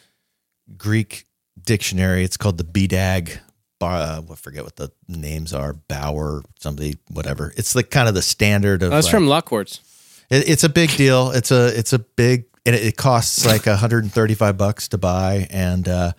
Greek 0.78 1.26
dictionary. 1.64 2.24
It's 2.24 2.38
called 2.38 2.58
the 2.58 2.64
BDAG. 2.64 3.38
Uh, 3.80 4.22
I 4.32 4.36
forget 4.36 4.64
what 4.64 4.76
the 4.76 4.92
names 5.08 5.54
are. 5.54 5.74
Bauer, 5.74 6.42
somebody, 6.60 6.98
whatever. 7.12 7.54
It's 7.58 7.76
like 7.76 7.92
kind 7.92 8.08
of 8.10 8.16
the 8.16 8.22
standard 8.24 8.82
of. 8.84 8.90
That's 8.92 9.06
like- 9.06 9.12
from 9.12 9.28
Hogwarts. 9.28 9.82
It, 10.30 10.50
it's 10.50 10.64
a 10.64 10.70
big 10.70 10.90
deal. 10.98 11.32
It's 11.32 11.52
a 11.52 11.68
it's 11.78 11.94
a 11.94 12.00
big 12.00 12.46
and 12.66 12.76
it, 12.76 12.84
it 12.84 12.98
costs 12.98 13.46
like 13.46 13.66
135 13.66 14.58
bucks 14.58 14.88
to 14.90 14.98
buy. 14.98 15.48
And 15.52 15.88
uh, 15.88 16.12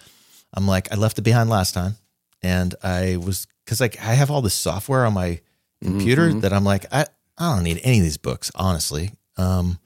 I'm 0.54 0.66
like, 0.66 0.90
I 0.92 0.94
left 0.96 1.18
it 1.18 1.22
behind 1.22 1.50
last 1.50 1.74
time, 1.74 1.96
and 2.42 2.74
I 2.82 3.16
was 3.18 3.46
because 3.64 3.80
like 3.80 4.00
I 4.00 4.14
have 4.14 4.30
all 4.30 4.40
this 4.40 4.54
software 4.54 5.04
on 5.04 5.12
my 5.14 5.40
computer 5.82 6.32
that 6.40 6.52
I'm 6.52 6.64
like, 6.64 6.86
I 6.92 7.06
I 7.36 7.54
don't 7.54 7.64
need 7.64 7.80
any 7.84 7.98
of 7.98 8.04
these 8.04 8.16
books, 8.16 8.50
honestly. 8.54 9.10
Um, 9.36 9.78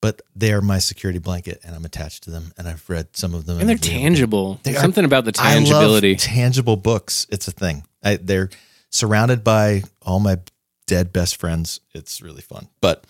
but 0.00 0.22
they 0.34 0.52
are 0.52 0.60
my 0.60 0.78
security 0.78 1.18
blanket, 1.18 1.60
and 1.64 1.74
I'm 1.74 1.84
attached 1.84 2.24
to 2.24 2.30
them, 2.30 2.52
and 2.56 2.66
I've 2.66 2.88
read 2.88 3.16
some 3.16 3.34
of 3.34 3.46
them, 3.46 3.60
And 3.60 3.68
they're 3.68 3.76
tangible. 3.76 4.58
They 4.62 4.72
There's 4.72 4.82
something 4.82 5.04
about 5.04 5.24
the 5.24 5.32
I 5.38 5.54
tangibility. 5.54 6.12
love 6.12 6.20
tangible 6.20 6.76
books. 6.76 7.26
It's 7.30 7.46
a 7.48 7.52
thing. 7.52 7.84
I, 8.02 8.16
they're 8.16 8.48
surrounded 8.90 9.44
by 9.44 9.82
all 10.02 10.20
my 10.20 10.38
dead 10.86 11.12
best 11.12 11.36
friends. 11.36 11.80
It's 11.94 12.22
really 12.22 12.42
fun. 12.42 12.68
But 12.80 13.04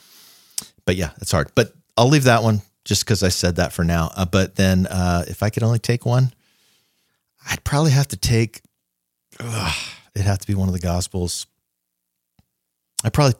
but 0.84 0.96
yeah, 0.96 1.10
it's 1.20 1.30
hard. 1.32 1.52
But 1.54 1.72
I'll 1.96 2.08
leave 2.08 2.24
that 2.24 2.42
one 2.42 2.62
just 2.84 3.04
because 3.04 3.22
I 3.22 3.28
said 3.28 3.56
that 3.56 3.72
for 3.72 3.84
now. 3.84 4.10
Uh, 4.16 4.24
but 4.26 4.56
then 4.56 4.86
uh, 4.86 5.24
if 5.28 5.42
I 5.42 5.50
could 5.50 5.62
only 5.62 5.78
take 5.78 6.04
one, 6.04 6.32
I'd 7.48 7.62
probably 7.64 7.92
have 7.92 8.08
to 8.08 8.16
take. 8.16 8.62
Ugh, 9.38 9.74
it'd 10.14 10.26
have 10.26 10.40
to 10.40 10.46
be 10.46 10.54
one 10.54 10.68
of 10.68 10.74
the 10.74 10.80
Gospels. 10.80 11.46
I 13.04 13.10
probably 13.10 13.38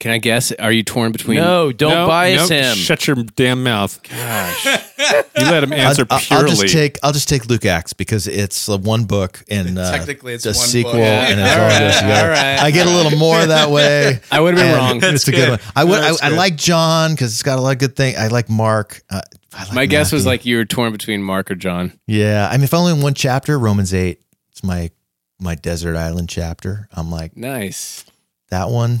Can 0.00 0.12
I 0.12 0.18
guess? 0.18 0.52
Are 0.52 0.70
you 0.70 0.84
torn 0.84 1.10
between? 1.10 1.38
No, 1.38 1.72
don't 1.72 1.90
No, 1.90 2.06
bias 2.06 2.48
no, 2.50 2.56
him. 2.56 2.76
Shut 2.76 3.06
your 3.08 3.16
damn 3.16 3.64
mouth. 3.64 4.00
Gosh, 4.08 4.64
you 4.64 5.44
let 5.44 5.64
him 5.64 5.72
answer 5.72 6.06
I'll, 6.08 6.20
purely. 6.20 6.50
I'll 6.50 6.56
just 6.56 6.72
take 6.72 6.98
I'll 7.02 7.12
just 7.12 7.28
take 7.28 7.46
Luke 7.46 7.64
Acts 7.64 7.94
because 7.94 8.28
it's 8.28 8.68
uh, 8.68 8.78
one 8.78 9.06
book 9.06 9.42
and 9.50 9.76
uh, 9.76 9.90
Technically, 9.90 10.34
it's 10.34 10.46
a 10.46 10.50
one 10.50 10.54
sequel 10.54 10.92
book. 10.92 11.00
and 11.02 11.40
it's 11.40 11.50
All 11.50 11.62
all, 11.62 11.68
right, 11.68 12.22
all 12.22 12.28
right. 12.28 12.58
I 12.60 12.70
get 12.70 12.86
a 12.86 12.90
little 12.90 13.18
more 13.18 13.44
that 13.44 13.70
way. 13.70 14.20
I 14.30 14.40
would 14.40 14.54
have 14.56 14.62
been 14.62 14.68
And 14.92 15.02
wrong. 15.02 15.14
It's 15.14 15.26
a 15.26 15.32
good, 15.32 15.36
good. 15.36 15.50
one. 15.50 15.60
I 15.74 15.82
would. 15.84 15.98
I, 15.98 16.12
I 16.22 16.28
like 16.28 16.54
John 16.54 17.10
because 17.12 17.32
it's 17.32 17.42
got 17.42 17.58
a 17.58 17.62
lot 17.62 17.72
of 17.72 17.78
good 17.78 17.96
things. 17.96 18.16
I 18.18 18.28
like 18.28 18.48
Mark. 18.48 19.02
Uh, 19.10 19.20
I 19.52 19.64
like 19.64 19.72
My 19.74 19.86
guess 19.86 20.12
was 20.12 20.24
like 20.24 20.46
you 20.46 20.58
were 20.58 20.64
torn 20.64 20.92
between 20.92 21.24
Mark 21.24 21.50
or 21.50 21.56
John. 21.56 21.98
yeah. 22.06 22.48
I 22.48 22.56
mean, 22.56 22.62
if 22.64 22.72
only 22.72 22.92
in 22.92 23.00
one 23.02 23.14
chapter, 23.14 23.58
Romans 23.58 23.92
eight. 23.92 24.20
It's 24.52 24.62
my 24.62 24.92
my 25.40 25.56
desert 25.56 25.96
island 25.96 26.28
chapter. 26.28 26.88
I'm 26.92 27.10
like 27.10 27.36
Nice. 27.36 28.04
that 28.50 28.68
one 28.70 29.00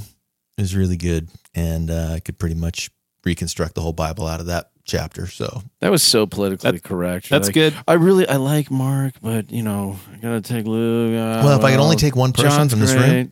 is 0.58 0.76
really 0.76 0.96
good, 0.96 1.28
and 1.54 1.90
uh, 1.90 2.12
I 2.16 2.20
could 2.20 2.38
pretty 2.38 2.54
much 2.56 2.90
reconstruct 3.24 3.74
the 3.74 3.80
whole 3.80 3.92
Bible 3.92 4.26
out 4.26 4.40
of 4.40 4.46
that 4.46 4.70
chapter. 4.84 5.26
So 5.26 5.62
That 5.80 5.90
was 5.90 6.02
so 6.02 6.26
politically 6.26 6.80
correct. 6.80 7.28
That's 7.28 7.48
Like, 7.48 7.54
good. 7.54 7.74
I 7.86 7.92
really 7.94 8.26
I 8.26 8.36
like 8.36 8.70
Mark, 8.70 9.14
but 9.22 9.52
you 9.52 9.62
know 9.62 9.98
I 10.12 10.16
gotta 10.16 10.40
take 10.40 10.66
Luke. 10.66 11.12
Uh, 11.14 11.42
Well, 11.44 11.58
if 11.58 11.64
I 11.64 11.70
could 11.70 11.80
only 11.80 11.96
take 11.96 12.16
one 12.16 12.32
person 12.32 12.50
John's 12.50 12.72
from 12.72 12.80
this 12.80 12.94
room, 12.94 13.30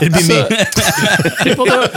it'd 0.00 0.12
be 0.12 0.26
me. 0.26 0.42
people 1.44 1.66
don't, 1.66 1.92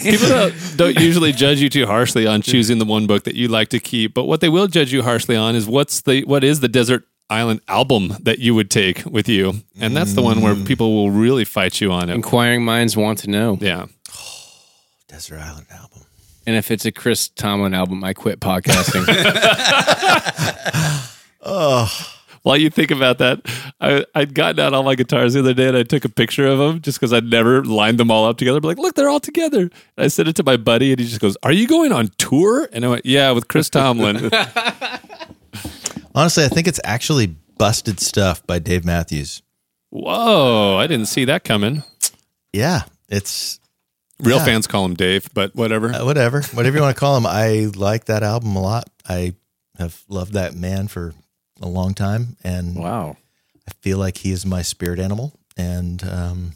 people 0.00 0.28
don't, 0.28 0.54
don't 0.76 0.98
usually 1.00 1.32
judge 1.32 1.60
you 1.60 1.68
too 1.68 1.86
harshly 1.86 2.26
on 2.26 2.42
choosing 2.42 2.78
the 2.78 2.84
one 2.84 3.06
book 3.06 3.24
that 3.24 3.34
you 3.34 3.48
like 3.48 3.68
to 3.70 3.80
keep, 3.80 4.14
but 4.14 4.24
what 4.24 4.40
they 4.40 4.48
will 4.48 4.68
judge 4.68 4.92
you 4.92 5.02
harshly 5.02 5.36
on 5.36 5.54
is 5.56 5.66
what's 5.66 6.02
the 6.02 6.24
what 6.24 6.44
is 6.44 6.60
the 6.60 6.68
desert 6.68 7.04
island 7.32 7.60
album 7.68 8.16
that 8.20 8.38
you 8.38 8.54
would 8.54 8.70
take 8.70 9.04
with 9.04 9.28
you, 9.28 9.54
and 9.80 9.96
that's 9.96 10.14
the 10.14 10.22
one 10.22 10.40
where 10.40 10.54
mm. 10.54 10.66
people 10.66 10.94
will 10.94 11.10
really 11.10 11.44
fight 11.44 11.80
you 11.80 11.90
on 11.90 12.10
it. 12.10 12.14
Inquiring 12.14 12.64
minds 12.64 12.96
want 12.96 13.18
to 13.20 13.30
know. 13.30 13.58
Yeah, 13.60 13.86
Desert 15.08 15.40
Island 15.40 15.66
album. 15.70 16.02
And 16.46 16.56
if 16.56 16.70
it's 16.70 16.84
a 16.84 16.92
Chris 16.92 17.28
Tomlin 17.28 17.72
album, 17.72 18.02
I 18.02 18.14
quit 18.14 18.40
podcasting. 18.40 19.06
Oh, 21.44 21.90
while 22.42 22.56
you 22.56 22.70
think 22.70 22.90
about 22.90 23.18
that, 23.18 23.40
I, 23.80 24.04
I'd 24.14 24.34
gotten 24.34 24.60
out 24.60 24.74
all 24.74 24.82
my 24.82 24.94
guitars 24.94 25.34
the 25.34 25.40
other 25.40 25.54
day 25.54 25.68
and 25.68 25.76
I 25.76 25.82
took 25.82 26.04
a 26.04 26.08
picture 26.08 26.46
of 26.46 26.58
them 26.58 26.80
just 26.80 26.98
because 26.98 27.12
I'd 27.12 27.24
never 27.24 27.64
lined 27.64 27.98
them 27.98 28.10
all 28.10 28.26
up 28.26 28.36
together. 28.36 28.60
But 28.60 28.68
like, 28.68 28.78
look, 28.78 28.94
they're 28.94 29.08
all 29.08 29.20
together. 29.20 29.62
And 29.62 29.72
I 29.96 30.08
sent 30.08 30.28
it 30.28 30.36
to 30.36 30.44
my 30.44 30.56
buddy 30.56 30.92
and 30.92 31.00
he 31.00 31.06
just 31.06 31.20
goes, 31.20 31.36
Are 31.42 31.52
you 31.52 31.66
going 31.66 31.92
on 31.92 32.08
tour? 32.18 32.68
And 32.72 32.84
I 32.84 32.88
went, 32.88 33.06
Yeah, 33.06 33.30
with 33.32 33.48
Chris 33.48 33.70
Tomlin. 33.70 34.30
honestly, 36.14 36.44
I 36.44 36.48
think 36.48 36.66
it's 36.66 36.80
actually 36.84 37.26
busted 37.58 38.00
stuff 38.00 38.46
by 38.46 38.58
Dave 38.58 38.84
Matthews. 38.84 39.42
Whoa, 39.90 40.76
I 40.78 40.86
didn't 40.86 41.06
see 41.06 41.24
that 41.26 41.44
coming. 41.44 41.82
Yeah, 42.52 42.82
it's 43.08 43.58
Real 44.20 44.38
Yeah. 44.38 44.44
fans 44.44 44.66
call 44.68 44.84
him 44.84 44.94
Dave, 44.94 45.28
but 45.34 45.54
whatever. 45.56 45.92
uh, 45.92 46.04
whatever, 46.04 46.42
whatever 46.54 46.76
you 46.76 46.82
want 46.82 46.94
to 46.96 47.00
call 47.00 47.16
him. 47.16 47.26
I 47.26 47.70
like 47.74 48.04
that 48.04 48.22
album 48.22 48.54
a 48.54 48.60
lot. 48.62 48.88
I 49.08 49.34
have 49.78 50.00
loved 50.08 50.34
that 50.34 50.54
man 50.54 50.86
for 50.88 51.12
a 51.60 51.66
long 51.68 51.92
time, 51.94 52.36
and 52.44 52.76
Wow. 52.76 53.16
I 53.68 53.72
feel 53.80 53.98
like 53.98 54.18
he 54.18 54.30
is 54.30 54.46
my 54.46 54.62
spirit 54.62 55.00
animal, 55.00 55.32
and 55.56 56.02
um, 56.08 56.52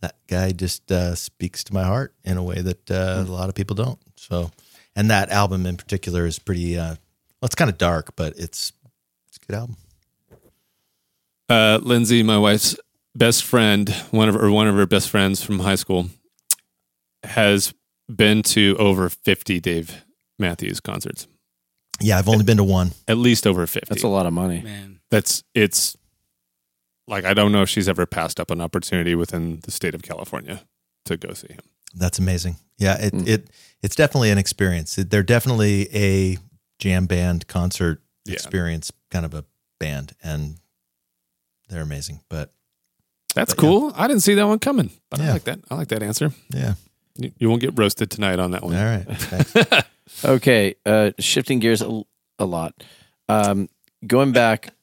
that 0.00 0.14
guy 0.28 0.52
just 0.52 0.90
uh, 0.92 1.14
speaks 1.14 1.64
to 1.64 1.74
my 1.74 1.84
heart 1.84 2.14
in 2.24 2.36
a 2.36 2.42
way 2.42 2.60
that 2.60 2.90
uh, 2.90 3.24
a 3.26 3.30
lot 3.30 3.48
of 3.48 3.54
people 3.54 3.74
don't. 3.74 3.98
So, 4.16 4.50
and 4.96 5.10
that 5.10 5.30
album 5.30 5.66
in 5.66 5.76
particular 5.76 6.26
is 6.26 6.38
pretty. 6.38 6.78
Well, 7.40 7.46
it's 7.46 7.54
kind 7.54 7.70
of 7.70 7.78
dark, 7.78 8.14
but 8.16 8.34
it's 8.36 8.72
it's 9.28 9.38
a 9.42 9.46
good 9.46 9.56
album. 9.56 9.76
uh, 11.48 11.78
Lindsay, 11.82 12.22
my 12.22 12.38
wife's 12.38 12.76
best 13.14 13.44
friend, 13.44 13.88
one 14.10 14.28
of 14.28 14.36
or 14.36 14.50
one 14.50 14.68
of 14.68 14.74
her 14.76 14.86
best 14.86 15.10
friends 15.10 15.42
from 15.42 15.60
high 15.60 15.74
school, 15.74 16.06
has 17.24 17.72
been 18.14 18.42
to 18.42 18.76
over 18.78 19.08
fifty 19.08 19.60
Dave 19.60 20.04
Matthews 20.38 20.80
concerts. 20.80 21.26
Yeah, 22.00 22.18
I've 22.18 22.28
only 22.28 22.44
been 22.44 22.56
to 22.58 22.64
one. 22.64 22.92
At 23.08 23.18
least 23.18 23.46
over 23.46 23.66
fifty. 23.66 23.88
That's 23.90 24.02
a 24.04 24.08
lot 24.08 24.26
of 24.26 24.32
money. 24.32 24.62
Man. 24.62 25.00
That's 25.10 25.42
it's 25.54 25.96
like 27.08 27.24
I 27.24 27.34
don't 27.34 27.52
know 27.52 27.62
if 27.62 27.68
she's 27.68 27.88
ever 27.88 28.06
passed 28.06 28.38
up 28.38 28.50
an 28.50 28.60
opportunity 28.60 29.14
within 29.14 29.60
the 29.64 29.70
state 29.70 29.94
of 29.94 30.02
California 30.02 30.62
to 31.06 31.16
go 31.16 31.32
see 31.34 31.52
him. 31.52 31.60
That's 31.94 32.18
amazing. 32.18 32.56
Yeah, 32.78 32.96
it 33.00 33.12
Hmm. 33.12 33.26
it 33.26 33.50
it's 33.82 33.96
definitely 33.96 34.30
an 34.30 34.38
experience. 34.38 34.96
It- 34.98 35.10
They're 35.10 35.22
definitely 35.22 35.88
a 35.94 36.38
jam 36.80 37.06
band 37.06 37.46
concert 37.46 38.02
Yeah. 38.24 38.34
experience, 38.34 38.90
kind 39.12 39.24
of 39.24 39.34
a 39.34 39.44
band, 39.78 40.14
and 40.22 40.56
they're 41.68 41.82
amazing. 41.82 42.20
But 42.28 42.50
That's 43.36 43.54
But, 43.54 43.62
yeah. 43.62 43.70
cool. 43.70 43.92
I 43.94 44.08
didn't 44.08 44.22
see 44.24 44.34
that 44.34 44.46
one 44.48 44.58
coming, 44.58 44.90
but 45.10 45.20
I 45.20 45.30
like 45.32 45.44
that. 45.44 45.60
I 45.70 45.76
like 45.76 45.88
that 45.88 46.02
answer. 46.02 46.32
yeah, 46.52 46.74
You, 47.16 47.30
you 47.38 47.48
won't 47.48 47.60
get 47.60 47.78
roasted 47.78 48.10
tonight 48.10 48.40
on 48.40 48.50
that 48.50 48.62
one. 48.64 48.74
All 48.74 48.84
right. 48.84 49.84
Okay, 50.24 50.74
uh, 50.84 51.12
shifting 51.20 51.60
gears 51.60 51.82
a, 51.82 52.02
a 52.40 52.44
lot. 52.44 52.74
Um, 53.28 53.68
going 54.04 54.32
back, 54.32 54.74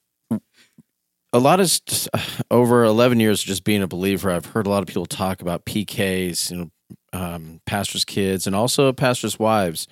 a 1.33 1.39
lot 1.39 1.59
is 1.59 1.81
just, 1.81 2.07
over 2.49 2.85
eleven 2.85 3.19
years 3.19 3.41
of 3.41 3.47
just 3.47 3.65
being 3.65 3.83
a 3.83 3.87
believer. 3.87 4.31
I've 4.31 4.45
heard 4.45 4.65
a 4.67 4.69
lot 4.69 4.81
of 4.83 4.87
people 4.87 5.05
talk 5.05 5.41
about 5.41 5.65
PKs, 5.65 6.49
you 6.51 6.57
know, 6.57 6.71
um, 7.11 7.59
pastors' 7.65 8.05
kids, 8.05 8.47
and 8.47 8.55
also 8.55 8.93
pastors' 8.93 9.37
wives. 9.37 9.87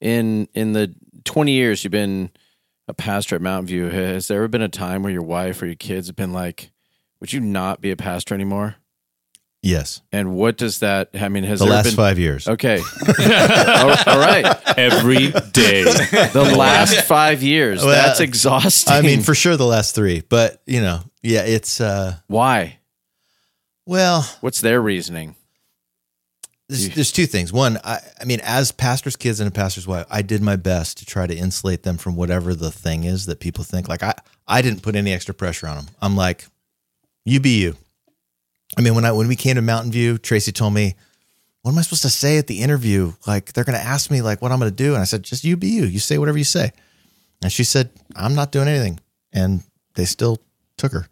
In 0.00 0.46
in 0.54 0.72
the 0.72 0.94
twenty 1.26 1.52
years 1.52 1.84
you've 1.84 1.90
been 1.90 2.30
a 2.88 2.94
pastor 2.94 3.36
at 3.36 3.42
Mountain 3.42 3.66
View, 3.66 3.88
has 3.90 4.28
there 4.28 4.38
ever 4.38 4.48
been 4.48 4.62
a 4.62 4.68
time 4.68 5.02
where 5.02 5.12
your 5.12 5.22
wife 5.22 5.60
or 5.60 5.66
your 5.66 5.74
kids 5.74 6.06
have 6.06 6.16
been 6.16 6.32
like, 6.32 6.70
"Would 7.20 7.32
you 7.32 7.40
not 7.40 7.80
be 7.82 7.90
a 7.90 7.96
pastor 7.96 8.34
anymore?" 8.34 8.76
yes, 9.62 10.00
And 10.12 10.34
what 10.36 10.56
does 10.56 10.78
that? 10.78 11.08
I 11.14 11.28
mean, 11.28 11.42
has 11.42 11.58
the 11.58 11.64
there 11.64 11.74
last 11.74 11.84
been? 11.86 11.94
five 11.94 12.18
years. 12.20 12.46
Okay, 12.46 12.76
all, 13.08 13.90
all 14.06 14.18
right. 14.20 14.46
Every 14.78 15.32
day. 15.50 15.82
The 15.82 16.54
last 16.56 17.00
five 17.02 17.42
years. 17.42 17.82
Well, 17.84 17.90
That's 17.90 18.20
exhausting. 18.20 18.92
I 18.94 19.02
mean, 19.02 19.22
for 19.22 19.34
sure, 19.34 19.56
the 19.56 19.66
last 19.66 19.94
three. 19.96 20.20
But 20.28 20.62
you 20.66 20.80
know, 20.80 21.00
yeah, 21.22 21.42
it's 21.42 21.80
uh, 21.80 22.16
why? 22.28 22.78
well, 23.86 24.22
What's 24.40 24.60
their 24.60 24.80
reasoning? 24.80 25.35
There's, 26.68 26.94
there's 26.94 27.12
two 27.12 27.26
things. 27.26 27.52
One, 27.52 27.78
I, 27.84 28.00
I 28.20 28.24
mean, 28.24 28.40
as 28.42 28.72
pastor's 28.72 29.16
kids 29.16 29.38
and 29.38 29.48
a 29.48 29.52
pastor's 29.52 29.86
wife, 29.86 30.06
I 30.10 30.22
did 30.22 30.42
my 30.42 30.56
best 30.56 30.98
to 30.98 31.06
try 31.06 31.26
to 31.26 31.34
insulate 31.36 31.84
them 31.84 31.96
from 31.96 32.16
whatever 32.16 32.54
the 32.54 32.72
thing 32.72 33.04
is 33.04 33.26
that 33.26 33.38
people 33.38 33.62
think. 33.62 33.88
Like 33.88 34.02
I, 34.02 34.14
I 34.48 34.62
didn't 34.62 34.82
put 34.82 34.96
any 34.96 35.12
extra 35.12 35.32
pressure 35.32 35.68
on 35.68 35.76
them. 35.76 35.86
I'm 36.02 36.16
like, 36.16 36.46
you 37.24 37.40
be 37.40 37.60
you. 37.60 37.76
I 38.76 38.80
mean, 38.80 38.94
when 38.94 39.04
I 39.04 39.12
when 39.12 39.28
we 39.28 39.36
came 39.36 39.54
to 39.54 39.62
Mountain 39.62 39.92
View, 39.92 40.18
Tracy 40.18 40.50
told 40.50 40.74
me, 40.74 40.96
"What 41.62 41.70
am 41.72 41.78
I 41.78 41.82
supposed 41.82 42.02
to 42.02 42.10
say 42.10 42.38
at 42.38 42.48
the 42.48 42.62
interview? 42.62 43.12
Like 43.26 43.52
they're 43.52 43.64
going 43.64 43.78
to 43.78 43.84
ask 43.84 44.10
me 44.10 44.22
like 44.22 44.42
what 44.42 44.50
I'm 44.50 44.58
going 44.58 44.70
to 44.70 44.76
do," 44.76 44.94
and 44.94 45.00
I 45.00 45.04
said, 45.04 45.22
"Just 45.22 45.44
you 45.44 45.56
be 45.56 45.68
you. 45.68 45.84
You 45.84 46.00
say 46.00 46.18
whatever 46.18 46.38
you 46.38 46.44
say." 46.44 46.72
And 47.42 47.52
she 47.52 47.64
said, 47.64 47.90
"I'm 48.16 48.34
not 48.34 48.50
doing 48.50 48.66
anything," 48.66 48.98
and 49.32 49.62
they 49.94 50.04
still 50.04 50.38
took 50.76 50.92
her. 50.92 51.06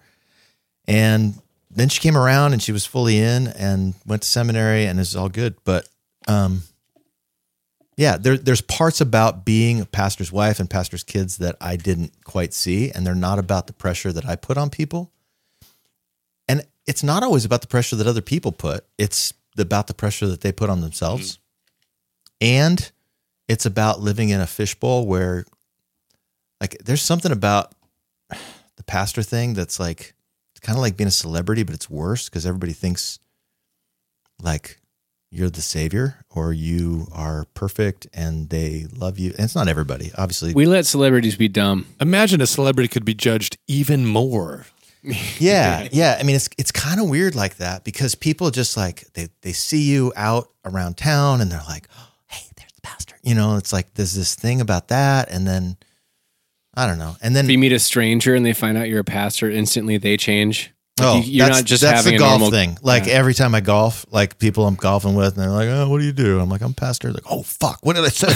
And 0.87 1.41
then 1.75 1.89
she 1.89 2.01
came 2.01 2.17
around 2.17 2.53
and 2.53 2.63
she 2.63 2.73
was 2.73 2.87
fully 2.87 3.19
in 3.19 3.49
and 3.49 3.95
went 4.07 4.23
to 4.23 4.29
seminary 4.29 4.87
and 4.87 5.01
is 5.01 5.17
all 5.17 5.29
good. 5.29 5.57
But 5.65 5.89
um, 6.29 6.63
yeah, 7.97 8.17
there, 8.17 8.37
there's 8.37 8.61
parts 8.61 9.01
about 9.01 9.45
being 9.45 9.81
a 9.81 9.87
pastor's 9.87 10.33
wife 10.33 10.61
and 10.61 10.69
pastor's 10.71 11.05
kids 11.05 11.39
that 11.39 11.57
I 11.61 11.77
didn't 11.77 12.25
quite 12.25 12.53
see, 12.55 12.91
and 12.91 13.07
they're 13.07 13.15
not 13.15 13.39
about 13.39 13.67
the 13.67 13.73
pressure 13.73 14.13
that 14.13 14.27
I 14.27 14.37
put 14.37 14.57
on 14.57 14.71
people. 14.71 15.11
And 16.49 16.67
it's 16.87 17.03
not 17.03 17.23
always 17.23 17.45
about 17.45 17.61
the 17.61 17.67
pressure 17.67 17.97
that 17.97 18.07
other 18.07 18.21
people 18.21 18.53
put. 18.53 18.85
It's 18.99 19.33
about 19.59 19.87
the 19.87 19.95
pressure 19.95 20.27
that 20.27 20.41
they 20.41 20.53
put 20.53 20.71
on 20.71 20.81
themselves. 20.81 21.39
And 22.41 22.91
it's 23.49 23.67
about 23.67 24.01
living 24.01 24.31
in 24.31 24.41
a 24.41 24.47
fishbowl 24.47 25.07
where 25.07 25.45
like 26.61 26.79
there's 26.85 27.03
something 27.03 27.33
about 27.33 27.75
the 28.29 28.83
pastor 28.87 29.23
thing 29.23 29.55
that's 29.55 29.79
like 29.79 30.01
it's 30.01 30.14
kind 30.65 30.77
of 30.77 30.83
like 30.83 30.97
being 30.97 31.09
a 31.09 31.13
celebrity, 31.13 31.63
but 31.63 31.75
it's 31.75 31.89
worse 31.89 32.29
because 32.29 32.47
everybody 32.47 32.73
thinks 32.73 33.21
like 34.43 34.81
you're 35.31 35.51
the 35.51 35.61
savior 35.61 36.25
or 36.31 36.53
you 36.53 37.07
are 37.13 37.45
perfect 37.55 38.07
and 38.15 38.49
they 38.49 38.87
love 38.97 39.19
you. 39.19 39.31
And 39.33 39.41
it's 39.41 39.55
not 39.55 39.69
everybody, 39.69 40.11
obviously. 40.17 40.55
we 40.55 40.67
let 40.67 40.87
celebrities 40.87 41.37
be 41.37 41.49
dumb. 41.49 41.87
Imagine 42.01 42.41
a 42.41 42.47
celebrity 42.47 42.89
could 42.89 43.05
be 43.05 43.15
judged 43.15 43.59
even 43.69 44.07
more. 44.07 44.67
yeah, 45.39 45.87
yeah. 45.93 46.17
I 46.19 46.23
mean, 46.23 46.35
it's 46.35 46.49
it's 46.57 46.73
kind 46.73 46.99
of 46.99 47.11
weird 47.11 47.35
like 47.35 47.59
that 47.59 47.85
because 47.85 48.15
people 48.15 48.51
just 48.51 48.75
like 48.75 49.05
they 49.13 49.29
they 49.43 49.53
see 49.53 49.83
you 49.83 50.15
out 50.17 50.49
around 50.65 50.97
town 50.97 51.43
and 51.43 51.53
they're 51.53 51.61
like, 51.69 51.89
oh, 51.99 52.09
"Hey, 52.27 52.47
there's 52.57 52.73
the 52.73 52.81
pastor." 52.81 53.17
You 53.23 53.35
know, 53.35 53.57
it's 53.57 53.71
like 53.71 53.93
there's 53.95 54.15
this 54.15 54.35
thing 54.35 54.63
about 54.63 54.89
that, 54.89 55.31
and 55.31 55.47
then 55.47 55.77
I 56.77 56.87
don't 56.87 56.99
know, 56.99 57.17
and 57.23 57.35
then 57.37 57.45
If 57.47 57.51
you 57.53 57.59
meet 57.59 57.73
a 57.73 57.79
stranger 57.79 58.35
and 58.35 58.45
they 58.45 58.53
find 58.53 58.77
out 58.79 58.89
you're 58.89 59.01
a 59.01 59.05
pastor, 59.05 59.51
instantly 59.51 59.97
they 59.99 60.17
change. 60.17 60.71
Like, 60.99 61.09
Oh, 61.09 61.17
you- 61.17 61.23
you're 61.39 61.47
that's, 61.47 61.59
not 61.59 61.65
just 61.67 61.83
that's 61.83 62.05
having 62.05 62.19
the 62.19 62.25
a 62.25 62.29
golf 62.29 62.39
normal 62.41 62.51
thing. 62.53 62.79
Like 62.81 63.07
Yeah. 63.07 63.15
every 63.15 63.35
time 63.35 63.53
I 63.55 63.61
golf, 63.61 64.07
like 64.13 64.39
people 64.39 64.65
I'm 64.67 64.77
golfing 64.77 65.17
with, 65.17 65.35
and 65.35 65.43
they're 65.43 65.51
like, 65.51 65.69
"Oh, 65.69 65.89
what 65.89 65.99
do 65.99 66.05
you 66.05 66.13
do?" 66.13 66.39
I'm 66.39 66.49
like, 66.49 66.63
"I'm 66.63 66.73
pastor." 66.73 67.13
Like, 67.13 67.25
"Oh, 67.29 67.43
fuck, 67.43 67.81
what 67.83 67.97
did 67.97 68.05
I 68.05 68.09
say?" 68.11 68.29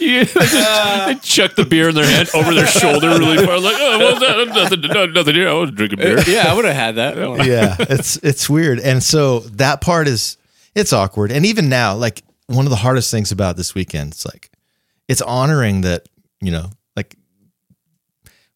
Yeah, 0.00 0.24
they, 0.24 0.26
just, 0.26 1.06
they 1.06 1.14
chuck 1.22 1.54
the 1.56 1.64
beer 1.64 1.88
in 1.88 1.94
their 1.94 2.06
hand 2.06 2.28
over 2.34 2.52
their 2.52 2.66
shoulder 2.66 3.08
really 3.10 3.44
far, 3.46 3.58
like, 3.58 3.76
oh, 3.78 3.98
what's 3.98 4.20
that? 4.20 4.48
Nothing, 4.54 4.80
no, 4.92 5.06
nothing 5.06 5.34
here. 5.34 5.48
I 5.48 5.52
was 5.54 5.70
drinking 5.70 5.98
beer. 5.98 6.18
Uh, 6.18 6.24
yeah, 6.26 6.50
I 6.50 6.54
would 6.54 6.64
have 6.64 6.74
had 6.74 6.96
that. 6.96 7.16
yeah, 7.46 7.76
it's 7.78 8.16
it's 8.18 8.50
weird, 8.50 8.80
and 8.80 9.02
so 9.02 9.40
that 9.40 9.80
part 9.80 10.08
is 10.08 10.36
it's 10.74 10.92
awkward. 10.92 11.30
And 11.32 11.46
even 11.46 11.68
now, 11.68 11.94
like 11.96 12.22
one 12.46 12.66
of 12.66 12.70
the 12.70 12.76
hardest 12.76 13.10
things 13.10 13.32
about 13.32 13.56
this 13.56 13.74
weekend, 13.74 14.12
it's 14.12 14.24
like 14.26 14.50
it's 15.08 15.22
honoring 15.22 15.82
that 15.82 16.08
you 16.40 16.50
know, 16.50 16.70
like 16.96 17.16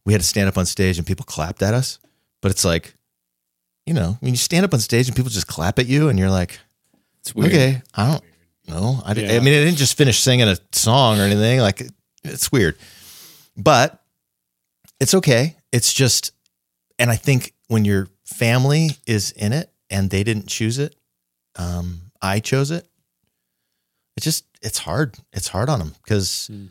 we 0.04 0.12
had 0.12 0.20
to 0.22 0.26
stand 0.26 0.48
up 0.48 0.58
on 0.58 0.66
stage 0.66 0.98
and 0.98 1.06
people 1.06 1.24
clapped 1.24 1.62
at 1.62 1.74
us, 1.74 1.98
but 2.42 2.50
it's 2.50 2.64
like, 2.64 2.94
you 3.86 3.94
know, 3.94 4.16
when 4.20 4.32
you 4.32 4.36
stand 4.36 4.64
up 4.64 4.74
on 4.74 4.80
stage 4.80 5.06
and 5.08 5.16
people 5.16 5.30
just 5.30 5.46
clap 5.46 5.78
at 5.78 5.86
you, 5.86 6.08
and 6.08 6.18
you're 6.18 6.30
like, 6.30 6.58
It's 7.20 7.34
weird. 7.34 7.52
okay, 7.52 7.82
I 7.94 8.10
don't 8.12 8.24
know. 8.68 9.00
I, 9.04 9.14
didn't- 9.14 9.30
I 9.30 9.40
mean, 9.40 9.54
I 9.54 9.64
didn't 9.64 9.78
just 9.78 9.96
finish 9.96 10.18
singing 10.20 10.48
a 10.48 10.56
song 10.72 11.18
or 11.18 11.22
anything. 11.22 11.60
Like, 11.60 11.80
it- 11.82 11.92
it's 12.24 12.50
weird, 12.52 12.76
but 13.56 14.02
it's 15.00 15.14
okay. 15.14 15.56
It's 15.72 15.92
just, 15.92 16.32
and 16.98 17.10
I 17.10 17.16
think 17.16 17.54
when 17.68 17.84
you're 17.84 18.08
family 18.24 18.90
is 19.06 19.30
in 19.32 19.52
it 19.52 19.72
and 19.88 20.10
they 20.10 20.24
didn't 20.24 20.48
choose 20.48 20.78
it. 20.78 20.94
Um, 21.56 22.10
I 22.20 22.40
chose 22.40 22.70
it. 22.70 22.86
It's 24.18 24.24
just 24.24 24.44
it's 24.62 24.78
hard. 24.78 25.14
It's 25.32 25.46
hard 25.46 25.68
on 25.68 25.78
them 25.78 25.94
because 26.02 26.48
Hmm. 26.48 26.66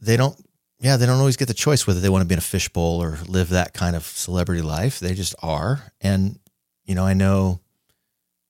they 0.00 0.16
don't. 0.16 0.36
Yeah, 0.80 0.96
they 0.96 1.06
don't 1.06 1.20
always 1.20 1.36
get 1.36 1.46
the 1.46 1.54
choice 1.54 1.86
whether 1.86 2.00
they 2.00 2.08
want 2.08 2.22
to 2.22 2.26
be 2.26 2.32
in 2.34 2.38
a 2.40 2.42
fishbowl 2.42 3.00
or 3.00 3.16
live 3.28 3.50
that 3.50 3.72
kind 3.74 3.94
of 3.94 4.04
celebrity 4.04 4.60
life. 4.62 4.98
They 4.98 5.14
just 5.14 5.36
are, 5.40 5.92
and 6.00 6.40
you 6.84 6.96
know, 6.96 7.06
I 7.06 7.14
know, 7.14 7.60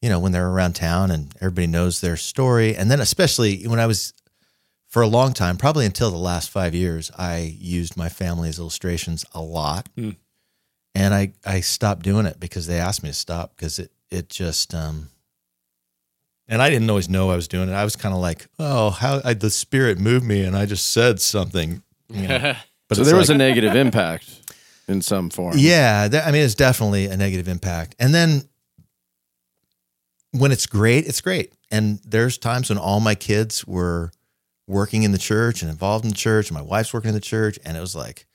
you 0.01 0.09
know, 0.09 0.19
when 0.19 0.33
they're 0.33 0.49
around 0.49 0.73
town 0.75 1.11
and 1.11 1.35
everybody 1.43 1.67
knows 1.67 2.01
their 2.01 2.17
story, 2.17 2.75
and 2.75 2.91
then 2.91 3.01
especially 3.01 3.67
when 3.69 3.79
I 3.79 3.85
was 3.87 4.15
for 4.89 5.03
a 5.03 5.07
long 5.07 5.35
time, 5.35 5.59
probably 5.59 5.85
until 5.85 6.11
the 6.11 6.17
last 6.17 6.49
five 6.49 6.75
years, 6.75 7.11
I 7.19 7.55
used 7.61 7.97
my 7.99 8.09
family's 8.09 8.59
illustrations 8.59 9.27
a 9.33 9.43
lot, 9.43 9.91
Hmm. 9.97 10.13
and 10.95 11.13
I 11.13 11.35
I 11.45 11.61
stopped 11.61 12.03
doing 12.05 12.25
it 12.25 12.41
because 12.41 12.67
they 12.67 12.79
asked 12.81 13.03
me 13.03 13.11
to 13.11 13.15
stop 13.15 13.55
because 13.55 13.79
it 13.79 13.93
it 14.11 14.31
just 14.31 14.75
um. 14.75 15.11
And 16.53 16.61
I 16.61 16.69
didn't 16.69 16.91
always 16.91 17.09
know 17.09 17.31
I 17.31 17.37
was 17.37 17.49
doing 17.49 17.71
it. 17.71 17.73
I 17.73 17.83
was 17.83 17.97
kind 17.97 18.15
of 18.15 18.21
like, 18.21 18.47
"Oh, 18.59 18.91
how 18.91 19.23
I, 19.25 19.33
the 19.33 19.49
spirit 19.49 19.99
moved 19.99 20.27
me, 20.27 20.43
and 20.45 20.55
I 20.55 20.67
just 20.67 20.93
said 20.93 21.19
something." 21.21 21.83
You 22.11 22.29
know? 22.29 22.55
But 22.89 22.97
so 22.97 23.03
it's 23.03 23.11
there 23.11 23.19
was 23.19 23.31
like- 23.31 23.37
a 23.37 23.39
negative 23.39 23.75
impact 23.75 24.53
in 24.87 25.01
some 25.01 25.31
form. 25.31 25.55
yeah, 25.57 26.09
that, 26.09 26.27
I 26.27 26.31
mean, 26.31 26.43
it's 26.43 26.55
definitely 26.55 27.07
a 27.07 27.17
negative 27.17 27.49
impact. 27.49 27.95
And 27.99 28.13
then 28.15 28.43
when 30.33 30.53
it's 30.53 30.67
great, 30.67 31.07
it's 31.07 31.23
great. 31.23 31.55
And 31.71 32.01
there's 32.05 32.37
times 32.37 32.69
when 32.69 32.77
all 32.79 33.01
my 33.01 33.15
kids 33.15 33.67
were 33.67 34.13
working 34.67 35.05
in 35.05 35.13
the 35.13 35.19
church 35.19 35.63
and 35.63 35.71
involved 35.71 36.05
in 36.05 36.11
the 36.11 36.17
church, 36.17 36.51
and 36.51 36.55
my 36.55 36.63
wife's 36.63 36.93
working 36.93 37.09
in 37.09 37.15
the 37.15 37.21
church, 37.21 37.59
and 37.65 37.79
it 37.79 37.81
was 37.81 37.97
like, 37.97 38.27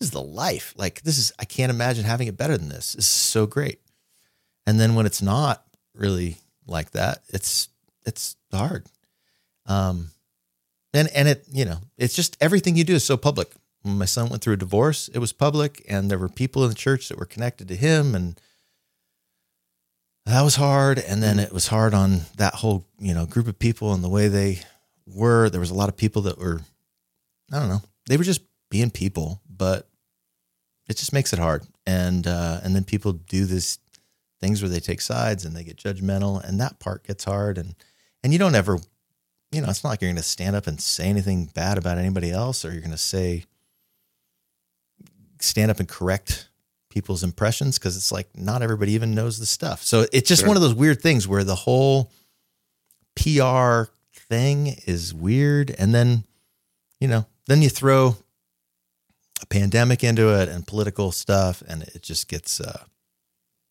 this 0.00 0.06
is 0.08 0.12
the 0.12 0.22
life. 0.22 0.72
Like, 0.76 1.02
this 1.02 1.18
is, 1.18 1.30
I 1.38 1.44
can't 1.44 1.70
imagine 1.70 2.04
having 2.04 2.28
it 2.28 2.36
better 2.38 2.56
than 2.56 2.70
this. 2.70 2.94
This 2.94 3.04
is 3.04 3.10
so 3.10 3.44
great. 3.46 3.80
And 4.66 4.80
then 4.80 4.94
when 4.94 5.04
it's 5.04 5.20
not 5.20 5.64
really 5.94 6.36
like 6.68 6.92
that, 6.92 7.22
it's, 7.28 7.68
it's 8.06 8.36
hard. 8.52 8.86
Um, 9.66 10.10
and, 10.94 11.08
and 11.14 11.28
it, 11.28 11.44
you 11.50 11.64
know, 11.64 11.78
it's 11.96 12.14
just 12.14 12.36
everything 12.40 12.76
you 12.76 12.84
do 12.84 12.94
is 12.94 13.04
so 13.04 13.16
public 13.16 13.48
when 13.82 13.98
my 13.98 14.04
son 14.04 14.28
went 14.28 14.42
through 14.42 14.54
a 14.54 14.58
divorce, 14.58 15.08
it 15.08 15.18
was 15.18 15.32
public, 15.32 15.84
and 15.88 16.10
there 16.10 16.18
were 16.18 16.28
people 16.28 16.62
in 16.64 16.68
the 16.68 16.74
church 16.74 17.08
that 17.08 17.18
were 17.18 17.26
connected 17.26 17.68
to 17.68 17.76
him, 17.76 18.14
and 18.14 18.40
that 20.26 20.42
was 20.42 20.56
hard. 20.56 20.98
And 20.98 21.22
then 21.22 21.38
it 21.38 21.52
was 21.52 21.68
hard 21.68 21.94
on 21.94 22.22
that 22.36 22.54
whole 22.54 22.84
you 22.98 23.14
know 23.14 23.26
group 23.26 23.48
of 23.48 23.58
people 23.58 23.92
and 23.92 24.02
the 24.02 24.08
way 24.08 24.28
they 24.28 24.60
were. 25.06 25.48
There 25.48 25.60
was 25.60 25.70
a 25.70 25.74
lot 25.74 25.88
of 25.88 25.96
people 25.96 26.22
that 26.22 26.38
were, 26.38 26.60
I 27.52 27.60
don't 27.60 27.68
know, 27.68 27.82
they 28.08 28.16
were 28.16 28.24
just 28.24 28.42
being 28.70 28.90
people, 28.90 29.40
but 29.48 29.88
it 30.88 30.96
just 30.96 31.12
makes 31.12 31.32
it 31.32 31.38
hard. 31.38 31.64
And 31.86 32.26
uh, 32.26 32.60
and 32.62 32.74
then 32.74 32.84
people 32.84 33.12
do 33.12 33.44
this 33.44 33.78
things 34.40 34.62
where 34.62 34.68
they 34.68 34.80
take 34.80 35.00
sides 35.00 35.44
and 35.44 35.56
they 35.56 35.64
get 35.64 35.76
judgmental, 35.76 36.42
and 36.42 36.60
that 36.60 36.78
part 36.78 37.04
gets 37.06 37.24
hard. 37.24 37.58
And 37.58 37.74
and 38.22 38.32
you 38.32 38.38
don't 38.38 38.54
ever 38.54 38.78
you 39.50 39.62
know, 39.62 39.68
it's 39.70 39.82
not 39.82 39.90
like 39.90 40.02
you're 40.02 40.10
going 40.10 40.16
to 40.16 40.22
stand 40.22 40.54
up 40.54 40.66
and 40.66 40.78
say 40.80 41.06
anything 41.06 41.46
bad 41.46 41.78
about 41.78 41.96
anybody 41.96 42.30
else 42.30 42.64
or 42.64 42.70
you're 42.72 42.82
going 42.82 42.90
to 42.90 42.98
say, 42.98 43.44
stand 45.40 45.70
up 45.70 45.78
and 45.78 45.88
correct 45.88 46.48
people's 46.90 47.22
impressions 47.22 47.78
because 47.78 47.96
it's 47.96 48.12
like 48.12 48.28
not 48.36 48.60
everybody 48.62 48.92
even 48.92 49.14
knows 49.14 49.38
the 49.38 49.46
stuff. 49.46 49.82
So 49.82 50.06
it's 50.12 50.28
just 50.28 50.40
Sure. 50.40 50.48
one 50.48 50.56
of 50.56 50.62
those 50.62 50.74
weird 50.74 51.00
things 51.00 51.26
where 51.26 51.44
the 51.44 51.54
whole 51.54 52.12
PR 53.16 53.84
thing 54.28 54.76
is 54.86 55.14
weird. 55.14 55.70
And 55.78 55.94
then, 55.94 56.24
you 57.00 57.08
know, 57.08 57.26
then 57.46 57.62
you 57.62 57.68
throw 57.70 58.16
a 59.40 59.46
pandemic 59.46 60.04
into 60.04 60.28
it 60.40 60.48
and 60.48 60.66
political 60.66 61.12
stuff 61.12 61.62
and 61.66 61.82
it 61.84 62.02
just 62.02 62.28
gets, 62.28 62.60
uh, 62.60 62.84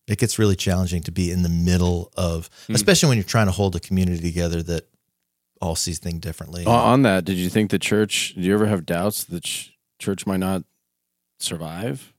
it 0.08 0.18
gets 0.18 0.38
really 0.38 0.56
challenging 0.56 1.02
to 1.02 1.10
be 1.12 1.30
in 1.30 1.42
the 1.42 1.48
middle 1.48 2.10
of, 2.16 2.48
Hmm. 2.66 2.74
especially 2.74 3.08
when 3.10 3.18
you're 3.18 3.24
trying 3.24 3.46
to 3.46 3.52
hold 3.52 3.76
a 3.76 3.80
community 3.80 4.20
together 4.22 4.62
that 4.64 4.88
all 5.60 5.76
sees 5.76 5.98
things 5.98 6.20
differently. 6.20 6.64
O- 6.66 6.70
On 6.70 7.02
that, 7.02 7.24
did 7.24 7.36
you 7.36 7.48
think 7.50 7.70
the 7.70 7.78
church? 7.78 8.34
Do 8.34 8.40
you 8.42 8.54
ever 8.54 8.66
have 8.66 8.86
doubts 8.86 9.24
that 9.24 9.42
ch- 9.44 9.72
church 9.98 10.26
might 10.26 10.38
not 10.40 10.62
survive? 11.40 12.12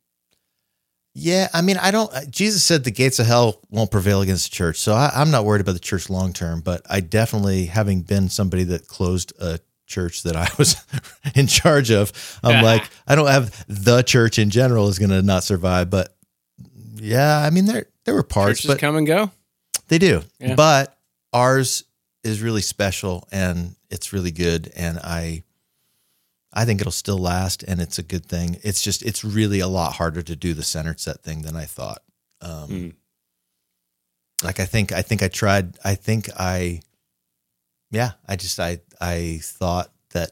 Yeah, 1.15 1.47
I 1.53 1.61
mean, 1.61 1.77
I 1.77 1.91
don't. 1.91 2.13
uh, 2.13 2.21
Jesus 2.29 2.63
said 2.63 2.83
the 2.83 2.91
gates 2.91 3.19
of 3.19 3.25
hell 3.25 3.59
won't 3.69 3.91
prevail 3.91 4.21
against 4.21 4.49
the 4.51 4.55
church, 4.55 4.77
so 4.77 4.93
I, 4.93 5.11
I'm 5.13 5.31
not 5.31 5.43
worried 5.43 5.59
about 5.61 5.73
the 5.73 5.79
church 5.79 6.09
long 6.09 6.33
term. 6.33 6.61
But 6.61 6.81
I 6.89 6.99
definitely, 7.01 7.65
having 7.65 8.01
been 8.03 8.29
somebody 8.29 8.63
that 8.65 8.87
closed 8.87 9.33
a 9.39 9.59
church 9.87 10.23
that 10.23 10.35
I 10.35 10.47
was 10.59 10.77
in 11.35 11.47
charge 11.47 11.91
of, 11.91 12.13
I'm 12.43 12.63
like, 12.71 12.83
I 13.07 13.15
don't 13.15 13.27
have 13.27 13.65
the 13.67 14.03
church 14.03 14.37
in 14.37 14.49
general 14.51 14.87
is 14.87 14.99
going 14.99 15.09
to 15.09 15.21
not 15.23 15.43
survive. 15.43 15.89
But 15.89 16.15
yeah, 17.01 17.37
I 17.39 17.49
mean, 17.49 17.65
there 17.65 17.85
there 18.05 18.13
were 18.15 18.23
parts, 18.23 18.59
Churches 18.61 18.71
but 18.71 18.79
come 18.79 18.95
and 18.95 19.07
go. 19.07 19.31
they 19.87 19.97
do. 19.97 20.21
Yeah. 20.39 20.55
But 20.55 20.97
ours 21.33 21.83
is 22.23 22.41
really 22.41 22.61
special 22.61 23.27
and 23.31 23.75
it's 23.89 24.13
really 24.13 24.31
good, 24.31 24.71
and 24.75 24.99
I. 24.99 25.43
I 26.51 26.65
think 26.65 26.81
it'll 26.81 26.91
still 26.91 27.19
last, 27.19 27.61
and 27.61 27.79
it's 27.79 27.99
a 27.99 28.03
good 28.03 28.25
thing. 28.25 28.57
It's 28.63 28.81
just 28.81 29.03
it's 29.03 29.23
really 29.23 29.59
a 29.59 29.67
lot 29.67 29.93
harder 29.93 30.23
to 30.23 30.35
do 30.35 30.55
the 30.55 30.63
centered 30.63 30.99
set 30.99 31.21
thing 31.21 31.43
than 31.43 31.55
I 31.55 31.65
thought. 31.65 32.01
Um, 32.41 32.67
Mm. 32.67 32.93
Like 34.43 34.59
I 34.59 34.65
think 34.65 34.91
I 34.91 35.03
think 35.03 35.21
I 35.21 35.27
tried. 35.27 35.77
I 35.85 35.93
think 35.93 36.27
I, 36.39 36.81
yeah. 37.91 38.13
I 38.27 38.35
just 38.35 38.59
I 38.59 38.79
I 38.99 39.39
thought 39.43 39.91
that 40.13 40.31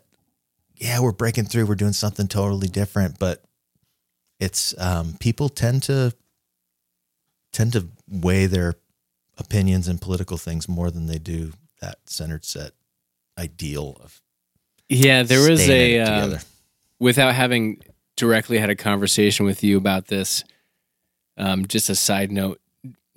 yeah 0.76 1.02
we're 1.02 1.11
breaking 1.11 1.45
through. 1.45 1.68
We're 1.68 1.76
doing 1.76 1.94
something 1.94 2.27
totally 2.27 2.68
different, 2.68 3.19
but 3.19 3.44
it's 4.39 4.73
um, 4.80 5.18
people 5.19 5.49
tend 5.49 5.84
to 5.84 6.14
tend 7.52 7.74
to 7.74 7.90
weigh 8.07 8.45
their 8.45 8.76
opinions 9.38 9.88
and 9.88 10.02
political 10.02 10.38
things 10.38 10.68
more 10.68 10.90
than 10.91 11.07
they 11.07 11.19
do 11.19 11.53
that 11.82 11.98
centered 12.06 12.45
set 12.45 12.72
ideal 13.38 13.98
of 14.03 14.22
Yeah, 14.90 15.24
there 15.24 15.49
was 15.49 15.68
a 15.69 15.99
um, 15.99 16.38
without 16.99 17.36
having 17.36 17.82
directly 18.15 18.57
had 18.57 18.69
a 18.69 18.76
conversation 18.76 19.45
with 19.45 19.64
you 19.64 19.78
about 19.78 20.07
this. 20.07 20.44
Um, 21.38 21.68
just 21.68 21.90
a 21.90 21.95
side 21.95 22.32
note: 22.32 22.60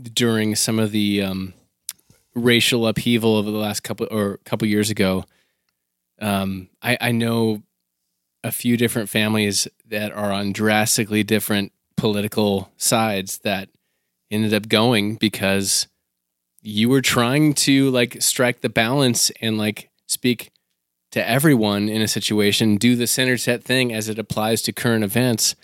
during 0.03 0.55
some 0.55 0.79
of 0.79 0.91
the 0.91 1.23
um, 1.23 1.55
racial 2.35 2.87
upheaval 2.87 3.37
over 3.37 3.51
the 3.51 3.57
last 3.57 3.81
couple 3.81 4.07
or 4.11 4.39
couple 4.45 4.69
years 4.69 4.91
ago, 4.91 5.25
um, 6.21 6.69
I, 6.83 6.99
I 7.01 7.13
know 7.13 7.63
a 8.45 8.53
few 8.53 8.77
different 8.77 9.09
families 9.09 9.69
that 9.87 10.13
are 10.13 10.33
on 10.33 10.53
drastically 10.53 11.23
different 11.23 11.73
political 11.97 12.73
sides 12.77 13.39
that 13.39 13.69
ended 14.31 14.55
up 14.55 14.69
going 14.69 15.17
because 15.17 15.87
you 16.63 16.89
were 16.89 17.01
trying 17.01 17.55
to 17.55 17.91
like 17.91 18.21
strike 18.21 18.61
the 18.61 18.69
balance 18.69 19.31
and 19.41 19.59
like 19.59 19.91
speak 20.07 20.51
to 21.13 21.29
everyone 21.29 21.89
in 21.89 22.03
a 22.03 22.09
situation, 22.09 22.77
do 22.77 22.95
the 22.95 23.07
center 23.07 23.37
set 23.37 23.65
thing 23.65 23.93
as 23.93 24.09
it 24.09 24.19
applies 24.19 24.63
to 24.63 24.73
current 24.73 25.03
events, 25.03 25.57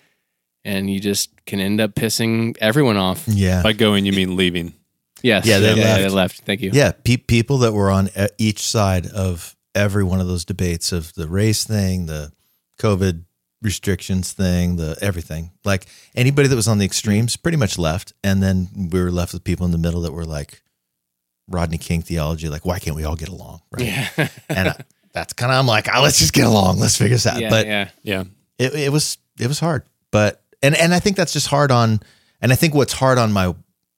and 0.65 0.89
you 0.89 0.99
just 0.99 1.29
can 1.45 1.59
end 1.59 1.79
up 1.79 1.95
pissing 1.95 2.57
everyone 2.59 2.97
off. 2.97 3.23
yeah 3.27 3.63
By 3.63 3.73
going, 3.73 4.05
you 4.05 4.11
mean 4.11 4.35
leaving. 4.35 4.73
Yes. 5.23 5.45
Yeah, 5.45 5.59
they 5.59 5.73
left. 5.73 6.01
they 6.01 6.09
left. 6.09 6.41
Thank 6.41 6.61
you. 6.61 6.71
Yeah, 6.73 6.91
pe- 6.91 7.17
people 7.17 7.59
that 7.59 7.73
were 7.73 7.89
on 7.89 8.09
each 8.37 8.59
side 8.59 9.07
of 9.07 9.55
every 9.73 10.03
one 10.03 10.19
of 10.19 10.27
those 10.27 10.43
debates 10.45 10.91
of 10.91 11.13
the 11.13 11.27
race 11.27 11.63
thing, 11.63 12.07
the 12.07 12.31
COVID 12.79 13.23
restrictions 13.61 14.33
thing, 14.33 14.75
the 14.77 14.97
everything. 15.01 15.51
Like 15.65 15.85
anybody 16.15 16.47
that 16.47 16.55
was 16.55 16.67
on 16.67 16.77
the 16.77 16.85
extremes 16.85 17.37
pretty 17.37 17.57
much 17.57 17.77
left. 17.77 18.13
And 18.23 18.41
then 18.43 18.89
we 18.91 19.01
were 19.01 19.11
left 19.11 19.33
with 19.33 19.43
people 19.43 19.65
in 19.65 19.71
the 19.71 19.77
middle 19.77 20.01
that 20.01 20.11
were 20.13 20.25
like 20.25 20.61
Rodney 21.49 21.77
King 21.77 22.01
theology, 22.01 22.49
like, 22.49 22.65
why 22.65 22.77
can't 22.79 22.95
we 22.95 23.03
all 23.03 23.15
get 23.15 23.29
along? 23.29 23.61
Right. 23.71 23.85
Yeah. 23.85 24.27
And 24.49 24.69
I, 24.69 24.75
that's 25.13 25.33
kind 25.33 25.51
of, 25.51 25.57
I'm 25.57 25.65
like, 25.65 25.87
oh, 25.93 26.01
let's 26.03 26.19
just 26.19 26.33
get 26.33 26.45
along. 26.45 26.79
Let's 26.79 26.97
figure 26.97 27.15
this 27.15 27.25
out. 27.25 27.39
yeah, 27.39 27.49
but 27.49 27.65
yeah. 27.65 27.89
Yeah. 28.03 28.23
it, 28.59 28.73
it 28.75 28.91
was 28.91 29.17
it 29.39 29.47
was 29.47 29.59
hard 29.59 29.83
but 30.11 30.41
and 30.63 30.73
and 30.75 30.93
i 30.93 30.99
think 30.99 31.15
that's 31.15 31.33
just 31.33 31.47
hard 31.47 31.69
on 31.69 31.99
and 32.41 32.51
i 32.51 32.55
think 32.55 32.73
what's 32.73 32.93
hard 32.93 33.17
on 33.19 33.31
my 33.31 33.53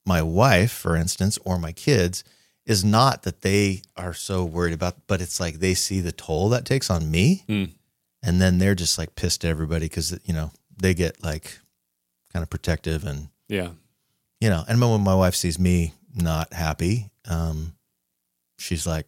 my 0.05 0.21
wife 0.21 0.71
for 0.71 0.95
instance 0.97 1.37
or 1.45 1.57
my 1.59 1.71
kids 1.71 2.23
is 2.65 2.83
not 2.83 3.23
that 3.23 3.39
they 3.41 3.81
are 3.95 4.13
so 4.13 4.43
worried 4.43 4.73
about 4.73 4.95
but 5.07 5.21
it's 5.21 5.39
like 5.39 5.59
they 5.59 5.73
see 5.73 6.01
the 6.01 6.11
toll 6.11 6.49
that 6.49 6.65
takes 6.65 6.89
on 6.89 7.09
me 7.09 7.43
Hmm. 7.47 7.65
And 8.23 8.41
then 8.41 8.57
they're 8.57 8.75
just 8.75 8.97
like 8.97 9.15
pissed 9.15 9.45
at 9.45 9.49
everybody 9.49 9.85
because 9.85 10.17
you 10.25 10.33
know 10.33 10.51
they 10.81 10.93
get 10.93 11.23
like 11.23 11.59
kind 12.33 12.43
of 12.43 12.49
protective 12.49 13.05
and 13.05 13.29
Yeah. 13.47 13.71
you 14.39 14.49
know 14.49 14.63
and 14.67 14.79
when 14.81 15.01
my 15.01 15.15
wife 15.15 15.35
sees 15.35 15.57
me 15.59 15.93
not 16.15 16.53
happy 16.53 17.09
um 17.29 17.73
she's 18.57 18.85
like 18.87 19.07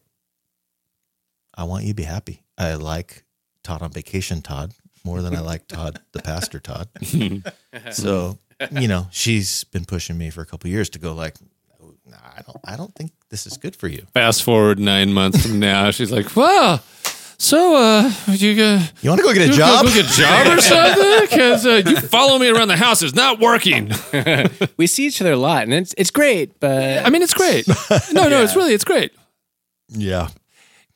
i 1.54 1.64
want 1.64 1.84
you 1.84 1.90
to 1.90 1.94
be 1.94 2.04
happy. 2.04 2.42
I 2.58 2.74
like 2.74 3.24
todd 3.62 3.82
on 3.82 3.90
vacation 3.90 4.40
todd 4.42 4.72
more 5.04 5.20
than 5.22 5.34
i 5.36 5.40
like 5.40 5.66
todd 5.68 6.00
the 6.12 6.22
pastor 6.22 6.60
todd. 6.60 6.88
So 7.90 8.38
you 8.70 8.86
know 8.88 9.08
she's 9.10 9.64
been 9.64 9.84
pushing 9.84 10.16
me 10.18 10.30
for 10.30 10.40
a 10.42 10.46
couple 10.46 10.70
years 10.70 10.88
to 10.90 10.98
go 11.00 11.12
like 11.14 11.34
"Nah, 12.06 12.16
i 12.38 12.42
don't 12.42 12.58
i 12.64 12.76
don't 12.76 12.94
think 12.94 13.10
this 13.30 13.46
is 13.46 13.56
good 13.56 13.74
for 13.74 13.88
you. 13.88 14.06
Fast 14.14 14.42
forward 14.44 14.78
nine 14.78 15.12
months 15.12 15.44
from 15.46 15.58
now, 15.58 15.90
she's 15.90 16.12
like, 16.12 16.36
"Wow, 16.36 16.80
So, 17.42 17.74
uh, 17.74 18.12
you 18.28 18.52
uh, 18.62 18.86
You 19.00 19.10
want 19.10 19.20
to 19.20 19.26
go 19.26 19.34
get 19.34 19.42
a 19.42 19.46
you 19.48 19.52
job? 19.54 19.84
Go 19.84 19.92
get 19.92 20.04
a 20.06 20.16
job 20.16 20.46
or 20.46 20.60
something? 20.60 21.20
Because 21.22 21.66
uh, 21.66 21.82
you 21.84 21.96
follow 21.96 22.38
me 22.38 22.48
around 22.48 22.68
the 22.68 22.76
house 22.76 23.02
is 23.02 23.16
not 23.16 23.40
working. 23.40 23.90
we 24.76 24.86
see 24.86 25.06
each 25.06 25.20
other 25.20 25.32
a 25.32 25.36
lot, 25.36 25.64
and 25.64 25.74
it's 25.74 25.92
it's 25.98 26.12
great. 26.12 26.60
But 26.60 27.04
I 27.04 27.10
mean, 27.10 27.20
it's 27.20 27.34
great. 27.34 27.66
No, 28.12 28.28
no, 28.28 28.44
it's 28.44 28.54
really 28.56 28.74
it's 28.74 28.84
great. 28.84 29.12
yeah. 29.88 30.28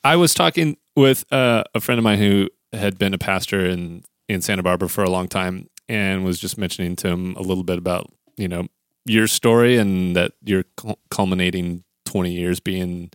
I 0.05 0.15
was 0.15 0.35
talking 0.35 0.77
with 0.95 1.25
uh, 1.33 1.65
a 1.75 1.81
friend 1.81 1.99
of 1.99 2.05
mine 2.05 2.19
who 2.19 2.49
had 2.73 2.97
been 2.97 3.13
a 3.13 3.19
pastor 3.19 3.67
in 3.67 4.05
in 4.29 4.41
Santa 4.41 4.63
Barbara 4.63 4.89
for 4.89 5.03
a 5.03 5.11
long 5.11 5.27
time, 5.27 5.69
and 5.89 6.25
was 6.25 6.39
just 6.39 6.57
mentioning 6.57 6.95
to 6.97 7.09
him 7.09 7.35
a 7.35 7.43
little 7.43 7.65
bit 7.65 7.77
about 7.77 8.09
you 8.37 8.47
know 8.47 8.69
your 9.05 9.27
story 9.27 9.79
and 9.79 10.15
that 10.15 10.31
you're 10.45 10.65
culminating 11.11 11.83
twenty 12.05 12.35
years 12.35 12.61
being 12.61 13.11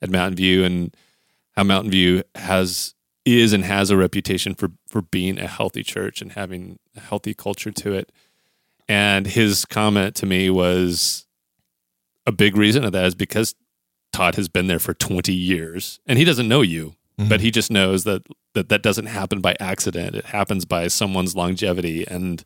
at 0.00 0.08
Mountain 0.08 0.36
View 0.36 0.64
and 0.64 0.96
how 1.60 1.64
Mountain 1.64 1.90
View 1.90 2.22
has 2.36 2.94
is 3.26 3.52
and 3.52 3.64
has 3.64 3.90
a 3.90 3.96
reputation 3.96 4.54
for 4.54 4.70
for 4.88 5.02
being 5.02 5.38
a 5.38 5.46
healthy 5.46 5.82
church 5.82 6.22
and 6.22 6.32
having 6.32 6.78
a 6.96 7.00
healthy 7.00 7.34
culture 7.34 7.70
to 7.70 7.92
it. 7.92 8.10
And 8.88 9.26
his 9.26 9.66
comment 9.66 10.16
to 10.16 10.26
me 10.26 10.48
was 10.48 11.26
a 12.24 12.32
big 12.32 12.56
reason 12.56 12.82
of 12.82 12.92
that 12.92 13.04
is 13.04 13.14
because 13.14 13.54
Todd 14.10 14.36
has 14.36 14.48
been 14.48 14.68
there 14.68 14.78
for 14.78 14.94
20 14.94 15.34
years 15.34 16.00
and 16.06 16.18
he 16.18 16.24
doesn't 16.24 16.48
know 16.48 16.62
you, 16.62 16.94
mm-hmm. 17.18 17.28
but 17.28 17.42
he 17.42 17.50
just 17.50 17.70
knows 17.70 18.04
that, 18.04 18.22
that 18.54 18.70
that 18.70 18.82
doesn't 18.82 19.06
happen 19.06 19.42
by 19.42 19.54
accident. 19.60 20.16
It 20.16 20.24
happens 20.24 20.64
by 20.64 20.88
someone's 20.88 21.36
longevity 21.36 22.06
and 22.08 22.42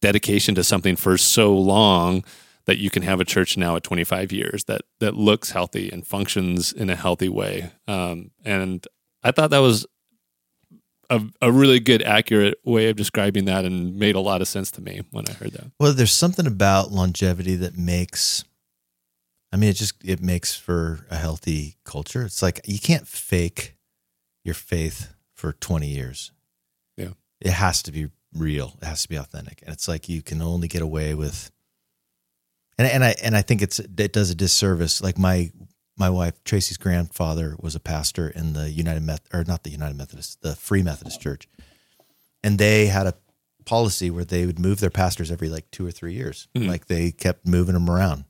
dedication 0.00 0.54
to 0.54 0.64
something 0.64 0.96
for 0.96 1.18
so 1.18 1.54
long 1.54 2.24
that 2.66 2.78
you 2.78 2.90
can 2.90 3.02
have 3.02 3.20
a 3.20 3.24
church 3.24 3.56
now 3.56 3.76
at 3.76 3.82
25 3.82 4.32
years 4.32 4.64
that 4.64 4.82
that 5.00 5.14
looks 5.14 5.50
healthy 5.50 5.90
and 5.90 6.06
functions 6.06 6.72
in 6.72 6.90
a 6.90 6.96
healthy 6.96 7.28
way. 7.28 7.70
Um, 7.86 8.30
and 8.44 8.86
I 9.22 9.30
thought 9.30 9.50
that 9.50 9.58
was 9.58 9.86
a, 11.10 11.22
a 11.42 11.52
really 11.52 11.80
good, 11.80 12.02
accurate 12.02 12.58
way 12.64 12.88
of 12.88 12.96
describing 12.96 13.44
that 13.46 13.64
and 13.64 13.96
made 13.96 14.14
a 14.14 14.20
lot 14.20 14.40
of 14.40 14.48
sense 14.48 14.70
to 14.72 14.80
me 14.82 15.02
when 15.10 15.24
I 15.28 15.32
heard 15.32 15.52
that. 15.52 15.70
Well, 15.78 15.92
there's 15.92 16.12
something 16.12 16.46
about 16.46 16.90
longevity 16.90 17.56
that 17.56 17.76
makes 17.76 18.44
I 19.52 19.56
mean 19.56 19.70
it 19.70 19.74
just 19.74 19.94
it 20.04 20.20
makes 20.20 20.54
for 20.54 21.06
a 21.10 21.16
healthy 21.16 21.76
culture. 21.84 22.22
It's 22.22 22.42
like 22.42 22.60
you 22.64 22.80
can't 22.80 23.06
fake 23.06 23.76
your 24.44 24.54
faith 24.54 25.14
for 25.32 25.52
20 25.52 25.86
years. 25.86 26.32
Yeah. 26.96 27.10
It 27.40 27.52
has 27.52 27.82
to 27.84 27.92
be 27.92 28.08
real. 28.34 28.76
It 28.82 28.86
has 28.86 29.02
to 29.02 29.08
be 29.08 29.16
authentic. 29.16 29.62
And 29.62 29.72
it's 29.72 29.88
like 29.88 30.08
you 30.08 30.22
can 30.22 30.42
only 30.42 30.68
get 30.68 30.82
away 30.82 31.14
with 31.14 31.50
and 32.78 32.88
and 32.88 33.04
I 33.04 33.14
and 33.22 33.36
I 33.36 33.42
think 33.42 33.62
it's 33.62 33.78
it 33.78 34.12
does 34.12 34.30
a 34.30 34.34
disservice. 34.34 35.02
Like 35.02 35.18
my 35.18 35.50
my 35.96 36.10
wife 36.10 36.42
Tracy's 36.44 36.76
grandfather 36.76 37.56
was 37.60 37.74
a 37.74 37.80
pastor 37.80 38.28
in 38.28 38.52
the 38.52 38.70
United 38.70 39.02
Meth 39.02 39.22
or 39.32 39.44
not 39.44 39.62
the 39.62 39.70
United 39.70 39.96
Methodist, 39.96 40.42
the 40.42 40.54
Free 40.56 40.82
Methodist 40.82 41.20
Church. 41.20 41.48
And 42.42 42.58
they 42.58 42.86
had 42.86 43.06
a 43.06 43.14
policy 43.64 44.10
where 44.10 44.24
they 44.24 44.44
would 44.44 44.58
move 44.58 44.80
their 44.80 44.90
pastors 44.90 45.30
every 45.30 45.48
like 45.48 45.70
2 45.70 45.86
or 45.86 45.90
3 45.90 46.12
years. 46.12 46.48
Hmm. 46.54 46.66
Like 46.66 46.86
they 46.86 47.12
kept 47.12 47.46
moving 47.46 47.74
them 47.74 47.88
around. 47.88 48.24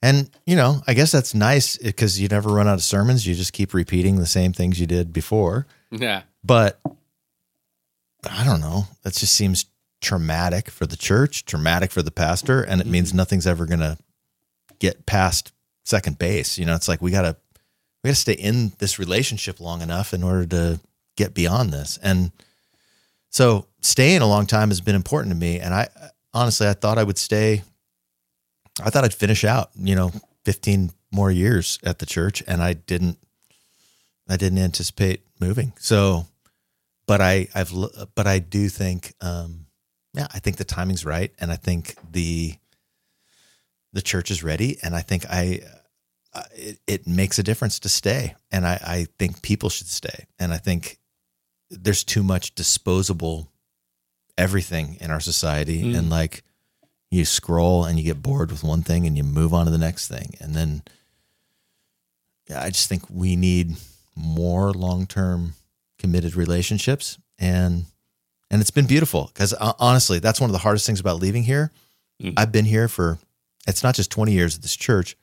And, 0.00 0.30
you 0.46 0.56
know, 0.56 0.82
I 0.86 0.94
guess 0.94 1.10
that's 1.10 1.34
nice 1.34 1.76
because 1.76 2.20
you 2.20 2.28
never 2.28 2.50
run 2.50 2.68
out 2.68 2.74
of 2.74 2.82
sermons. 2.82 3.26
You 3.26 3.34
just 3.34 3.52
keep 3.52 3.74
repeating 3.74 4.16
the 4.16 4.26
same 4.26 4.52
things 4.52 4.78
you 4.78 4.86
did 4.86 5.12
before. 5.12 5.66
yeah, 5.90 6.22
But 6.44 6.78
I 8.30 8.44
don't 8.44 8.60
know. 8.60 8.84
That 9.02 9.14
just 9.14 9.34
seems 9.34 9.64
traumatic 10.00 10.70
for 10.70 10.86
the 10.86 10.96
church, 10.96 11.44
traumatic 11.44 11.90
for 11.90 12.02
the 12.02 12.10
pastor, 12.10 12.62
and 12.62 12.80
it 12.80 12.86
means 12.86 13.14
nothing's 13.14 13.46
ever 13.46 13.66
going 13.66 13.80
to 13.80 13.98
get 14.78 15.06
past 15.06 15.52
second 15.84 16.18
base. 16.18 16.58
You 16.58 16.66
know, 16.66 16.74
it's 16.74 16.88
like 16.88 17.00
we 17.00 17.10
got 17.10 17.22
to 17.22 17.36
we 18.02 18.08
got 18.08 18.14
to 18.14 18.20
stay 18.20 18.34
in 18.34 18.72
this 18.78 18.98
relationship 18.98 19.60
long 19.60 19.82
enough 19.82 20.14
in 20.14 20.22
order 20.22 20.46
to 20.46 20.80
get 21.16 21.34
beyond 21.34 21.72
this. 21.72 21.98
And 22.02 22.30
so 23.30 23.66
staying 23.80 24.22
a 24.22 24.28
long 24.28 24.46
time 24.46 24.68
has 24.68 24.80
been 24.80 24.94
important 24.94 25.32
to 25.32 25.38
me 25.38 25.58
and 25.58 25.74
I 25.74 25.88
honestly 26.32 26.68
I 26.68 26.74
thought 26.74 26.98
I 26.98 27.04
would 27.04 27.18
stay 27.18 27.62
I 28.82 28.90
thought 28.90 29.04
I'd 29.04 29.14
finish 29.14 29.44
out, 29.44 29.70
you 29.74 29.94
know, 29.94 30.12
15 30.44 30.92
more 31.10 31.30
years 31.30 31.78
at 31.82 31.98
the 31.98 32.06
church 32.06 32.42
and 32.46 32.62
I 32.62 32.74
didn't 32.74 33.18
I 34.28 34.36
didn't 34.36 34.58
anticipate 34.58 35.22
moving. 35.40 35.72
So 35.78 36.26
but 37.06 37.20
I 37.20 37.48
I've 37.54 37.72
but 38.14 38.26
I 38.26 38.38
do 38.38 38.68
think 38.68 39.14
um 39.20 39.65
yeah, 40.16 40.26
I 40.34 40.38
think 40.40 40.56
the 40.56 40.64
timing's 40.64 41.04
right 41.04 41.32
and 41.38 41.52
I 41.52 41.56
think 41.56 41.94
the 42.10 42.54
the 43.92 44.02
church 44.02 44.30
is 44.30 44.42
ready 44.42 44.78
and 44.82 44.94
I 44.94 45.00
think 45.02 45.24
I 45.28 45.60
uh, 46.34 46.42
it, 46.54 46.78
it 46.86 47.06
makes 47.06 47.38
a 47.38 47.42
difference 47.42 47.78
to 47.80 47.88
stay 47.88 48.34
and 48.50 48.66
I 48.66 48.80
I 48.82 49.06
think 49.18 49.42
people 49.42 49.68
should 49.70 49.88
stay 49.88 50.26
and 50.38 50.52
I 50.52 50.58
think 50.58 50.98
there's 51.70 52.04
too 52.04 52.22
much 52.22 52.54
disposable 52.54 53.52
everything 54.38 54.96
in 55.00 55.10
our 55.10 55.20
society 55.20 55.82
Mm. 55.82 55.98
and 55.98 56.10
like 56.10 56.42
you 57.10 57.24
scroll 57.24 57.84
and 57.84 57.98
you 57.98 58.04
get 58.04 58.22
bored 58.22 58.50
with 58.50 58.64
one 58.64 58.82
thing 58.82 59.06
and 59.06 59.16
you 59.16 59.24
move 59.24 59.54
on 59.54 59.64
to 59.66 59.70
the 59.70 59.78
next 59.78 60.08
thing 60.08 60.34
and 60.40 60.54
then 60.54 60.82
yeah, 62.48 62.62
I 62.62 62.70
just 62.70 62.88
think 62.88 63.02
we 63.10 63.34
need 63.36 63.76
more 64.14 64.72
long-term 64.72 65.54
committed 65.98 66.36
relationships 66.36 67.18
and 67.38 67.86
and 68.50 68.60
it's 68.60 68.70
been 68.70 68.86
beautiful 68.86 69.30
because 69.32 69.52
honestly 69.54 70.18
that's 70.18 70.40
one 70.40 70.48
of 70.50 70.52
the 70.52 70.58
hardest 70.58 70.86
things 70.86 71.00
about 71.00 71.20
leaving 71.20 71.42
here 71.42 71.72
Mm. 72.22 72.32
i've 72.38 72.50
been 72.50 72.64
here 72.64 72.88
for 72.88 73.18
it's 73.68 73.82
not 73.82 73.94
just 73.94 74.10
20 74.10 74.32
years 74.32 74.56
at 74.56 74.62
this 74.62 74.74
church 74.74 75.18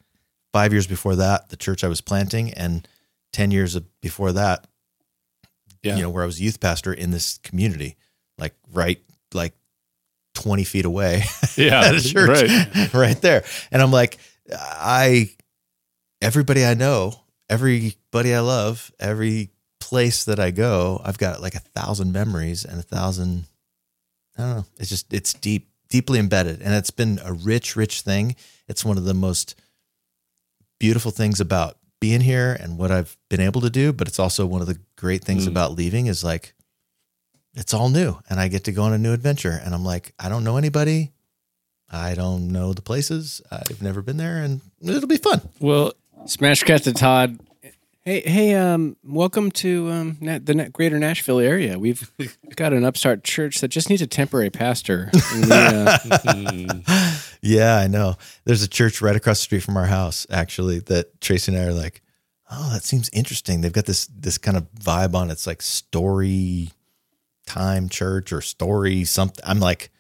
five 0.52 0.72
years 0.72 0.86
before 0.86 1.16
that 1.16 1.50
the 1.50 1.58
church 1.58 1.84
i 1.84 1.88
was 1.88 2.02
planting 2.02 2.54
and 2.54 2.88
10 3.32 3.50
years 3.50 3.76
before 4.02 4.32
that 4.34 4.68
Yeah. 5.82 5.96
you 5.96 6.04
know 6.04 6.12
where 6.12 6.22
i 6.22 6.28
was 6.28 6.40
youth 6.40 6.60
pastor 6.60 6.94
in 6.94 7.10
this 7.10 7.40
community 7.40 7.98
like 8.38 8.54
right 8.72 9.02
like 9.34 9.54
20 10.36 10.64
feet 10.66 10.86
away 10.86 11.24
Yeah, 11.58 11.82
at 11.82 11.96
a 11.96 12.02
church 12.02 12.50
right. 12.52 12.94
right 12.94 13.22
there. 13.22 13.44
And 13.72 13.82
I'm 13.82 13.92
like, 13.92 14.18
I, 14.52 15.30
everybody 16.22 16.66
I 16.66 16.74
know, 16.74 17.14
everybody 17.50 18.34
I 18.34 18.40
love, 18.40 18.92
every 19.00 19.52
place 19.88 20.24
that 20.26 20.40
I 20.40 20.52
go, 20.52 21.02
I've 21.04 21.18
got 21.18 21.42
like 21.42 21.56
a 21.56 21.60
thousand 21.60 22.12
memories 22.12 22.64
and 22.66 22.80
a 22.80 22.84
thousand, 22.84 23.46
I 24.38 24.42
don't 24.42 24.56
know. 24.58 24.66
It's 24.80 24.90
just, 24.90 25.14
it's 25.14 25.34
deep, 25.34 25.70
deeply 25.90 26.20
embedded. 26.20 26.62
And 26.62 26.74
it's 26.74 26.92
been 26.92 27.20
a 27.24 27.34
rich, 27.34 27.76
rich 27.76 28.02
thing. 28.02 28.36
It's 28.68 28.86
one 28.86 28.98
of 28.98 29.04
the 29.06 29.14
most 29.14 29.56
beautiful 30.80 31.12
things 31.12 31.40
about 31.40 31.78
being 32.00 32.22
here 32.22 32.58
and 32.60 32.78
what 32.78 32.92
I've 32.92 33.16
been 33.30 33.40
able 33.42 33.62
to 33.62 33.70
do. 33.70 33.94
But 33.94 34.08
it's 34.08 34.20
also 34.20 34.46
one 34.46 34.62
of 34.62 34.68
the 34.68 34.80
great 34.96 35.24
things 35.24 35.46
Mm. 35.46 35.50
about 35.50 35.74
leaving 35.78 36.08
is 36.08 36.24
like, 36.24 36.54
it's 37.56 37.74
all 37.74 37.90
new 37.90 38.18
and 38.30 38.40
I 38.40 38.48
get 38.48 38.64
to 38.64 38.72
go 38.72 38.84
on 38.84 38.94
a 38.94 38.98
new 38.98 39.14
adventure. 39.14 39.60
And 39.64 39.74
I'm 39.76 39.86
like, 39.86 40.14
I 40.20 40.30
don't 40.30 40.44
know 40.44 40.58
anybody. 40.58 41.12
I 41.92 42.16
don't 42.16 42.52
know 42.52 42.74
the 42.74 42.82
places. 42.82 43.42
I've 43.52 43.82
never 43.84 44.02
been 44.02 44.18
there, 44.18 44.38
and 44.38 44.62
it'll 44.82 45.06
be 45.08 45.18
fun. 45.18 45.42
Well, 45.60 45.94
smash 46.26 46.64
cut 46.64 46.82
to 46.86 46.94
Todd. 46.94 47.40
Hey, 48.06 48.22
hey, 48.26 48.54
um, 48.56 48.98
welcome 49.02 49.50
to 49.52 49.90
um 49.90 50.18
the 50.20 50.70
Greater 50.74 51.00
Nashville 51.00 51.40
area. 51.40 51.80
We've 51.80 52.12
got 52.58 52.74
an 52.74 52.84
upstart 52.84 53.24
church 53.24 53.62
that 53.62 53.70
just 53.70 53.90
needs 53.90 54.02
a 54.02 54.08
temporary 54.08 54.50
pastor. 54.50 55.10
We, 55.34 55.50
uh, 55.50 55.98
Yeah, 57.42 57.78
I 57.78 57.88
know. 57.88 58.16
There's 58.44 58.62
a 58.62 58.68
church 58.68 59.02
right 59.02 59.16
across 59.16 59.40
the 59.40 59.44
street 59.44 59.64
from 59.64 59.78
our 59.78 59.86
house, 59.86 60.28
actually, 60.30 60.80
that 60.80 61.22
Tracy 61.22 61.54
and 61.54 61.62
I 61.62 61.66
are 61.68 61.74
like, 61.74 62.02
oh, 62.52 62.72
that 62.74 62.84
seems 62.84 63.10
interesting. 63.14 63.62
They've 63.62 63.72
got 63.72 63.86
this 63.86 64.08
this 64.08 64.38
kind 64.38 64.58
of 64.58 64.70
vibe 64.74 65.14
on. 65.16 65.30
it. 65.30 65.34
It's 65.34 65.48
like 65.48 65.62
story 65.62 66.72
time 67.48 67.88
church 67.88 68.34
or 68.34 68.42
story 68.42 69.06
something. 69.06 69.44
I'm 69.48 69.62
like, 69.62 69.92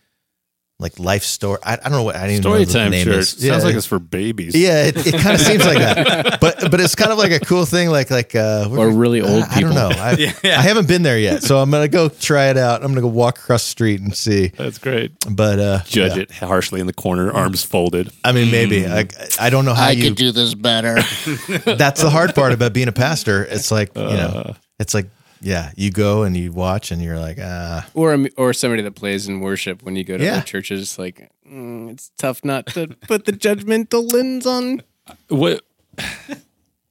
like 0.79 0.99
life 0.99 1.23
story. 1.23 1.59
I, 1.63 1.73
I 1.73 1.75
don't 1.77 1.91
know 1.93 2.03
what 2.03 2.15
I 2.15 2.21
didn't 2.27 2.31
even 2.39 2.43
know 2.43 2.49
what 2.59 2.67
the 2.67 2.73
Storytime 2.73 2.89
name 2.91 3.05
church 3.05 3.15
is. 3.17 3.29
sounds 3.29 3.43
Yeah, 3.43 3.57
like 3.59 3.75
it's 3.75 3.85
for 3.85 3.99
babies. 3.99 4.53
Yeah, 4.55 4.85
it, 4.85 5.07
it 5.07 5.13
kind 5.21 5.35
of 5.35 5.39
seems 5.39 5.65
like 5.65 5.77
that, 5.77 6.39
but 6.41 6.69
but 6.71 6.81
it's 6.81 6.95
kind 6.95 7.11
of 7.11 7.17
like 7.17 7.31
a 7.31 7.39
cool 7.39 7.65
thing, 7.65 7.89
like 7.89 8.09
like 8.11 8.35
uh, 8.35 8.67
Or 8.69 8.89
really 8.91 9.21
old 9.21 9.43
I, 9.43 9.55
I 9.55 9.61
don't 9.61 9.69
people. 9.71 9.75
know. 9.75 9.89
I, 9.95 10.33
I 10.43 10.61
haven't 10.61 10.87
been 10.87 11.03
there 11.03 11.17
yet, 11.19 11.43
so 11.43 11.59
I'm 11.59 11.71
gonna 11.71 11.87
go 11.87 12.09
try 12.09 12.47
it 12.49 12.57
out. 12.57 12.83
I'm 12.83 12.89
gonna 12.91 13.01
go 13.01 13.07
walk 13.07 13.37
across 13.37 13.63
the 13.63 13.69
street 13.69 14.01
and 14.01 14.13
see. 14.17 14.47
That's 14.47 14.77
great. 14.79 15.13
But 15.29 15.59
uh, 15.59 15.79
Judge 15.85 16.15
yeah. 16.17 16.23
it 16.23 16.31
harshly 16.31 16.81
in 16.81 16.87
the 16.87 16.93
corner, 16.93 17.31
arms 17.31 17.63
folded. 17.63 18.11
I 18.25 18.31
mean, 18.33 18.51
maybe 18.51 18.85
I, 18.87 19.07
I 19.39 19.49
don't 19.51 19.65
know 19.65 19.73
how 19.75 19.85
I 19.85 19.91
you. 19.91 20.03
could 20.09 20.15
do 20.17 20.31
this 20.31 20.53
better. 20.53 20.95
that's 21.77 22.01
the 22.01 22.09
hard 22.09 22.35
part 22.35 22.51
about 22.51 22.73
being 22.73 22.87
a 22.89 22.91
pastor. 22.93 23.45
It's 23.45 23.71
like 23.71 23.95
you 23.95 24.01
Uh. 24.01 24.13
know, 24.15 24.55
it's 24.79 24.93
like 24.93 25.09
yeah, 25.43 25.71
you 25.75 25.91
go 25.91 26.23
and 26.23 26.35
you 26.35 26.51
watch 26.51 26.89
and 26.91 27.01
you're 27.01 27.19
like 27.19 27.37
ah, 27.41 27.87
or 27.93 28.13
a- 28.13 28.29
or 28.37 28.53
somebody 28.53 28.81
that 28.81 28.95
plays 28.95 29.27
in 29.27 29.39
worship 29.41 29.83
when 29.83 29.95
you 29.95 30.03
go 30.03 30.17
to 30.17 30.23
Yeah. 30.23 30.33
other 30.37 30.41
churches. 30.43 30.97
Like 30.97 31.29
mm, 31.47 31.91
it's 31.91 32.11
tough 32.17 32.43
not 32.43 32.65
to 32.67 32.87
put 33.07 33.25
the 33.25 33.33
judgmental 33.33 34.11
lens 34.11 34.45
on. 34.47 34.81
What? 35.27 35.63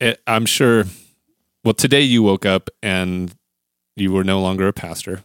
It, 0.00 0.20
I'm 0.26 0.46
sure. 0.46 0.84
Well, 1.64 1.74
today 1.74 2.02
you 2.02 2.22
woke 2.22 2.44
up 2.44 2.68
and 2.82 3.34
you 3.96 4.12
were 4.12 4.24
no 4.24 4.40
longer 4.40 4.68
a 4.68 4.72
pastor. 4.72 5.22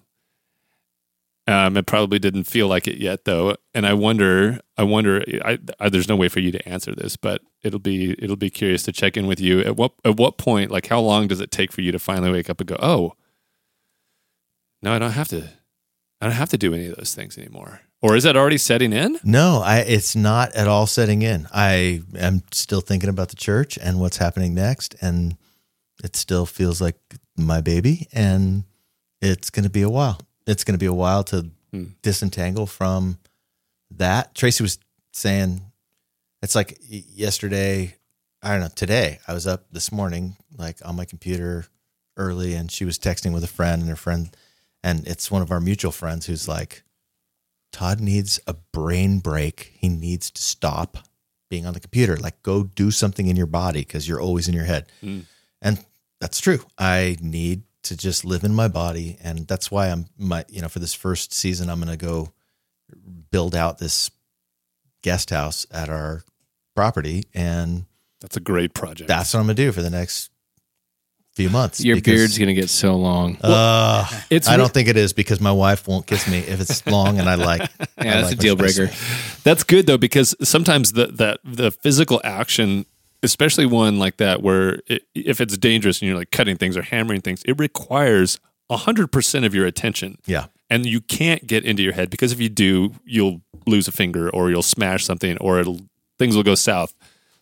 Um, 1.48 1.78
it 1.78 1.86
probably 1.86 2.20
didn't 2.20 2.44
feel 2.44 2.68
like 2.68 2.88
it 2.88 2.98
yet, 2.98 3.24
though, 3.24 3.56
and 3.74 3.88
I 3.88 3.94
wonder. 3.94 4.60
I 4.78 4.84
wonder. 4.84 5.24
I, 5.46 5.58
I, 5.80 5.88
there's 5.88 6.10
no 6.10 6.18
way 6.18 6.28
for 6.28 6.42
you 6.42 6.52
to 6.52 6.68
answer 6.68 6.94
this, 6.94 7.16
but 7.16 7.42
it'll 7.64 7.80
be 7.80 8.16
it'll 8.22 8.36
be 8.36 8.50
curious 8.50 8.84
to 8.84 8.92
check 8.92 9.16
in 9.16 9.28
with 9.28 9.40
you. 9.40 9.62
At 9.62 9.78
what 9.78 9.94
at 10.04 10.18
what 10.18 10.38
point, 10.38 10.72
like, 10.72 10.88
how 10.88 11.00
long 11.00 11.28
does 11.28 11.40
it 11.40 11.50
take 11.50 11.72
for 11.72 11.82
you 11.82 11.94
to 11.94 12.00
finally 12.00 12.32
wake 12.32 12.50
up 12.50 12.60
and 12.60 12.68
go, 12.68 12.76
"Oh, 12.80 13.14
no, 14.82 14.94
I 14.94 15.00
don't 15.00 15.12
have 15.12 15.30
to. 15.30 15.50
I 16.22 16.26
don't 16.26 16.36
have 16.36 16.50
to 16.50 16.58
do 16.58 16.74
any 16.74 16.88
of 16.88 16.98
those 16.98 17.14
things 17.14 17.38
anymore. 17.38 17.82
Or 18.02 18.16
is 18.16 18.24
that 18.24 18.38
already 18.38 18.58
setting 18.58 18.94
in? 18.94 19.20
No, 19.24 19.62
I 19.64 19.80
it's 19.80 20.16
not 20.16 20.54
at 20.54 20.68
all 20.68 20.86
setting 20.86 21.22
in. 21.22 21.48
I 21.54 22.02
am 22.18 22.44
still 22.52 22.82
thinking 22.82 23.10
about 23.10 23.30
the 23.30 23.36
church 23.36 23.78
and 23.82 24.00
what's 24.00 24.18
happening 24.18 24.54
next 24.54 24.96
and 25.02 25.36
it 26.04 26.16
still 26.16 26.46
feels 26.46 26.80
like 26.80 26.96
my 27.36 27.60
baby 27.60 28.08
and 28.14 28.66
it's 29.20 29.50
going 29.50 29.64
to 29.64 29.70
be 29.70 29.82
a 29.82 29.90
while. 29.90 30.20
It's 30.48 30.64
going 30.64 30.74
to 30.74 30.80
be 30.80 30.86
a 30.88 30.94
while 30.94 31.24
to 31.26 31.50
Hmm. 31.72 31.84
disentangle 32.02 32.66
from 32.66 33.20
that. 33.92 34.34
Tracy 34.34 34.64
was 34.64 34.80
saying 35.12 35.62
it's 36.42 36.56
like 36.56 36.78
yesterday, 36.90 37.96
I 38.42 38.52
don't 38.52 38.62
know, 38.62 38.70
today. 38.74 39.20
I 39.28 39.34
was 39.34 39.46
up 39.46 39.66
this 39.72 39.92
morning 39.92 40.38
like 40.58 40.78
on 40.86 40.96
my 40.96 41.04
computer 41.04 41.66
early 42.16 42.54
and 42.54 42.72
she 42.72 42.86
was 42.86 42.98
texting 42.98 43.34
with 43.34 43.44
a 43.44 43.48
friend 43.48 43.82
and 43.82 43.90
her 43.90 43.98
friend 43.98 44.36
and 44.82 45.06
it's 45.08 45.30
one 45.30 45.42
of 45.42 45.52
our 45.52 45.60
mutual 45.60 45.92
friends 45.92 46.26
who's 46.28 46.48
like 46.48 46.84
Todd 47.74 48.00
needs 48.00 48.40
a 48.48 48.54
brain 48.54 49.20
break. 49.20 49.74
He 49.78 49.90
needs 49.90 50.32
to 50.32 50.42
stop 50.42 51.00
being 51.50 51.66
on 51.66 51.74
the 51.74 51.80
computer. 51.82 52.16
Like, 52.16 52.42
go 52.44 52.64
do 52.64 52.92
something 52.92 53.28
in 53.28 53.36
your 53.36 53.46
body 53.46 53.82
because 53.82 54.08
you're 54.08 54.22
always 54.22 54.48
in 54.48 54.54
your 54.54 54.64
head. 54.64 54.86
Mm. 55.04 55.26
And 55.62 55.86
that's 56.22 56.40
true. 56.40 56.62
I 56.78 57.18
need 57.20 57.64
to 57.88 57.98
just 57.98 58.24
live 58.26 58.44
in 58.44 58.54
my 58.54 58.68
body. 58.68 59.18
And 59.24 59.48
that's 59.48 59.70
why 59.72 59.88
I'm, 59.88 60.06
my, 60.18 60.46
you 60.50 60.62
know, 60.62 60.68
for 60.70 60.80
this 60.80 60.94
first 60.94 61.34
season, 61.34 61.70
I'm 61.70 61.80
going 61.82 61.98
to 61.98 62.06
go 62.06 62.32
build 63.32 63.56
out 63.56 63.78
this 63.80 64.10
guest 65.04 65.30
house 65.30 65.66
at 65.72 65.90
our 65.90 66.24
property. 66.76 67.26
And 67.34 67.86
That's 68.22 68.38
a 68.38 68.42
great 68.42 68.74
project. 68.74 69.08
that's 69.08 69.34
what 69.34 69.42
I'm 69.42 69.46
going 69.48 69.56
to 69.58 69.64
do 69.66 69.72
for 69.72 69.82
the 69.82 69.90
next 69.90 70.30
few 71.34 71.50
months. 71.52 71.84
Your 71.84 71.98
because- 71.98 72.14
beard's 72.16 72.38
gonna 72.40 72.56
get 72.56 72.68
so 72.68 72.96
long. 72.96 73.38
Uh, 73.44 74.08
It's 74.32 74.48
I 74.48 74.58
don't 74.58 74.74
think 74.74 74.88
it 74.90 74.98
is 74.98 75.14
because 75.14 75.40
my 75.40 75.52
wife 75.52 75.88
won't 75.88 76.08
kiss 76.08 76.28
me 76.28 76.40
if 76.40 76.60
it's 76.60 76.84
long 76.88 77.20
and 77.20 77.30
I 77.30 77.36
like. 77.36 77.62
Yeah, 77.80 77.86
I 78.00 78.04
that's 78.22 78.30
like 78.30 78.34
a 78.34 78.42
deal 78.42 78.58
space. 78.58 78.78
breaker. 78.78 78.94
That's 79.44 79.64
good 79.64 79.86
though 79.86 79.98
because 80.00 80.34
sometimes 80.42 80.94
the 80.94 81.08
that 81.08 81.40
the 81.44 81.70
physical 81.72 82.20
action, 82.24 82.86
especially 83.24 83.66
one 83.66 84.00
like 84.00 84.18
that, 84.18 84.42
where 84.42 84.80
it, 84.88 85.04
if 85.16 85.42
it's 85.42 85.58
dangerous 85.58 86.02
and 86.02 86.08
you're 86.08 86.18
like 86.18 86.32
cutting 86.32 86.58
things 86.58 86.78
or 86.78 86.82
hammering 86.82 87.22
things, 87.22 87.42
it 87.46 87.60
requires 87.60 88.40
hundred 88.70 89.12
percent 89.12 89.46
of 89.46 89.56
your 89.56 89.66
attention. 89.66 90.18
Yeah. 90.26 90.48
and 90.70 90.86
you 90.86 91.00
can't 91.00 91.48
get 91.48 91.64
into 91.64 91.82
your 91.82 91.94
head 91.94 92.10
because 92.10 92.32
if 92.34 92.40
you 92.42 92.50
do, 92.50 92.94
you'll 93.06 93.42
lose 93.66 93.88
a 93.88 93.92
finger 93.92 94.30
or 94.30 94.50
you'll 94.50 94.62
smash 94.62 95.06
something 95.06 95.38
or 95.38 95.60
it'll 95.60 95.80
things 96.20 96.36
will 96.36 96.44
go 96.44 96.56
south. 96.56 96.94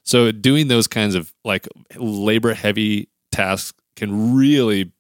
So 0.04 0.32
doing 0.32 0.68
those 0.68 0.88
kinds 0.88 1.16
of 1.16 1.34
like 1.44 1.68
labor 1.96 2.54
heavy 2.54 3.10
tasks 3.32 3.74
can 3.96 4.36
really 4.36 4.92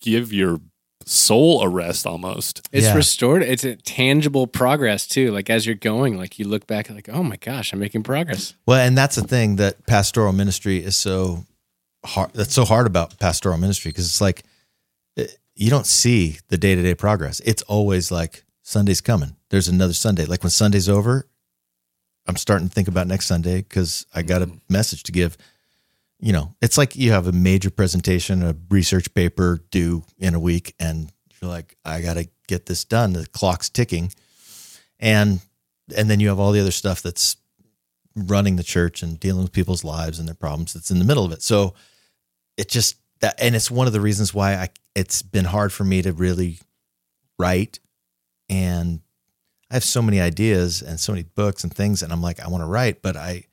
give 0.00 0.32
your 0.32 0.60
soul 1.06 1.62
arrest 1.64 2.06
almost. 2.06 2.68
It's 2.72 2.86
Yeah. 2.86 2.94
restored. 2.94 3.42
It's 3.42 3.64
a 3.64 3.76
tangible 3.76 4.46
progress 4.46 5.06
too. 5.06 5.30
Like 5.32 5.50
as 5.50 5.66
you're 5.66 5.74
going, 5.74 6.16
like 6.16 6.38
you 6.38 6.46
look 6.48 6.66
back, 6.66 6.90
like, 6.90 7.08
oh 7.08 7.22
my 7.22 7.36
gosh, 7.36 7.72
I'm 7.72 7.78
making 7.78 8.02
progress. 8.02 8.54
Well, 8.66 8.78
and 8.80 8.96
that's 8.96 9.16
the 9.16 9.22
thing 9.22 9.56
that 9.56 9.86
pastoral 9.86 10.32
ministry 10.32 10.78
is 10.82 10.96
so 10.96 11.44
hard. 12.04 12.30
That's 12.34 12.52
so 12.54 12.64
hard 12.64 12.86
about 12.86 13.18
pastoral 13.18 13.56
ministry 13.58 13.90
because 13.90 14.06
it's 14.06 14.20
like 14.20 14.42
eh, 15.16 15.26
you 15.54 15.70
don't 15.70 15.86
see 15.86 16.38
the 16.48 16.56
day 16.58 16.74
to 16.74 16.82
day 16.82 16.94
progress. 16.94 17.40
It's 17.44 17.62
always 17.62 18.10
like 18.10 18.44
Sunday's 18.62 19.00
coming. 19.00 19.36
There's 19.50 19.68
another 19.68 19.92
Sunday. 19.94 20.24
Like 20.24 20.42
when 20.42 20.50
Sunday's 20.50 20.88
over, 20.88 21.28
I'm 22.26 22.36
starting 22.36 22.68
to 22.68 22.74
think 22.74 22.88
about 22.88 23.06
next 23.06 23.26
Sunday 23.26 23.58
because 23.58 24.06
I 24.14 24.22
got 24.22 24.42
a 24.42 24.50
message 24.68 25.02
to 25.04 25.12
give. 25.12 25.36
You 26.20 26.32
know, 26.32 26.54
it's 26.62 26.78
like 26.78 26.96
you 26.96 27.12
have 27.12 27.26
a 27.26 27.32
major 27.32 27.70
presentation, 27.70 28.42
a 28.42 28.56
research 28.70 29.12
paper 29.14 29.60
due 29.70 30.04
in 30.18 30.34
a 30.34 30.40
week, 30.40 30.74
and 30.78 31.12
you're 31.40 31.50
like, 31.50 31.76
I 31.84 32.00
got 32.00 32.14
to 32.14 32.28
get 32.46 32.66
this 32.66 32.84
done. 32.84 33.12
The 33.12 33.26
clock's 33.26 33.68
ticking, 33.68 34.12
and 34.98 35.40
and 35.94 36.08
then 36.08 36.20
you 36.20 36.28
have 36.28 36.38
all 36.38 36.52
the 36.52 36.60
other 36.60 36.70
stuff 36.70 37.02
that's 37.02 37.36
running 38.16 38.56
the 38.56 38.62
church 38.62 39.02
and 39.02 39.18
dealing 39.18 39.42
with 39.42 39.52
people's 39.52 39.84
lives 39.84 40.18
and 40.18 40.28
their 40.28 40.34
problems 40.34 40.72
that's 40.72 40.90
in 40.90 40.98
the 40.98 41.04
middle 41.04 41.24
of 41.24 41.32
it. 41.32 41.42
So 41.42 41.74
it 42.56 42.68
just 42.68 42.96
that 43.20 43.34
and 43.40 43.54
it's 43.54 43.70
one 43.70 43.86
of 43.86 43.92
the 43.92 44.00
reasons 44.00 44.32
why 44.32 44.54
I 44.54 44.68
it's 44.94 45.22
been 45.22 45.44
hard 45.44 45.72
for 45.72 45.84
me 45.84 46.02
to 46.02 46.12
really 46.12 46.60
write 47.38 47.80
and 48.48 49.00
I 49.70 49.74
have 49.74 49.84
so 49.84 50.02
many 50.02 50.20
ideas 50.20 50.82
and 50.82 51.00
so 51.00 51.12
many 51.12 51.24
books 51.24 51.64
and 51.64 51.74
things 51.74 52.02
and 52.02 52.12
I'm 52.12 52.22
like 52.22 52.40
I 52.40 52.48
want 52.48 52.62
to 52.62 52.68
write 52.68 53.02
but 53.02 53.16
I 53.16 53.44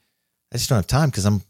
I 0.53 0.57
just 0.57 0.69
don't 0.69 0.77
have 0.77 0.88
time 0.88 1.09
cuz 1.09 1.25
I'm 1.25 1.41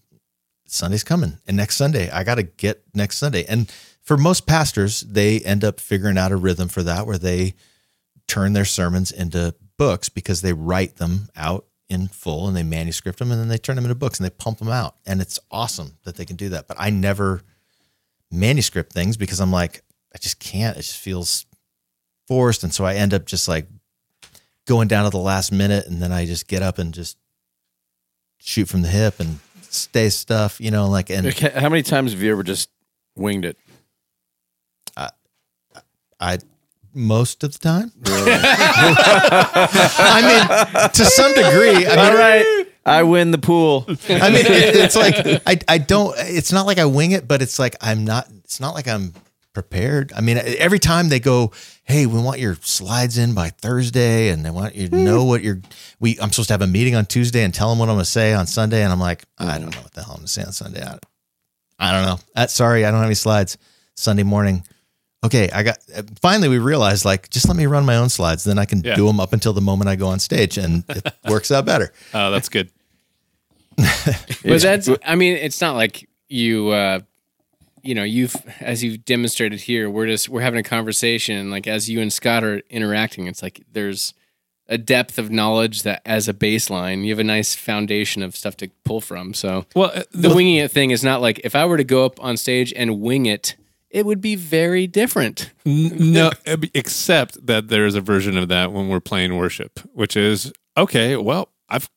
Sunday's 0.72 1.04
coming 1.04 1.38
and 1.48 1.58
next 1.58 1.78
Sunday 1.78 2.10
I 2.10 2.24
got 2.24 2.36
to 2.36 2.44
get 2.44 2.84
next 2.94 3.18
Sunday 3.18 3.46
and 3.46 3.72
for 4.02 4.18
most 4.18 4.46
pastors 4.46 5.02
they 5.02 5.40
end 5.42 5.64
up 5.64 5.80
figuring 5.80 6.18
out 6.18 6.32
a 6.32 6.36
rhythm 6.38 6.68
for 6.68 6.84
that 6.84 7.06
where 7.06 7.18
they 7.18 7.54
turn 8.28 8.54
their 8.54 8.66
sermons 8.66 9.12
into 9.12 9.54
books 9.78 10.10
because 10.10 10.42
they 10.42 10.54
write 10.54 10.98
them 10.98 11.30
out 11.36 11.66
in 11.92 12.08
full 12.08 12.48
and 12.48 12.56
they 12.56 12.64
manuscript 12.64 13.20
them 13.20 13.32
and 13.32 13.42
then 13.42 13.50
they 13.50 13.58
turn 13.58 13.76
them 13.76 13.84
into 13.84 13.96
books 13.96 14.18
and 14.18 14.26
they 14.26 14.30
pump 14.30 14.60
them 14.60 14.70
out. 14.70 14.96
And 15.06 15.20
it's 15.20 15.40
awesome 15.52 15.98
that 16.06 16.16
they 16.16 16.24
can 16.24 16.38
do 16.38 16.50
that. 16.50 16.68
But 16.68 16.78
I 16.80 16.90
never 16.90 17.42
manuscript 18.32 18.94
things 18.94 19.18
because 19.18 19.42
I'm 19.42 19.52
like, 19.52 19.84
I 20.16 20.18
just 20.18 20.40
can't. 20.40 20.78
It 20.78 20.84
just 20.84 20.98
feels 20.98 21.46
forced. 22.28 22.64
And 22.64 22.74
so 22.74 22.86
I 22.86 22.96
end 22.96 23.14
up 23.14 23.26
just 23.26 23.50
like 23.50 23.68
going 24.66 24.88
down 24.88 25.04
to 25.04 25.10
the 25.10 25.18
last 25.18 25.52
minute 25.52 25.86
and 25.86 26.02
then 26.02 26.14
I 26.14 26.26
just 26.26 26.48
get 26.48 26.62
up 26.62 26.78
and 26.78 26.94
just 26.94 27.18
shoot 28.38 28.70
from 28.70 28.84
the 28.84 28.88
hip 28.88 29.20
and 29.20 29.40
stay 29.74 30.10
stuff, 30.10 30.60
you 30.60 30.72
know, 30.72 30.88
like, 30.88 31.10
and 31.10 31.28
Okay, 31.28 31.50
How 31.50 31.70
many 31.70 31.84
times 31.84 32.12
have 32.12 32.22
you 32.22 32.32
ever 32.32 32.44
just 32.44 32.70
winged 33.16 33.46
it? 33.46 33.58
I, 36.22 36.38
most 36.94 37.44
of 37.44 37.52
the 37.54 37.60
time. 37.60 37.92
I 38.06 38.22
mean, 40.22 40.48
to 40.92 41.06
some 41.06 41.34
degree. 41.34 41.88
I 41.88 41.96
mean, 41.96 42.00
All 42.00 42.16
right, 42.16 42.68
I 42.86 43.04
win 43.04 43.32
the 43.32 43.38
pool. 43.40 43.86
I 43.88 44.30
mean, 44.30 44.46
it, 44.46 44.76
it's 44.76 44.96
like 44.96 45.16
I 45.48 45.58
I 45.68 45.80
don't. 45.80 46.14
It's 46.20 46.52
not 46.52 46.68
like 46.68 46.78
I 46.78 46.86
wing 46.86 47.12
it, 47.12 47.28
but 47.28 47.42
it's 47.42 47.58
like 47.58 47.76
I'm 47.82 48.06
not. 48.06 48.28
It's 48.44 48.60
not 48.60 48.76
like 48.76 48.88
I'm 48.88 49.14
prepared. 49.54 50.14
I 50.16 50.22
mean, 50.22 50.38
every 50.38 50.78
time 50.80 51.10
they 51.10 51.20
go, 51.20 51.52
"Hey, 51.92 52.06
we 52.06 52.20
want 52.22 52.40
your 52.40 52.56
slides 52.62 53.18
in 53.18 53.34
by 53.34 53.50
Thursday," 53.50 54.30
and 54.30 54.46
they 54.46 54.50
want 54.50 54.76
you 54.76 54.88
to 54.90 54.96
know 54.96 55.24
what 55.26 55.44
you're. 55.44 55.60
We 56.00 56.18
I'm 56.20 56.32
supposed 56.32 56.48
to 56.50 56.54
have 56.54 56.62
a 56.62 56.68
meeting 56.68 56.96
on 56.96 57.06
Tuesday 57.06 57.44
and 57.44 57.54
tell 57.54 57.70
them 57.70 57.80
what 57.80 57.90
I'm 57.90 57.96
going 57.96 58.06
to 58.06 58.10
say 58.10 58.34
on 58.34 58.48
Sunday, 58.48 58.84
and 58.84 58.92
I'm 58.92 59.00
like, 59.00 59.24
I 59.38 59.58
don't 59.60 59.76
know 59.76 59.82
what 59.82 59.94
the 59.94 60.02
hell 60.04 60.14
I'm 60.14 60.18
going 60.20 60.28
to 60.28 60.32
say 60.32 60.44
on 60.44 60.52
Sunday. 60.54 60.84
I, 60.84 60.98
I 61.80 61.92
don't 61.92 62.06
know. 62.06 62.20
Uh, 62.36 62.48
sorry, 62.48 62.86
I 62.86 62.92
don't 62.92 63.00
have 63.00 63.08
any 63.08 63.16
slides. 63.16 63.58
Sunday 63.96 64.24
morning. 64.24 64.64
Okay, 65.24 65.50
I 65.52 65.62
got. 65.64 65.78
uh, 65.96 66.02
Finally, 66.22 66.48
we 66.50 66.58
realized 66.58 67.06
like 67.06 67.30
just 67.30 67.48
let 67.48 67.56
me 67.58 67.66
run 67.68 67.86
my 67.86 67.98
own 67.98 68.10
slides, 68.10 68.44
then 68.44 68.58
I 68.58 68.66
can 68.66 68.82
Yeah. 68.84 68.96
do 68.96 69.06
them 69.06 69.20
up 69.20 69.34
until 69.34 69.54
the 69.54 69.62
moment 69.62 69.90
I 69.90 69.96
go 69.96 70.08
on 70.08 70.20
stage, 70.20 70.58
and 70.58 70.84
it 70.90 71.14
works 71.28 71.52
out 71.52 71.66
better. 71.66 71.92
Oh, 72.14 72.32
that's 72.32 72.50
good. 72.50 72.72
But 73.78 74.62
that's, 74.62 74.90
I 75.06 75.16
mean, 75.16 75.36
it's 75.36 75.62
not 75.62 75.76
like 75.76 76.08
you, 76.30 76.70
uh, 76.70 77.00
you 77.84 77.96
know, 77.96 78.04
you've, 78.04 78.36
as 78.60 78.84
you've 78.84 79.06
demonstrated 79.06 79.62
here, 79.62 79.90
we're 79.90 80.08
just, 80.08 80.30
we're 80.30 80.42
having 80.42 80.60
a 80.60 80.64
conversation. 80.64 81.50
Like 81.52 81.68
as 81.68 81.90
you 81.90 82.02
and 82.02 82.12
Scott 82.12 82.44
are 82.44 82.62
interacting, 82.70 83.28
it's 83.28 83.42
like 83.44 83.64
there's 83.72 84.14
a 84.68 84.78
depth 84.78 85.18
of 85.20 85.30
knowledge 85.30 85.84
that 85.84 86.02
as 86.06 86.28
a 86.30 86.34
baseline, 86.34 87.04
you 87.04 87.10
have 87.10 87.20
a 87.20 87.24
nice 87.24 87.56
foundation 87.56 88.24
of 88.24 88.36
stuff 88.36 88.56
to 88.58 88.70
pull 88.86 89.02
from. 89.02 89.34
So 89.34 89.66
Well, 89.76 89.92
uh, 89.94 90.04
the 90.12 90.34
winging 90.34 90.58
it 90.58 90.72
thing 90.72 90.92
is 90.92 91.04
not 91.04 91.22
like 91.22 91.42
if 91.44 91.56
I 91.56 91.66
were 91.66 91.78
to 91.78 91.84
go 91.84 92.06
up 92.06 92.24
on 92.24 92.38
stage 92.38 92.74
and 92.76 93.02
wing 93.02 93.26
it, 93.26 93.56
it 93.90 94.06
would 94.06 94.22
be 94.22 94.36
very 94.36 94.88
different. 94.88 95.52
No, 95.66 96.32
except 96.74 97.46
that 97.46 97.68
there 97.68 97.86
is 97.86 97.96
a 97.96 98.02
version 98.02 98.38
of 98.38 98.48
that 98.48 98.72
when 98.72 98.88
we're 98.88 99.02
playing 99.02 99.36
worship, 99.36 99.80
which 99.94 100.16
is 100.16 100.54
okay. 100.78 101.18
Well, 101.18 101.50
I've 101.68 101.90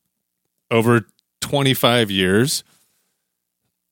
over 0.69 1.07
25 1.39 2.11
years, 2.11 2.63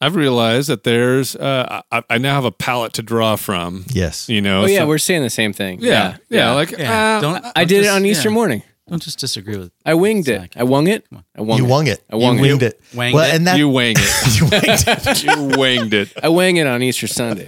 I've 0.05 0.15
realized 0.15 0.67
that 0.69 0.83
there's, 0.83 1.35
uh, 1.35 1.81
I, 1.91 2.03
I 2.09 2.17
now 2.17 2.35
have 2.35 2.45
a 2.45 2.51
palette 2.51 2.93
to 2.93 3.01
draw 3.01 3.35
from. 3.37 3.85
Yes. 3.89 4.27
You 4.27 4.41
know, 4.41 4.63
Oh 4.63 4.65
yeah, 4.67 4.79
so- 4.79 4.87
we're 4.87 4.97
saying 4.97 5.23
the 5.23 5.29
same 5.29 5.53
thing. 5.53 5.79
yeah, 5.81 6.17
yeah, 6.29 6.51
like 6.51 6.71
Yeah, 6.71 7.17
uh, 7.17 7.21
don't, 7.21 7.45
I 7.45 7.51
don't 7.63 7.67
did 7.69 7.85
it 7.85 7.89
on 7.89 8.05
Easter 8.05 8.29
yeah, 8.29 8.33
morning. 8.35 8.63
Don't 8.89 9.01
just 9.01 9.17
disagree 9.17 9.55
with. 9.55 9.71
I 9.85 9.93
winged 9.93 10.27
it. 10.27 10.41
Zach. 10.41 10.57
I 10.57 10.63
wung 10.63 10.87
it. 10.87 11.07
I 11.37 11.41
wung 11.41 11.57
you 11.57 11.65
it. 11.65 11.69
wung 11.69 11.87
it. 11.87 12.03
I 12.09 12.17
wung 12.17 12.37
you 12.37 12.43
it. 12.43 12.47
winged 12.49 12.63
it. 12.63 12.81
Wanged 12.93 13.15
well, 13.15 13.29
it? 13.29 13.35
and 13.35 13.47
that 13.47 13.57
you 13.57 13.69
wang 13.69 13.95
it. 13.97 14.35
you 14.41 14.49
winged 14.49 14.83
it. 14.87 15.23
you 15.23 15.57
winged 15.57 15.93
it. 15.93 16.13
I 16.21 16.27
wang 16.27 16.57
it 16.57 16.67
on 16.67 16.83
Easter 16.83 17.07
Sunday. 17.07 17.47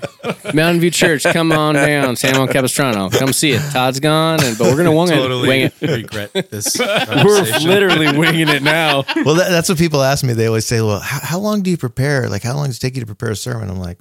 Mountain 0.53 0.79
View 0.79 0.91
Church, 0.91 1.23
come 1.23 1.51
on 1.51 1.75
down. 1.75 2.15
San 2.15 2.35
Capistrano, 2.47 3.09
come 3.09 3.33
see 3.33 3.51
it. 3.51 3.61
Todd's 3.73 3.99
gone, 3.99 4.41
and 4.45 4.57
but 4.57 4.67
we're 4.67 4.77
gonna 4.77 4.95
wing 4.95 5.09
it. 5.11 5.29
Wing 5.47 5.61
it. 5.61 5.81
regret 5.81 6.31
this. 6.51 6.77
We're 6.79 7.43
literally 7.67 8.17
winging 8.17 8.47
it 8.47 8.63
now. 8.63 9.03
Well, 9.25 9.35
that, 9.35 9.49
that's 9.49 9.67
what 9.67 9.77
people 9.77 10.01
ask 10.01 10.23
me. 10.23 10.33
They 10.33 10.47
always 10.47 10.65
say, 10.65 10.81
"Well, 10.81 10.99
how, 10.99 11.19
how 11.21 11.39
long 11.39 11.63
do 11.63 11.69
you 11.69 11.77
prepare? 11.77 12.29
Like, 12.29 12.43
how 12.43 12.55
long 12.55 12.67
does 12.67 12.77
it 12.77 12.79
take 12.79 12.95
you 12.95 13.01
to 13.01 13.05
prepare 13.05 13.31
a 13.31 13.35
sermon?" 13.35 13.69
I'm 13.69 13.79
like, 13.79 13.99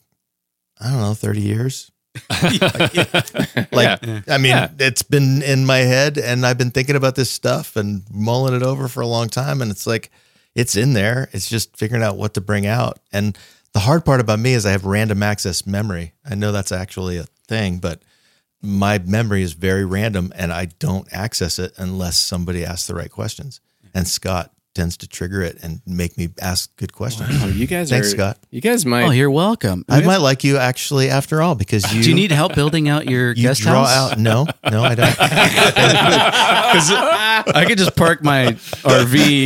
I 0.81 0.91
don't 0.91 1.01
know, 1.01 1.15
thirty 1.15 1.41
years. 1.41 1.91
Like, 3.73 4.01
I 4.29 4.39
mean, 4.39 4.47
Yeah. 4.51 4.71
it's 4.79 5.03
been 5.03 5.43
in 5.43 5.67
my 5.67 5.79
head, 5.79 6.19
and 6.19 6.47
I've 6.47 6.59
been 6.59 6.71
thinking 6.71 6.97
about 6.97 7.15
this 7.17 7.31
stuff 7.31 7.77
and 7.77 8.03
mulling 8.11 8.55
it 8.55 8.63
over 8.63 8.89
for 8.89 9.01
a 9.01 9.07
long 9.07 9.29
time, 9.29 9.61
and 9.63 9.71
it's 9.71 9.87
like, 9.87 10.11
it's 10.55 10.77
in 10.77 10.93
there. 10.93 11.29
It's 11.33 11.49
just 11.49 11.77
figuring 11.77 12.03
out 12.03 12.17
what 12.17 12.35
to 12.35 12.41
bring 12.41 12.67
out. 12.67 13.01
And 13.13 13.37
the 13.73 13.81
hard 13.81 14.05
part 14.05 14.21
about 14.21 14.39
me 14.39 14.55
is 14.55 14.65
I 14.65 14.71
have 14.71 14.85
random 14.85 15.23
access 15.23 15.67
memory. 15.67 16.13
I 16.29 16.37
know 16.37 16.53
that's 16.53 16.71
actually 16.71 17.17
a 17.19 17.25
thing, 17.49 17.79
but 17.79 18.03
my 18.63 18.99
memory 18.99 19.43
is 19.43 19.53
very 19.55 19.85
random 19.85 20.33
and 20.37 20.53
I 20.53 20.67
don't 20.79 21.13
access 21.13 21.59
it 21.59 21.73
unless 21.77 22.17
somebody 22.17 22.65
asks 22.65 22.87
the 22.87 22.95
right 22.95 23.11
questions. 23.11 23.61
And 23.93 24.07
Scott 24.07 24.54
tends 24.75 24.97
to 24.99 25.09
trigger 25.09 25.41
it 25.43 25.59
and 25.63 25.81
make 25.87 26.19
me 26.19 26.29
ask 26.41 26.75
good 26.77 26.93
questions. 26.93 27.29
Oh, 27.43 27.47
you 27.47 27.67
guys 27.67 27.91
Thanks, 27.91 28.09
are. 28.09 28.17
Scott. 28.17 28.39
You 28.51 28.61
guys 28.61 28.85
might. 28.85 29.05
Oh, 29.05 29.11
you're 29.11 29.31
welcome. 29.31 29.85
I 29.89 30.01
might 30.01 30.19
like 30.19 30.45
you 30.45 30.57
actually 30.59 31.09
after 31.11 31.41
all 31.41 31.55
because 31.55 31.93
you 31.93 32.03
Do 32.03 32.09
you 32.11 32.15
need 32.15 32.33
help 32.33 32.55
building 32.55 32.89
out 32.89 33.07
your 33.07 33.33
you 33.33 33.43
guest 33.43 33.61
draw 33.63 33.85
house? 33.87 34.13
out. 34.13 34.19
No, 34.19 34.47
no, 34.71 34.83
I 34.83 34.95
don't. 34.95 35.17
I 37.57 37.65
could 37.67 37.79
just 37.79 37.97
park 37.97 38.23
my 38.23 38.53
RV. 38.83 39.45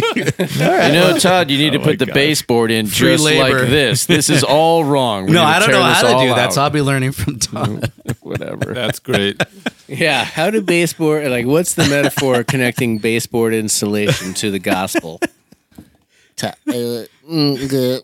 You 0.50 0.96
know, 0.96 1.18
Todd, 1.18 1.50
you 1.50 1.58
need 1.58 1.72
to 1.72 1.80
oh 1.80 1.84
put 1.84 1.98
the 1.98 2.06
baseboard 2.06 2.70
in 2.70 2.86
Free 2.86 3.12
just 3.12 3.24
labor. 3.24 3.60
like 3.60 3.68
this. 3.68 4.06
This 4.06 4.28
is 4.30 4.42
all 4.48 4.84
wrong. 4.84 5.26
We 5.26 5.32
no, 5.32 5.42
I 5.42 5.58
don't 5.58 5.70
know 5.70 5.82
how 5.82 6.02
to 6.02 6.08
all 6.14 6.22
do 6.26 6.34
that. 6.34 6.52
So. 6.52 6.62
I'll 6.62 6.70
be 6.70 6.82
learning 6.82 7.12
from 7.12 7.38
Todd. 7.38 7.92
Whatever. 8.20 8.74
That's 8.74 8.98
great. 8.98 9.40
Yeah. 9.88 10.24
How 10.24 10.50
do 10.50 10.60
baseboard 10.62 11.28
like 11.30 11.46
what's 11.46 11.74
the 11.74 11.86
metaphor 11.88 12.44
connecting 12.44 12.98
baseboard 12.98 13.54
installation 13.54 14.34
to 14.34 14.49
the 14.50 14.58
gospel? 14.58 15.20
Ta- 16.36 16.54
uh, 16.68 17.04
mm, 17.28 17.68
good. 17.68 18.02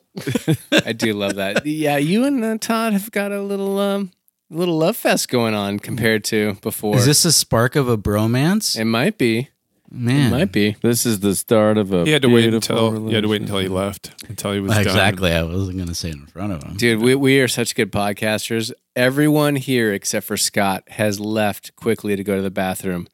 I 0.84 0.92
do 0.92 1.14
love 1.14 1.36
that. 1.36 1.64
Yeah, 1.64 1.96
you 1.96 2.24
and 2.24 2.44
uh, 2.44 2.58
Todd 2.58 2.92
have 2.92 3.10
got 3.10 3.32
a 3.32 3.40
little 3.40 3.78
um 3.78 4.12
little 4.50 4.76
love 4.76 4.96
fest 4.96 5.28
going 5.28 5.54
on 5.54 5.78
compared 5.78 6.22
to 6.24 6.54
before. 6.60 6.96
Is 6.96 7.06
this 7.06 7.24
a 7.24 7.32
spark 7.32 7.76
of 7.76 7.88
a 7.88 7.96
bromance? 7.96 8.78
it 8.78 8.84
might 8.84 9.16
be. 9.18 9.48
Man, 9.88 10.32
it 10.32 10.36
might 10.36 10.52
be. 10.52 10.76
This 10.82 11.06
is 11.06 11.20
the 11.20 11.36
start 11.36 11.78
of 11.78 11.92
a. 11.92 12.04
He 12.04 12.10
had 12.10 12.22
to 12.22 12.28
wait 12.28 12.42
beautiful 12.42 12.88
until 12.88 13.08
he 13.08 13.14
had 13.14 13.22
to 13.22 13.28
wait 13.28 13.40
until 13.40 13.58
he 13.58 13.68
left 13.68 14.24
until 14.28 14.52
he 14.52 14.60
was 14.60 14.72
done. 14.72 14.82
exactly. 14.82 15.32
I 15.32 15.42
wasn't 15.44 15.76
going 15.76 15.88
to 15.88 15.94
say 15.94 16.10
it 16.10 16.16
in 16.16 16.26
front 16.26 16.52
of 16.52 16.62
him. 16.64 16.76
Dude, 16.76 17.00
we, 17.00 17.14
we 17.14 17.40
are 17.40 17.48
such 17.48 17.74
good 17.76 17.92
podcasters. 17.92 18.72
Everyone 18.96 19.54
here 19.56 19.92
except 19.92 20.26
for 20.26 20.36
Scott 20.36 20.82
has 20.88 21.20
left 21.20 21.74
quickly 21.76 22.16
to 22.16 22.24
go 22.24 22.34
to 22.34 22.42
the 22.42 22.50
bathroom 22.50 23.06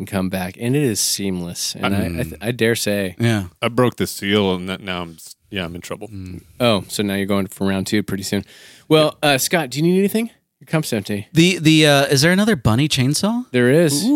and 0.00 0.08
come 0.08 0.28
back, 0.28 0.56
and 0.58 0.74
it 0.74 0.82
is 0.82 0.98
seamless. 0.98 1.74
And 1.76 1.94
I, 1.94 2.04
I, 2.06 2.22
th- 2.24 2.34
I 2.40 2.50
dare 2.52 2.74
say, 2.74 3.14
Yeah. 3.18 3.44
I 3.62 3.68
broke 3.68 3.96
the 3.96 4.06
seal, 4.06 4.54
and 4.54 4.68
that, 4.68 4.80
now 4.80 5.02
I'm 5.02 5.16
yeah 5.50 5.64
I'm 5.64 5.74
in 5.74 5.80
trouble. 5.80 6.10
oh, 6.58 6.84
so 6.88 7.02
now 7.02 7.14
you're 7.14 7.26
going 7.26 7.46
for 7.46 7.66
round 7.68 7.86
two 7.86 8.02
pretty 8.02 8.22
soon. 8.24 8.44
Well, 8.88 9.16
uh, 9.22 9.38
Scott, 9.38 9.70
do 9.70 9.78
you 9.78 9.82
need 9.84 9.98
anything? 9.98 10.30
Your 10.60 10.66
cup's 10.66 10.92
empty. 10.92 11.26
The 11.32 11.58
the 11.58 11.86
uh, 11.86 12.04
is 12.06 12.20
there 12.22 12.32
another 12.32 12.54
bunny 12.56 12.86
chainsaw? 12.88 13.50
There 13.50 13.70
is. 13.70 14.02
Do 14.02 14.08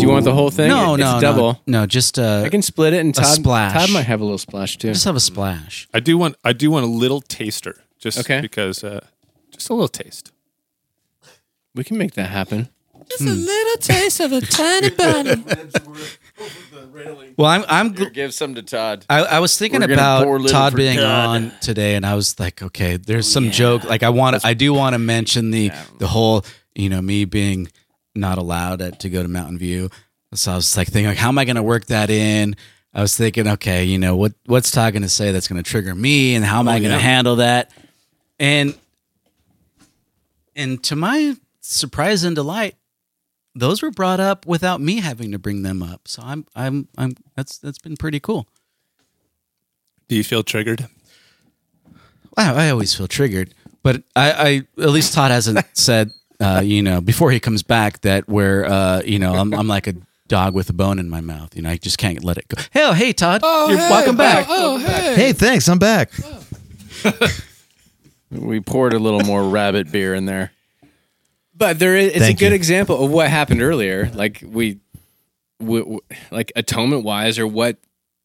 you 0.00 0.08
want 0.08 0.24
the 0.24 0.32
whole 0.32 0.50
thing? 0.50 0.68
No, 0.68 0.94
It- 0.94 0.98
no, 0.98 1.12
it's 1.16 1.20
double. 1.20 1.52
no, 1.66 1.80
no. 1.80 1.86
Just 1.86 2.18
uh, 2.18 2.42
I 2.44 2.48
can 2.48 2.62
split 2.62 2.92
it, 2.94 3.00
and 3.00 3.16
a 3.16 3.20
Todd, 3.20 3.34
splash. 3.36 3.72
Todd 3.74 3.90
might 3.92 4.06
have 4.06 4.20
a 4.20 4.24
little 4.24 4.38
splash 4.38 4.78
too. 4.78 4.88
just 4.92 5.04
have 5.04 5.16
a 5.16 5.20
splash. 5.20 5.88
I 5.92 6.00
do 6.00 6.16
want 6.16 6.36
I 6.44 6.52
do 6.54 6.70
want 6.70 6.84
a 6.86 6.88
little 6.88 7.20
taster, 7.20 7.82
just 7.98 8.18
Okay. 8.18 8.40
because 8.40 8.82
uh, 8.84 9.00
just 9.52 9.68
a 9.70 9.74
little 9.74 9.88
taste. 9.88 10.32
We 11.74 11.84
can 11.84 11.98
make 11.98 12.14
that 12.14 12.30
happen. 12.30 12.68
Well, 17.36 17.48
I'm 17.48 17.64
I'm 17.68 17.94
gl- 17.94 18.12
Give 18.12 18.34
some 18.34 18.54
to 18.54 18.62
Todd. 18.62 19.06
I, 19.08 19.22
I 19.22 19.38
was 19.38 19.56
thinking 19.56 19.80
We're 19.80 19.86
gonna 19.86 20.24
pour 20.24 20.34
a 20.34 20.36
about 20.36 20.42
little 20.42 20.48
Todd 20.48 20.72
for 20.72 20.76
being 20.76 20.96
God. 20.96 21.28
on 21.28 21.52
today, 21.60 21.94
and 21.94 22.04
I 22.04 22.14
was 22.14 22.38
like, 22.38 22.62
okay, 22.62 22.96
there's 22.98 23.30
some 23.30 23.50
joke. 23.50 23.84
Like, 23.84 24.02
I 24.02 24.10
want, 24.10 24.44
I 24.44 24.54
do 24.54 24.74
want 24.74 24.94
to 24.94 24.98
mention 24.98 25.50
the 25.50 25.70
the 25.98 26.06
whole, 26.06 26.44
you 26.74 26.88
know, 26.90 27.00
me 27.00 27.24
being 27.24 27.68
not 28.14 28.38
allowed 28.38 28.82
at, 28.82 29.00
to 29.00 29.08
go 29.08 29.22
to 29.22 29.28
Mountain 29.28 29.58
View. 29.58 29.88
So 30.34 30.52
I 30.52 30.56
was 30.56 30.76
like 30.76 30.88
thinking, 30.88 31.08
like, 31.08 31.18
how 31.18 31.28
am 31.28 31.38
I 31.38 31.44
going 31.44 31.56
to 31.56 31.62
work 31.62 31.86
that 31.86 32.10
in? 32.10 32.54
I 32.92 33.00
was 33.00 33.16
thinking, 33.16 33.48
okay, 33.48 33.84
you 33.84 33.98
know, 33.98 34.16
what 34.16 34.32
what's 34.46 34.70
Todd 34.70 34.92
going 34.92 35.02
to 35.02 35.08
say 35.08 35.32
that's 35.32 35.48
going 35.48 35.62
to 35.62 35.68
trigger 35.68 35.94
me, 35.94 36.34
and 36.34 36.44
how 36.44 36.58
am 36.58 36.68
I 36.68 36.78
going 36.78 36.92
to 36.92 36.98
handle 36.98 37.36
that? 37.36 37.70
And 38.38 38.74
and 40.54 40.82
to 40.84 40.96
my 40.96 41.36
surprise 41.60 42.24
and 42.24 42.36
delight, 42.36 42.74
those 43.54 43.82
were 43.82 43.90
brought 43.90 44.20
up 44.20 44.46
without 44.46 44.80
me 44.80 45.00
having 45.00 45.32
to 45.32 45.38
bring 45.38 45.62
them 45.62 45.82
up. 45.82 46.06
So 46.06 46.22
I'm 46.24 46.46
I'm 46.54 46.88
I'm 46.96 47.14
that's 47.36 47.58
that's 47.58 47.78
been 47.78 47.96
pretty 47.96 48.20
cool. 48.20 48.48
Do 50.08 50.16
you 50.16 50.24
feel 50.24 50.42
triggered? 50.42 50.88
Wow, 52.36 52.54
I 52.54 52.70
always 52.70 52.94
feel 52.94 53.08
triggered, 53.08 53.54
but 53.82 54.02
I, 54.16 54.32
I 54.32 54.82
at 54.82 54.90
least 54.90 55.14
Todd 55.14 55.30
hasn't 55.30 55.64
said, 55.72 56.10
uh, 56.40 56.62
you 56.64 56.82
know, 56.82 57.00
before 57.00 57.30
he 57.30 57.40
comes 57.40 57.62
back 57.62 58.00
that 58.00 58.28
where, 58.28 58.64
uh, 58.64 59.02
you 59.04 59.18
know, 59.18 59.34
I'm, 59.34 59.52
I'm 59.52 59.68
like 59.68 59.86
a 59.86 59.94
dog 60.28 60.54
with 60.54 60.70
a 60.70 60.72
bone 60.72 60.98
in 60.98 61.10
my 61.10 61.20
mouth. 61.20 61.54
You 61.56 61.62
know, 61.62 61.70
I 61.70 61.76
just 61.76 61.98
can't 61.98 62.24
let 62.24 62.38
it 62.38 62.48
go. 62.48 62.62
Hey, 62.70 62.84
oh, 62.84 62.92
hey, 62.92 63.12
Todd, 63.12 63.40
oh, 63.44 63.68
you're 63.68 63.78
welcome 63.78 64.16
back. 64.16 64.46
hey, 64.46 65.32
thanks. 65.32 65.68
I'm 65.68 65.78
back. 65.78 66.12
We 68.30 68.60
poured 68.60 68.92
a 68.92 68.98
little 68.98 69.22
more 69.22 69.42
rabbit 69.42 69.90
beer 69.90 70.14
in 70.14 70.24
there. 70.24 70.52
But 71.60 71.78
there 71.78 71.94
is 71.94 72.08
it's 72.12 72.18
Thank 72.20 72.38
a 72.38 72.40
good 72.40 72.52
you. 72.52 72.56
example 72.56 73.04
of 73.04 73.10
what 73.10 73.28
happened 73.28 73.60
earlier. 73.60 74.10
Like 74.14 74.42
we, 74.44 74.80
we, 75.60 75.82
we- 75.82 76.00
like 76.30 76.50
atonement 76.56 77.04
wise, 77.04 77.38
or 77.38 77.46
what 77.46 77.76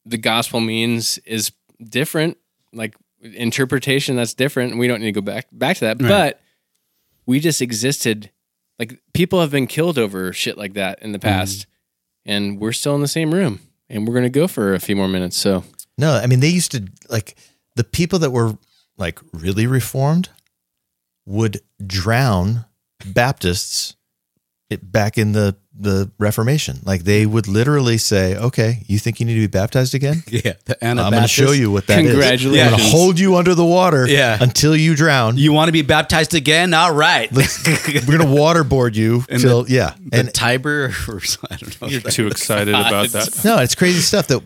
the 0.05 0.17
gospel 0.17 0.61
means 0.61 1.17
is 1.25 1.51
different. 1.83 2.37
Like 2.71 2.95
interpretation, 3.21 4.15
that's 4.15 4.33
different. 4.33 4.77
We 4.77 4.87
don't 4.87 5.01
need 5.01 5.13
to 5.13 5.21
go 5.21 5.21
back 5.21 5.47
back 5.51 5.75
to 5.77 5.85
that. 5.85 5.97
But 5.97 6.39
we 7.25 7.41
just 7.41 7.61
existed. 7.61 8.31
Like 8.79 9.01
people 9.13 9.41
have 9.41 9.51
been 9.51 9.67
killed 9.67 9.99
over 9.99 10.31
shit 10.31 10.57
like 10.57 10.73
that 10.75 11.01
in 11.01 11.11
the 11.11 11.19
mm-hmm. 11.19 11.27
past, 11.27 11.67
and 12.25 12.57
we're 12.57 12.71
still 12.71 12.95
in 12.95 13.01
the 13.01 13.07
same 13.07 13.33
room, 13.33 13.59
and 13.89 14.07
we're 14.07 14.15
gonna 14.15 14.29
go 14.29 14.47
for 14.47 14.73
a 14.73 14.79
few 14.79 14.95
more 14.95 15.09
minutes. 15.09 15.35
So 15.35 15.65
No, 15.97 16.13
I 16.13 16.25
mean 16.27 16.39
they 16.39 16.47
used 16.47 16.71
to 16.71 16.87
like 17.09 17.35
the 17.75 17.83
people 17.83 18.19
that 18.19 18.31
were 18.31 18.57
like 18.97 19.19
really 19.33 19.67
reformed 19.67 20.29
would 21.25 21.59
drown 21.85 22.63
Baptists 23.13 23.95
it, 24.69 24.91
back 24.91 25.17
in 25.17 25.31
the 25.33 25.55
the 25.77 26.09
Reformation. 26.17 26.79
Like 26.85 27.03
they 27.03 27.25
would 27.25 27.47
literally 27.47 27.97
say, 27.97 28.35
"Okay, 28.37 28.83
you 28.87 28.97
think 28.97 29.19
you 29.19 29.25
need 29.25 29.33
to 29.35 29.41
be 29.41 29.47
baptized 29.47 29.93
again? 29.93 30.23
Yeah, 30.31 30.53
the 30.65 30.77
I'm 30.83 30.95
going 30.97 31.21
to 31.21 31.27
show 31.27 31.51
you 31.51 31.69
what 31.69 31.85
that 31.87 31.99
is. 31.99 32.11
Congratulations. 32.11 32.61
I'm 32.73 32.77
going 32.79 32.81
to 32.91 32.97
hold 32.97 33.19
you 33.19 33.35
under 33.35 33.53
the 33.53 33.65
water 33.65 34.07
Yeah. 34.07 34.37
until 34.41 34.73
you 34.75 34.95
drown. 34.95 35.37
You 35.37 35.51
want 35.53 35.67
to 35.67 35.71
be 35.73 35.81
baptized 35.81 36.33
again? 36.33 36.73
All 36.73 36.93
right. 36.93 37.29
Let's- 37.31 37.63
we're 38.07 38.17
going 38.17 38.19
to 38.19 38.41
waterboard 38.41 38.95
you 38.95 39.23
And 39.29 39.41
till 39.41 39.69
yeah." 39.69 39.93
the 39.99 40.17
And 40.19 40.33
Tiber, 40.33 40.93
or 41.07 41.21
I 41.51 41.55
don't 41.57 41.81
know. 41.81 41.87
You're 41.89 42.01
too 42.01 42.27
excited 42.27 42.73
about 42.73 43.09
that. 43.09 43.41
no, 43.43 43.57
it's 43.59 43.75
crazy 43.75 43.99
stuff 43.99 44.27
that 44.27 44.41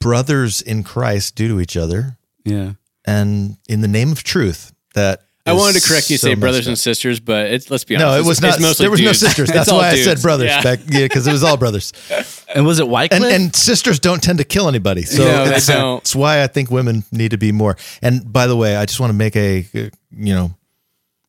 brothers 0.00 0.60
in 0.60 0.82
Christ 0.82 1.36
do 1.36 1.48
to 1.48 1.60
each 1.60 1.76
other, 1.76 2.18
Yeah. 2.44 2.72
and 3.04 3.56
in 3.68 3.80
the 3.80 3.88
name 3.88 4.12
of 4.12 4.22
truth. 4.24 4.72
That 4.94 5.22
I 5.44 5.54
wanted 5.54 5.80
to 5.80 5.88
correct 5.88 6.08
you, 6.08 6.18
so 6.18 6.28
say 6.28 6.34
brothers 6.34 6.68
and 6.68 6.78
sisters, 6.78 7.18
but 7.18 7.46
it's 7.50 7.68
let's 7.70 7.82
be 7.84 7.96
honest. 7.96 8.06
No, 8.06 8.16
it 8.16 8.24
was 8.24 8.38
it's 8.38 8.42
not. 8.42 8.60
mostly 8.60 8.84
There 8.84 8.90
was 8.92 9.00
no 9.00 9.12
sisters. 9.12 9.48
That's 9.52 9.68
all 9.68 9.78
why 9.78 9.88
I 9.90 9.96
said 9.96 10.22
brothers 10.22 10.46
Yeah. 10.48 10.62
back. 10.62 10.78
Yeah, 10.88 11.00
because 11.06 11.26
it 11.26 11.32
was 11.32 11.42
all 11.42 11.56
brothers. 11.56 11.92
And 12.54 12.66
was 12.66 12.80
it 12.80 12.86
Wycliffe? 12.86 13.22
And 13.22 13.32
and 13.32 13.56
sisters 13.56 13.98
don't 13.98 14.22
tend 14.22 14.36
to 14.38 14.44
kill 14.44 14.68
anybody. 14.68 15.02
So 15.02 15.24
No, 15.24 15.46
they 15.48 15.56
it's, 15.56 15.66
don't. 15.68 16.00
it's 16.02 16.14
why 16.14 16.42
I 16.42 16.46
think 16.48 16.70
women 16.70 17.02
need 17.10 17.30
to 17.30 17.38
be 17.38 17.50
more. 17.50 17.78
And 18.02 18.30
by 18.30 18.46
the 18.46 18.54
way, 18.56 18.76
I 18.76 18.84
just 18.84 19.00
want 19.00 19.08
to 19.10 19.14
make 19.16 19.34
a 19.36 19.60
uh, 19.74 19.88
you 20.14 20.34
know 20.34 20.50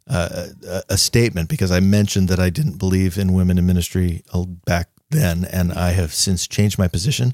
uh, 0.10 0.48
a, 0.68 0.82
a 0.90 0.98
statement 0.98 1.48
because 1.50 1.72
I 1.72 1.80
mentioned 1.80 2.28
that 2.28 2.40
I 2.40 2.50
didn't 2.50 2.78
believe 2.78 3.18
in 3.18 3.34
women 3.34 3.58
in 3.58 3.66
ministry 3.66 4.22
uh, 4.34 4.44
back 4.66 4.90
then, 5.12 5.46
and 5.46 5.72
I 5.72 5.92
have 5.94 6.14
since 6.14 6.46
changed 6.46 6.78
my 6.78 6.90
position. 6.90 7.34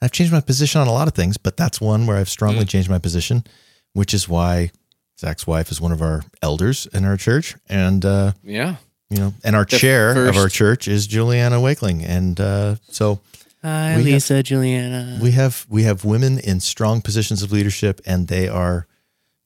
I've 0.00 0.12
changed 0.12 0.32
my 0.32 0.40
position 0.40 0.80
on 0.80 0.86
a 0.88 0.92
lot 0.92 1.06
of 1.06 1.14
things, 1.14 1.36
but 1.36 1.56
that's 1.58 1.78
one 1.80 2.06
where 2.06 2.16
I've 2.16 2.30
strongly 2.30 2.64
Mm. 2.64 2.68
changed 2.70 2.88
my 2.90 2.98
position, 2.98 3.44
which 3.92 4.14
is 4.14 4.28
why 4.28 4.70
Zach's 5.18 5.46
wife 5.46 5.70
is 5.70 5.80
one 5.80 5.92
of 5.92 6.02
our 6.02 6.22
elders 6.42 6.86
in 6.92 7.04
our 7.04 7.16
church, 7.16 7.54
and 7.68 8.04
uh, 8.04 8.32
Yeah. 8.44 8.76
you 9.10 9.16
know, 9.18 9.34
and 9.44 9.56
our 9.56 9.64
The 9.64 9.78
chair 9.78 10.28
of 10.28 10.36
our 10.36 10.48
church 10.48 10.88
is 10.88 11.06
Juliana 11.06 11.60
Wakeling, 11.60 12.04
and 12.04 12.38
uh, 12.40 12.76
so 12.90 13.20
Hi, 13.62 13.96
We 13.96 14.02
have- 14.02 14.04
Lisa, 14.04 14.42
Juliana. 14.42 15.18
we 15.20 15.30
have 15.32 15.66
we 15.68 15.82
have 15.84 16.04
women 16.04 16.38
in 16.38 16.60
strong 16.60 17.00
positions 17.00 17.42
of 17.42 17.50
leadership, 17.50 18.00
and 18.06 18.28
they 18.28 18.46
are 18.48 18.86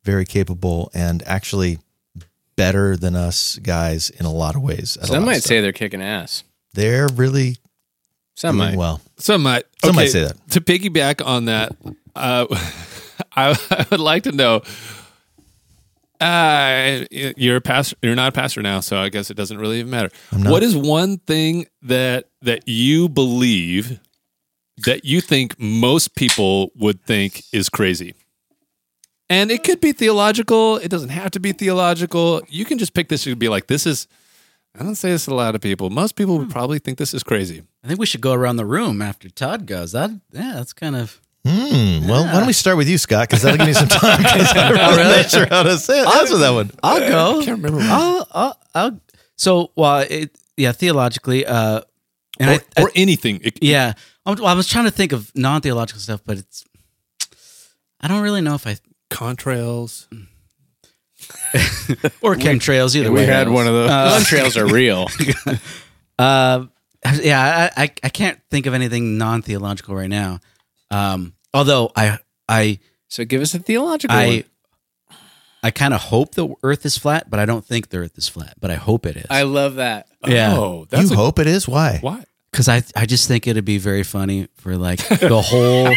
very 0.05 0.25
capable 0.25 0.91
and 0.93 1.23
actually 1.27 1.79
better 2.57 2.97
than 2.97 3.15
us 3.15 3.59
guys 3.63 4.11
in 4.11 4.27
a 4.27 4.33
lot 4.33 4.57
of 4.57 4.63
ways. 4.63 4.99
at 5.01 5.07
Some 5.07 5.25
might 5.25 5.43
say 5.43 5.61
they're 5.61 5.73
kicking 5.73 6.03
ass. 6.03 6.43
they're 6.75 7.09
really 7.09 7.57
Some 8.35 8.57
doing 8.57 8.71
might. 8.71 8.77
well. 8.79 9.01
Some 9.19 9.43
might. 9.45 9.65
Some 9.81 9.91
okay, 9.91 9.97
might 9.97 10.11
say 10.11 10.25
that. 10.25 10.51
To 10.51 10.61
piggyback 10.61 11.25
on 11.25 11.45
that, 11.47 11.75
uh, 12.17 12.47
I, 13.37 13.57
I 13.71 13.87
would 13.91 14.01
like 14.01 14.25
to 14.25 14.33
know. 14.33 14.63
Uh, 16.21 17.05
you're 17.11 17.57
a 17.57 17.61
pastor. 17.61 17.97
You're 18.03 18.15
not 18.15 18.29
a 18.29 18.33
pastor 18.33 18.61
now, 18.63 18.81
so 18.81 18.99
I 18.99 19.09
guess 19.09 19.31
it 19.31 19.35
doesn't 19.35 19.59
really 19.59 19.79
even 19.79 19.91
matter. 19.91 20.11
What 20.33 20.63
is 20.63 20.77
one 20.77 21.19
thing 21.19 21.67
that 21.83 22.27
that 22.43 22.69
you 22.69 23.09
believe 23.09 24.01
that 24.85 25.05
you 25.05 25.21
think 25.21 25.59
most 25.59 26.15
people 26.15 26.73
would 26.77 27.03
think 27.05 27.43
is 27.53 27.69
crazy? 27.71 28.15
And 29.31 29.51
it 29.51 29.63
could 29.65 29.81
be 29.81 29.93
theological. 29.93 30.77
It 30.77 30.89
doesn't 30.89 31.11
have 31.11 31.31
to 31.33 31.41
be 31.41 31.53
theological. 31.53 32.43
You 32.49 32.65
can 32.65 32.79
just 32.79 32.93
pick 32.95 33.09
this 33.09 33.27
and 33.27 33.39
be 33.39 33.49
like, 33.49 33.69
"This 33.69 33.87
is." 33.87 34.07
I 34.79 34.85
don't 34.85 34.95
say 34.95 35.11
this 35.11 35.25
to 35.25 35.33
a 35.33 35.35
lot 35.35 35.55
of 35.55 35.61
people. 35.61 35.91
Most 35.91 36.15
people 36.15 36.39
would 36.39 36.51
probably 36.51 36.79
think 36.79 36.97
this 36.99 37.13
is 37.13 37.23
crazy. 37.25 37.63
I 37.83 37.89
think 37.89 37.99
we 37.99 38.07
should 38.07 38.21
go 38.21 38.33
around 38.33 38.57
the 38.57 38.65
room 38.67 39.03
after 39.03 39.29
Todd 39.29 39.67
goes. 39.67 39.93
That 39.93 40.11
yeah, 40.33 40.53
that's 40.55 40.73
kind 40.73 40.97
of. 40.97 41.21
Hmm. 41.47 42.07
Well, 42.09 42.25
why 42.27 42.33
don't 42.35 42.47
we 42.47 42.53
start 42.53 42.77
with 42.77 42.89
you, 42.89 42.99
Scott? 42.99 43.29
Because 43.29 43.43
that'll 43.43 43.59
give 43.59 43.67
me 43.67 43.73
some 43.73 43.89
time. 43.89 44.23
'cause 44.23 44.53
I'm 44.55 44.97
really 44.97 45.23
sure 45.25 45.47
how 45.47 45.63
to 45.63 45.79
say 45.79 46.01
it. 46.01 46.07
I'll 46.07 46.21
answer 46.21 46.39
that 46.39 46.51
one. 46.51 46.71
I'll 46.83 47.01
go. 47.01 47.41
I 47.41 47.45
can't 47.45 47.63
remember. 47.63 47.81
I'll, 47.83 48.29
I'll, 48.31 48.59
I'll, 48.75 49.01
So, 49.37 49.73
well, 49.75 50.05
it, 50.09 50.37
yeah, 50.57 50.73
theologically, 50.73 51.47
uh, 51.47 51.81
and 52.39 52.51
or, 52.51 52.53
I, 52.53 52.61
I- 52.77 52.83
or 52.83 52.91
anything. 52.95 53.41
It- 53.43 53.59
yeah, 53.63 53.95
I 54.27 54.31
was, 54.31 54.41
well, 54.41 54.51
I 54.51 54.55
was 54.55 54.69
trying 54.69 54.85
to 54.85 54.91
think 54.91 55.13
of 55.13 55.33
non-theological 55.35 56.01
stuff, 56.01 56.21
but 56.27 56.39
it's 56.39 56.65
I 58.03 58.09
don't 58.09 58.23
really 58.23 58.41
know 58.43 58.55
if 58.55 58.67
I 58.67 58.77
contrails. 59.11 60.07
or 62.23 62.35
chemtrails 62.35 62.95
either 62.97 63.11
we 63.11 63.21
way. 63.21 63.27
had 63.27 63.49
one 63.49 63.67
of 63.67 63.73
those. 63.75 63.91
Uh, 63.91 64.19
Contrails 64.21 64.57
are 64.57 64.67
real. 64.73 65.07
Uh, 66.19 66.67
yeah, 67.23 67.71
I, 67.75 67.85
I 67.85 67.91
I 68.03 68.09
can't 68.11 68.39
think 68.51 68.67
of 68.67 68.75
anything 68.75 69.17
non-theological 69.17 69.95
right 69.95 70.11
now. 70.11 70.39
Um, 70.91 71.35
although 71.55 71.93
I 71.95 72.19
I 72.49 72.79
So 73.09 73.25
give 73.25 73.43
us 73.43 73.55
a 73.55 73.59
theological 73.59 74.17
I 74.17 74.27
one. 74.27 74.45
I 75.63 75.71
kind 75.71 75.93
of 75.93 76.01
hope 76.01 76.35
the 76.35 76.55
Earth 76.63 76.87
is 76.87 76.97
flat, 76.97 77.29
but 77.29 77.39
I 77.39 77.45
don't 77.45 77.65
think 77.65 77.91
the 77.91 77.99
Earth 77.99 78.17
is 78.17 78.29
flat. 78.29 78.55
But 78.59 78.71
I 78.71 78.77
hope 78.77 79.05
it 79.05 79.17
is. 79.17 79.27
I 79.29 79.43
love 79.43 79.75
that. 79.75 80.07
Yeah. 80.27 80.57
Oh, 80.57 80.87
that's 80.89 81.11
you 81.11 81.15
a, 81.15 81.19
hope 81.19 81.39
it 81.39 81.47
is? 81.47 81.69
Why? 81.69 81.99
why? 82.01 82.25
because 82.51 82.69
I 82.69 82.83
I 82.97 83.07
just 83.07 83.29
think 83.29 83.47
it'd 83.47 83.65
be 83.65 83.79
very 83.79 84.03
funny 84.03 84.49
for 84.57 84.77
like 84.77 85.07
the 85.09 85.41
whole 85.41 85.95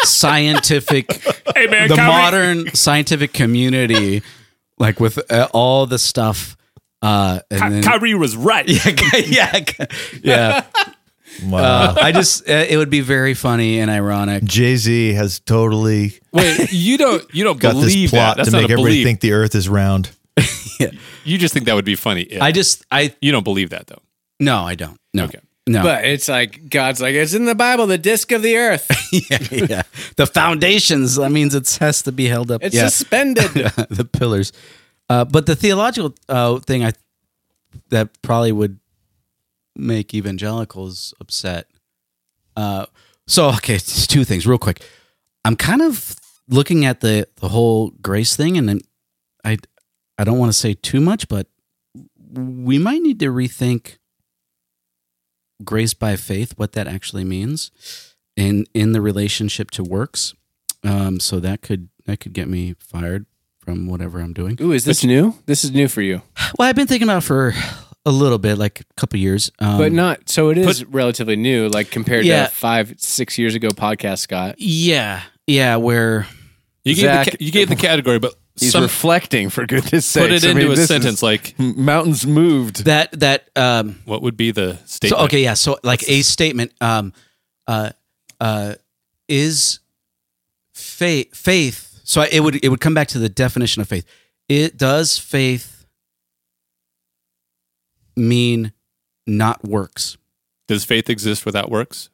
scientific 0.02 1.22
Hey 1.54 1.66
man, 1.66 1.88
the 1.88 1.96
modern 1.96 2.74
scientific 2.74 3.32
community, 3.32 4.22
like 4.78 5.00
with 5.00 5.18
uh, 5.30 5.48
all 5.52 5.86
the 5.86 5.98
stuff. 5.98 6.56
Uh, 7.02 7.40
and 7.50 7.74
then, 7.74 7.82
Kyrie 7.82 8.14
was 8.14 8.36
right. 8.36 8.68
yeah, 8.68 9.12
yeah, 9.26 9.86
yeah. 10.22 10.64
Wow. 11.44 11.58
Uh, 11.58 11.94
I 12.00 12.12
just 12.12 12.48
uh, 12.48 12.52
it 12.68 12.76
would 12.76 12.90
be 12.90 13.00
very 13.00 13.34
funny 13.34 13.78
and 13.80 13.90
ironic. 13.90 14.44
Jay 14.44 14.76
Z 14.76 15.12
has 15.14 15.40
totally 15.40 16.18
Wait, 16.32 16.72
you 16.72 16.96
don't 16.98 17.22
you 17.34 17.44
don't 17.44 17.58
got 17.60 17.74
this 17.74 17.84
believe 17.84 18.10
plot 18.10 18.36
that. 18.36 18.44
That's 18.44 18.50
to 18.50 18.56
not 18.56 18.62
make 18.62 18.70
a 18.70 18.72
everybody 18.72 18.94
belief. 18.94 19.06
think 19.06 19.20
the 19.20 19.32
Earth 19.32 19.54
is 19.54 19.68
round. 19.68 20.10
you 21.24 21.38
just 21.38 21.52
think 21.54 21.66
that 21.66 21.74
would 21.74 21.84
be 21.84 21.94
funny. 21.96 22.22
if- 22.22 22.42
I 22.42 22.52
just 22.52 22.84
I 22.90 23.14
you 23.20 23.32
don't 23.32 23.44
believe 23.44 23.70
that 23.70 23.86
though. 23.86 24.02
no, 24.40 24.58
I 24.62 24.74
don't. 24.74 24.98
No, 25.14 25.24
Okay. 25.24 25.40
no. 25.66 25.82
But 25.82 26.04
it's 26.04 26.28
like 26.28 26.68
God's 26.70 27.00
like 27.00 27.14
it's 27.14 27.34
in 27.34 27.44
the 27.46 27.54
Bible, 27.54 27.86
the 27.86 27.98
disc 27.98 28.32
of 28.32 28.42
the 28.42 28.56
earth. 28.56 28.86
yeah, 29.30 29.38
yeah. 29.50 29.82
The 30.16 30.26
foundations. 30.26 31.16
That 31.16 31.30
means 31.30 31.54
it 31.54 31.68
has 31.80 32.02
to 32.02 32.12
be 32.12 32.26
held 32.26 32.50
up. 32.50 32.62
It's 32.62 32.74
yeah. 32.74 32.88
suspended. 32.88 33.50
the 33.90 34.08
pillars. 34.10 34.52
Uh, 35.08 35.24
but 35.24 35.46
the 35.46 35.54
theological 35.56 36.14
uh, 36.28 36.58
thing, 36.60 36.84
I 36.84 36.92
that 37.90 38.08
probably 38.22 38.52
would 38.52 38.78
make 39.76 40.14
evangelicals 40.14 41.14
upset. 41.20 41.68
Uh, 42.56 42.86
so 43.26 43.48
okay, 43.50 43.74
it's 43.74 44.06
two 44.06 44.24
things 44.24 44.46
real 44.46 44.58
quick. 44.58 44.82
I'm 45.44 45.56
kind 45.56 45.82
of 45.82 46.16
looking 46.48 46.84
at 46.84 47.00
the 47.00 47.28
the 47.36 47.48
whole 47.48 47.90
grace 48.02 48.36
thing, 48.36 48.56
and 48.56 48.68
then 48.68 48.80
I 49.44 49.58
I 50.18 50.24
don't 50.24 50.38
want 50.38 50.52
to 50.52 50.58
say 50.58 50.74
too 50.74 51.00
much, 51.00 51.28
but 51.28 51.46
we 52.32 52.78
might 52.78 53.02
need 53.02 53.20
to 53.20 53.26
rethink 53.26 53.98
grace 55.64 55.94
by 55.94 56.16
faith, 56.16 56.52
what 56.56 56.72
that 56.72 56.86
actually 56.86 57.24
means, 57.24 57.70
in 58.36 58.66
in 58.74 58.92
the 58.92 59.00
relationship 59.00 59.70
to 59.72 59.82
works. 59.82 60.34
Um, 60.84 61.20
so 61.20 61.40
that 61.40 61.62
could 61.62 61.88
that 62.06 62.20
could 62.20 62.32
get 62.32 62.48
me 62.48 62.74
fired 62.78 63.26
from 63.58 63.86
whatever 63.86 64.20
I'm 64.20 64.32
doing. 64.32 64.56
Ooh, 64.60 64.72
is 64.72 64.84
this 64.84 65.02
new? 65.02 65.34
This 65.46 65.64
is 65.64 65.72
new 65.72 65.88
for 65.88 66.00
you, 66.02 66.22
Well, 66.58 66.68
I've 66.68 66.76
been 66.76 66.86
thinking 66.86 67.08
about 67.08 67.24
it 67.24 67.26
for 67.26 67.54
a 68.06 68.10
little 68.10 68.38
bit, 68.38 68.56
like 68.56 68.80
a 68.80 68.84
couple 68.96 69.18
years. 69.18 69.50
Um, 69.58 69.76
but 69.76 69.92
not. 69.92 70.28
So 70.30 70.48
it 70.50 70.56
is 70.56 70.84
relatively 70.86 71.36
new, 71.36 71.68
like 71.68 71.90
compared 71.90 72.24
Yeah. 72.24 72.46
to 72.46 72.50
five, 72.54 72.94
six 72.96 73.36
years 73.36 73.54
ago 73.54 73.68
podcast. 73.68 74.20
Scott, 74.20 74.54
Yeah, 74.58 75.20
yeah. 75.46 75.76
Where 75.76 76.26
You 76.84 76.94
gave 76.94 77.02
Zach- 77.04 77.24
the, 77.26 77.30
ca- 77.32 77.36
you 77.40 77.52
gave 77.52 77.68
the 77.68 77.76
category, 77.76 78.18
but 78.18 78.34
he's 78.58 78.72
some, 78.72 78.82
reflecting 78.82 79.50
for 79.50 79.66
goodness 79.66 80.06
sake. 80.06 80.22
put 80.22 80.32
it 80.32 80.44
into 80.44 80.70
a 80.72 80.76
sentence 80.76 81.22
like 81.22 81.58
mountains 81.58 82.26
moved. 82.26 82.84
that 82.86 83.10
that 83.20 83.50
um. 83.56 83.98
what 84.06 84.22
would 84.22 84.36
be 84.36 84.52
the 84.52 84.76
So 84.86 84.86
statement? 84.86 85.22
okay, 85.24 85.42
yeah. 85.42 85.54
So 85.54 85.78
like 85.82 86.08
a 86.08 86.22
statement. 86.22 86.72
Um. 86.80 87.12
Uh. 87.66 87.90
Uh. 88.40 88.74
Is 89.28 89.80
faith 90.74 91.34
faith. 91.34 92.00
So 92.04 92.22
it 92.22 92.40
would 92.40 92.64
it 92.64 92.68
would 92.68 92.80
come 92.80 92.94
back 92.94 93.08
to 93.08 93.18
the 93.18 93.28
definition 93.28 93.82
of 93.82 93.88
faith. 93.88 94.06
It 94.48 94.76
does 94.76 95.18
faith 95.18 95.75
mean 98.16 98.72
not 99.26 99.64
works. 99.64 100.16
Does 100.68 100.84
faith 100.84 101.08
exist 101.10 101.46
without 101.46 101.70
works? 101.70 102.10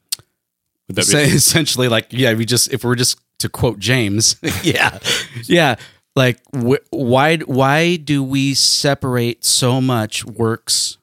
Would 0.88 0.96
that 0.96 1.04
So 1.04 1.18
be 1.18 1.24
essentially, 1.34 1.88
like, 1.88 2.06
yeah, 2.10 2.34
we 2.34 2.44
just 2.44 2.72
if 2.72 2.84
we're 2.84 2.94
just 2.96 3.18
to 3.38 3.48
quote 3.48 3.78
James, 3.78 4.36
yeah, 4.62 4.98
yeah, 5.44 5.76
like, 6.14 6.38
wh- 6.54 6.84
why 6.90 7.38
why 7.38 7.96
do 7.96 8.22
we 8.22 8.54
separate 8.54 9.44
so 9.44 9.80
much 9.80 10.24
works 10.24 10.98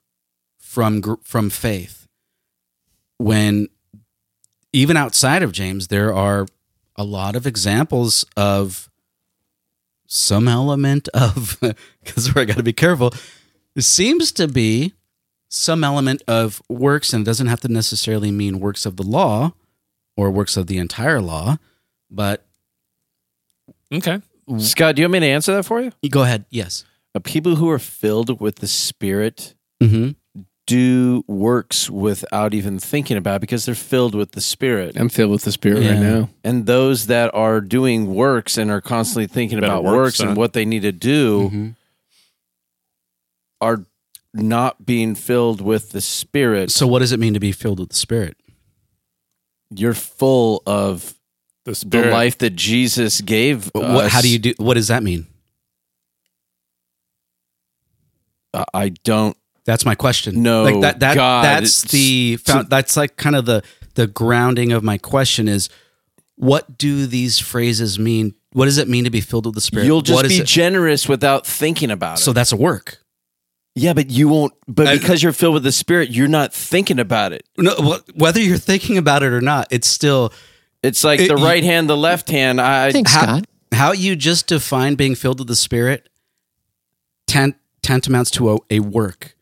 from 0.57 1.01
gr- 1.01 1.15
from 1.23 1.49
faith 1.49 2.07
when 3.17 3.67
even 4.71 4.95
outside 4.95 5.41
of 5.43 5.51
James 5.51 5.87
there 5.87 6.13
are 6.13 6.45
a 6.95 7.03
lot 7.03 7.35
of 7.35 7.47
examples 7.47 8.25
of 8.37 8.89
some 10.05 10.47
element 10.47 11.07
of 11.13 11.57
because 12.03 12.35
I 12.35 12.45
got 12.45 12.57
to 12.57 12.63
be 12.63 12.73
careful. 12.73 13.11
There 13.75 13.81
seems 13.83 14.31
to 14.33 14.47
be 14.47 14.93
some 15.49 15.83
element 15.83 16.21
of 16.27 16.61
works, 16.69 17.13
and 17.13 17.21
it 17.23 17.25
doesn't 17.25 17.47
have 17.47 17.61
to 17.61 17.67
necessarily 17.67 18.31
mean 18.31 18.59
works 18.59 18.85
of 18.85 18.97
the 18.97 19.03
law 19.03 19.53
or 20.17 20.29
works 20.31 20.57
of 20.57 20.67
the 20.67 20.77
entire 20.77 21.21
law, 21.21 21.57
but 22.11 22.45
okay? 23.93 24.21
Scott, 24.57 24.95
do 24.95 25.01
you 25.01 25.05
want 25.05 25.13
me 25.13 25.19
to 25.21 25.25
answer 25.27 25.53
that 25.55 25.63
for 25.63 25.81
you? 25.81 25.91
you 26.01 26.09
go 26.09 26.23
ahead. 26.23 26.45
Yes. 26.49 26.83
Uh, 27.15 27.19
people 27.19 27.55
who 27.55 27.69
are 27.69 27.79
filled 27.79 28.39
with 28.41 28.57
the 28.57 28.67
Spirit 28.67 29.55
Mm-hmm. 29.81 30.09
do 30.67 31.23
works 31.27 31.89
without 31.89 32.53
even 32.53 32.79
thinking 32.79 33.15
about 33.15 33.35
it 33.37 33.41
because 33.41 33.65
they're 33.65 33.73
filled 33.75 34.13
with 34.13 34.33
the 34.33 34.41
Spirit. 34.41 34.97
I'm 34.99 35.07
filled 35.09 35.31
with 35.31 35.43
the 35.43 35.51
Spirit 35.53 35.83
Yeah. 35.83 35.91
right 35.93 35.99
now. 36.01 36.29
And 36.43 36.65
those 36.65 37.07
that 37.07 37.33
are 37.33 37.61
doing 37.61 38.13
works 38.13 38.57
and 38.57 38.69
are 38.69 38.81
constantly 38.81 39.27
thinking 39.27 39.59
Better 39.61 39.71
about 39.71 39.83
works, 39.85 39.95
works 39.95 40.19
and 40.19 40.35
what 40.35 40.51
they 40.53 40.65
need 40.65 40.81
to 40.81 40.91
do 40.91 41.49
Mhm. 41.49 41.75
Are 43.61 43.85
not 44.33 44.85
being 44.85 45.15
filled 45.15 45.59
with 45.61 45.91
the 45.91 46.01
Spirit. 46.01 46.71
So, 46.71 46.85
what 46.87 46.99
does 46.99 47.11
it 47.11 47.19
mean 47.19 47.33
to 47.33 47.39
be 47.39 47.51
filled 47.51 47.79
with 47.79 47.89
the 47.89 47.95
Spirit? 47.95 48.35
you're 49.75 49.93
full 49.93 50.63
of 50.65 51.13
The 51.65 51.83
the 51.87 52.05
life 52.09 52.39
that 52.39 52.55
Jesus 52.55 53.21
gave. 53.21 53.69
What, 53.75 54.09
how 54.11 54.21
do 54.21 54.27
you 54.29 54.39
do? 54.39 54.53
What 54.57 54.73
does 54.75 54.87
that 54.87 55.03
mean? 55.03 55.27
I- 58.53 58.65
I 58.73 58.89
don't. 58.89 59.37
That's 59.65 59.85
my 59.85 59.93
question. 59.95 60.41
No, 60.41 60.63
like 60.63 60.81
that. 60.81 60.99
That 61.01 61.15
God, 61.15 61.43
that's 61.43 61.83
the 61.83 62.37
found, 62.37 62.69
that's 62.69 62.97
like 62.97 63.15
kind 63.17 63.35
of 63.35 63.45
the 63.45 63.61
the 63.93 64.07
grounding 64.07 64.71
of 64.71 64.83
my 64.83 64.97
question 64.97 65.47
is, 65.47 65.69
what 66.35 66.77
do 66.77 67.05
these 67.05 67.37
phrases 67.37 67.99
mean? 67.99 68.33
What 68.53 68.65
does 68.65 68.79
it 68.79 68.87
mean 68.87 69.03
to 69.03 69.11
be 69.11 69.21
filled 69.21 69.45
with 69.45 69.53
the 69.53 69.61
Spirit? 69.61 69.85
You'll 69.85 70.01
just 70.01 70.15
What 70.15 70.25
is 70.25 70.39
be 70.39 70.43
generous 70.43 71.07
without 71.07 71.45
thinking 71.45 71.91
about 71.91 72.17
it. 72.17 72.21
so 72.23 72.33
that's 72.33 72.51
a 72.51 72.55
work. 72.57 72.97
Yeah, 73.75 73.93
but 73.93 74.09
you 74.09 74.27
won't. 74.27 74.53
But 74.67 74.87
I- 74.87 74.97
because 74.97 75.21
you're 75.23 75.31
filled 75.33 75.53
with 75.55 75.63
the 75.63 75.71
Spirit, 75.71 76.09
you're 76.09 76.27
not 76.27 76.53
thinking 76.53 76.99
about 76.99 77.31
it. 77.33 77.45
No, 77.57 77.99
whether 78.15 78.39
you're 78.41 78.57
thinking 78.57 78.97
about 78.97 79.23
it 79.23 79.31
or 79.33 79.41
not, 79.41 79.67
it's 79.71 79.87
still 79.87 80.33
It's 80.81 81.03
like 81.03 81.19
It- 81.19 81.27
the 81.27 81.37
you- 81.37 81.43
right 81.45 81.63
hand, 81.63 81.89
the 81.89 81.97
left 81.97 82.29
hand. 82.29 82.61
I 82.61 82.91
Thanks, 82.93 83.13
how, 83.13 83.21
Scott. 83.23 83.45
how 83.73 83.91
you 83.91 84.15
just 84.15 84.47
define 84.47 84.95
being 84.95 85.13
filled 85.15 85.39
with 85.39 85.49
the 85.49 85.55
Spirit 85.55 86.07
tant- 87.27 87.57
tantamounts 87.83 88.31
to 88.31 88.53
a, 88.53 88.57
a 88.69 88.79
work. 88.79 89.35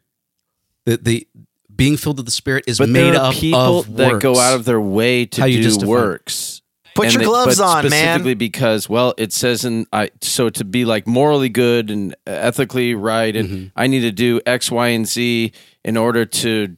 The 0.85 0.97
the 0.97 1.27
being 1.75 1.95
filled 1.95 2.17
with 2.17 2.25
the 2.25 2.31
Spirit 2.31 2.63
is 2.65 2.79
But 2.79 2.89
made 2.89 3.13
there 3.13 3.21
are 3.21 3.27
up 3.29 3.35
people 3.35 3.79
of 3.79 3.95
that 3.97 4.19
go 4.19 4.39
out 4.39 4.55
of 4.55 4.65
their 4.65 4.81
way 4.81 5.25
to 5.27 5.41
How 5.41 5.47
you 5.47 5.61
do 5.61 5.69
define- 5.71 5.87
works. 5.87 6.61
Put 6.97 7.05
And 7.05 7.13
your 7.13 7.19
they- 7.21 7.25
gloves 7.25 7.59
on, 7.59 7.83
man. 7.83 7.91
Specifically 7.91 8.33
because, 8.33 8.89
well, 8.89 9.13
it 9.17 9.31
says 9.31 9.63
in 9.65 9.85
I 9.93 10.09
so 10.21 10.49
to 10.49 10.65
be 10.65 10.83
like 10.83 11.07
morally 11.07 11.49
good 11.49 11.89
and 11.89 12.15
ethically 12.25 12.93
right, 12.95 13.33
and 13.35 13.49
Mm-hmm. 13.49 13.67
I 13.75 13.87
need 13.87 14.01
to 14.01 14.11
do 14.11 14.41
X, 14.45 14.69
Y, 14.71 14.87
and 14.89 15.07
Z 15.07 15.51
in 15.85 15.95
order 15.97 16.25
to 16.25 16.75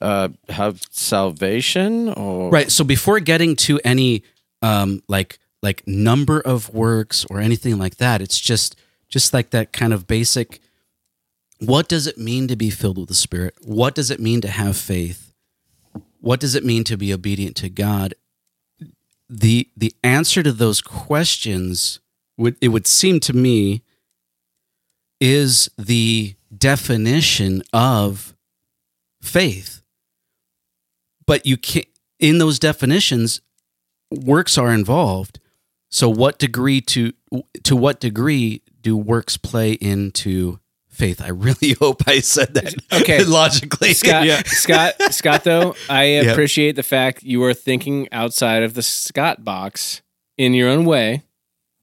uh, 0.00 0.28
have 0.48 0.82
salvation. 0.90 2.08
Or 2.08 2.50
Right. 2.50 2.70
So 2.70 2.82
before 2.84 3.20
getting 3.20 3.54
to 3.56 3.78
any 3.84 4.22
um 4.62 5.02
like 5.08 5.38
like 5.62 5.86
number 5.86 6.40
of 6.40 6.72
works 6.74 7.24
or 7.30 7.40
anything 7.40 7.78
like 7.78 7.96
that, 7.98 8.20
it's 8.20 8.40
just 8.40 8.74
just 9.08 9.32
like 9.34 9.50
that 9.50 9.72
kind 9.72 9.92
of 9.92 10.06
basic 10.06 10.60
what 11.60 11.88
does 11.88 12.06
it 12.06 12.16
mean 12.18 12.46
to 12.48 12.54
be 12.56 12.70
filled 12.70 12.98
with 12.98 13.08
the 13.08 13.14
Spirit? 13.16 13.54
What 13.64 13.94
does 13.96 14.10
it 14.12 14.20
mean 14.20 14.40
to 14.42 14.48
have 14.48 14.76
faith? 14.76 15.32
What 16.20 16.38
does 16.40 16.54
it 16.54 16.64
mean 16.64 16.84
to 16.84 16.96
be 16.96 17.12
obedient 17.12 17.56
to 17.56 17.68
God? 17.68 18.14
The 19.28 19.68
the 19.76 19.94
answer 20.02 20.42
to 20.42 20.52
those 20.52 20.80
questions 20.80 22.00
would 22.36 22.56
it 22.60 22.68
would 22.68 22.86
seem 22.86 23.20
to 23.20 23.32
me 23.32 23.82
is 25.20 25.70
the 25.76 26.34
definition 26.56 27.62
of 27.72 28.34
faith. 29.20 29.82
But 31.26 31.44
you 31.44 31.56
can't 31.56 31.86
in 32.18 32.38
those 32.38 32.58
definitions 32.58 33.40
works 34.10 34.56
are 34.56 34.72
involved. 34.72 35.40
So 35.90 36.08
what 36.08 36.38
degree 36.38 36.80
to 36.82 37.12
to 37.64 37.76
what 37.76 38.00
degree 38.00 38.62
do 38.80 38.96
works 38.96 39.36
play 39.36 39.72
into 39.72 40.58
Faith, 40.98 41.22
I 41.22 41.28
really 41.28 41.72
hope 41.80 42.02
I 42.08 42.20
said 42.20 42.54
that 42.54 42.74
Okay. 42.92 43.22
logically. 43.38 43.94
Scott, 43.94 44.26
Yeah. 44.26 44.42
Scott, 44.44 44.94
Scott. 45.10 45.44
Though 45.44 45.74
I 45.88 46.04
Yep. 46.06 46.26
appreciate 46.32 46.76
the 46.76 46.82
fact 46.82 47.22
you 47.22 47.42
are 47.44 47.54
thinking 47.54 48.08
outside 48.12 48.62
of 48.64 48.74
the 48.74 48.82
Scott 48.82 49.44
box 49.44 50.02
in 50.36 50.54
your 50.54 50.68
own 50.68 50.84
way. 50.84 51.22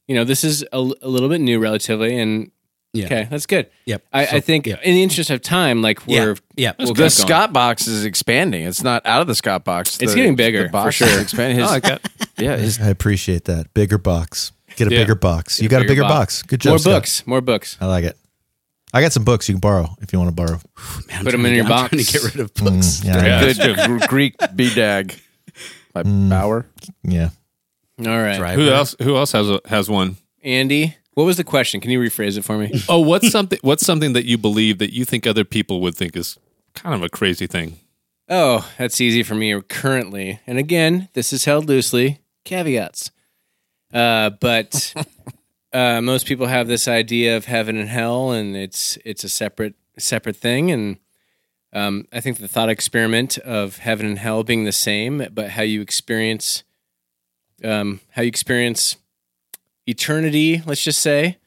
You 0.08 0.16
know, 0.16 0.24
this 0.26 0.44
is 0.44 0.64
a, 0.74 0.78
a 0.78 1.08
little 1.08 1.30
bit 1.30 1.40
new, 1.42 1.60
relatively, 1.60 2.20
and 2.20 2.52
Yeah. 2.94 3.06
okay, 3.06 3.28
that's 3.32 3.46
good. 3.46 3.70
Yep. 3.86 4.04
I, 4.14 4.26
So, 4.26 4.36
I 4.36 4.40
think, 4.42 4.68
yeah. 4.68 4.76
in 4.84 4.94
the 4.94 5.02
interest 5.02 5.30
of 5.30 5.42
time, 5.42 5.82
like 5.82 6.06
we're 6.06 6.36
Yeah. 6.56 6.74
we'll 6.78 6.94
the. 6.94 7.10
Scott 7.10 7.54
box 7.54 7.88
is 7.88 8.06
expanding. 8.06 8.66
It's 8.66 8.84
not 8.84 9.04
out 9.06 9.22
of 9.22 9.28
the 9.28 9.36
Scott 9.36 9.64
box. 9.64 9.98
It's 10.02 10.12
The- 10.12 10.18
getting 10.18 10.36
bigger, 10.36 10.64
the 10.64 10.70
box 10.70 10.98
for 10.98 11.06
is 11.06 11.12
sure. 11.12 11.22
expanding. 11.22 11.58
His, 11.60 11.66
oh, 11.68 11.70
I 11.70 11.74
like 11.74 11.84
that. 11.84 12.02
yeah, 12.38 12.58
his, 12.58 12.80
I 12.80 12.90
appreciate 12.90 13.46
that. 13.46 13.74
Bigger 13.74 13.98
box. 13.98 14.52
Get 14.76 14.90
a 14.90 14.92
Yeah. 14.92 15.00
bigger 15.00 15.16
box. 15.16 15.62
You 15.62 15.70
got 15.70 15.82
a 15.82 15.86
bigger 15.88 16.02
box. 16.04 16.44
Good 16.44 16.60
job. 16.62 16.72
more 16.72 16.80
Scott. 16.80 16.94
books, 16.94 17.26
more 17.26 17.42
books. 17.42 17.78
I 17.80 17.86
like 17.86 18.04
it. 18.04 18.18
I 18.96 19.02
got 19.02 19.12
some 19.12 19.24
books 19.26 19.50
you 19.50 19.56
can 19.56 19.60
borrow 19.60 19.94
if 20.02 20.14
you 20.14 20.20
want 20.20 20.30
to 20.30 20.36
borrow. 20.36 20.60
Man, 21.08 21.18
I'm 21.20 21.26
Put 21.26 21.34
'em 21.34 21.42
trying 21.42 21.46
in 21.46 21.52
to 21.52 21.56
your 21.56 21.64
get- 21.66 21.72
I'm 21.72 21.78
box. 21.82 21.90
trying 21.90 22.06
to 22.06 22.12
get 22.14 22.24
rid 22.24 22.40
of 22.40 22.54
books. 22.54 23.02
Mm, 23.02 23.06
yeah, 23.06 23.26
Yeah. 23.46 23.54
good 23.54 24.00
Gr- 24.00 24.06
Greek 24.08 24.38
BDAG 24.38 25.20
by 25.94 26.04
Bauer. 26.04 26.66
yeah. 27.04 27.30
All 28.00 28.06
right, 28.08 28.38
Driver. 28.38 28.62
Who 28.62 28.70
else? 28.70 28.96
Who 29.02 29.16
else 29.16 29.32
has 29.34 29.50
a, 29.50 29.60
has 29.68 29.90
one? 29.90 30.18
Andy. 30.44 30.96
What 31.14 31.24
was 31.24 31.38
the 31.38 31.44
question? 31.46 31.80
Can 31.80 31.92
you 31.92 32.00
rephrase 32.00 32.38
it 32.38 32.44
for 32.44 32.58
me? 32.58 32.72
Oh, 32.90 33.00
what's 33.00 33.30
something? 33.32 33.58
What's 33.62 33.86
something 33.86 34.12
that 34.14 34.26
you 34.26 34.38
believe 34.38 34.80
that 34.80 34.94
you 34.94 35.06
think 35.06 35.26
other 35.26 35.46
people 35.46 35.80
would 35.82 35.96
think 35.96 36.16
is 36.18 36.38
kind 36.74 36.94
of 36.94 37.02
a 37.04 37.10
crazy 37.10 37.48
thing? 37.48 37.80
Oh, 38.28 38.70
that's 38.78 39.00
easy 39.00 39.24
for 39.24 39.34
me 39.36 39.60
currently. 39.62 40.40
And 40.46 40.58
again, 40.58 41.08
this 41.14 41.32
is 41.32 41.46
held 41.46 41.68
loosely. 41.70 42.20
Caveats. 42.44 43.12
Uh, 43.94 44.32
but 44.42 44.94
uh, 45.76 46.02
most 46.02 46.26
people 46.26 46.48
have 46.48 46.68
this 46.68 46.88
idea 46.88 47.36
of 47.36 47.46
heaven 47.46 47.78
and 47.78 47.90
hell, 47.90 48.32
and 48.32 48.56
it's 48.56 48.98
it's 49.04 49.24
a 49.24 49.30
separate 49.30 49.76
separate 49.98 50.38
thing. 50.38 50.72
And 50.72 50.98
um, 51.74 52.08
I 52.14 52.22
think 52.22 52.38
the 52.38 52.48
thought 52.48 52.70
experiment 52.70 53.38
of 53.40 53.80
heaven 53.80 54.06
and 54.06 54.20
hell 54.20 54.44
being 54.44 54.64
the 54.64 54.72
same, 54.72 55.28
but 55.34 55.50
how 55.52 55.64
you 55.64 55.82
experience 55.82 56.64
um, 57.64 58.00
how 58.12 58.22
you 58.22 58.30
experience 58.30 58.96
eternity, 59.86 60.62
let's 60.66 60.84
just 60.84 61.02
say, 61.02 61.38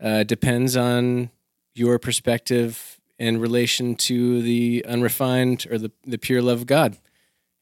uh, 0.00 0.22
depends 0.22 0.76
on 0.76 1.30
your 1.74 1.98
perspective 1.98 3.00
in 3.18 3.40
relation 3.40 3.94
to 3.94 4.42
the 4.42 4.84
unrefined 4.86 5.66
or 5.70 5.78
the, 5.78 5.90
the 6.04 6.18
pure 6.18 6.42
love 6.42 6.60
of 6.60 6.66
God. 6.66 6.98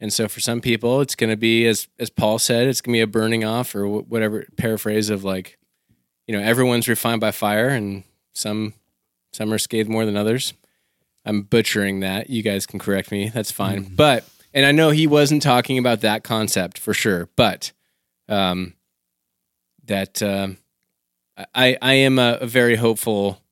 And 0.00 0.12
so 0.12 0.28
for 0.28 0.40
some 0.40 0.60
people, 0.60 1.00
it's 1.00 1.14
going 1.14 1.30
to 1.30 1.36
be, 1.36 1.66
as, 1.66 1.88
as 1.98 2.10
Paul 2.10 2.38
said, 2.38 2.66
it's 2.66 2.80
going 2.80 2.92
to 2.94 2.96
be 2.98 3.02
a 3.02 3.06
burning 3.06 3.44
off 3.44 3.74
or 3.74 3.86
whatever 3.86 4.46
paraphrase 4.56 5.10
of 5.10 5.24
like, 5.24 5.58
you 6.26 6.36
know, 6.36 6.42
everyone's 6.42 6.88
refined 6.88 7.20
by 7.20 7.30
fire 7.30 7.68
and 7.68 8.04
some, 8.32 8.74
some 9.32 9.52
are 9.52 9.58
scathed 9.58 9.88
more 9.88 10.04
than 10.04 10.16
others. 10.16 10.54
I'm 11.24 11.42
butchering 11.42 12.00
that. 12.00 12.30
You 12.30 12.42
guys 12.42 12.66
can 12.66 12.78
correct 12.78 13.10
me. 13.10 13.28
That's 13.28 13.50
fine. 13.52 13.94
But, 13.94 14.24
and 14.52 14.66
I 14.66 14.72
know 14.72 14.90
he 14.90 15.06
wasn't 15.06 15.42
talking 15.42 15.78
about 15.78 16.00
that 16.00 16.24
concept 16.24 16.78
for 16.78 16.94
sure, 16.94 17.28
but, 17.36 17.72
um, 18.28 18.74
that, 19.84 20.22
um, 20.22 20.58
I, 21.54 21.76
I 21.80 21.94
am 21.94 22.18
a, 22.18 22.38
a 22.40 22.46
very 22.46 22.76
hopeful 22.76 23.42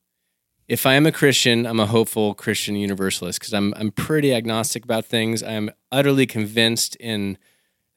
if 0.70 0.86
I 0.86 0.94
am 0.94 1.04
a 1.04 1.10
Christian, 1.10 1.66
I'm 1.66 1.80
a 1.80 1.86
hopeful 1.86 2.32
Christian 2.32 2.76
universalist 2.76 3.40
because 3.40 3.52
I'm 3.52 3.74
I'm 3.74 3.90
pretty 3.90 4.32
agnostic 4.32 4.84
about 4.84 5.04
things. 5.04 5.42
I'm 5.42 5.70
utterly 5.90 6.26
convinced 6.26 6.94
in 7.00 7.38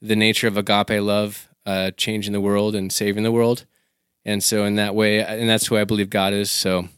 the 0.02 0.16
nature 0.16 0.48
of 0.48 0.56
agape 0.56 1.00
love, 1.00 1.48
uh, 1.64 1.92
changing 1.92 2.32
the 2.32 2.40
world 2.40 2.74
and 2.74 2.92
saving 2.92 3.22
the 3.22 3.30
world, 3.30 3.64
and 4.24 4.42
so 4.42 4.64
in 4.64 4.76
that 4.76 4.94
way, 4.94 5.22
and 5.24 5.48
that's 5.48 5.66
who 5.66 5.76
I 5.76 5.84
believe 5.84 6.10
God 6.10 6.32
is. 6.32 6.50
So, 6.50 6.88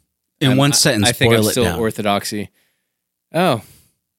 In 0.41 0.49
I'm- 0.51 0.57
one 0.57 0.73
sentence, 0.73 1.09
I 1.09 1.13
think 1.13 1.33
boil 1.33 1.45
I'm 1.45 1.51
still 1.51 1.65
down. 1.65 1.79
orthodoxy. 1.81 2.51
Oh, 3.35 3.63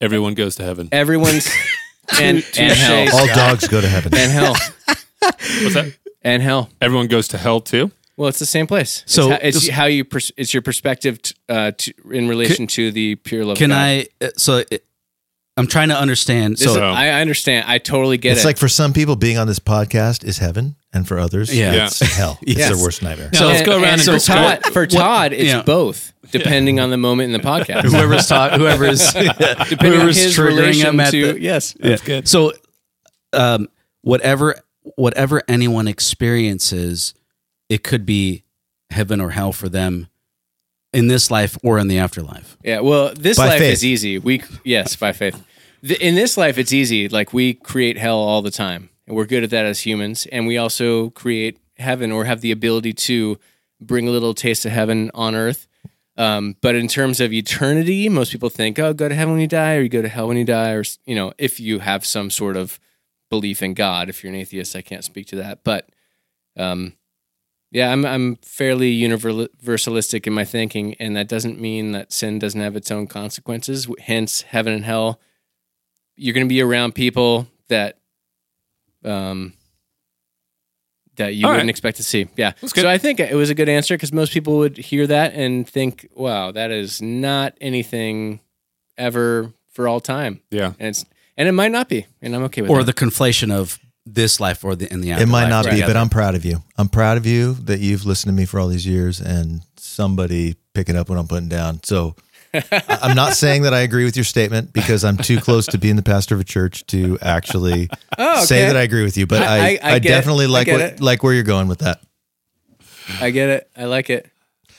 Everyone 0.00 0.34
goes 0.34 0.54
to 0.56 0.62
heaven. 0.62 0.88
everyone's 0.92 1.48
and 2.20 2.44
and 2.58 2.72
hell 2.72 3.16
All 3.18 3.26
dogs 3.26 3.66
go 3.66 3.80
to 3.80 3.88
heaven. 3.88 4.14
and 4.14 4.30
hell 4.30 4.52
What's 5.20 5.74
that? 5.74 5.96
and 6.22 6.42
hell. 6.42 6.70
Everyone 6.80 7.06
goes 7.08 7.28
to 7.28 7.38
hell 7.38 7.60
too. 7.60 7.90
Well, 8.16 8.28
it's 8.28 8.38
the 8.40 8.46
same 8.46 8.66
place. 8.66 9.04
So, 9.06 9.30
it's 9.30 9.42
how, 9.42 9.48
it's 9.48 9.68
how 9.68 9.84
you 9.86 10.04
pers- 10.04 10.32
it's 10.36 10.52
your 10.52 10.62
perspective 10.62 11.22
t- 11.22 11.34
uh, 11.48 11.70
to, 11.78 11.92
in 12.10 12.28
relation 12.28 12.66
to 12.68 12.90
the 12.90 13.14
pure 13.16 13.44
love. 13.44 13.52
of 13.52 13.58
Can 13.58 13.70
God. 13.70 13.76
I? 13.78 14.06
uh, 14.20 14.28
So 14.36 14.62
it, 14.70 14.84
I'm 15.58 15.66
trying 15.66 15.88
to 15.88 15.96
understand. 15.98 16.54
This 16.54 16.64
So 16.64 16.70
is- 16.72 16.76
I 16.78 17.08
I 17.08 17.20
understand. 17.20 17.64
I 17.68 17.78
totally 17.78 18.16
get 18.16 18.30
it's 18.32 18.38
it. 18.38 18.40
It's 18.40 18.44
like 18.46 18.58
for 18.58 18.68
some 18.68 18.92
people, 18.92 19.16
being 19.16 19.36
on 19.38 19.46
this 19.46 19.58
podcast 19.58 20.24
is 20.24 20.38
heaven, 20.38 20.76
and 20.92 21.06
for 21.06 21.18
others, 21.18 21.54
Yeah. 21.54 21.86
it's 21.86 21.98
hell. 22.00 22.38
It's 22.42 22.58
Yes. 22.58 22.68
their 22.74 22.78
worst 22.82 23.02
nightmare. 23.02 23.30
So 23.34 23.46
let's 23.46 23.62
go 23.66 23.72
around 23.82 23.94
and 23.94 24.02
for 24.02 24.12
discuss- 24.12 24.26
Todd, 24.62 24.72
for 24.72 24.86
Todd, 24.86 25.32
it's 25.32 25.42
yeah. 25.44 25.62
both, 25.62 26.12
depending 26.30 26.78
on 26.80 26.90
the 26.90 26.96
moment 26.96 27.34
in 27.34 27.40
the 27.40 27.46
podcast. 27.46 27.82
whoever's 27.84 28.26
talking, 28.28 28.58
whoever's 28.60 29.12
depending 29.12 29.68
on 29.68 29.78
whoever's 29.80 30.16
his 30.16 30.36
triggering 30.36 30.56
relation 30.56 30.86
him 30.90 31.00
at 31.00 31.10
to 31.10 31.32
the- 31.34 31.40
yes, 31.40 31.74
That's 31.80 32.02
good. 32.02 32.28
So, 32.28 32.52
um, 33.32 33.68
whatever 34.02 34.54
whatever 34.96 35.42
anyone 35.48 35.86
experiences, 35.88 37.12
it 37.68 37.82
could 37.82 38.06
be 38.06 38.44
heaven 38.90 39.20
or 39.20 39.30
hell 39.30 39.52
for 39.52 39.68
them 39.68 40.08
in 40.94 41.08
this 41.08 41.30
life 41.30 41.58
or 41.62 41.78
in 41.78 41.88
the 41.88 41.98
afterlife. 41.98 42.56
yeah. 42.64 42.80
Well, 42.80 43.12
this 43.14 43.36
By 43.36 43.48
life 43.48 43.58
faith. 43.58 43.72
is 43.74 43.84
easy. 43.84 44.18
We 44.18 44.42
yes, 44.64 44.96
by 44.96 45.12
faith. 45.12 45.42
In 45.82 46.14
this 46.14 46.36
life, 46.36 46.58
it's 46.58 46.72
easy. 46.72 47.08
Like 47.08 47.32
we 47.32 47.54
create 47.54 47.98
hell 47.98 48.18
all 48.18 48.42
the 48.42 48.50
time, 48.50 48.90
and 49.06 49.16
we're 49.16 49.26
good 49.26 49.44
at 49.44 49.50
that 49.50 49.66
as 49.66 49.80
humans. 49.80 50.26
And 50.32 50.46
we 50.46 50.58
also 50.58 51.10
create 51.10 51.58
heaven, 51.78 52.10
or 52.10 52.24
have 52.24 52.40
the 52.40 52.50
ability 52.50 52.92
to 52.92 53.38
bring 53.80 54.08
a 54.08 54.10
little 54.10 54.34
taste 54.34 54.66
of 54.66 54.72
heaven 54.72 55.10
on 55.14 55.34
earth. 55.34 55.68
Um, 56.16 56.56
but 56.60 56.74
in 56.74 56.88
terms 56.88 57.20
of 57.20 57.32
eternity, 57.32 58.08
most 58.08 58.32
people 58.32 58.50
think, 58.50 58.78
"Oh, 58.78 58.92
go 58.92 59.08
to 59.08 59.14
heaven 59.14 59.34
when 59.34 59.40
you 59.40 59.46
die, 59.46 59.76
or 59.76 59.82
you 59.82 59.88
go 59.88 60.02
to 60.02 60.08
hell 60.08 60.26
when 60.26 60.36
you 60.36 60.44
die," 60.44 60.72
or 60.72 60.82
you 61.06 61.14
know, 61.14 61.32
if 61.38 61.60
you 61.60 61.78
have 61.78 62.04
some 62.04 62.30
sort 62.30 62.56
of 62.56 62.80
belief 63.30 63.62
in 63.62 63.74
God. 63.74 64.08
If 64.08 64.24
you're 64.24 64.32
an 64.32 64.38
atheist, 64.38 64.74
I 64.74 64.82
can't 64.82 65.04
speak 65.04 65.26
to 65.28 65.36
that, 65.36 65.62
but 65.62 65.88
um, 66.56 66.94
yeah, 67.70 67.92
I'm 67.92 68.04
I'm 68.04 68.36
fairly 68.36 68.98
universalistic 68.98 70.26
in 70.26 70.32
my 70.32 70.44
thinking, 70.44 70.94
and 70.94 71.14
that 71.14 71.28
doesn't 71.28 71.60
mean 71.60 71.92
that 71.92 72.12
sin 72.12 72.40
doesn't 72.40 72.60
have 72.60 72.74
its 72.74 72.90
own 72.90 73.06
consequences. 73.06 73.86
Hence, 74.00 74.42
heaven 74.42 74.72
and 74.72 74.84
hell. 74.84 75.20
You're 76.18 76.34
going 76.34 76.46
to 76.46 76.48
be 76.48 76.60
around 76.60 76.94
people 76.94 77.46
that, 77.68 77.98
um, 79.04 79.52
that 81.16 81.34
you 81.34 81.46
All 81.46 81.52
wouldn't 81.52 81.66
right. 81.66 81.70
expect 81.70 81.96
to 81.98 82.02
see. 82.02 82.28
Yeah. 82.36 82.52
So 82.64 82.88
I 82.88 82.98
think 82.98 83.20
it 83.20 83.34
was 83.34 83.50
a 83.50 83.54
good 83.54 83.68
answer 83.68 83.94
because 83.94 84.12
most 84.12 84.32
people 84.32 84.58
would 84.58 84.76
hear 84.76 85.06
that 85.06 85.34
and 85.34 85.66
think, 85.68 86.08
"Wow, 86.14 86.52
that 86.52 86.70
is 86.70 87.02
not 87.02 87.54
anything 87.60 88.40
ever 88.96 89.52
for 89.72 89.88
all 89.88 90.00
time," 90.00 90.40
Yeah. 90.50 90.72
and 90.78 90.88
it's 90.88 91.04
and 91.36 91.48
it 91.48 91.52
might 91.52 91.70
not 91.72 91.88
be, 91.88 92.06
and 92.22 92.34
I'm 92.34 92.42
okay 92.44 92.62
with 92.62 92.70
Or 92.70 92.82
that. 92.82 92.94
the 92.96 93.04
conflation 93.04 93.52
of 93.52 93.78
this 94.06 94.40
life 94.40 94.64
or 94.64 94.74
the 94.74 94.90
in 94.92 95.00
the 95.00 95.10
It 95.10 95.12
afterlife. 95.14 95.30
might 95.30 95.48
not 95.48 95.64
be, 95.70 95.80
but 95.82 95.96
I'm 95.96 96.08
proud 96.08 96.34
of 96.34 96.44
you. 96.44 96.62
I'm 96.76 96.88
proud 96.88 97.16
of 97.16 97.26
you 97.26 97.54
that 97.64 97.80
you've 97.80 98.04
listened 98.06 98.30
to 98.32 98.34
me 98.36 98.44
for 98.44 98.58
all 98.58 98.68
these 98.68 98.86
years 98.86 99.20
and 99.20 99.62
somebody 99.76 100.54
picking 100.72 100.96
up 100.96 101.08
what 101.08 101.18
I'm 101.18 101.26
putting 101.28 101.48
down. 101.48 101.80
So 101.84 102.14
I- 102.16 102.22
I'm 102.88 103.14
not 103.16 103.34
saying 103.34 103.62
that 103.62 103.74
I 103.74 103.80
agree 103.80 104.04
with 104.04 104.16
your 104.16 104.24
statement 104.24 104.72
because 104.72 105.04
I'm 105.04 105.16
too 105.16 105.38
close 105.40 105.66
to 105.66 105.78
being 105.78 105.96
the 105.96 106.02
pastor 106.02 106.34
of 106.34 106.40
a 106.40 106.44
church 106.44 106.86
to 106.86 107.18
actually 107.20 107.88
Oh, 108.18 108.44
say 108.44 108.66
that 108.66 108.76
I 108.76 108.82
agree 108.82 109.02
with 109.04 109.16
you. 109.16 109.26
But 109.26 109.42
I- 109.42 109.46
I, 109.46 109.58
I- 109.58 109.60
I, 109.60 109.94
I 109.94 109.98
get 109.98 110.10
it. 110.10 110.14
definitely 110.14 110.44
I 110.46 110.48
like 110.48 110.66
what, 110.68 111.00
like 111.00 111.22
where 111.22 111.34
you're 111.34 111.42
going 111.42 111.68
with 111.68 111.80
that. 111.80 112.00
I 113.20 113.30
get 113.30 113.48
it. 113.48 113.70
I 113.76 113.84
like 113.84 114.10
it. 114.10 114.30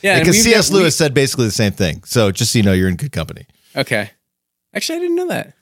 Yeah, 0.01 0.19
Because 0.19 0.41
C.S. 0.43 0.69
got- 0.69 0.75
we- 0.75 0.81
Lewis 0.81 0.95
said 0.95 1.13
basically 1.13 1.45
the 1.45 1.51
same 1.51 1.71
thing. 1.71 2.03
So 2.05 2.31
just 2.31 2.53
so 2.53 2.59
you 2.59 2.63
know, 2.63 2.73
you're 2.73 2.89
in 2.89 2.95
good 2.95 3.11
company. 3.11 3.45
Okay. 3.75 4.11
Actually, 4.73 4.97
I 4.97 4.99
didn't 5.01 5.15
know 5.15 5.27
that. 5.29 5.53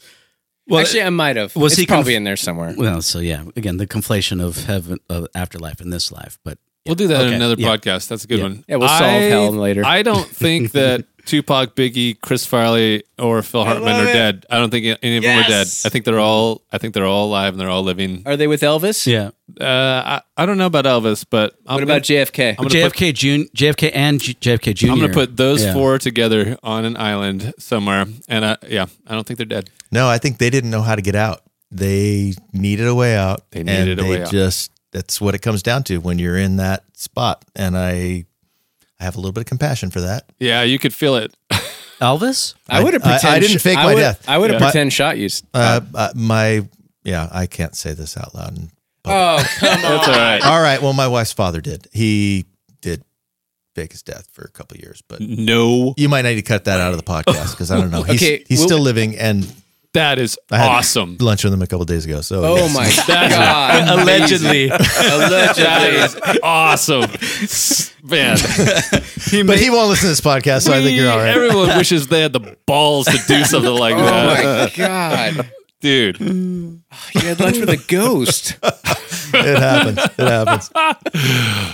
Well, 0.68 0.82
Actually, 0.82 1.04
I 1.04 1.10
might 1.12 1.38
have. 1.38 1.56
was 1.56 1.74
it's 1.74 1.80
he 1.82 1.88
probably 1.88 2.12
conf- 2.12 2.18
in 2.18 2.24
there 2.26 2.36
somewhere. 2.36 2.74
Well, 2.78 3.02
so 3.02 3.20
yeah, 3.20 3.44
again, 3.56 3.78
the 3.78 3.88
conflation 3.88 4.44
of 4.46 4.66
heaven, 4.66 4.98
of 5.10 5.28
afterlife 5.34 5.80
and 5.80 5.94
this 5.94 6.12
life. 6.12 6.38
But 6.44 6.58
We'll 6.86 6.96
do 6.96 7.08
that 7.08 7.26
in 7.28 7.34
another 7.34 7.56
Yeah. 7.58 7.70
podcast. 7.76 8.08
That's 8.10 8.26
a 8.26 8.28
good 8.28 8.40
Yeah. 8.40 8.44
one. 8.44 8.64
Yeah, 8.68 8.76
we'll 8.78 8.88
solve 8.90 9.02
I- 9.02 9.20
hell 9.30 9.52
later. 9.52 9.86
I 9.86 10.04
don't 10.04 10.28
think 10.28 10.72
that 10.74 11.06
Tupac, 11.28 11.76
Biggie, 11.76 12.20
Chris 12.20 12.46
Farley, 12.46 13.04
or 13.20 13.42
Phil 13.44 13.64
Hartman 13.64 13.96
are 13.96 14.10
it. 14.10 14.14
dead. 14.14 14.46
I 14.50 14.58
don't 14.58 14.72
think 14.72 14.98
any 15.04 15.18
of 15.18 15.24
them 15.24 15.38
are 15.44 15.48
dead. 15.48 15.68
I 15.86 15.90
think 15.90 16.06
they're 16.06 16.20
all. 16.20 16.64
I 16.72 16.80
think 16.80 16.94
they're 16.96 17.06
all 17.06 17.26
alive 17.28 17.54
and 17.54 17.60
they're 17.62 17.70
all 17.70 17.84
living. 17.84 18.24
Are 18.26 18.36
they 18.36 18.48
with 18.48 18.62
Elvis? 18.62 19.06
yeah, 19.06 19.30
Uh, 19.64 20.20
I, 20.20 20.22
I 20.42 20.46
don't 20.46 20.58
know 20.58 20.66
about 20.66 20.86
Elvis, 20.86 21.26
but 21.30 21.56
I'm 21.68 21.76
What 21.76 21.84
about 21.84 22.02
JFK? 22.02 22.52
I'm 22.52 22.56
gonna 22.56 22.70
JFK 22.70 23.14
Jun, 23.14 23.48
JFK 23.56 23.92
and 23.94 24.20
G- 24.20 24.34
JFK 24.34 24.74
Jr. 24.74 24.92
I'm 24.92 24.98
going 24.98 25.10
to 25.10 25.14
put 25.14 25.38
those 25.38 25.64
Yeah. 25.64 25.74
four 25.74 26.00
together 26.00 26.58
on 26.64 26.86
an 26.86 26.98
island 26.98 27.54
somewhere, 27.60 28.06
and 28.28 28.44
uh, 28.46 28.58
yeah, 28.68 28.88
I 29.06 29.14
don't 29.14 29.28
think 29.28 29.38
they're 29.38 29.46
dead. 29.46 29.70
No, 29.92 30.08
I 30.10 30.18
think 30.18 30.38
they 30.40 30.50
didn't 30.50 30.70
know 30.72 30.82
how 30.82 30.96
to 30.96 31.02
get 31.02 31.16
out. 31.16 31.44
They 31.72 32.34
needed 32.54 32.88
a 32.88 32.96
way 32.96 33.16
out. 33.18 33.50
They 33.52 33.64
needed 33.64 34.00
and 34.00 34.00
a 34.00 34.04
they 34.04 34.10
way 34.10 34.22
out. 34.24 34.32
Just 34.32 34.72
that's 34.92 35.20
what 35.20 35.36
it 35.36 35.40
comes 35.40 35.62
down 35.62 35.84
to 35.84 35.98
when 35.98 36.18
you're 36.20 36.38
in 36.38 36.56
that 36.58 36.84
spot. 36.94 37.44
And 37.56 37.78
I, 37.78 38.26
I 39.00 39.04
have 39.04 39.16
a 39.16 39.20
little 39.20 39.32
bit 39.34 39.42
of 39.42 39.46
compassion 39.48 39.90
for 39.92 40.02
that. 40.02 40.30
Yeah, 40.40 40.64
you 40.64 40.80
could 40.80 40.94
feel 40.94 41.16
it. 41.16 41.36
Elvis. 42.02 42.54
I 42.70 42.84
would 42.84 42.94
have 42.94 43.04
I- 43.06 43.16
I 43.16 43.20
pretend. 43.20 43.42
didn't 43.44 43.60
fake 43.60 43.78
I 43.78 43.84
my 43.84 43.94
would- 43.94 44.00
death. 44.00 44.26
I 44.28 44.38
would 44.38 44.50
have 44.52 44.62
Yeah. 44.62 44.68
pretend 44.68 44.94
shot 44.94 45.18
you. 45.18 45.30
Uh, 45.54 45.82
uh, 45.94 46.10
my 46.16 46.68
yeah, 47.04 47.30
I 47.32 47.46
can't 47.46 47.76
say 47.76 47.94
this 47.94 48.18
out 48.18 48.34
loud. 48.36 48.58
And 48.58 48.70
Oh, 49.06 49.46
come 49.60 49.70
on. 49.76 49.82
That's 49.82 50.08
all 50.08 50.14
right. 50.16 50.44
all 50.46 50.62
right, 50.62 50.82
well, 50.82 50.94
my 50.94 51.08
wife's 51.08 51.32
father 51.32 51.62
did. 51.62 51.88
He 51.94 52.46
did 52.82 53.04
fake 53.76 53.92
his 53.94 54.04
death 54.04 54.28
for 54.34 54.44
a 54.44 54.50
couple 54.52 54.76
of 54.76 54.82
years, 54.84 55.02
but 55.08 55.22
No, 55.22 55.94
you 55.98 56.10
might 56.10 56.24
need 56.24 56.36
to 56.36 56.42
cut 56.42 56.66
that 56.66 56.82
out 56.82 56.92
of 56.92 56.98
the 56.98 57.04
podcast 57.06 57.52
because 57.52 57.72
I 57.72 57.80
don't 57.80 57.92
know. 57.92 58.04
He's, 58.04 58.22
Okay, 58.22 58.44
he's 58.50 58.60
well- 58.60 58.68
still 58.68 58.80
living, 58.80 59.16
and 59.18 59.46
that 59.98 60.20
is 60.20 60.38
I 60.52 60.58
had 60.58 60.70
awesome. 60.70 61.18
lunch 61.20 61.44
with 61.44 61.54
him 61.54 61.62
a 61.62 61.68
couple 61.68 61.82
of 61.82 61.88
days 61.88 62.06
ago. 62.06 62.22
So 62.22 62.44
Oh 62.44 62.56
yes. 62.56 62.74
my 63.08 63.08
god! 63.30 64.00
Allegedly. 64.00 64.68
That 64.70 65.90
is 65.94 66.40
awesome, 66.44 67.02
man. 68.04 68.38
but 69.48 69.60
he 69.60 69.70
won't 69.70 69.90
listen 69.90 70.06
to 70.06 70.10
this 70.10 70.22
podcast, 70.22 70.64
so 70.64 70.74
I 70.74 70.82
think 70.82 70.98
you're 70.98 71.12
all 71.12 71.18
right. 71.18 71.36
Everyone 71.36 71.76
wishes 71.78 72.08
they 72.08 72.22
had 72.22 72.34
the 72.34 72.58
balls 72.66 73.06
to 73.08 73.18
do 73.28 73.44
something 73.44 73.72
like 73.72 73.96
Oh 73.98 74.06
that, 74.06 74.38
Oh 74.80 74.82
my 74.82 75.36
god! 75.36 75.52
dude. 75.82 76.20
You 77.14 77.22
had 77.22 77.40
lunch 77.40 77.58
with 77.60 77.70
a 77.70 77.78
ghost. 77.88 78.58
it 78.64 79.60
happens. 79.60 79.98
It 80.18 80.72
happens. 80.72 80.72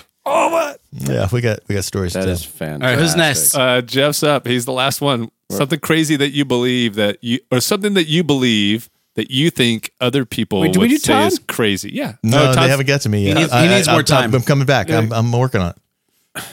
Oh 0.25 0.49
what? 0.49 0.79
Yeah, 0.93 1.27
we 1.33 1.41
got 1.41 1.59
we 1.67 1.75
got 1.75 1.83
stories. 1.83 2.13
That 2.13 2.21
to 2.21 2.25
tell. 2.27 2.33
is 2.35 2.45
fantastic. 2.45 2.83
All 2.85 2.89
right, 2.91 2.97
who's 2.97 3.15
next? 3.17 3.55
Uh, 3.55 3.81
Jeff's 3.81 4.23
up. 4.23 4.47
He's 4.47 4.63
the 4.63 4.71
last 4.71 5.01
one. 5.01 5.29
Something 5.57 5.79
crazy 5.79 6.15
that 6.17 6.31
you 6.31 6.45
believe 6.45 6.95
that 6.95 7.17
you, 7.23 7.39
or 7.51 7.59
something 7.59 7.93
that 7.95 8.07
you 8.07 8.23
believe 8.23 8.89
that 9.15 9.29
you 9.31 9.49
think 9.51 9.91
other 10.01 10.25
people 10.25 10.59
Wait, 10.61 10.73
do 10.73 10.79
would 10.79 10.85
we 10.89 10.95
do 10.95 10.97
say 10.97 11.13
Todd? 11.13 11.31
is 11.31 11.39
crazy. 11.39 11.91
Yeah. 11.93 12.15
No, 12.23 12.49
Oh, 12.49 12.53
they 12.55 12.67
haven't 12.67 12.87
got 12.87 13.01
to 13.01 13.09
me 13.09 13.25
yet. 13.27 13.35
needs- 13.37 13.53
he 13.53 13.67
needs 13.67 13.87
more 13.87 13.97
I'm- 13.97 14.05
time. 14.05 14.33
I'm, 14.35 14.41
coming 14.41 14.65
back. 14.65 14.89
I'm, 14.89 15.13
I'm 15.13 15.31
working 15.31 15.61
on 15.61 15.69
it. 15.71 16.43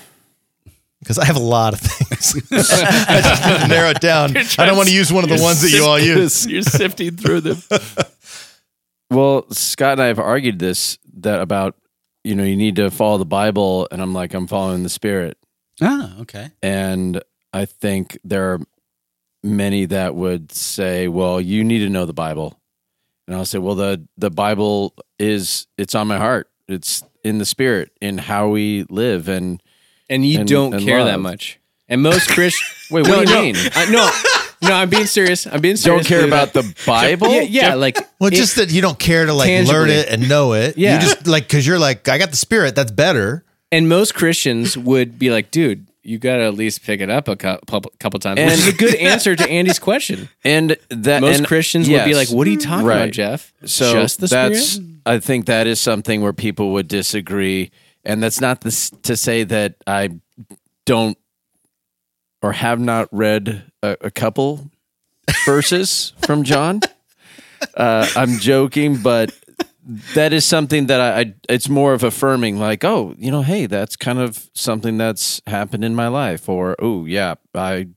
Because 0.98 1.18
I 1.18 1.24
have 1.24 1.36
a 1.36 1.40
lot 1.40 1.72
of 1.72 1.80
things. 1.80 2.36
I 2.52 3.20
just 3.22 3.46
need 3.46 3.58
to 3.60 3.68
narrow 3.68 3.88
it 3.90 4.00
down. 4.02 4.36
I 4.36 4.66
don't 4.66 4.76
want 4.76 4.88
to 4.90 4.94
use 4.94 5.10
one 5.10 5.24
of 5.24 5.30
the 5.30 5.42
ones 5.42 5.62
that 5.62 5.70
you 5.70 5.84
all 5.84 5.98
use. 5.98 6.46
You're 6.50 6.60
sifting 6.62 7.16
through 7.16 7.40
them. 7.40 7.62
Well, 9.10 9.46
Scott 9.50 9.92
and 9.92 10.02
I 10.02 10.06
have 10.06 10.18
argued 10.18 10.58
this 10.58 10.98
that 11.20 11.40
about 11.40 11.74
you 12.22 12.34
know 12.34 12.44
you 12.44 12.56
need 12.56 12.76
to 12.76 12.90
follow 12.90 13.16
the 13.18 13.24
Bible, 13.24 13.88
and 13.90 14.00
I'm 14.02 14.12
like 14.12 14.34
I'm 14.34 14.46
following 14.46 14.82
the 14.82 14.88
Spirit, 14.90 15.36
Ah, 15.80 16.20
okay. 16.20 16.50
and 16.62 17.20
I 17.52 17.64
think 17.64 18.18
there 18.22 18.52
are 18.52 18.60
many 19.42 19.86
that 19.86 20.14
would 20.14 20.52
say, 20.52 21.08
well, 21.08 21.40
you 21.40 21.64
need 21.64 21.80
to 21.80 21.88
know 21.88 22.06
the 22.06 22.12
Bible, 22.12 22.58
and 23.26 23.36
I'll 23.36 23.44
say, 23.44 23.58
well, 23.58 23.74
the 23.74 24.06
the 24.18 24.30
Bible 24.30 24.94
is 25.18 25.66
it's 25.78 25.94
on 25.94 26.06
my 26.08 26.18
heart, 26.18 26.48
it's 26.68 27.02
in 27.24 27.38
the 27.38 27.44
Spirit, 27.46 27.90
in 28.00 28.18
how 28.18 28.48
we 28.48 28.84
live, 28.90 29.28
and 29.28 29.62
And 30.08 30.26
you 30.26 30.40
And- 30.40 30.48
don't 30.48 30.74
and 30.74 30.84
care 30.84 31.04
that 31.04 31.20
much. 31.20 31.58
And 31.88 32.02
most 32.02 32.28
Christians. 32.30 32.86
Wait, 32.90 33.04
No, 33.06 33.16
what 33.18 33.26
do 33.26 33.32
you 33.32 33.36
no. 33.38 33.42
mean? 33.42 33.56
I, 33.74 33.84
no, 33.90 34.68
no, 34.68 34.74
I'm 34.74 34.88
being 34.88 35.06
serious. 35.06 35.44
I'm 35.46 35.60
being 35.60 35.76
serious. 35.76 36.02
don't 36.02 36.08
care 36.08 36.18
Believe 36.26 36.32
about 36.32 36.52
that. 36.52 36.62
the 36.64 36.82
Bible. 36.86 37.30
Yeah, 37.32 37.40
yeah, 37.42 37.74
like 37.74 37.96
Well, 38.20 38.32
it- 38.32 38.36
just 38.36 38.56
that 38.56 38.70
you 38.70 38.80
don't 38.80 38.98
care 38.98 39.26
to 39.26 39.32
like 39.32 39.48
Tangibly. 39.48 39.72
learn 39.74 39.90
it 39.90 40.08
and 40.08 40.28
know 40.28 40.52
it. 40.54 40.78
Yeah. 40.78 40.94
You 40.94 41.00
just 41.00 41.26
like, 41.26 41.44
because 41.44 41.66
you're 41.66 41.78
like, 41.80 42.08
I 42.08 42.18
got 42.18 42.30
the 42.30 42.36
spirit. 42.36 42.74
That's 42.76 42.92
better. 42.92 43.44
and 43.72 43.88
most 43.88 44.14
Christians 44.14 44.76
would 44.78 45.18
be 45.18 45.30
like, 45.30 45.50
dude, 45.50 45.86
you 46.02 46.18
got 46.18 46.36
to 46.36 46.42
at 46.44 46.54
least 46.54 46.82
pick 46.82 47.00
it 47.00 47.10
up 47.10 47.28
a 47.28 47.36
couple, 47.36 47.92
couple 48.00 48.18
times. 48.20 48.38
And- 48.40 48.50
which 48.50 48.58
is 48.60 48.68
a 48.68 48.72
good 48.72 48.94
answer 48.96 49.36
to 49.36 49.48
Andy's 49.48 49.78
question. 49.78 50.28
and 50.44 50.76
that 50.88 51.20
Most 51.20 51.38
and- 51.38 51.46
Christians 51.46 51.88
would 51.88 52.04
be 52.04 52.14
like, 52.14 52.28
"What 52.30 52.46
are 52.46 52.50
you 52.50 52.58
talking 52.58 52.86
Right. 52.86 52.96
about, 53.02 53.10
Jeff? 53.12 53.52
So 53.64 53.92
Just 53.92 54.20
the 54.20 54.26
that's 54.28 54.66
spirit?" 54.72 54.86
I 55.06 55.18
think 55.18 55.46
that 55.46 55.66
is 55.66 55.80
something 55.80 56.20
where 56.22 56.32
people 56.32 56.72
would 56.72 56.88
disagree, 56.88 57.70
and 58.04 58.22
that's 58.22 58.40
not 58.40 58.60
this 58.62 58.90
to 59.02 59.16
say 59.16 59.44
that 59.44 59.74
I 59.86 60.10
don't 60.86 61.16
or 62.42 62.52
have 62.52 62.80
not 62.80 63.08
read 63.12 63.64
a, 63.82 63.96
a 64.02 64.10
couple 64.10 64.70
verses 65.44 66.12
from 66.22 66.42
John. 66.44 66.80
Uh, 67.74 68.08
I'm 68.16 68.38
joking, 68.38 68.96
but 69.02 69.34
that 70.14 70.32
is 70.32 70.44
something 70.44 70.86
that 70.86 71.00
I, 71.00 71.20
I. 71.20 71.34
It's 71.48 71.68
more 71.68 71.94
of 71.94 72.04
affirming, 72.04 72.58
like, 72.58 72.84
oh, 72.84 73.14
you 73.18 73.30
know, 73.30 73.42
hey, 73.42 73.66
that's 73.66 73.96
kind 73.96 74.18
of 74.18 74.50
something 74.54 74.98
that's 74.98 75.40
happened 75.46 75.84
in 75.84 75.94
my 75.94 76.08
life, 76.08 76.48
or 76.48 76.76
oh, 76.78 77.06
yeah, 77.06 77.34
I, 77.54 77.88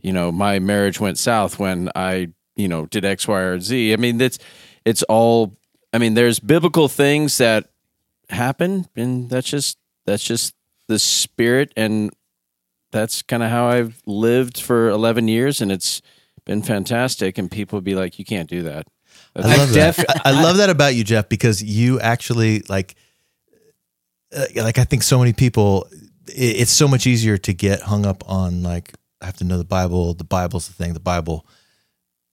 you 0.00 0.12
know, 0.12 0.30
my 0.30 0.58
marriage 0.58 1.00
went 1.00 1.18
south 1.18 1.58
when 1.58 1.90
I, 1.94 2.28
you 2.56 2.68
know, 2.68 2.86
did 2.86 3.04
X, 3.04 3.26
Y, 3.26 3.40
or 3.40 3.60
Z. 3.60 3.92
I 3.92 3.96
mean, 3.96 4.18
that's 4.18 4.38
it's 4.84 5.02
all. 5.04 5.56
I 5.92 5.98
mean, 5.98 6.14
there's 6.14 6.40
biblical 6.40 6.88
things 6.88 7.38
that 7.38 7.70
happen, 8.28 8.86
and 8.96 9.28
that's 9.28 9.48
just 9.48 9.78
that's 10.06 10.24
just 10.24 10.54
the 10.86 10.98
spirit, 10.98 11.72
and 11.76 12.12
that's 12.92 13.22
kind 13.22 13.42
of 13.42 13.50
how 13.50 13.66
I've 13.66 14.00
lived 14.06 14.60
for 14.60 14.88
11 14.88 15.26
years, 15.26 15.60
and 15.60 15.72
it's 15.72 16.00
been 16.44 16.62
fantastic. 16.62 17.38
And 17.38 17.50
people 17.50 17.80
be 17.80 17.94
like, 17.94 18.18
"You 18.18 18.24
can't 18.24 18.48
do 18.48 18.62
that." 18.62 18.86
I 19.36 19.56
love 19.56 19.72
that. 19.72 20.22
I 20.24 20.30
love 20.30 20.56
that 20.58 20.70
about 20.70 20.94
you, 20.94 21.04
Jeff, 21.04 21.28
because 21.28 21.62
you 21.62 22.00
actually 22.00 22.60
like, 22.68 22.94
uh, 24.34 24.46
like 24.56 24.78
I 24.78 24.84
think 24.84 25.02
so 25.02 25.18
many 25.18 25.32
people. 25.32 25.88
It, 26.28 26.60
it's 26.62 26.70
so 26.70 26.86
much 26.88 27.06
easier 27.06 27.36
to 27.38 27.52
get 27.52 27.82
hung 27.82 28.06
up 28.06 28.28
on 28.28 28.62
like 28.62 28.94
I 29.20 29.26
have 29.26 29.36
to 29.38 29.44
know 29.44 29.58
the 29.58 29.64
Bible. 29.64 30.14
The 30.14 30.24
Bible's 30.24 30.68
the 30.68 30.74
thing. 30.74 30.92
The 30.94 31.00
Bible. 31.00 31.46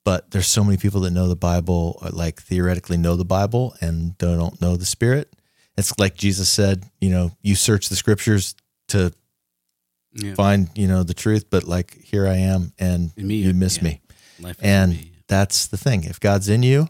But 0.04 0.32
there's 0.32 0.48
so 0.48 0.64
many 0.64 0.78
people 0.78 1.02
that 1.02 1.12
know 1.12 1.28
the 1.28 1.36
Bible, 1.36 2.00
or 2.02 2.10
like 2.10 2.42
theoretically 2.42 2.98
know 2.98 3.16
the 3.16 3.26
Bible, 3.26 3.76
and 3.82 4.16
they 4.18 4.36
don't 4.36 4.60
know 4.62 4.76
the 4.76 4.86
Spirit. 4.86 5.32
It's 5.78 5.98
like 6.00 6.16
Jesus 6.16 6.50
said, 6.50 6.84
you 7.00 7.10
know, 7.12 7.32
you 7.42 7.56
search 7.56 7.88
the 7.90 7.96
Scriptures 7.96 8.56
to 8.90 9.14
Yeah. 10.14 10.34
find, 10.34 10.70
you 10.76 10.88
know, 10.88 11.04
the 11.04 11.14
truth, 11.14 11.46
but 11.52 11.64
like 11.66 11.98
here 12.02 12.28
I 12.28 12.38
am, 12.38 12.74
and 12.80 13.12
In 13.16 13.28
me, 13.28 13.36
you 13.36 13.54
miss 13.54 13.78
yeah. 13.78 13.84
me. 13.84 14.02
Life 14.40 14.58
And 14.62 14.92
me. 14.94 15.11
That's 15.32 15.66
the 15.66 15.78
thing. 15.78 16.04
If 16.04 16.20
God's 16.20 16.50
in 16.50 16.62
you, 16.62 16.90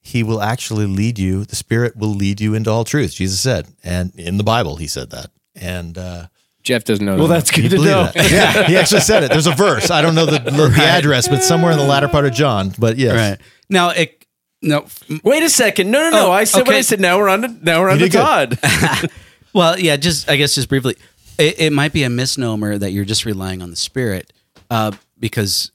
he 0.00 0.22
will 0.22 0.40
actually 0.40 0.86
lead 0.86 1.18
you. 1.18 1.44
The 1.44 1.54
Spirit 1.54 1.96
will 1.96 2.14
lead 2.14 2.40
you 2.40 2.54
into 2.54 2.70
all 2.70 2.82
truth. 2.82 3.14
Jesus 3.14 3.40
said, 3.40 3.68
and 3.84 4.14
in 4.18 4.38
the 4.38 4.42
Bible, 4.44 4.76
he 4.76 4.86
said 4.86 5.10
that. 5.10 5.30
And 5.54 5.98
uh, 5.98 6.28
Jeff 6.62 6.84
doesn't 6.84 7.04
know. 7.04 7.16
Well, 7.16 7.26
that. 7.26 7.44
that's 7.44 7.56
you 7.58 7.68
good 7.68 7.76
to 7.76 7.84
know. 7.84 8.04
that. 8.04 8.16
Yeah, 8.30 8.66
he 8.66 8.76
actually 8.78 9.02
said 9.02 9.22
it. 9.22 9.30
There's 9.30 9.46
a 9.46 9.52
verse. 9.52 9.90
I 9.90 10.00
don't 10.00 10.14
know 10.14 10.24
the, 10.24 10.38
the, 10.38 10.50
the 10.50 10.82
address, 10.82 11.28
but 11.28 11.42
somewhere 11.42 11.72
in 11.72 11.78
the 11.78 11.84
latter 11.84 12.08
part 12.08 12.24
of 12.24 12.32
John. 12.32 12.72
But 12.78 12.96
yes, 12.96 13.38
right 13.38 13.46
now 13.68 13.90
it 13.90 14.24
no 14.62 14.86
Wait 15.22 15.42
a 15.42 15.50
second. 15.50 15.90
No, 15.90 16.00
no, 16.00 16.10
no. 16.10 16.26
Oh, 16.28 16.32
I 16.32 16.44
said 16.44 16.66
what. 16.66 16.74
I 16.74 16.80
said. 16.80 17.00
Now 17.00 17.18
we're 17.18 17.28
on 17.28 17.42
to 17.42 17.48
now 17.62 17.80
we're 17.80 17.90
on 17.90 17.98
You 17.98 18.06
to 18.06 18.10
did. 18.10 18.18
Todd. 18.18 18.58
Well, 19.54 19.78
yeah, 19.78 19.96
just 19.96 20.28
I 20.28 20.36
guess 20.36 20.54
just 20.54 20.68
briefly, 20.68 20.96
it, 21.38 21.58
it 21.58 21.72
might 21.72 21.92
be 21.92 22.02
a 22.02 22.10
misnomer 22.10 22.76
that 22.76 22.92
you're 22.92 23.06
just 23.06 23.24
relying 23.24 23.62
on 23.62 23.70
the 23.70 23.76
spirit, 23.76 24.30
uh, 24.70 24.92
because 25.18 25.72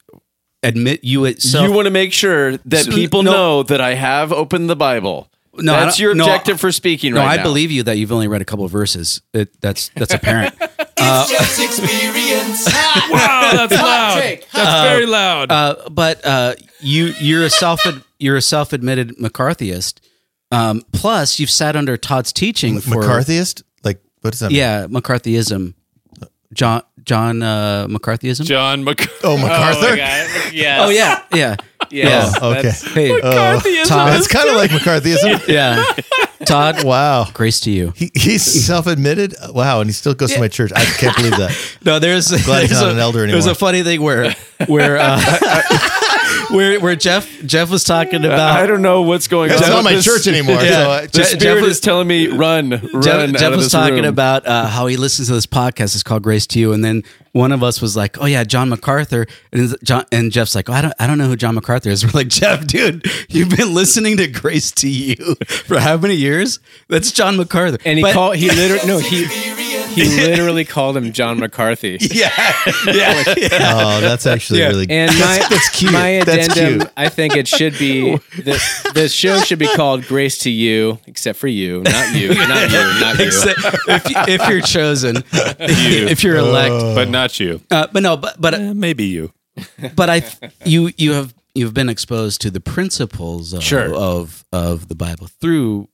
admit 0.63 1.03
you 1.03 1.25
itself. 1.25 1.65
you 1.67 1.71
want 1.73 1.85
to 1.85 1.91
make 1.91 2.13
sure 2.13 2.57
that 2.57 2.85
So- 2.85 2.91
people 2.91 3.23
no. 3.23 3.31
know 3.31 3.63
that 3.63 3.81
I 3.81 3.93
have 3.95 4.31
opened 4.31 4.69
the 4.69 4.75
Bible. 4.75 5.29
No, 5.55 5.73
that's 5.73 5.97
don't- 5.97 6.03
your 6.03 6.15
no, 6.15 6.23
objective 6.23 6.59
for 6.59 6.71
speaking 6.71 7.13
no, 7.13 7.19
right 7.21 7.33
I 7.33 7.35
now. 7.37 7.43
believe 7.43 7.69
you 7.69 7.83
that 7.83 7.97
you've 7.97 8.11
only 8.11 8.27
read 8.27 8.41
a 8.41 8.45
couple 8.45 8.65
of 8.65 8.71
verses. 8.71 9.21
It, 9.33 9.49
that's 9.61 9.89
that's 9.95 10.13
apparent. 10.13 10.55
Wow, 13.11 13.49
that's 13.53 13.73
loud. 13.73 14.39
That's 14.53 14.87
very 14.89 15.05
loud. 15.05 15.51
uh, 15.51 15.75
but 15.91 16.25
uh, 16.25 16.55
you 16.79 17.13
you're 17.19 17.43
a 17.43 17.49
self 17.49 17.81
you're 18.19 18.37
a 18.37 18.41
self 18.41 18.73
admitted 18.73 19.17
McCarthyist. 19.17 19.99
Um, 20.51 20.83
plus, 20.91 21.39
you've 21.39 21.49
sat 21.49 21.75
under 21.75 21.97
Todd's 21.97 22.31
teaching 22.31 22.79
for 22.79 23.01
McCarthyist. 23.01 23.63
Like 23.83 24.01
what 24.21 24.31
does 24.31 24.39
that? 24.41 24.49
mean? 24.49 24.57
Yeah, 24.59 24.87
McCarthyism. 24.87 25.73
John 26.53 26.83
John 27.05 27.41
uh, 27.43 27.87
McCarthyism. 27.89 28.45
John 28.45 28.83
Mc- 28.83 29.09
Oh, 29.23 29.37
MacArthur. 29.37 29.95
yes. 29.95 30.81
Oh 30.85 30.89
yeah, 30.89 31.23
yeah, 31.33 31.55
Yes. 31.91 32.37
Oh, 32.41 32.51
okay. 32.51 32.61
That's- 32.63 32.83
Hey, 32.93 33.09
McCarthyism. 33.09 33.85
Todd. 33.87 34.09
That's 34.13 34.27
kind 34.27 34.49
of 34.49 34.55
like 34.55 34.71
McCarthyism. 34.71 35.47
yeah. 35.47 35.83
Todd, 36.45 36.83
Wow. 36.83 37.27
grace 37.33 37.61
to 37.61 37.71
you. 37.71 37.93
He, 37.95 38.11
he's 38.15 38.43
self-admitted. 38.43 39.35
Wow, 39.51 39.79
and 39.79 39.89
he 39.89 39.93
still 39.93 40.13
goes 40.13 40.33
to 40.33 40.39
my 40.39 40.49
church. 40.49 40.71
I 40.75 40.83
can't 40.83 41.15
believe 41.15 41.37
that. 41.37 41.77
No, 41.85 41.99
there's, 41.99 42.29
Glad 42.29 42.61
he's 42.61 42.69
there's 42.71 42.81
not 42.81 42.89
a, 42.89 42.93
an 42.93 42.99
elder 42.99 43.19
anymore. 43.19 43.33
There's 43.41 43.45
anymore. 43.45 43.51
a 43.51 43.55
funny 43.55 43.83
thing 43.83 44.01
where 44.01 44.35
where 44.67 44.97
uh, 44.99 45.21
where 46.51 46.79
where 46.79 46.95
Jeff 46.95 47.29
Jeff 47.45 47.69
was 47.69 47.83
talking 47.83 48.23
about. 48.25 48.59
I 48.59 48.65
don't 48.65 48.81
know 48.81 49.01
what's 49.03 49.27
going 49.27 49.51
on. 49.51 49.57
It's 49.57 49.67
not 49.67 49.83
my 49.83 49.93
this- 49.95 50.05
church 50.05 50.27
anymore. 50.27 50.55
Yeah. 50.61 50.69
So 50.83 50.89
I, 50.91 51.01
The 51.01 51.07
Jeff- 51.09 51.27
spirit 51.27 51.41
Jeff 51.41 51.61
was- 51.61 51.71
is 51.75 51.79
telling 51.79 52.07
me 52.07 52.27
run, 52.27 52.69
run. 52.69 53.01
Jeff, 53.01 53.29
out 53.29 53.35
Jeff 53.35 53.51
of 53.51 53.55
was 53.57 53.65
this 53.65 53.71
talking 53.71 53.95
room. 53.95 54.05
about 54.05 54.45
uh, 54.47 54.67
how 54.67 54.87
he 54.87 54.97
listens 54.97 55.27
to 55.29 55.33
this 55.33 55.45
podcast. 55.45 55.95
It's 55.95 56.03
called 56.03 56.23
Grace 56.23 56.45
to 56.47 56.59
You, 56.59 56.73
and 56.73 56.83
then 56.83 57.03
one 57.31 57.51
of 57.51 57.63
us 57.63 57.81
was 57.81 57.95
like, 57.97 58.19
"Oh 58.21 58.25
yeah, 58.25 58.43
John 58.43 58.69
MacArthur," 58.69 59.25
and 59.51 59.75
John 59.83 60.05
and 60.11 60.31
Jeff's 60.31 60.53
like, 60.55 60.69
oh, 60.69 60.73
"I 60.73 60.81
don't, 60.81 60.93
I 60.99 61.07
don't 61.07 61.17
know 61.17 61.27
who 61.27 61.35
John 61.35 61.55
MacArthur 61.55 61.89
is." 61.89 62.03
We're 62.05 62.11
like, 62.13 62.27
"Jeff, 62.27 62.65
dude, 62.67 63.05
you've 63.29 63.49
been 63.49 63.73
listening 63.73 64.17
to 64.17 64.27
Grace 64.27 64.71
to 64.73 64.89
You 64.89 65.35
for 65.47 65.79
how 65.79 65.97
many 65.97 66.15
years? 66.15 66.59
That's 66.89 67.11
John 67.11 67.37
MacArthur." 67.37 67.77
And 67.85 67.97
he 67.97 68.03
But- 68.03 68.13
called. 68.13 68.35
He 68.35 68.49
literally 68.49 68.87
no. 68.87 68.99
He 68.99 69.25
he 69.89 70.03
literally 70.05 70.65
called 70.65 70.97
him 70.97 71.11
John 71.11 71.39
McCarthy. 71.39 71.97
yeah, 72.11 72.31
yeah, 72.87 73.23
yeah. 73.37 73.49
oh, 73.75 74.01
that's 74.01 74.25
actually 74.25 74.59
Yeah. 74.59 74.67
really. 74.69 74.87
And 74.89 75.11
my 75.19 75.45
that's 75.49 75.69
cute. 75.69 75.91
my 75.91 76.21
That's 76.25 76.47
addendum, 76.49 76.79
cute. 76.81 76.93
I 76.97 77.09
think 77.09 77.35
it 77.35 77.47
should 77.47 77.77
be 77.77 78.15
the 78.37 78.91
the 78.93 79.09
show 79.09 79.39
should 79.41 79.59
be 79.59 79.67
called 79.67 80.05
Grace 80.07 80.37
to 80.39 80.49
You, 80.49 80.99
except 81.07 81.37
for 81.39 81.47
you, 81.47 81.81
not 81.83 82.15
you, 82.15 82.29
not 82.33 82.71
you, 82.71 82.99
not 82.99 83.19
you. 83.19 83.25
Except 83.25 83.59
if, 83.87 84.09
you- 84.09 84.33
if 84.35 84.49
you're 84.49 84.61
chosen, 84.61 85.23
if 85.59 86.23
you're 86.23 86.37
elect, 86.37 86.73
but 86.95 87.09
not 87.09 87.39
you. 87.39 87.61
uh, 87.71 87.87
but 87.91 88.03
no, 88.03 88.17
but 88.17 88.39
but 88.39 88.53
Eh, 88.53 88.73
maybe 88.73 89.05
you. 89.05 89.31
but 89.95 90.09
I 90.09 90.23
you 90.65 90.91
you 90.97 91.13
have 91.13 91.33
you've 91.55 91.73
been 91.73 91.89
exposed 91.89 92.41
to 92.41 92.49
the 92.49 92.59
principles 92.59 93.53
of 93.53 93.61
Sure. 93.63 93.93
of, 93.93 94.43
of 94.51 94.87
the 94.87 94.95
Bible 94.95 95.27
through 95.39 95.87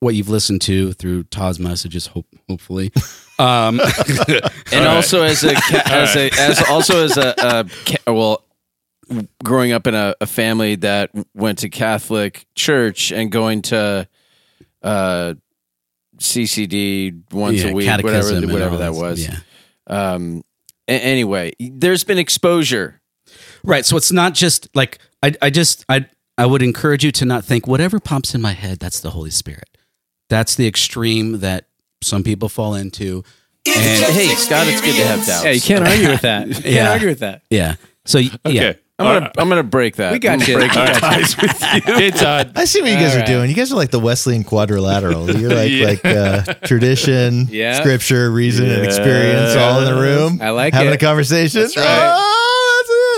what 0.00 0.14
you've 0.16 0.28
listened 0.28 0.60
to 0.62 0.92
through 0.94 1.22
Todd's 1.24 1.60
messages, 1.60 2.08
hope, 2.08 2.26
hopefully. 2.48 2.90
Um, 3.38 3.80
and 4.72 4.86
also 4.86 5.22
as 5.22 5.42
a 5.44 5.54
ca- 5.54 5.82
as 5.86 6.16
a 6.16 6.30
as 6.38 6.62
also 6.68 7.04
as 7.04 7.16
a, 7.16 7.34
a 7.38 7.64
ca- 7.86 8.12
well 8.12 8.44
growing 9.42 9.72
up 9.72 9.86
in 9.86 9.94
a, 9.94 10.14
a 10.20 10.26
family 10.26 10.76
that 10.76 11.10
went 11.34 11.58
to 11.58 11.68
Catholic 11.68 12.46
church 12.54 13.12
and 13.12 13.30
going 13.32 13.62
to 13.62 14.08
uh 14.82 15.34
CCD 16.18 17.22
once 17.32 17.62
yeah, 17.62 17.70
a 17.70 17.74
week 17.74 17.86
catechism 17.86 18.14
whatever 18.36 18.42
and 18.44 18.52
whatever 18.52 18.74
all 18.74 18.80
that 18.80 18.94
was 18.94 19.26
Yeah. 19.26 19.38
um 19.88 20.42
a- 20.88 20.92
anyway 20.92 21.52
there's 21.58 22.04
been 22.04 22.18
exposure 22.18 23.00
Right. 23.64 23.84
So 23.86 23.96
it's 23.96 24.12
not 24.12 24.34
just 24.34 24.68
like 24.74 24.98
I 25.22 25.34
I 25.40 25.48
just 25.50 25.84
I 25.88 26.06
I 26.36 26.44
would 26.44 26.60
encourage 26.62 27.02
you 27.02 27.10
to 27.12 27.24
not 27.24 27.44
think 27.44 27.66
whatever 27.66 27.98
pops 27.98 28.34
in 28.34 28.42
my 28.42 28.52
head, 28.52 28.78
that's 28.78 29.00
the 29.00 29.10
Holy 29.10 29.30
Spirit. 29.30 29.78
That's 30.28 30.54
the 30.54 30.66
extreme 30.68 31.40
that 31.40 31.66
some 32.04 32.22
people 32.22 32.48
fall 32.48 32.74
into. 32.74 33.24
And 33.66 33.74
hey 34.12 34.28
Scott 34.34 34.66
it's 34.68 34.80
good 34.82 34.94
to 34.96 35.06
have 35.06 35.24
doubts 35.26 35.44
Yeah, 35.44 35.50
you 35.52 35.60
can't 35.60 35.88
argue 35.88 36.08
with 36.10 36.20
that. 36.22 36.46
You 36.48 36.54
can't 36.54 36.66
Yeah. 36.66 36.90
argue 36.92 37.08
with 37.08 37.20
that. 37.20 37.42
yeah. 37.50 37.76
So 38.04 38.18
y- 38.18 38.30
Okay. 38.44 38.76
I'm 38.96 39.06
gonna 39.06 39.32
I'm 39.38 39.48
gonna 39.48 39.62
break 39.64 39.96
that 39.96 40.12
We 40.12 40.18
got 40.20 40.38
gonna 40.38 40.50
you. 40.52 40.56
break 40.58 40.76
All 40.76 40.86
ties 40.86 41.36
with 41.36 41.60
you 41.62 41.94
It's 41.96 42.22
uh, 42.22 42.44
I 42.54 42.64
see 42.66 42.80
what 42.82 42.90
you 42.90 42.96
guys 42.96 43.12
All 43.12 43.16
are 43.16 43.20
right. 43.20 43.26
doing. 43.26 43.50
You 43.50 43.56
guys 43.56 43.72
are 43.72 43.76
like 43.76 43.90
the 43.90 43.98
Wesleyan 43.98 44.44
quadrilateral. 44.44 45.30
You're 45.36 45.50
like 45.54 45.70
Yeah. 45.72 45.84
like 45.86 46.04
uh, 46.04 46.54
tradition, 46.64 47.48
Yeah. 47.50 47.80
scripture, 47.80 48.30
reason, 48.30 48.70
and 48.70 48.84
experience 48.84 49.56
all 49.56 49.80
in 49.80 49.86
the 49.92 50.00
room. 50.00 50.38
I 50.42 50.50
like 50.50 50.74
having 50.74 50.92
it. 50.92 50.96
a 50.96 50.98
conversation. 50.98 51.62
That's 51.62 51.76
right. 51.76 52.50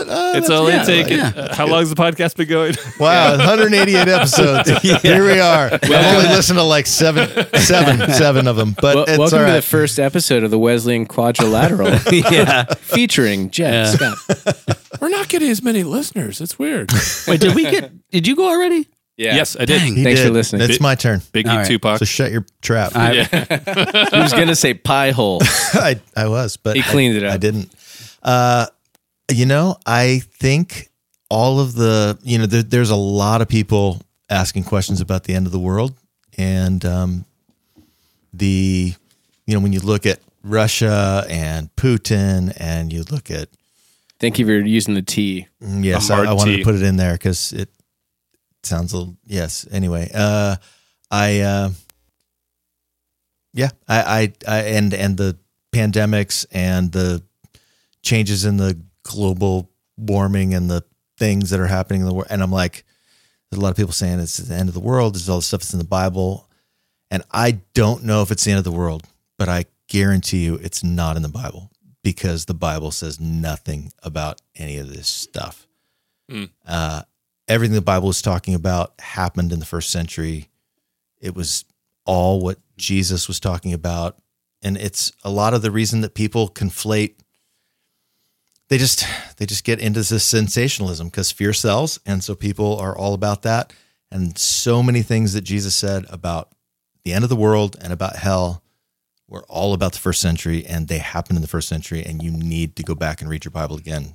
That's 0.06 0.08
it. 0.08 0.12
Oh, 0.12 0.38
it's 0.38 0.50
only 0.50 0.72
it. 0.72 0.86
taken. 0.86 1.16
yeah. 1.18 1.32
uh, 1.36 1.54
how 1.54 1.66
long's 1.66 1.90
the 1.90 1.96
podcast 1.96 2.36
been 2.36 2.48
going? 2.48 2.74
Wow, 3.00 3.36
188 3.36 4.08
episodes. 4.08 4.70
Here 5.02 5.24
we 5.24 5.38
are. 5.38 5.70
I've 5.72 5.82
only 6.16 6.28
listened 6.30 6.58
to 6.58 6.62
like 6.62 6.86
seven, 6.86 7.28
seven, 7.56 8.10
seven 8.12 8.46
of 8.46 8.56
them, 8.56 8.74
but 8.80 8.94
Wel- 8.94 9.04
it's 9.04 9.18
welcome 9.18 9.38
all 9.40 9.46
to 9.46 9.52
the 9.52 9.62
first 9.62 9.98
episode 9.98 10.44
of 10.44 10.50
the 10.50 10.58
Wesleyan 10.58 11.04
Quadrilateral, 11.06 11.90
yeah. 12.12 12.64
featuring 12.74 13.50
Jeff 13.50 14.00
Yeah. 14.00 14.14
Scott. 14.14 14.78
We're 15.00 15.08
not 15.10 15.28
getting 15.28 15.50
as 15.50 15.62
many 15.62 15.82
listeners. 15.82 16.40
It's 16.40 16.58
weird. 16.58 16.90
Wait, 17.28 17.40
did 17.40 17.54
we 17.54 17.64
get 17.64 17.92
did 18.10 18.26
you 18.26 18.34
go 18.34 18.48
already? 18.48 18.88
Yeah. 19.18 19.34
Yes, 19.34 19.56
I 19.56 19.64
did. 19.66 19.78
Dang. 19.78 19.94
Thanks 19.94 20.20
did. 20.20 20.26
for 20.26 20.32
listening. 20.32 20.70
It's 20.70 20.80
my 20.80 20.94
turn. 20.94 21.20
Biggie 21.20 21.48
All 21.50 21.56
right. 21.58 21.66
Tupac. 21.66 21.98
So 21.98 22.04
shut 22.04 22.30
your 22.32 22.44
trap. 22.62 22.92
I, 22.94 23.26
was 24.12 24.32
gonna 24.32 24.54
say 24.56 24.74
pie 24.74 25.10
hole 25.10 25.40
I, 25.74 26.00
I 26.16 26.28
was, 26.28 26.56
but 26.56 26.76
He 26.76 26.82
I- 26.82 26.86
cleaned 26.86 27.16
it 27.16 27.24
up. 27.24 27.32
I 27.34 27.36
didn't. 27.36 27.70
Uh, 28.22 28.66
you 29.30 29.46
know, 29.46 29.76
I 29.86 30.20
think 30.20 30.90
all 31.28 31.60
of 31.60 31.74
the, 31.74 32.18
you 32.22 32.38
know, 32.38 32.46
there, 32.46 32.62
there's 32.62 32.90
a 32.90 32.96
lot 32.96 33.42
of 33.42 33.48
people 33.48 34.00
asking 34.30 34.64
questions 34.64 35.00
about 35.00 35.24
the 35.24 35.34
end 35.34 35.46
of 35.46 35.52
the 35.52 35.58
world, 35.58 35.94
and 36.36 36.84
um, 36.84 37.24
the, 38.32 38.94
you 39.46 39.54
know, 39.54 39.60
when 39.60 39.72
you 39.72 39.80
look 39.80 40.06
at 40.06 40.20
Russia 40.42 41.24
and 41.28 41.74
Putin, 41.76 42.54
and 42.58 42.92
you 42.92 43.04
look 43.10 43.30
at, 43.30 43.48
Thank 44.18 44.38
you 44.38 44.46
for 44.46 44.52
using 44.52 44.94
the 44.94 45.02
T. 45.02 45.46
mm, 45.62 45.84
yes, 45.84 46.08
I, 46.08 46.24
I 46.24 46.32
wanted 46.32 46.52
T. 46.52 46.58
to 46.58 46.64
put 46.64 46.74
it 46.74 46.82
in 46.82 46.96
there 46.96 47.12
because 47.12 47.52
it 47.52 47.68
sounds 48.62 48.92
a 48.92 48.98
little, 48.98 49.16
yes. 49.26 49.66
Anyway, 49.70 50.10
uh, 50.14 50.56
I, 51.10 51.40
uh, 51.40 51.70
yeah, 53.52 53.70
I, 53.88 54.00
I, 54.00 54.32
I, 54.48 54.58
and 54.68 54.94
and 54.94 55.16
the 55.16 55.36
pandemics 55.72 56.46
and 56.50 56.92
the 56.92 57.22
changes 58.02 58.44
in 58.44 58.56
the 58.56 58.80
global 59.06 59.70
warming 59.96 60.54
and 60.54 60.70
the 60.70 60.84
things 61.18 61.50
that 61.50 61.60
are 61.60 61.66
happening 61.66 62.02
in 62.02 62.06
the 62.06 62.14
world, 62.14 62.28
and 62.30 62.42
I'm 62.42 62.52
like, 62.52 62.84
there's 63.50 63.60
a 63.60 63.62
lot 63.62 63.70
of 63.70 63.76
people 63.76 63.92
saying 63.92 64.18
it's 64.18 64.36
the 64.36 64.54
end 64.54 64.68
of 64.68 64.74
the 64.74 64.80
world. 64.80 65.14
There's 65.14 65.28
all 65.28 65.36
the 65.36 65.42
stuff 65.42 65.60
that's 65.60 65.72
in 65.72 65.78
the 65.78 65.84
Bible, 65.84 66.48
and 67.10 67.22
I 67.30 67.60
don't 67.74 68.04
know 68.04 68.22
if 68.22 68.30
it's 68.30 68.44
the 68.44 68.50
end 68.50 68.58
of 68.58 68.64
the 68.64 68.72
world, 68.72 69.04
but 69.38 69.48
I 69.48 69.66
guarantee 69.88 70.44
you 70.44 70.56
it's 70.56 70.82
not 70.82 71.16
in 71.16 71.22
the 71.22 71.28
Bible 71.28 71.70
because 72.02 72.44
the 72.44 72.54
Bible 72.54 72.90
says 72.90 73.20
nothing 73.20 73.92
about 74.02 74.40
any 74.54 74.78
of 74.78 74.92
this 74.92 75.08
stuff. 75.08 75.66
Mm. 76.30 76.50
Uh, 76.66 77.02
everything 77.48 77.74
the 77.74 77.82
Bible 77.82 78.10
is 78.10 78.22
talking 78.22 78.54
about 78.54 78.94
happened 79.00 79.52
in 79.52 79.58
the 79.58 79.66
first 79.66 79.90
century. 79.90 80.48
It 81.20 81.34
was 81.34 81.64
all 82.04 82.40
what 82.40 82.58
Jesus 82.76 83.28
was 83.28 83.40
talking 83.40 83.72
about. 83.72 84.18
And 84.62 84.76
it's 84.76 85.12
a 85.22 85.30
lot 85.30 85.54
of 85.54 85.62
the 85.62 85.70
reason 85.70 86.00
that 86.00 86.14
people 86.14 86.48
conflate 86.48 87.16
they 88.68 88.78
just 88.78 89.04
they 89.36 89.46
just 89.46 89.64
get 89.64 89.78
into 89.80 90.02
this 90.02 90.24
sensationalism 90.24 91.08
because 91.08 91.30
fear 91.32 91.52
sells 91.52 91.98
and 92.06 92.22
so 92.22 92.34
people 92.34 92.76
are 92.78 92.96
all 92.96 93.14
about 93.14 93.42
that 93.42 93.72
and 94.10 94.36
so 94.38 94.82
many 94.82 95.02
things 95.02 95.32
that 95.32 95.42
jesus 95.42 95.74
said 95.74 96.04
about 96.10 96.50
the 97.04 97.12
end 97.12 97.22
of 97.24 97.30
the 97.30 97.36
world 97.36 97.76
and 97.80 97.92
about 97.92 98.16
hell 98.16 98.62
were 99.28 99.44
all 99.48 99.72
about 99.74 99.92
the 99.92 99.98
first 99.98 100.20
century 100.20 100.64
and 100.66 100.88
they 100.88 100.98
happened 100.98 101.36
in 101.36 101.42
the 101.42 101.48
first 101.48 101.68
century 101.68 102.02
and 102.04 102.22
you 102.22 102.30
need 102.30 102.76
to 102.76 102.82
go 102.82 102.94
back 102.94 103.20
and 103.20 103.28
read 103.30 103.44
your 103.44 103.52
bible 103.52 103.76
again 103.76 104.12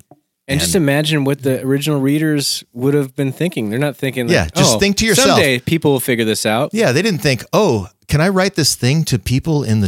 And, 0.48 0.60
just 0.60 0.76
imagine 0.76 1.24
what 1.24 1.44
the 1.44 1.62
original 1.62 2.02
readers 2.02 2.64
would 2.74 2.94
have 2.94 3.16
been 3.16 3.32
thinking. 3.32 3.70
They're 3.70 3.80
not 3.80 3.96
thinking, 3.96 4.28
like, 4.28 4.34
Yeah, 4.36 4.48
just 4.54 4.76
"Oh, 4.76 4.80
think 4.80 4.98
to 4.98 5.06
yourself." 5.06 5.30
Someday 5.30 5.60
people 5.60 5.92
will 5.94 6.02
figure 6.02 6.26
this 6.26 6.46
out. 6.46 6.72
yeah 6.74 6.92
they 6.92 7.02
didn't 7.02 7.22
think 7.22 7.44
oh 7.54 7.88
can 8.08 8.20
i 8.20 8.28
write 8.28 8.56
this 8.56 8.76
thing 8.76 9.06
to 9.06 9.18
people 9.18 9.64
in 9.64 9.80
the 9.80 9.88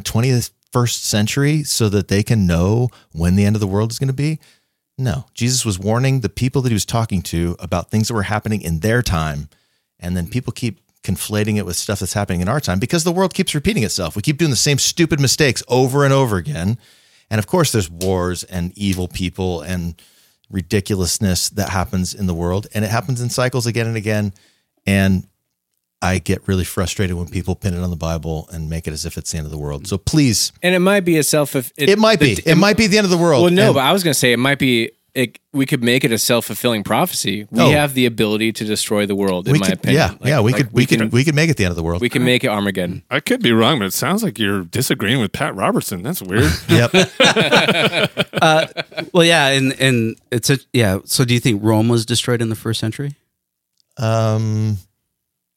21st 0.74 0.94
century 1.02 1.64
so 1.64 1.90
that 1.90 2.08
they 2.08 2.24
can 2.24 2.48
know 2.48 2.90
when 3.12 3.36
the 3.36 3.46
end 3.46 3.56
of 3.56 3.60
the 3.60 3.68
world 3.68 3.92
is 3.92 4.00
going 4.00 4.08
to 4.08 4.14
be? 4.14 4.40
No. 4.98 5.26
Jesus 5.34 5.66
was 5.66 5.80
warning 5.80 6.20
the 6.20 6.30
people 6.30 6.62
that 6.62 6.70
he 6.70 6.76
was 6.76 6.86
talking 6.86 7.22
to 7.24 7.56
about 7.60 7.90
things 7.90 8.08
that 8.08 8.14
were 8.14 8.24
happening 8.24 8.62
in 8.62 8.80
their 8.80 9.02
time 9.02 9.50
and 10.00 10.16
then 10.16 10.28
people 10.28 10.52
keep 10.52 10.80
conflating 11.04 11.58
it 11.58 11.66
with 11.66 11.76
stuff 11.76 12.00
that's 12.00 12.14
happening 12.14 12.42
in 12.42 12.48
our 12.48 12.60
time 12.60 12.80
because 12.80 13.04
the 13.04 13.12
world 13.12 13.34
keeps 13.34 13.56
repeating 13.56 13.84
itself. 13.84 14.16
We 14.16 14.22
keep 14.22 14.38
doing 14.38 14.52
the 14.52 14.58
same 14.58 14.78
stupid 14.78 15.20
mistakes 15.20 15.64
over 15.68 16.04
and 16.06 16.14
over 16.14 16.38
again. 16.38 16.78
And 17.30 17.40
of 17.40 17.48
course 17.48 17.72
there's 17.72 17.90
wars 17.90 18.44
and 18.44 18.78
evil 18.78 19.08
people 19.08 19.62
and 19.62 20.02
ridiculousness 20.50 21.50
that 21.50 21.70
happens 21.70 22.14
in 22.14 22.28
the 22.28 22.34
world 22.34 22.68
and 22.74 22.86
it 22.86 22.92
happens 22.92 23.22
in 23.22 23.30
cycles 23.30 23.66
again 23.66 23.88
and 23.88 23.98
again. 23.98 24.34
And 24.86 25.28
I 26.04 26.20
get 26.20 26.46
really 26.48 26.66
frustrated 26.66 27.16
when 27.16 27.28
people 27.30 27.56
pin 27.56 27.74
it 27.74 27.80
on 27.82 27.90
the 27.90 27.96
Bible 27.96 28.50
and 28.52 28.70
make 28.70 28.88
it 28.88 28.92
as 28.92 29.06
if 29.06 29.18
it's 29.18 29.32
the 29.32 29.38
end 29.38 29.46
of 29.46 29.52
the 29.52 29.58
world. 29.58 29.88
So 29.88 29.98
please, 29.98 30.52
And 30.62 30.76
it 30.76 30.80
might 30.80 31.06
be 31.06 31.18
a 31.18 31.24
self. 31.24 31.56
It, 31.56 31.72
it, 31.78 31.98
might 31.98 32.20
be. 32.20 32.34
It, 32.46 32.56
might 32.58 32.76
be 32.76 32.88
the 32.88 32.98
end 32.98 33.06
of 33.06 33.12
the 33.12 33.18
world. 33.18 33.44
Well, 33.44 33.54
no, 33.54 33.68
And- 33.68 33.74
but 33.76 33.82
I 33.82 33.94
was 33.94 34.04
going 34.04 34.14
to 34.14 34.20
say 34.20 34.34
it 34.34 34.38
might 34.40 34.60
be. 34.60 34.92
It, 35.16 35.38
we 35.52 35.68
could 35.68 35.84
make 35.84 36.04
it 36.04 36.12
a 36.12 36.18
self 36.18 36.46
fulfilling 36.46 36.84
prophecy. 36.84 37.48
We 37.52 37.62
Oh. 37.62 37.70
have 37.70 37.94
the 37.94 38.08
ability 38.08 38.52
to 38.54 38.66
destroy 38.66 39.06
the 39.06 39.16
world. 39.16 39.48
In 39.48 39.60
my 39.60 39.68
could, 39.68 39.74
opinion, 39.78 39.96
yeah, 40.02 40.10
Like- 40.10 40.20
yeah, 40.26 40.40
we 40.42 40.52
like 40.54 40.64
could, 40.64 40.74
we, 40.74 40.86
can, 40.88 41.00
could, 41.02 41.12
we 41.14 41.24
could 41.24 41.36
make 41.36 41.52
it 41.52 41.58
the 41.58 41.66
end 41.66 41.70
of 41.72 41.76
the 41.76 41.84
world. 41.84 42.02
we 42.02 42.10
can 42.10 42.24
make 42.26 42.44
it 42.44 42.48
Armageddon. 42.48 43.04
I 43.12 43.20
could 43.20 43.44
be 43.44 43.52
wrong, 43.52 43.78
but 43.78 43.86
it 43.86 43.94
sounds 43.94 44.24
like 44.24 44.40
you're 44.40 44.64
disagreeing 44.64 45.20
with 45.22 45.32
Pat 45.32 45.54
Robertson. 45.56 46.02
That's 46.02 46.20
weird. 46.22 46.52
yep. 46.68 46.92
uh, 48.42 48.66
well, 49.14 49.24
yeah, 49.24 49.50
and 49.50 49.80
and 49.80 50.18
it's 50.32 50.50
a 50.50 50.58
yeah. 50.74 50.98
So, 51.06 51.24
do 51.26 51.34
you 51.36 51.40
think 51.40 51.64
Rome 51.64 51.90
was 51.90 52.06
destroyed 52.08 52.42
in 52.42 52.50
the 52.50 52.56
first 52.56 52.80
century? 52.80 53.16
Um, 53.98 54.78
I 54.80 54.93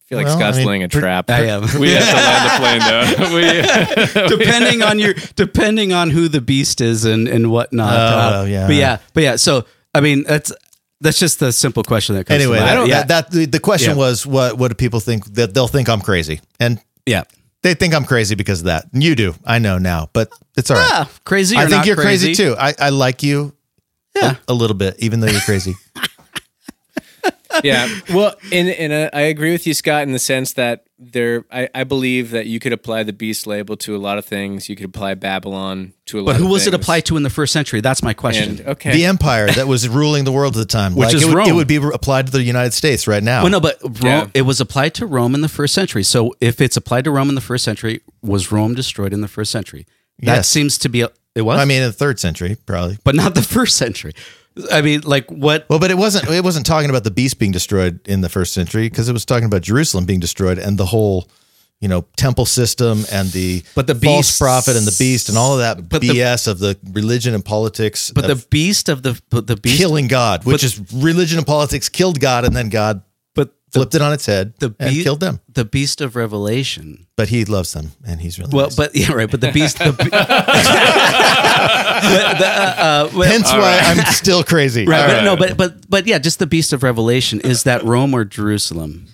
feel 0.07 0.19
like 0.19 0.27
Well, 0.27 0.37
Scott's 0.39 0.57
I 0.57 0.61
mean, 0.61 0.69
laying 0.69 0.83
a 0.85 0.89
per- 0.89 1.01
trap. 1.01 1.31
I 1.31 1.47
am. 1.47 1.63
we 1.81 1.91
have 1.93 2.05
to 2.09 2.15
land 2.17 2.51
the 2.51 2.57
plane 2.59 2.81
down. 2.81 4.27
We, 4.31 4.37
depending 4.37 4.83
on 4.83 4.99
your 4.99 5.15
depending 5.35 5.93
on 5.93 6.11
who 6.11 6.29
the 6.29 6.41
beast 6.41 6.81
is 6.81 7.05
and 7.05 7.29
and 7.29 7.51
whatnot. 7.51 7.93
Oh, 7.93 8.41
Uh, 8.41 8.45
yeah. 8.45 8.67
but 8.67 8.77
yeah, 8.77 8.99
but 9.15 9.23
yeah. 9.23 9.37
So 9.37 9.65
I 9.95 10.01
mean, 10.01 10.25
that's 10.25 10.53
that's 11.01 11.19
just 11.19 11.41
the 11.41 11.53
simple 11.53 11.83
question 11.83 12.15
that 12.17 12.25
comes. 12.27 12.41
anyway, 12.43 12.59
to 12.59 12.65
mind. 12.65 12.79
that, 12.79 12.89
yeah, 12.89 13.03
that, 13.05 13.09
that 13.09 13.31
the, 13.31 13.45
the 13.47 13.61
question 13.61 13.91
Yeah. 13.93 13.97
was 13.97 14.27
what 14.27 14.57
what 14.59 14.69
do 14.69 14.75
people 14.75 15.01
think 15.01 15.25
that 15.35 15.53
they'll 15.55 15.69
think 15.69 15.89
I'm 15.89 16.01
crazy, 16.01 16.41
and 16.61 16.81
yeah. 17.05 17.25
they 17.63 17.75
think 17.75 17.95
I'm 17.95 18.05
crazy 18.05 18.35
because 18.35 18.61
of 18.61 18.67
that. 18.67 18.87
You 18.93 19.15
do, 19.15 19.35
I 19.45 19.59
know 19.59 19.79
now, 19.79 20.09
but 20.13 20.31
it's 20.57 20.71
all 20.71 20.77
right. 20.79 20.91
Ah, 20.93 21.11
crazy. 21.25 21.57
Or 21.57 21.61
I 21.61 21.63
think 21.65 21.77
not 21.79 21.87
you're 21.87 21.97
crazy. 21.97 22.35
too. 22.35 22.55
I, 22.59 22.75
I 22.79 22.89
like 22.91 23.23
you, 23.23 23.55
Yeah. 24.15 24.37
a, 24.49 24.53
a 24.53 24.55
little 24.55 24.77
bit, 24.77 24.97
even 25.01 25.21
though 25.21 25.27
you're 25.27 25.41
crazy. 25.43 25.75
Yeah. 27.65 27.89
Well, 28.13 28.35
in 28.51 28.69
in 28.69 28.93
a, 28.93 29.11
I 29.13 29.23
agree 29.23 29.53
with 29.53 29.67
you, 29.67 29.75
Scott, 29.75 30.03
in 30.05 30.13
the 30.13 30.19
sense 30.19 30.53
that 30.55 30.85
there, 30.99 31.45
I, 31.53 31.69
I 31.75 31.85
believe 31.85 32.31
that 32.31 32.47
you 32.47 32.59
could 32.59 32.73
apply 32.73 33.03
the 33.03 33.13
beast 33.13 33.47
label 33.47 33.77
to 33.79 33.95
a 33.95 33.99
lot 33.99 34.17
of 34.17 34.25
things. 34.25 34.69
You 34.69 34.77
could 34.77 34.87
apply 34.87 35.15
Babylon 35.15 35.93
to 36.07 36.19
a 36.19 36.21
lot. 36.21 36.33
But 36.33 36.37
who 36.37 36.45
of 36.47 36.51
was 36.53 36.67
it 36.67 36.73
applied 36.75 37.05
to 37.07 37.17
in 37.17 37.23
the 37.23 37.29
first 37.31 37.53
century? 37.53 37.81
That's 37.83 38.03
my 38.03 38.15
question. 38.15 38.59
And 38.59 38.69
okay, 38.69 38.93
the 38.93 39.05
empire 39.05 39.51
that 39.51 39.67
was 39.69 39.89
ruling 39.89 40.25
the 40.25 40.33
world 40.33 40.57
at 40.57 40.61
the 40.61 40.65
time, 40.67 40.95
Which 40.97 41.07
like 41.09 41.15
is 41.17 41.23
it 41.25 41.35
would, 41.35 41.49
it 41.49 41.53
would 41.55 41.69
be 41.69 41.77
applied 41.77 42.27
to 42.27 42.33
the 42.33 42.43
United 42.43 42.73
States 42.73 43.07
right 43.07 43.23
now. 43.23 43.43
well, 43.43 43.51
no, 43.53 43.61
but 43.61 43.79
Rome, 43.83 43.95
Yeah. 44.03 44.27
it 44.35 44.43
was 44.43 44.61
applied 44.61 44.95
to 44.95 45.07
Rome 45.07 45.35
in 45.35 45.43
the 45.43 45.49
first 45.49 45.75
century. 45.75 46.03
So 46.03 46.35
if 46.41 46.61
it's 46.61 46.77
applied 46.77 47.05
to 47.05 47.11
Rome 47.11 47.29
in 47.29 47.35
the 47.35 47.41
first 47.43 47.65
century, 47.65 48.01
was 48.23 48.51
Rome 48.51 48.75
destroyed 48.75 49.13
in 49.13 49.21
the 49.21 49.29
first 49.29 49.51
century? 49.53 49.87
That 50.21 50.37
Yes. 50.37 50.49
seems 50.49 50.79
to 50.79 50.89
be 50.89 51.03
a, 51.03 51.11
it 51.35 51.43
was. 51.43 51.59
I 51.61 51.67
mean, 51.67 51.83
in 51.83 51.89
the 51.89 51.93
third 51.93 52.19
century, 52.19 52.57
probably. 52.65 52.97
but 53.05 53.15
not 53.15 53.35
the 53.35 53.43
first 53.57 53.77
century. 53.77 54.15
I 54.73 54.83
mean, 54.83 55.03
like 55.03 55.31
what? 55.31 55.67
Well, 55.69 55.79
but 55.79 55.91
it 55.91 55.99
wasn't. 55.99 56.29
It 56.29 56.43
wasn't 56.45 56.67
talking 56.67 56.91
about 56.91 57.05
the 57.05 57.11
beast 57.11 57.39
being 57.39 57.53
destroyed 57.53 58.01
in 58.09 58.21
the 58.21 58.29
first 58.29 58.53
century 58.55 58.89
because 58.89 59.09
it 59.09 59.13
was 59.13 59.25
talking 59.25 59.45
about 59.45 59.63
Jerusalem 59.63 60.05
being 60.07 60.21
destroyed 60.21 60.59
and 60.59 60.79
the 60.79 60.87
whole, 60.87 61.29
you 61.81 61.89
know, 61.89 62.07
temple 62.17 62.47
system 62.47 63.05
and 63.13 63.29
the 63.33 63.63
But 63.75 63.87
the 63.87 63.95
false 63.95 64.39
prophet 64.39 64.77
and 64.77 64.87
the 64.87 64.97
beast 64.99 65.29
and 65.29 65.37
all 65.37 65.53
of 65.53 65.59
that 65.59 65.89
But 65.89 66.01
the- 66.01 66.09
BS 66.09 66.49
of 66.49 66.59
the 66.59 66.79
religion 66.93 67.35
and 67.35 67.45
politics. 67.45 68.11
But 68.11 68.27
the 68.29 68.47
beast 68.49 68.89
of 68.89 69.03
the 69.03 69.21
but 69.31 69.47
the 69.47 69.57
beast 69.57 69.77
killing 69.79 70.09
God, 70.09 70.45
which 70.45 70.65
is 70.65 70.81
religion 70.93 71.39
and 71.39 71.47
politics 71.47 71.89
killed 71.89 72.19
God, 72.21 72.45
and 72.45 72.57
then 72.57 72.69
God 72.71 73.03
but 73.03 73.06
flipped 73.77 73.95
it 73.95 74.03
on 74.03 74.13
its 74.13 74.27
head, 74.27 74.55
the 74.59 74.75
and 74.79 74.95
killed 75.03 75.21
them. 75.21 75.41
the 75.53 75.65
beast 75.65 76.01
of 76.01 76.17
Revelation. 76.17 77.07
But 77.17 77.29
he 77.29 77.45
loves 77.45 77.73
them, 77.73 77.93
and 78.07 78.21
he's 78.21 78.39
really 78.39 78.51
Well, 78.55 78.67
nice. 78.67 78.77
but 78.77 78.95
yeah, 78.97 79.13
right. 79.13 79.31
But 79.31 79.41
the 79.41 79.53
beast. 79.53 79.79
The, 79.79 79.93
be- 79.93 80.11
But 80.11 80.11
the, 82.39 82.47
uh, 82.47 82.75
uh, 82.79 83.11
well- 83.15 83.31
hence 83.31 83.51
why 83.53 83.79
I'm 83.83 84.05
still 84.13 84.43
crazy. 84.45 84.87
right, 84.87 85.01
All 85.01 85.07
but 85.07 85.15
right. 85.15 85.25
no, 85.25 85.37
but 85.37 85.57
but 85.57 85.91
but 85.91 86.07
yeah, 86.07 86.19
just 86.19 86.39
the 86.39 86.47
beast 86.47 86.73
of 86.73 86.83
Revelation. 86.83 87.41
Is 87.41 87.65
that 87.65 87.83
Rome 87.85 88.15
or 88.15 88.25
Jerusalem? 88.25 89.07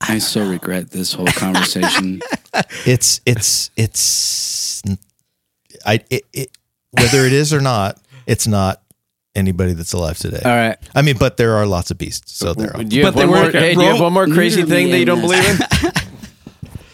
I 0.00 0.18
so 0.18 0.48
regret 0.48 0.90
this 0.90 1.12
whole 1.12 1.26
conversation. 1.26 2.20
it's 2.86 3.20
it's 3.26 3.70
it's 3.76 4.82
I 5.84 6.00
it, 6.10 6.22
it, 6.32 6.50
whether 6.92 7.24
it 7.26 7.32
is 7.32 7.52
or 7.52 7.60
not, 7.60 8.00
it's 8.26 8.46
not 8.46 8.80
anybody 9.38 9.72
that's 9.72 9.92
alive 9.92 10.18
today. 10.18 10.40
All 10.44 10.50
right. 10.54 10.76
I 10.94 11.02
mean, 11.02 11.16
but 11.18 11.36
there 11.36 11.54
are 11.54 11.66
lots 11.66 11.90
of 11.90 11.98
beasts, 11.98 12.36
so 12.36 12.52
there 12.54 12.76
are. 12.76 12.84
Do 12.84 12.96
you 12.96 13.04
have 13.04 13.14
But 13.14 13.20
they 13.20 13.26
one 13.26 13.42
more? 13.42 13.50
Hey, 13.50 13.74
do 13.74 13.80
you 13.80 13.86
have 13.88 14.00
one 14.00 14.12
more 14.12 14.26
crazy 14.26 14.62
thing 14.64 14.90
that 14.90 14.98
you 14.98 15.04
don't 15.04 15.20
and 15.20 15.28
believe 15.28 15.44
in? 15.48 15.92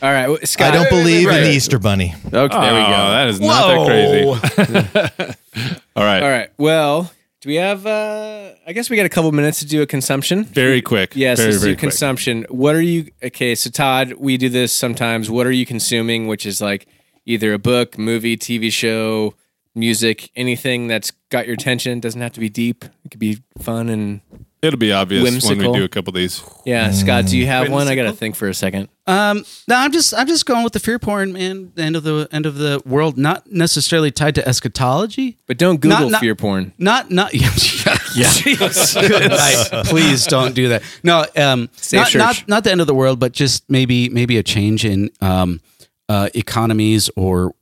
All 0.03 0.12
right. 0.12 0.29
well, 0.29 0.39
Scott. 0.45 0.75
I 0.75 0.77
don't 0.77 0.91
believe 0.91 1.29
in 1.29 1.35
the 1.45 1.51
Easter 1.51 1.79
Bunny. 1.79 2.15
Okay, 2.27 2.31
there 2.33 2.75
we 2.75 2.81
Oh, 2.81 2.87
go. 2.87 3.11
That 3.11 3.29
is 3.29 3.41
not 3.41 3.66
that 3.69 3.87
crazy. 3.87 5.35
All 5.97 6.05
right. 6.05 6.23
All 6.23 6.29
right. 6.29 6.51
Well, 6.59 7.11
do 7.41 7.49
we 7.49 7.55
have? 7.57 7.87
uh 7.87 8.51
I 8.66 8.73
guess 8.73 8.89
we 8.91 8.97
got 8.97 9.07
a 9.07 9.11
couple 9.11 9.31
minutes 9.33 9.59
to 9.61 9.66
do 9.66 9.83
a 9.83 9.87
consumption. 9.87 10.45
Very 10.45 10.81
quick. 10.83 11.15
Yes, 11.15 11.39
Very, 11.39 11.51
let's 11.53 11.62
very 11.62 11.73
do 11.73 11.77
quick. 11.77 11.81
consumption. 11.91 12.47
What 12.49 12.75
are 12.75 12.81
you? 12.83 13.11
Okay, 13.23 13.55
so 13.55 13.71
Todd, 13.71 14.15
we 14.19 14.37
do 14.37 14.49
this 14.49 14.73
sometimes. 14.73 15.31
What 15.31 15.47
are 15.47 15.53
you 15.53 15.65
consuming? 15.66 16.27
Which 16.27 16.45
is 16.47 16.61
like 16.61 16.87
either 17.27 17.53
a 17.55 17.59
book, 17.59 17.97
movie, 17.99 18.37
TV 18.37 18.71
show, 18.73 19.35
music, 19.75 20.31
anything 20.37 20.87
that's 20.87 21.11
got 21.31 21.47
your 21.47 21.55
attention. 21.55 22.01
Doesn't 22.01 22.21
have 22.21 22.33
to 22.33 22.41
be 22.41 22.49
deep. 22.49 22.85
It 23.05 23.11
could 23.11 23.21
be 23.21 23.43
fun 23.59 23.89
and 23.89 24.21
It'll 24.63 24.79
be 24.79 24.93
obvious 24.93 25.47
when 25.47 25.59
we 25.59 25.65
do 25.75 25.85
a 25.85 25.89
couple 25.89 26.11
of 26.11 26.15
these. 26.15 26.43
yeah. 26.65 26.91
Scott, 26.91 27.27
do 27.27 27.37
you 27.37 27.45
have 27.45 27.71
one? 27.71 27.87
I 27.87 27.95
got 27.95 28.05
to 28.05 28.15
think 28.15 28.35
for 28.35 28.49
a 28.49 28.55
second. 28.55 28.89
Um, 29.07 29.45
no, 29.69 29.77
I'm 29.77 29.93
just 29.93 30.15
I'm 30.15 30.27
just 30.27 30.47
going 30.47 30.65
with 30.65 30.73
the 30.73 30.81
fear 30.81 30.99
porn, 30.99 31.35
man. 31.35 31.71
The 31.75 31.83
end 31.83 31.97
of 31.97 32.03
the 32.03 32.27
end 32.33 32.47
of 32.47 32.55
the 32.55 32.81
world, 32.87 33.19
not 33.19 33.47
necessarily 33.53 34.11
tied 34.11 34.35
to 34.37 34.49
eschatology. 34.49 35.37
But 35.47 35.59
don't 35.59 35.83
Google 35.83 36.01
Not- 36.01 36.11
not- 36.13 36.21
fear 36.23 36.35
porn. 36.35 36.73
Not 36.79 37.11
not 37.11 37.35
yeah. 38.17 38.31
Good 38.43 39.31
night. 39.31 39.67
Please 39.85 40.27
don't 40.27 40.55
do 40.55 40.69
that. 40.69 40.83
No, 41.03 41.27
um, 41.37 41.69
Safe 41.75 41.99
not, 41.99 42.09
church. 42.09 42.19
not 42.19 42.49
not 42.49 42.65
the 42.65 42.71
end 42.71 42.81
of 42.81 42.87
the 42.87 42.95
world, 42.95 43.21
but 43.21 43.33
just 43.33 43.69
maybe 43.69 44.09
maybe 44.09 44.39
a 44.39 44.43
change 44.43 44.87
in 44.87 45.11
um, 45.21 45.61
uh, 46.09 46.31
economies 46.35 47.11
or 47.17 47.53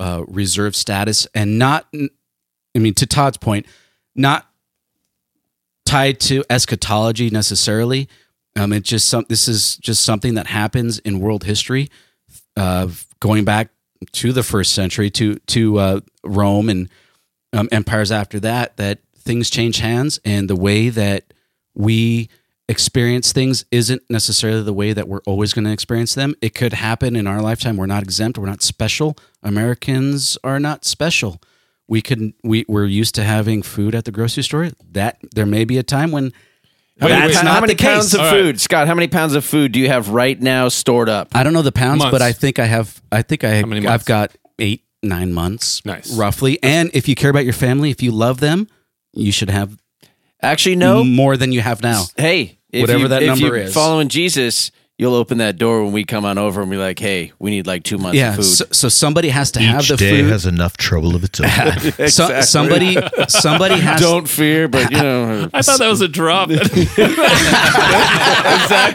uh, 0.00 0.24
reserve 0.26 0.74
status, 0.74 1.28
and 1.34 1.58
not. 1.58 1.86
I 1.94 2.78
mean, 2.78 2.94
to 2.94 3.06
Todd's 3.06 3.36
point, 3.36 3.66
not 4.14 4.48
tied 5.84 6.20
to 6.20 6.42
eschatology 6.48 7.30
necessarily. 7.30 8.08
Um, 8.56 8.72
it's 8.72 8.88
just 8.88 9.08
some. 9.08 9.26
This 9.28 9.46
is 9.46 9.76
just 9.76 10.02
something 10.02 10.34
that 10.34 10.48
happens 10.48 10.98
in 11.00 11.20
world 11.20 11.44
history, 11.44 11.88
uh, 12.56 12.88
going 13.20 13.44
back 13.44 13.68
to 14.12 14.32
the 14.32 14.42
first 14.42 14.72
century 14.72 15.10
to 15.10 15.36
to 15.36 15.78
uh, 15.78 16.00
Rome 16.24 16.68
and 16.68 16.88
um, 17.52 17.68
empires 17.70 18.10
after 18.10 18.40
that. 18.40 18.76
That 18.78 19.00
things 19.16 19.50
change 19.50 19.78
hands, 19.78 20.18
and 20.24 20.48
the 20.48 20.56
way 20.56 20.88
that 20.88 21.32
we 21.74 22.28
experience 22.70 23.32
things 23.32 23.64
isn't 23.70 24.02
necessarily 24.08 24.62
the 24.62 24.72
way 24.72 24.92
that 24.92 25.08
we're 25.08 25.20
always 25.26 25.52
going 25.52 25.64
to 25.64 25.72
experience 25.72 26.14
them. 26.14 26.34
It 26.40 26.54
could 26.54 26.72
happen 26.72 27.16
in 27.16 27.26
our 27.26 27.42
lifetime. 27.42 27.76
We're 27.76 27.86
not 27.86 28.02
exempt. 28.02 28.38
We're 28.38 28.46
not 28.46 28.62
special. 28.62 29.16
Americans 29.42 30.38
are 30.44 30.60
not 30.60 30.84
special. 30.84 31.40
We 31.88 32.00
could 32.02 32.32
we 32.44 32.64
we're 32.68 32.86
used 32.86 33.14
to 33.16 33.24
having 33.24 33.62
food 33.62 33.94
at 33.94 34.04
the 34.04 34.12
grocery 34.12 34.42
store. 34.44 34.70
That 34.92 35.18
there 35.34 35.46
may 35.46 35.64
be 35.64 35.76
a 35.78 35.82
time 35.82 36.12
when 36.12 36.32
Wait, 37.00 37.08
That's 37.08 37.36
wait, 37.36 37.44
not 37.44 37.54
how 37.54 37.60
many 37.62 37.72
the 37.72 37.78
case. 37.82 37.88
pounds 37.88 38.14
of 38.14 38.20
All 38.20 38.26
right. 38.26 38.32
food, 38.42 38.60
Scott? 38.60 38.86
How 38.86 38.94
many 38.94 39.08
pounds 39.08 39.34
of 39.34 39.42
food 39.42 39.72
do 39.72 39.80
you 39.80 39.88
have 39.88 40.10
right 40.10 40.38
now 40.38 40.68
stored 40.68 41.08
up? 41.08 41.28
I 41.34 41.42
don't 41.42 41.54
know 41.54 41.62
the 41.62 41.72
pounds, 41.72 42.00
Months. 42.00 42.12
but 42.12 42.20
I 42.20 42.32
think 42.32 42.58
I 42.58 42.66
have. 42.66 43.00
I 43.10 43.22
think 43.22 43.42
I 43.42 43.62
many 43.62 43.86
I've 43.86 44.04
got 44.04 44.36
eight 44.58 44.84
nine 45.02 45.32
months, 45.32 45.82
Nice. 45.86 46.12
roughly. 46.14 46.58
And 46.62 46.90
if 46.92 47.08
you 47.08 47.14
care 47.14 47.30
about 47.30 47.44
your 47.44 47.54
family, 47.54 47.90
if 47.90 48.02
you 48.02 48.12
love 48.12 48.40
them, 48.40 48.68
you 49.14 49.32
should 49.32 49.48
have 49.48 49.78
Actually, 50.42 50.76
no. 50.76 51.02
more 51.02 51.38
than 51.38 51.52
you 51.52 51.62
have 51.62 51.82
now. 51.82 52.04
Hey, 52.18 52.58
if 52.72 52.82
Whatever 52.82 52.98
you, 53.00 53.08
that 53.08 53.22
if 53.22 53.28
number 53.28 53.46
you're 53.46 53.56
is. 53.56 53.74
following 53.74 54.08
Jesus, 54.08 54.70
you'll 54.98 55.14
open 55.14 55.38
that 55.38 55.56
door 55.56 55.82
when 55.82 55.92
we 55.92 56.04
come 56.04 56.24
on 56.26 56.36
over 56.38 56.60
and 56.60 56.70
be 56.70 56.76
like, 56.76 56.98
"Hey, 56.98 57.32
we 57.38 57.50
need 57.50 57.66
like 57.66 57.82
two 57.84 57.96
months 57.98 58.18
Yeah. 58.18 58.30
of 58.30 58.36
food." 58.36 58.44
So, 58.44 58.64
so 58.70 58.88
somebody 58.90 59.28
has 59.30 59.50
to 59.52 59.60
have 59.60 59.86
the 59.88 59.96
day 59.96 60.20
food. 60.22 60.30
has 60.30 60.44
enough 60.46 60.76
trouble 60.76 61.14
of 61.16 61.24
its 61.24 61.40
own. 61.40 61.48
So- 62.10 62.40
somebody 62.42 62.96
somebody 63.28 63.80
has 63.80 64.00
Don't 64.00 64.28
fear, 64.28 64.68
but 64.68 64.90
you 64.90 64.98
know, 64.98 65.48
I 65.54 65.62
thought 65.62 65.78
that 65.78 65.88
was 65.88 66.00
a 66.02 66.08
drop. 66.08 66.50
exactly. 66.50 66.86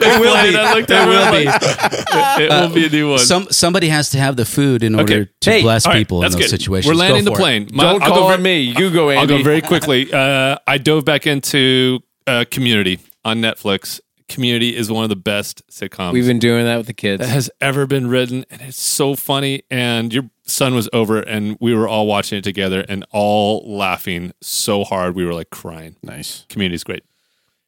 It 0.08 0.20
will 0.20 0.52
be. 0.52 0.58
I 0.58 0.74
looked 0.74 0.92
It 0.92 1.08
will 1.08 1.34
it, 1.34 1.46
like, 1.46 2.42
it 2.42 2.50
will 2.50 2.70
be 2.76 2.86
a 2.86 2.90
new 2.90 3.10
one. 3.12 3.20
some 3.20 3.48
somebody 3.52 3.88
has 3.90 4.10
to 4.12 4.18
have 4.20 4.36
the 4.36 4.46
food 4.46 4.84
in 4.84 4.96
order 4.96 5.14
Okay. 5.22 5.30
to 5.42 5.50
Hey, 5.52 5.62
bless 5.62 5.86
All 5.86 5.94
right, 5.94 6.00
people 6.00 6.24
in 6.24 6.32
those 6.32 6.42
good. 6.42 6.50
situations. 6.50 6.88
We're 6.92 6.98
landing 7.00 7.26
Go 7.26 7.32
the 7.32 7.38
plane. 7.38 7.68
My- 7.74 7.84
don't 7.84 8.02
I'll 8.04 8.10
go 8.10 8.16
go 8.16 8.28
on 8.28 8.42
me. 8.42 8.62
You 8.62 8.90
go, 8.92 9.10
Andy. 9.10 9.22
I'll 9.22 9.28
go 9.40 9.44
very 9.44 9.62
quickly. 9.62 10.12
Uh, 10.12 10.58
I 10.68 10.78
dove 10.78 11.06
back 11.06 11.28
into 11.28 12.00
uh, 12.28 12.46
Community 12.50 13.00
on 13.26 13.42
Netflix. 13.42 14.00
Community 14.28 14.76
is 14.76 14.90
one 14.90 15.04
of 15.04 15.10
the 15.10 15.16
best 15.16 15.62
sitcoms 15.70 16.14
We've 16.14 16.26
been 16.26 16.40
doing 16.40 16.66
that 16.66 16.78
with 16.78 16.88
the 16.88 16.94
kids. 16.94 17.20
that 17.22 17.30
has 17.30 17.50
ever 17.62 17.86
been 17.86 18.08
written, 18.08 18.44
and 18.50 18.60
it's 18.62 18.82
so 18.82 19.16
funny. 19.16 19.62
And 19.70 20.12
your 20.12 20.32
son 20.48 20.74
was 20.74 20.90
over, 20.94 21.20
and 21.20 21.58
we 21.60 21.76
were 21.76 21.88
all 21.88 22.08
watching 22.08 22.40
it 22.40 22.44
together, 22.44 22.84
and 22.90 23.06
all 23.12 23.64
laughing 23.68 24.32
so 24.42 24.84
hard 24.84 25.16
we 25.16 25.26
were 25.26 25.34
like 25.34 25.52
crying. 25.52 25.98
nice. 26.02 26.46
Community's 26.50 26.84
great. 26.84 27.04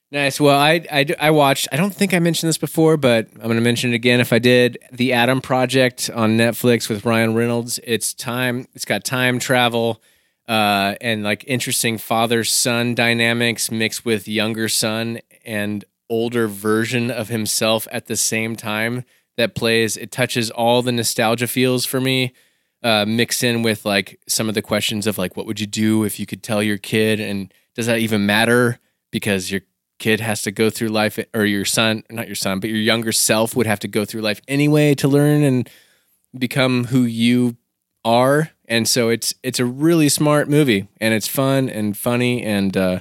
Nice. 0.10 0.40
Well, 0.40 0.58
I, 0.58 0.86
I, 0.92 1.06
I 1.20 1.32
watched, 1.32 1.68
I 1.72 1.76
don't 1.76 1.94
think 1.94 2.14
I 2.14 2.20
mentioned 2.20 2.48
this 2.48 2.58
before, 2.58 2.96
but 2.96 3.28
I'm 3.36 3.42
going 3.44 3.56
to 3.56 3.62
mention 3.62 3.92
it 3.92 3.96
again 3.96 4.22
if 4.22 4.32
I 4.32 4.40
did. 4.40 4.78
The 4.92 5.12
Adam 5.12 5.42
Project 5.42 6.10
on 6.16 6.38
Netflix 6.38 6.88
with 6.90 7.06
Ryan 7.06 7.36
Reynolds. 7.36 7.78
It's 7.84 8.14
time, 8.14 8.68
it's 8.74 8.86
got 8.86 9.04
time 9.04 9.38
travel 9.38 10.02
uh, 10.48 10.96
and 11.02 11.24
like 11.24 11.44
interesting 11.46 11.98
father 11.98 12.44
son 12.46 12.96
dynamics 12.96 13.70
mixed 13.70 14.06
with 14.06 14.28
younger 14.28 14.70
son 14.70 15.20
and 15.48 15.84
older 16.10 16.48
version 16.48 17.10
of 17.10 17.30
himself 17.30 17.88
at 17.92 18.06
the 18.06 18.16
same 18.16 18.56
time 18.56 19.04
that 19.38 19.56
plays. 19.56 19.98
It 19.98 20.12
touches 20.12 20.52
all 20.52 20.82
the 20.82 20.92
nostalgia 20.92 21.48
feels 21.48 21.86
for 21.86 22.00
me. 22.00 22.34
Uh, 22.84 23.06
mixed 23.08 23.44
in 23.44 23.64
with 23.64 23.86
like 23.86 24.20
some 24.28 24.48
of 24.48 24.54
the 24.54 24.62
questions 24.62 25.08
of 25.08 25.18
like, 25.18 25.36
what 25.36 25.48
would 25.48 25.60
you 25.60 25.66
do 25.66 26.04
if 26.04 26.20
you 26.20 26.28
could 26.28 26.44
tell 26.44 26.62
your 26.62 26.78
kid, 26.78 27.20
and 27.20 27.52
does 27.74 27.88
that 27.88 27.98
even 27.98 28.26
matter? 28.28 28.78
Because 29.12 29.52
your 29.52 29.62
kid 30.00 30.20
has 30.20 30.44
to 30.44 30.52
go 30.52 30.70
through 30.70 30.90
life 30.90 31.20
or 31.34 31.44
your 31.46 31.66
son 31.66 32.04
not 32.10 32.28
your 32.28 32.36
son 32.36 32.60
but 32.60 32.70
your 32.70 32.80
younger 32.80 33.12
self 33.12 33.56
would 33.56 33.66
have 33.66 33.80
to 33.80 33.88
go 33.88 34.06
through 34.06 34.22
life 34.22 34.40
anyway 34.48 34.94
to 34.94 35.08
learn 35.08 35.44
and 35.44 35.70
become 36.38 36.86
who 36.86 37.02
you 37.02 37.58
are 38.06 38.52
and 38.68 38.88
so 38.88 39.10
it's 39.10 39.34
it's 39.42 39.60
a 39.60 39.66
really 39.66 40.08
smart 40.08 40.48
movie 40.48 40.88
and 41.02 41.14
it's 41.14 41.28
fun 41.28 41.70
and 41.70 41.98
funny 41.98 42.44
and 42.44 42.78
uh. 42.78 43.00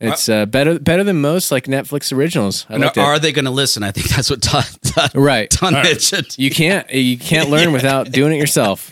It's 0.00 0.28
uh, 0.28 0.46
better 0.46 0.78
better 0.78 1.04
than 1.04 1.20
most 1.20 1.50
like 1.50 1.64
Netflix 1.64 2.12
originals. 2.16 2.66
I 2.68 2.74
And 2.74 2.82
liked 2.82 2.96
it. 2.96 3.00
are 3.00 3.18
they 3.18 3.32
going 3.32 3.44
to 3.44 3.50
listen? 3.50 3.82
I 3.82 3.90
think 3.92 4.08
that's 4.08 4.30
what 4.30 4.40
Todd, 4.42 4.66
Todd, 4.82 5.10
right. 5.14 5.50
Todd 5.50 5.72
mentioned. 5.74 6.36
You 6.38 6.50
can't 6.50 6.90
you 6.90 7.18
can't 7.18 7.50
learn 7.50 7.72
without 7.78 8.10
doing 8.10 8.32
it 8.32 8.36
yourself. 8.38 8.90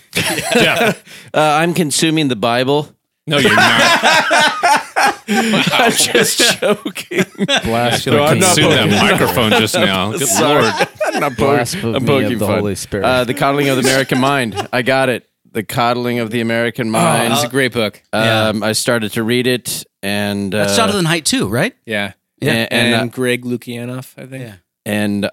Yeah. 0.55 0.93
Uh, 1.35 1.41
I'm 1.41 1.75
consuming 1.75 2.29
the 2.29 2.37
Bible. 2.37 2.89
No, 3.27 3.37
you're 3.37 3.55
not. 3.55 3.65
I'm 5.29 5.93
just 5.93 6.59
joking. 6.59 7.25
Blasphemy. 7.47 8.17
No, 8.17 8.25
I'm 8.25 8.39
not 8.39 8.57
Consume 8.57 8.71
that 8.71 8.89
microphone 9.11 9.51
just 9.53 9.75
now. 9.75 10.13
Good 10.13 10.27
Sorry. 10.27 10.63
lord. 10.63 10.89
I'm 11.05 11.21
not 11.21 11.33
poking, 11.33 11.45
Blasphemy 11.45 11.95
I'm 11.97 12.07
poking 12.07 12.33
of 12.33 12.39
the 12.39 12.47
fun. 12.47 12.59
Holy 12.61 12.75
Spirit. 12.75 13.05
Uh, 13.05 13.25
the 13.25 13.35
coddling 13.35 13.69
of 13.69 13.77
the 13.77 13.83
American 13.83 14.19
mind. 14.21 14.69
I 14.73 14.81
got 14.83 15.11
it. 15.11 15.28
The 15.53 15.63
coddling 15.63 16.19
of 16.19 16.31
the 16.31 16.41
American 16.41 16.91
mind. 16.91 17.33
It's 17.33 17.45
a 17.45 17.49
great 17.49 17.73
book. 17.73 18.03
um, 18.13 18.63
I 18.63 18.73
started 18.73 19.13
to 19.13 19.23
read 19.23 19.47
it, 19.47 19.85
and 20.03 20.55
uh, 20.55 20.65
That's 20.65 20.77
Jonathan 20.77 21.05
Haidt 21.07 21.25
too, 21.25 21.49
right? 21.49 21.75
Yeah. 21.87 22.13
Yeah, 22.41 22.53
And, 22.53 22.73
and, 22.73 22.95
uh, 22.95 23.07
Greg 23.07 23.45
Lukianoff, 23.45 24.15
I 24.17 24.27
think. 24.27 24.45
Yeah. 24.45 24.55
and 24.87 25.29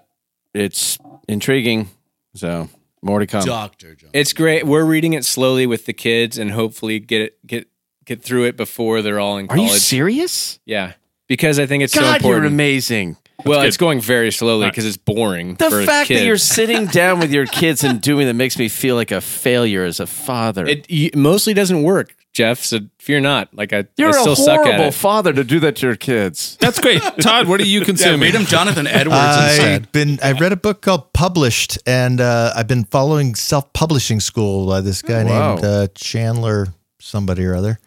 it's 0.53 0.97
intriguing. 1.27 1.89
So 2.33 2.69
more 3.03 3.19
to 3.19 3.27
come. 3.27 3.45
Doctor 3.45 3.93
John. 3.93 4.09
It's 4.13 4.33
great. 4.33 4.65
We're 4.65 4.85
reading 4.85 5.13
it 5.13 5.23
slowly 5.25 5.67
with 5.67 5.85
the 5.85 5.93
kids 5.93 6.37
and 6.39 6.51
hopefully 6.51 6.99
get 6.99 7.21
it 7.21 7.45
get 7.45 7.67
get 8.05 8.23
through 8.23 8.45
it 8.45 8.57
before 8.57 9.01
they're 9.01 9.19
all 9.19 9.37
in 9.37 9.47
Are 9.49 9.57
you 9.57 9.67
college. 9.67 9.81
serious? 9.81 10.59
yeah. 10.65 10.93
Because 11.27 11.57
I 11.59 11.65
think 11.65 11.83
it's 11.83 11.93
so 11.93 12.01
God, 12.01 12.21
you're 12.21 12.33
important. 12.37 12.53
amazing. 12.53 13.17
Well, 13.45 13.59
good. 13.61 13.67
it's 13.67 13.77
going 13.77 14.01
very 14.01 14.31
slowly 14.31 14.55
All 14.55 14.61
right. 14.63 14.71
because 14.71 14.85
it's 14.85 14.97
boring. 14.97 15.55
The 15.55 15.69
for 15.69 15.83
fact 15.85 16.07
kids. 16.07 16.19
that 16.21 16.25
you're 16.25 16.37
sitting 16.37 16.85
down 17.01 17.19
with 17.19 17.31
your 17.31 17.45
kids 17.45 17.83
and 17.83 18.01
doing 18.01 18.27
that 18.27 18.33
makes 18.33 18.57
me 18.57 18.67
feel 18.69 18.95
like 18.95 19.11
a 19.11 19.21
failure 19.21 19.83
as 19.83 19.99
a 19.99 20.07
father. 20.07 20.65
it 20.65 20.87
y- 20.89 21.09
mostly 21.15 21.53
doesn't 21.53 21.83
work, 21.83 22.15
Jeff. 22.33 22.59
So 22.63 22.79
fear 22.99 23.19
not. 23.19 23.53
Like 23.53 23.71
I, 23.73 23.85
you're 23.97 24.09
I 24.09 24.11
still 24.13 24.33
a 24.33 24.35
suck 24.35 24.59
at 24.59 24.65
horrible 24.65 24.85
it. 24.85 24.93
father 24.93 25.31
to 25.33 25.43
do 25.43 25.59
that 25.61 25.75
to 25.77 25.87
your 25.87 25.95
kids. 25.95 26.57
That's 26.59 26.79
great. 26.79 27.01
Todd, 27.21 27.47
what 27.47 27.59
are 27.61 27.65
you 27.65 27.81
consuming? 27.81 28.19
Read 28.21 28.33
him 28.35 28.45
Jonathan 28.45 28.87
Edwards. 28.87 29.17
I've 29.19 29.91
been 29.91 30.19
I 30.23 30.31
read 30.33 30.51
a 30.51 30.57
book 30.57 30.81
called 30.81 31.13
Published, 31.13 31.77
and 31.85 32.19
uh, 32.19 32.51
I've 32.55 32.67
been 32.67 32.83
following 32.85 33.35
self 33.35 33.71
publishing 33.73 34.19
school 34.19 34.65
by 34.67 34.81
this 34.81 35.01
guy 35.01 35.23
Wow. 35.23 35.55
named 35.55 35.65
uh, 35.65 35.87
Chandler 35.95 36.67
somebody 36.99 37.45
or 37.45 37.55
other. 37.55 37.79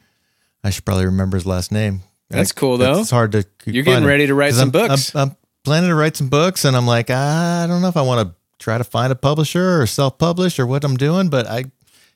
I 0.64 0.70
should 0.70 0.84
probably 0.84 1.06
remember 1.06 1.36
his 1.36 1.46
last 1.46 1.70
name. 1.72 2.02
That's 2.30 2.50
Like, 2.50 2.56
cool, 2.56 2.76
though. 2.78 3.00
It's 3.00 3.10
hard 3.10 3.32
to. 3.32 3.44
You're 3.64 3.84
getting 3.84 4.04
ready 4.06 4.26
to 4.26 4.34
write 4.34 4.52
some 4.54 4.70
books. 4.70 5.14
I'm, 5.14 5.30
I'm 5.30 5.36
planning 5.64 5.90
to 5.90 5.94
write 5.94 6.16
some 6.16 6.28
books, 6.28 6.64
and 6.64 6.76
I'm 6.76 6.86
like, 6.86 7.10
I 7.10 7.66
don't 7.66 7.82
know 7.82 7.88
if 7.88 7.96
I 7.96 8.02
want 8.02 8.28
to 8.28 8.34
try 8.58 8.78
to 8.78 8.84
find 8.84 9.12
a 9.12 9.16
publisher 9.16 9.80
or 9.80 9.86
self-publish 9.86 10.58
or 10.58 10.66
what 10.66 10.84
I'm 10.84 10.96
doing, 10.96 11.28
but 11.28 11.46
I, 11.46 11.64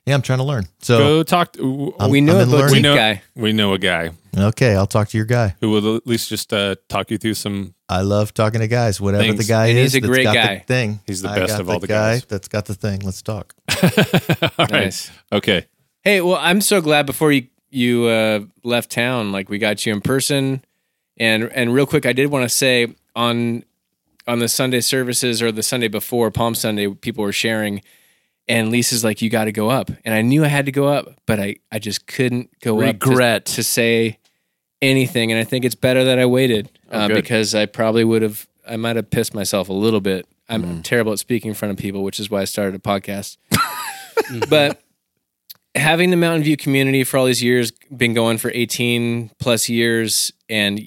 yeah, 0.05 0.15
I'm 0.15 0.21
trying 0.21 0.39
to 0.39 0.45
learn. 0.45 0.67
So 0.79 0.97
Go 0.97 1.23
talk. 1.23 1.53
To, 1.53 1.93
we 2.09 2.21
know 2.21 2.39
a 2.39 2.45
boutique 2.45 2.71
we 2.71 2.81
know 2.81 2.95
guy. 2.95 3.21
we 3.35 3.53
know 3.53 3.73
a 3.73 3.79
guy 3.79 4.11
okay, 4.37 4.75
I'll 4.75 4.87
talk 4.87 5.09
to 5.09 5.17
your 5.17 5.25
guy. 5.25 5.55
who 5.61 5.69
will 5.69 5.95
at 5.95 6.07
least 6.07 6.29
just 6.29 6.53
uh, 6.53 6.75
talk 6.89 7.11
you 7.11 7.17
through 7.17 7.35
some. 7.35 7.75
I 7.89 8.01
love 8.01 8.33
talking 8.33 8.61
to 8.61 8.67
guys. 8.67 8.99
Whatever 8.99 9.23
Thanks. 9.23 9.45
the 9.45 9.51
guy 9.51 9.67
And 9.67 9.77
is, 9.77 9.93
he's 9.93 10.03
a 10.03 10.07
that's 10.07 10.11
great 10.11 10.23
got 10.23 10.35
guy. 10.35 10.55
The 10.55 10.63
thing. 10.63 10.99
He's 11.05 11.21
the 11.21 11.29
I 11.29 11.39
best 11.39 11.53
got 11.53 11.61
of 11.61 11.69
all 11.69 11.79
the 11.79 11.87
guy 11.87 12.13
guys. 12.13 12.25
That's 12.25 12.47
got 12.47 12.65
the 12.65 12.73
thing. 12.73 13.01
Let's 13.01 13.21
talk. 13.21 13.53
All 13.69 13.89
right. 14.59 14.71
Nice. 14.71 15.11
Okay. 15.31 15.67
Hey, 16.01 16.21
well, 16.21 16.37
I'm 16.39 16.61
so 16.61 16.81
glad 16.81 17.05
before 17.05 17.31
you 17.31 17.47
you 17.69 18.05
uh, 18.05 18.41
left 18.63 18.91
town, 18.91 19.31
like 19.31 19.49
we 19.49 19.57
got 19.57 19.85
you 19.85 19.93
in 19.93 20.01
person, 20.01 20.63
and 21.17 21.43
and 21.45 21.73
real 21.73 21.85
quick, 21.85 22.05
I 22.05 22.13
did 22.13 22.27
want 22.27 22.43
to 22.43 22.49
say 22.49 22.95
on 23.15 23.63
on 24.27 24.39
the 24.39 24.47
Sunday 24.47 24.79
services 24.79 25.41
or 25.41 25.51
the 25.51 25.63
Sunday 25.63 25.87
before 25.87 26.31
Palm 26.31 26.55
Sunday, 26.55 26.87
people 26.87 27.23
were 27.23 27.33
sharing, 27.33 27.81
and 28.47 28.69
Lisa's 28.69 29.03
like, 29.03 29.21
"You 29.21 29.29
got 29.29 29.45
to 29.45 29.51
go 29.51 29.69
up," 29.69 29.91
and 30.05 30.13
I 30.13 30.21
knew 30.21 30.43
I 30.43 30.47
had 30.47 30.65
to 30.65 30.71
go 30.71 30.87
up, 30.87 31.07
but 31.25 31.39
I 31.39 31.57
I 31.71 31.79
just 31.79 32.07
couldn't 32.07 32.49
go 32.61 32.81
up 32.81 32.99
to- 32.99 33.09
Regret. 33.09 33.45
to, 33.45 33.63
say 33.63 34.19
anything, 34.81 35.31
and 35.31 35.39
I 35.39 35.43
think 35.43 35.65
it's 35.65 35.75
better 35.75 36.03
that 36.03 36.19
I 36.19 36.25
waited 36.25 36.69
uh, 36.89 37.07
because 37.07 37.55
I 37.55 37.65
probably 37.65 38.03
would 38.03 38.21
have 38.21 38.47
I 38.67 38.77
might 38.77 38.95
have 38.95 39.09
pissed 39.09 39.33
myself 39.33 39.69
a 39.69 39.73
little 39.73 40.01
bit. 40.01 40.27
I'm 40.49 40.83
terrible 40.83 41.13
at 41.13 41.19
speaking 41.19 41.49
in 41.49 41.55
front 41.55 41.71
of 41.71 41.77
people, 41.77 42.03
which 42.03 42.19
is 42.19 42.29
why 42.29 42.41
I 42.41 42.45
started 42.45 42.75
a 42.75 42.79
podcast. 42.79 43.37
but 44.49 44.81
having 45.75 46.11
the 46.11 46.17
Mountain 46.17 46.43
View 46.43 46.57
community 46.57 47.03
for 47.03 47.17
all 47.17 47.25
these 47.25 47.43
years, 47.43 47.71
been 47.95 48.13
going 48.13 48.37
for 48.37 48.51
18 48.53 49.31
plus 49.39 49.69
years, 49.69 50.31
and 50.49 50.79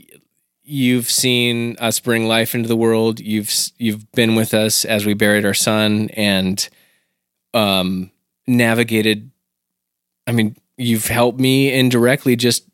you've 0.66 1.09
seen 1.09 1.76
us 1.78 2.01
bring 2.01 2.26
life 2.26 2.55
into 2.55 2.68
the 2.68 2.76
world. 2.76 3.20
You've 3.20 3.52
you've 3.78 4.10
been 4.12 4.34
with 4.34 4.52
us 4.52 4.84
as 4.84 5.06
we 5.06 5.14
buried 5.14 5.47
our 5.47 5.55
son 5.55 6.10
and 6.14 6.68
um, 7.55 8.10
navigated. 8.47 9.30
I 10.26 10.32
mean, 10.32 10.56
you've 10.76 11.06
helped 11.06 11.38
me 11.38 11.72
indirectly 11.72 12.36
just 12.36 12.68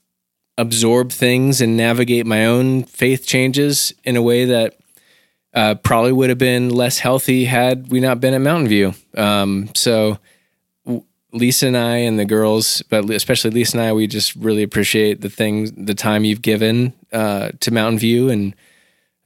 absorb 0.58 1.12
things 1.12 1.60
and 1.60 1.76
navigate 1.76 2.26
my 2.26 2.46
own 2.46 2.84
faith 2.84 3.26
changes 3.26 3.92
in 4.04 4.16
a 4.16 4.22
way 4.22 4.46
that 4.46 4.78
uh, 5.54 5.74
probably 5.76 6.12
would 6.12 6.30
have 6.30 6.38
been 6.38 6.70
less 6.70 6.98
healthy 6.98 7.44
had 7.44 7.90
we 7.90 8.00
not 8.00 8.20
been 8.20 8.34
at 8.34 8.40
Mountain 8.40 8.68
View. 8.68 8.94
Um, 9.16 9.68
so 9.74 10.18
Lisa 11.32 11.66
and 11.66 11.76
I 11.76 11.96
and 11.96 12.18
the 12.18 12.24
girls, 12.24 12.82
but 12.82 13.08
especially 13.10 13.50
Lisa 13.50 13.78
and 13.78 13.86
I, 13.86 13.92
we 13.92 14.06
just 14.06 14.34
really 14.36 14.62
appreciate 14.62 15.22
the 15.22 15.30
things, 15.30 15.72
the 15.72 15.94
time 15.94 16.24
you've 16.24 16.42
given 16.42 16.92
uh, 17.12 17.52
to 17.60 17.70
Mountain 17.70 17.98
View, 17.98 18.28
and 18.28 18.54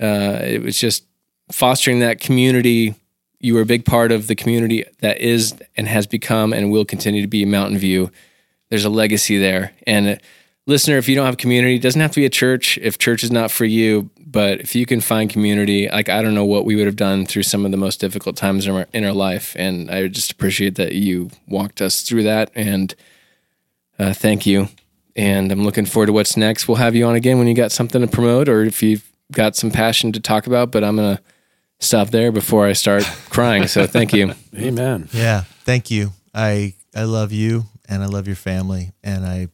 uh, 0.00 0.38
it 0.42 0.62
was 0.62 0.78
just 0.78 1.04
fostering 1.50 2.00
that 2.00 2.20
community. 2.20 2.94
You 3.40 3.54
were 3.54 3.60
a 3.60 3.66
big 3.66 3.84
part 3.84 4.12
of 4.12 4.28
the 4.28 4.34
community 4.34 4.84
that 5.00 5.20
is 5.20 5.54
and 5.76 5.88
has 5.88 6.06
become 6.06 6.52
and 6.52 6.70
will 6.70 6.84
continue 6.84 7.22
to 7.22 7.28
be 7.28 7.44
Mountain 7.44 7.78
View. 7.78 8.10
There's 8.70 8.84
a 8.84 8.90
legacy 8.90 9.38
there, 9.38 9.72
and 9.86 10.20
listener, 10.66 10.98
if 10.98 11.08
you 11.08 11.14
don't 11.14 11.26
have 11.26 11.36
community, 11.36 11.76
it 11.76 11.82
doesn't 11.82 12.00
have 12.00 12.12
to 12.12 12.20
be 12.20 12.26
a 12.26 12.30
church. 12.30 12.78
If 12.78 12.98
church 12.98 13.22
is 13.22 13.30
not 13.30 13.50
for 13.50 13.64
you, 13.64 14.10
but 14.26 14.60
if 14.60 14.74
you 14.74 14.84
can 14.86 15.00
find 15.00 15.30
community, 15.30 15.88
like 15.88 16.08
I 16.08 16.22
don't 16.22 16.34
know 16.34 16.44
what 16.44 16.64
we 16.64 16.76
would 16.76 16.86
have 16.86 16.96
done 16.96 17.26
through 17.26 17.44
some 17.44 17.64
of 17.64 17.70
the 17.70 17.76
most 17.76 18.00
difficult 18.00 18.36
times 18.36 18.66
in 18.66 18.74
our, 18.74 18.86
in 18.92 19.04
our 19.04 19.12
life, 19.12 19.54
and 19.58 19.90
I 19.90 20.08
just 20.08 20.32
appreciate 20.32 20.74
that 20.74 20.92
you 20.92 21.30
walked 21.46 21.80
us 21.80 22.02
through 22.02 22.24
that, 22.24 22.50
and 22.54 22.94
uh, 23.98 24.12
thank 24.12 24.44
you. 24.46 24.68
And 25.14 25.50
I'm 25.50 25.64
looking 25.64 25.86
forward 25.86 26.06
to 26.06 26.12
what's 26.12 26.36
next. 26.36 26.68
We'll 26.68 26.76
have 26.76 26.94
you 26.94 27.06
on 27.06 27.14
again 27.14 27.38
when 27.38 27.46
you 27.46 27.54
got 27.54 27.72
something 27.72 28.02
to 28.02 28.06
promote, 28.06 28.48
or 28.48 28.64
if 28.64 28.82
you've 28.82 29.10
got 29.32 29.56
some 29.56 29.70
passion 29.70 30.12
to 30.12 30.20
talk 30.20 30.46
about. 30.46 30.70
But 30.70 30.84
I'm 30.84 30.96
gonna 30.96 31.20
stop 31.78 32.10
there 32.10 32.30
before 32.30 32.66
I 32.66 32.74
start 32.74 33.04
crying. 33.30 33.66
So 33.66 33.86
thank 33.86 34.12
you. 34.12 34.34
Amen. 34.54 35.08
Yeah, 35.12 35.44
thank 35.64 35.90
you. 35.90 36.10
I 36.34 36.74
I 36.94 37.04
love 37.04 37.32
you 37.32 37.64
and 37.88 38.02
I 38.02 38.06
love 38.06 38.26
your 38.26 38.36
family 38.36 38.92
and 39.02 39.24
I 39.24 39.48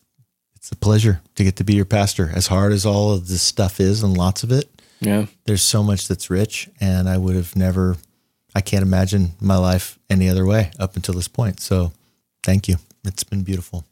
it's 0.63 0.71
a 0.71 0.77
pleasure 0.77 1.21
to 1.35 1.43
get 1.43 1.57
to 1.57 1.65
be 1.65 1.75
your 1.75 1.85
pastor. 1.85 2.31
As 2.33 2.47
hard 2.47 2.73
as 2.73 2.87
all 2.87 3.11
of 3.13 3.27
this 3.27 3.43
stuff 3.43 3.81
is 3.81 4.05
and 4.05 4.17
lots 4.17 4.45
of 4.45 4.53
it, 4.53 4.71
Yeah. 5.01 5.27
there's 5.45 5.61
so 5.63 5.83
much 5.83 6.07
that's 6.07 6.31
rich 6.31 6.69
and 6.81 7.09
I 7.09 7.19
would 7.19 7.35
have 7.35 7.57
never 7.57 7.97
I 8.55 8.61
can't 8.61 8.83
imagine 8.85 9.33
my 9.41 9.57
life 9.57 9.99
any 10.09 10.29
other 10.29 10.45
way 10.47 10.71
up 10.79 10.95
until 10.95 11.15
this 11.15 11.27
point. 11.27 11.59
So, 11.59 11.93
thank 12.45 12.69
you. 12.69 12.77
It's 13.03 13.25
been 13.25 13.43
beautiful. 13.43 13.87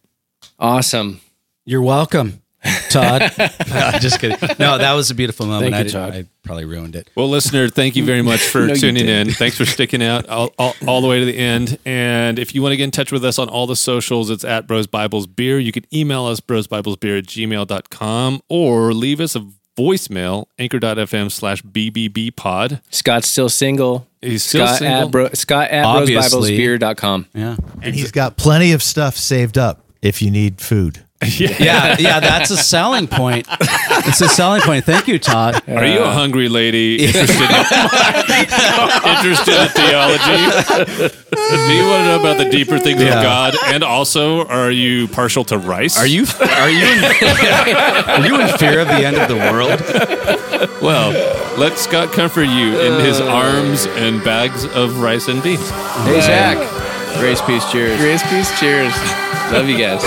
Awesome. 0.58 1.22
You're 1.64 1.80
welcome, 1.82 2.42
Todd. 2.90 3.32
no, 3.38 3.90
just 4.00 4.20
kidding. 4.20 4.38
No, 4.58 4.76
that 4.78 4.92
was 4.92 5.10
a 5.10 5.14
beautiful 5.14 5.46
moment. 5.46 5.72
Thank 5.72 5.74
I, 5.74 5.78
you, 5.78 5.84
didn't- 5.84 6.00
Todd. 6.00 6.14
I 6.14 6.24
probably 6.42 6.64
ruined 6.66 6.96
it. 6.96 7.08
Well, 7.14 7.28
listener, 7.28 7.68
thank 7.68 7.96
you 7.96 8.04
very 8.04 8.22
much 8.22 8.40
for 8.40 8.60
No, 8.66 8.74
you 8.74 8.80
tuning 8.80 9.06
didn't. 9.06 9.28
in. 9.28 9.34
Thanks 9.34 9.56
for 9.56 9.64
sticking 9.64 10.02
out 10.02 10.28
all, 10.28 10.52
all, 10.58 10.74
all 10.86 11.00
the 11.00 11.06
way 11.08 11.20
to 11.20 11.24
the 11.24 11.36
end. 11.36 11.78
And 11.84 12.38
if 12.38 12.54
you 12.54 12.62
want 12.62 12.72
to 12.72 12.76
get 12.76 12.84
in 12.84 12.90
touch 12.90 13.12
with 13.12 13.24
us 13.24 13.38
on 13.38 13.48
all 13.48 13.66
the 13.66 13.76
socials, 13.76 14.30
it's 14.30 14.44
at 14.44 14.66
Bros 14.66 14.86
Bibles 14.86 15.26
Beer. 15.26 15.58
You 15.58 15.72
can 15.72 15.84
email 15.94 16.26
us, 16.26 16.40
brosbiblesbeer 16.40 17.18
at 17.18 17.24
gmail.com, 17.26 18.42
or 18.48 18.92
leave 18.92 19.20
us 19.20 19.36
a 19.36 19.46
voicemail, 19.78 20.46
anchor.fm 20.58 21.30
slash 21.30 21.62
BBB 21.62 22.34
pod. 22.36 22.82
Scott's 22.90 23.28
still 23.28 23.48
single. 23.48 24.06
He's 24.20 24.42
still 24.44 24.66
Scott 24.66 24.78
single. 24.80 25.04
at 25.06 25.10
bro, 25.10 25.28
Scott 25.32 25.70
at 25.70 25.84
Obviously. 25.84 26.58
brosbiblesbeer.com. 26.58 27.26
Yeah. 27.34 27.56
And 27.80 27.94
he's 27.94 28.10
got 28.12 28.36
plenty 28.36 28.72
of 28.72 28.82
stuff 28.82 29.16
saved 29.16 29.56
up 29.56 29.84
if 30.02 30.20
you 30.20 30.30
need 30.30 30.60
food. 30.60 31.04
Yeah, 31.40 31.96
yeah, 31.98 32.18
that's 32.20 32.50
a 32.50 32.56
selling 32.56 33.06
point. 33.06 33.46
It's 33.50 34.22
a 34.22 34.28
selling 34.28 34.62
point. 34.62 34.86
Thank 34.86 35.06
you, 35.06 35.18
Todd. 35.18 35.62
Are 35.68 35.84
you 35.84 35.98
a 35.98 36.04
uh, 36.04 36.12
hungry 36.14 36.48
lady 36.48 36.96
interested 37.04 37.42
in, 37.42 37.50
interested 39.16 39.54
in 39.54 39.68
theology? 39.68 40.40
Do 41.30 41.72
you 41.74 41.84
want 41.86 42.00
to 42.00 42.06
know 42.06 42.20
about 42.20 42.38
the 42.38 42.48
deeper 42.50 42.78
things 42.78 43.02
of 43.02 43.08
God? 43.08 43.54
And 43.66 43.84
also, 43.84 44.46
are 44.46 44.70
you 44.70 45.08
partial 45.08 45.44
to 45.44 45.58
rice? 45.58 45.98
Are 45.98 46.06
you 46.06 46.24
are 46.40 46.70
you 46.70 46.86
in, 46.86 47.04
are 48.08 48.26
you 48.26 48.40
in 48.40 48.56
fear 48.56 48.80
of 48.80 48.88
the 48.88 49.04
end 49.04 49.18
of 49.18 49.28
the 49.28 49.36
world? 49.36 49.78
Well, 50.80 51.10
let 51.58 51.76
Scott 51.78 52.12
comfort 52.12 52.44
you 52.44 52.80
in 52.80 53.04
his 53.04 53.20
arms 53.20 53.84
and 53.86 54.24
bags 54.24 54.64
of 54.64 55.00
rice 55.02 55.28
and 55.28 55.42
beans. 55.42 55.68
Hey, 55.68 56.20
Zack. 56.22 56.56
Grace, 57.18 57.42
peace, 57.42 57.70
cheers. 57.70 57.98
Grace, 58.00 58.22
peace, 58.30 58.58
cheers. 58.58 58.94
Love 59.52 59.68
you 59.68 59.76
guys. 59.76 60.00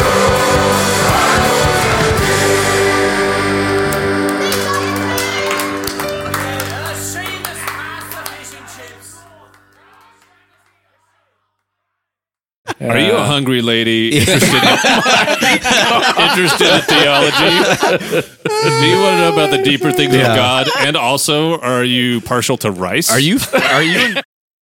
Are 12.79 12.99
you 12.99 13.15
a 13.15 13.23
hungry 13.23 13.61
lady 13.61 14.17
interested 14.17 14.53
in, 14.53 14.63
interested 16.29 16.67
in 16.67 16.81
theology? 16.81 17.51
Do 18.49 18.85
you 18.87 19.01
want 19.01 19.13
to 19.13 19.19
know 19.19 19.33
about 19.33 19.51
the 19.51 19.61
deeper 19.63 19.91
things 19.91 20.15
of 20.15 20.21
God? 20.21 20.67
And 20.79 20.95
also, 20.95 21.59
are 21.59 21.83
you 21.83 22.21
partial 22.21 22.55
to 22.57 22.71
rice? 22.71 23.11
Are 23.11 23.19
you 23.19 23.39
are 23.53 23.83
you 23.83 24.15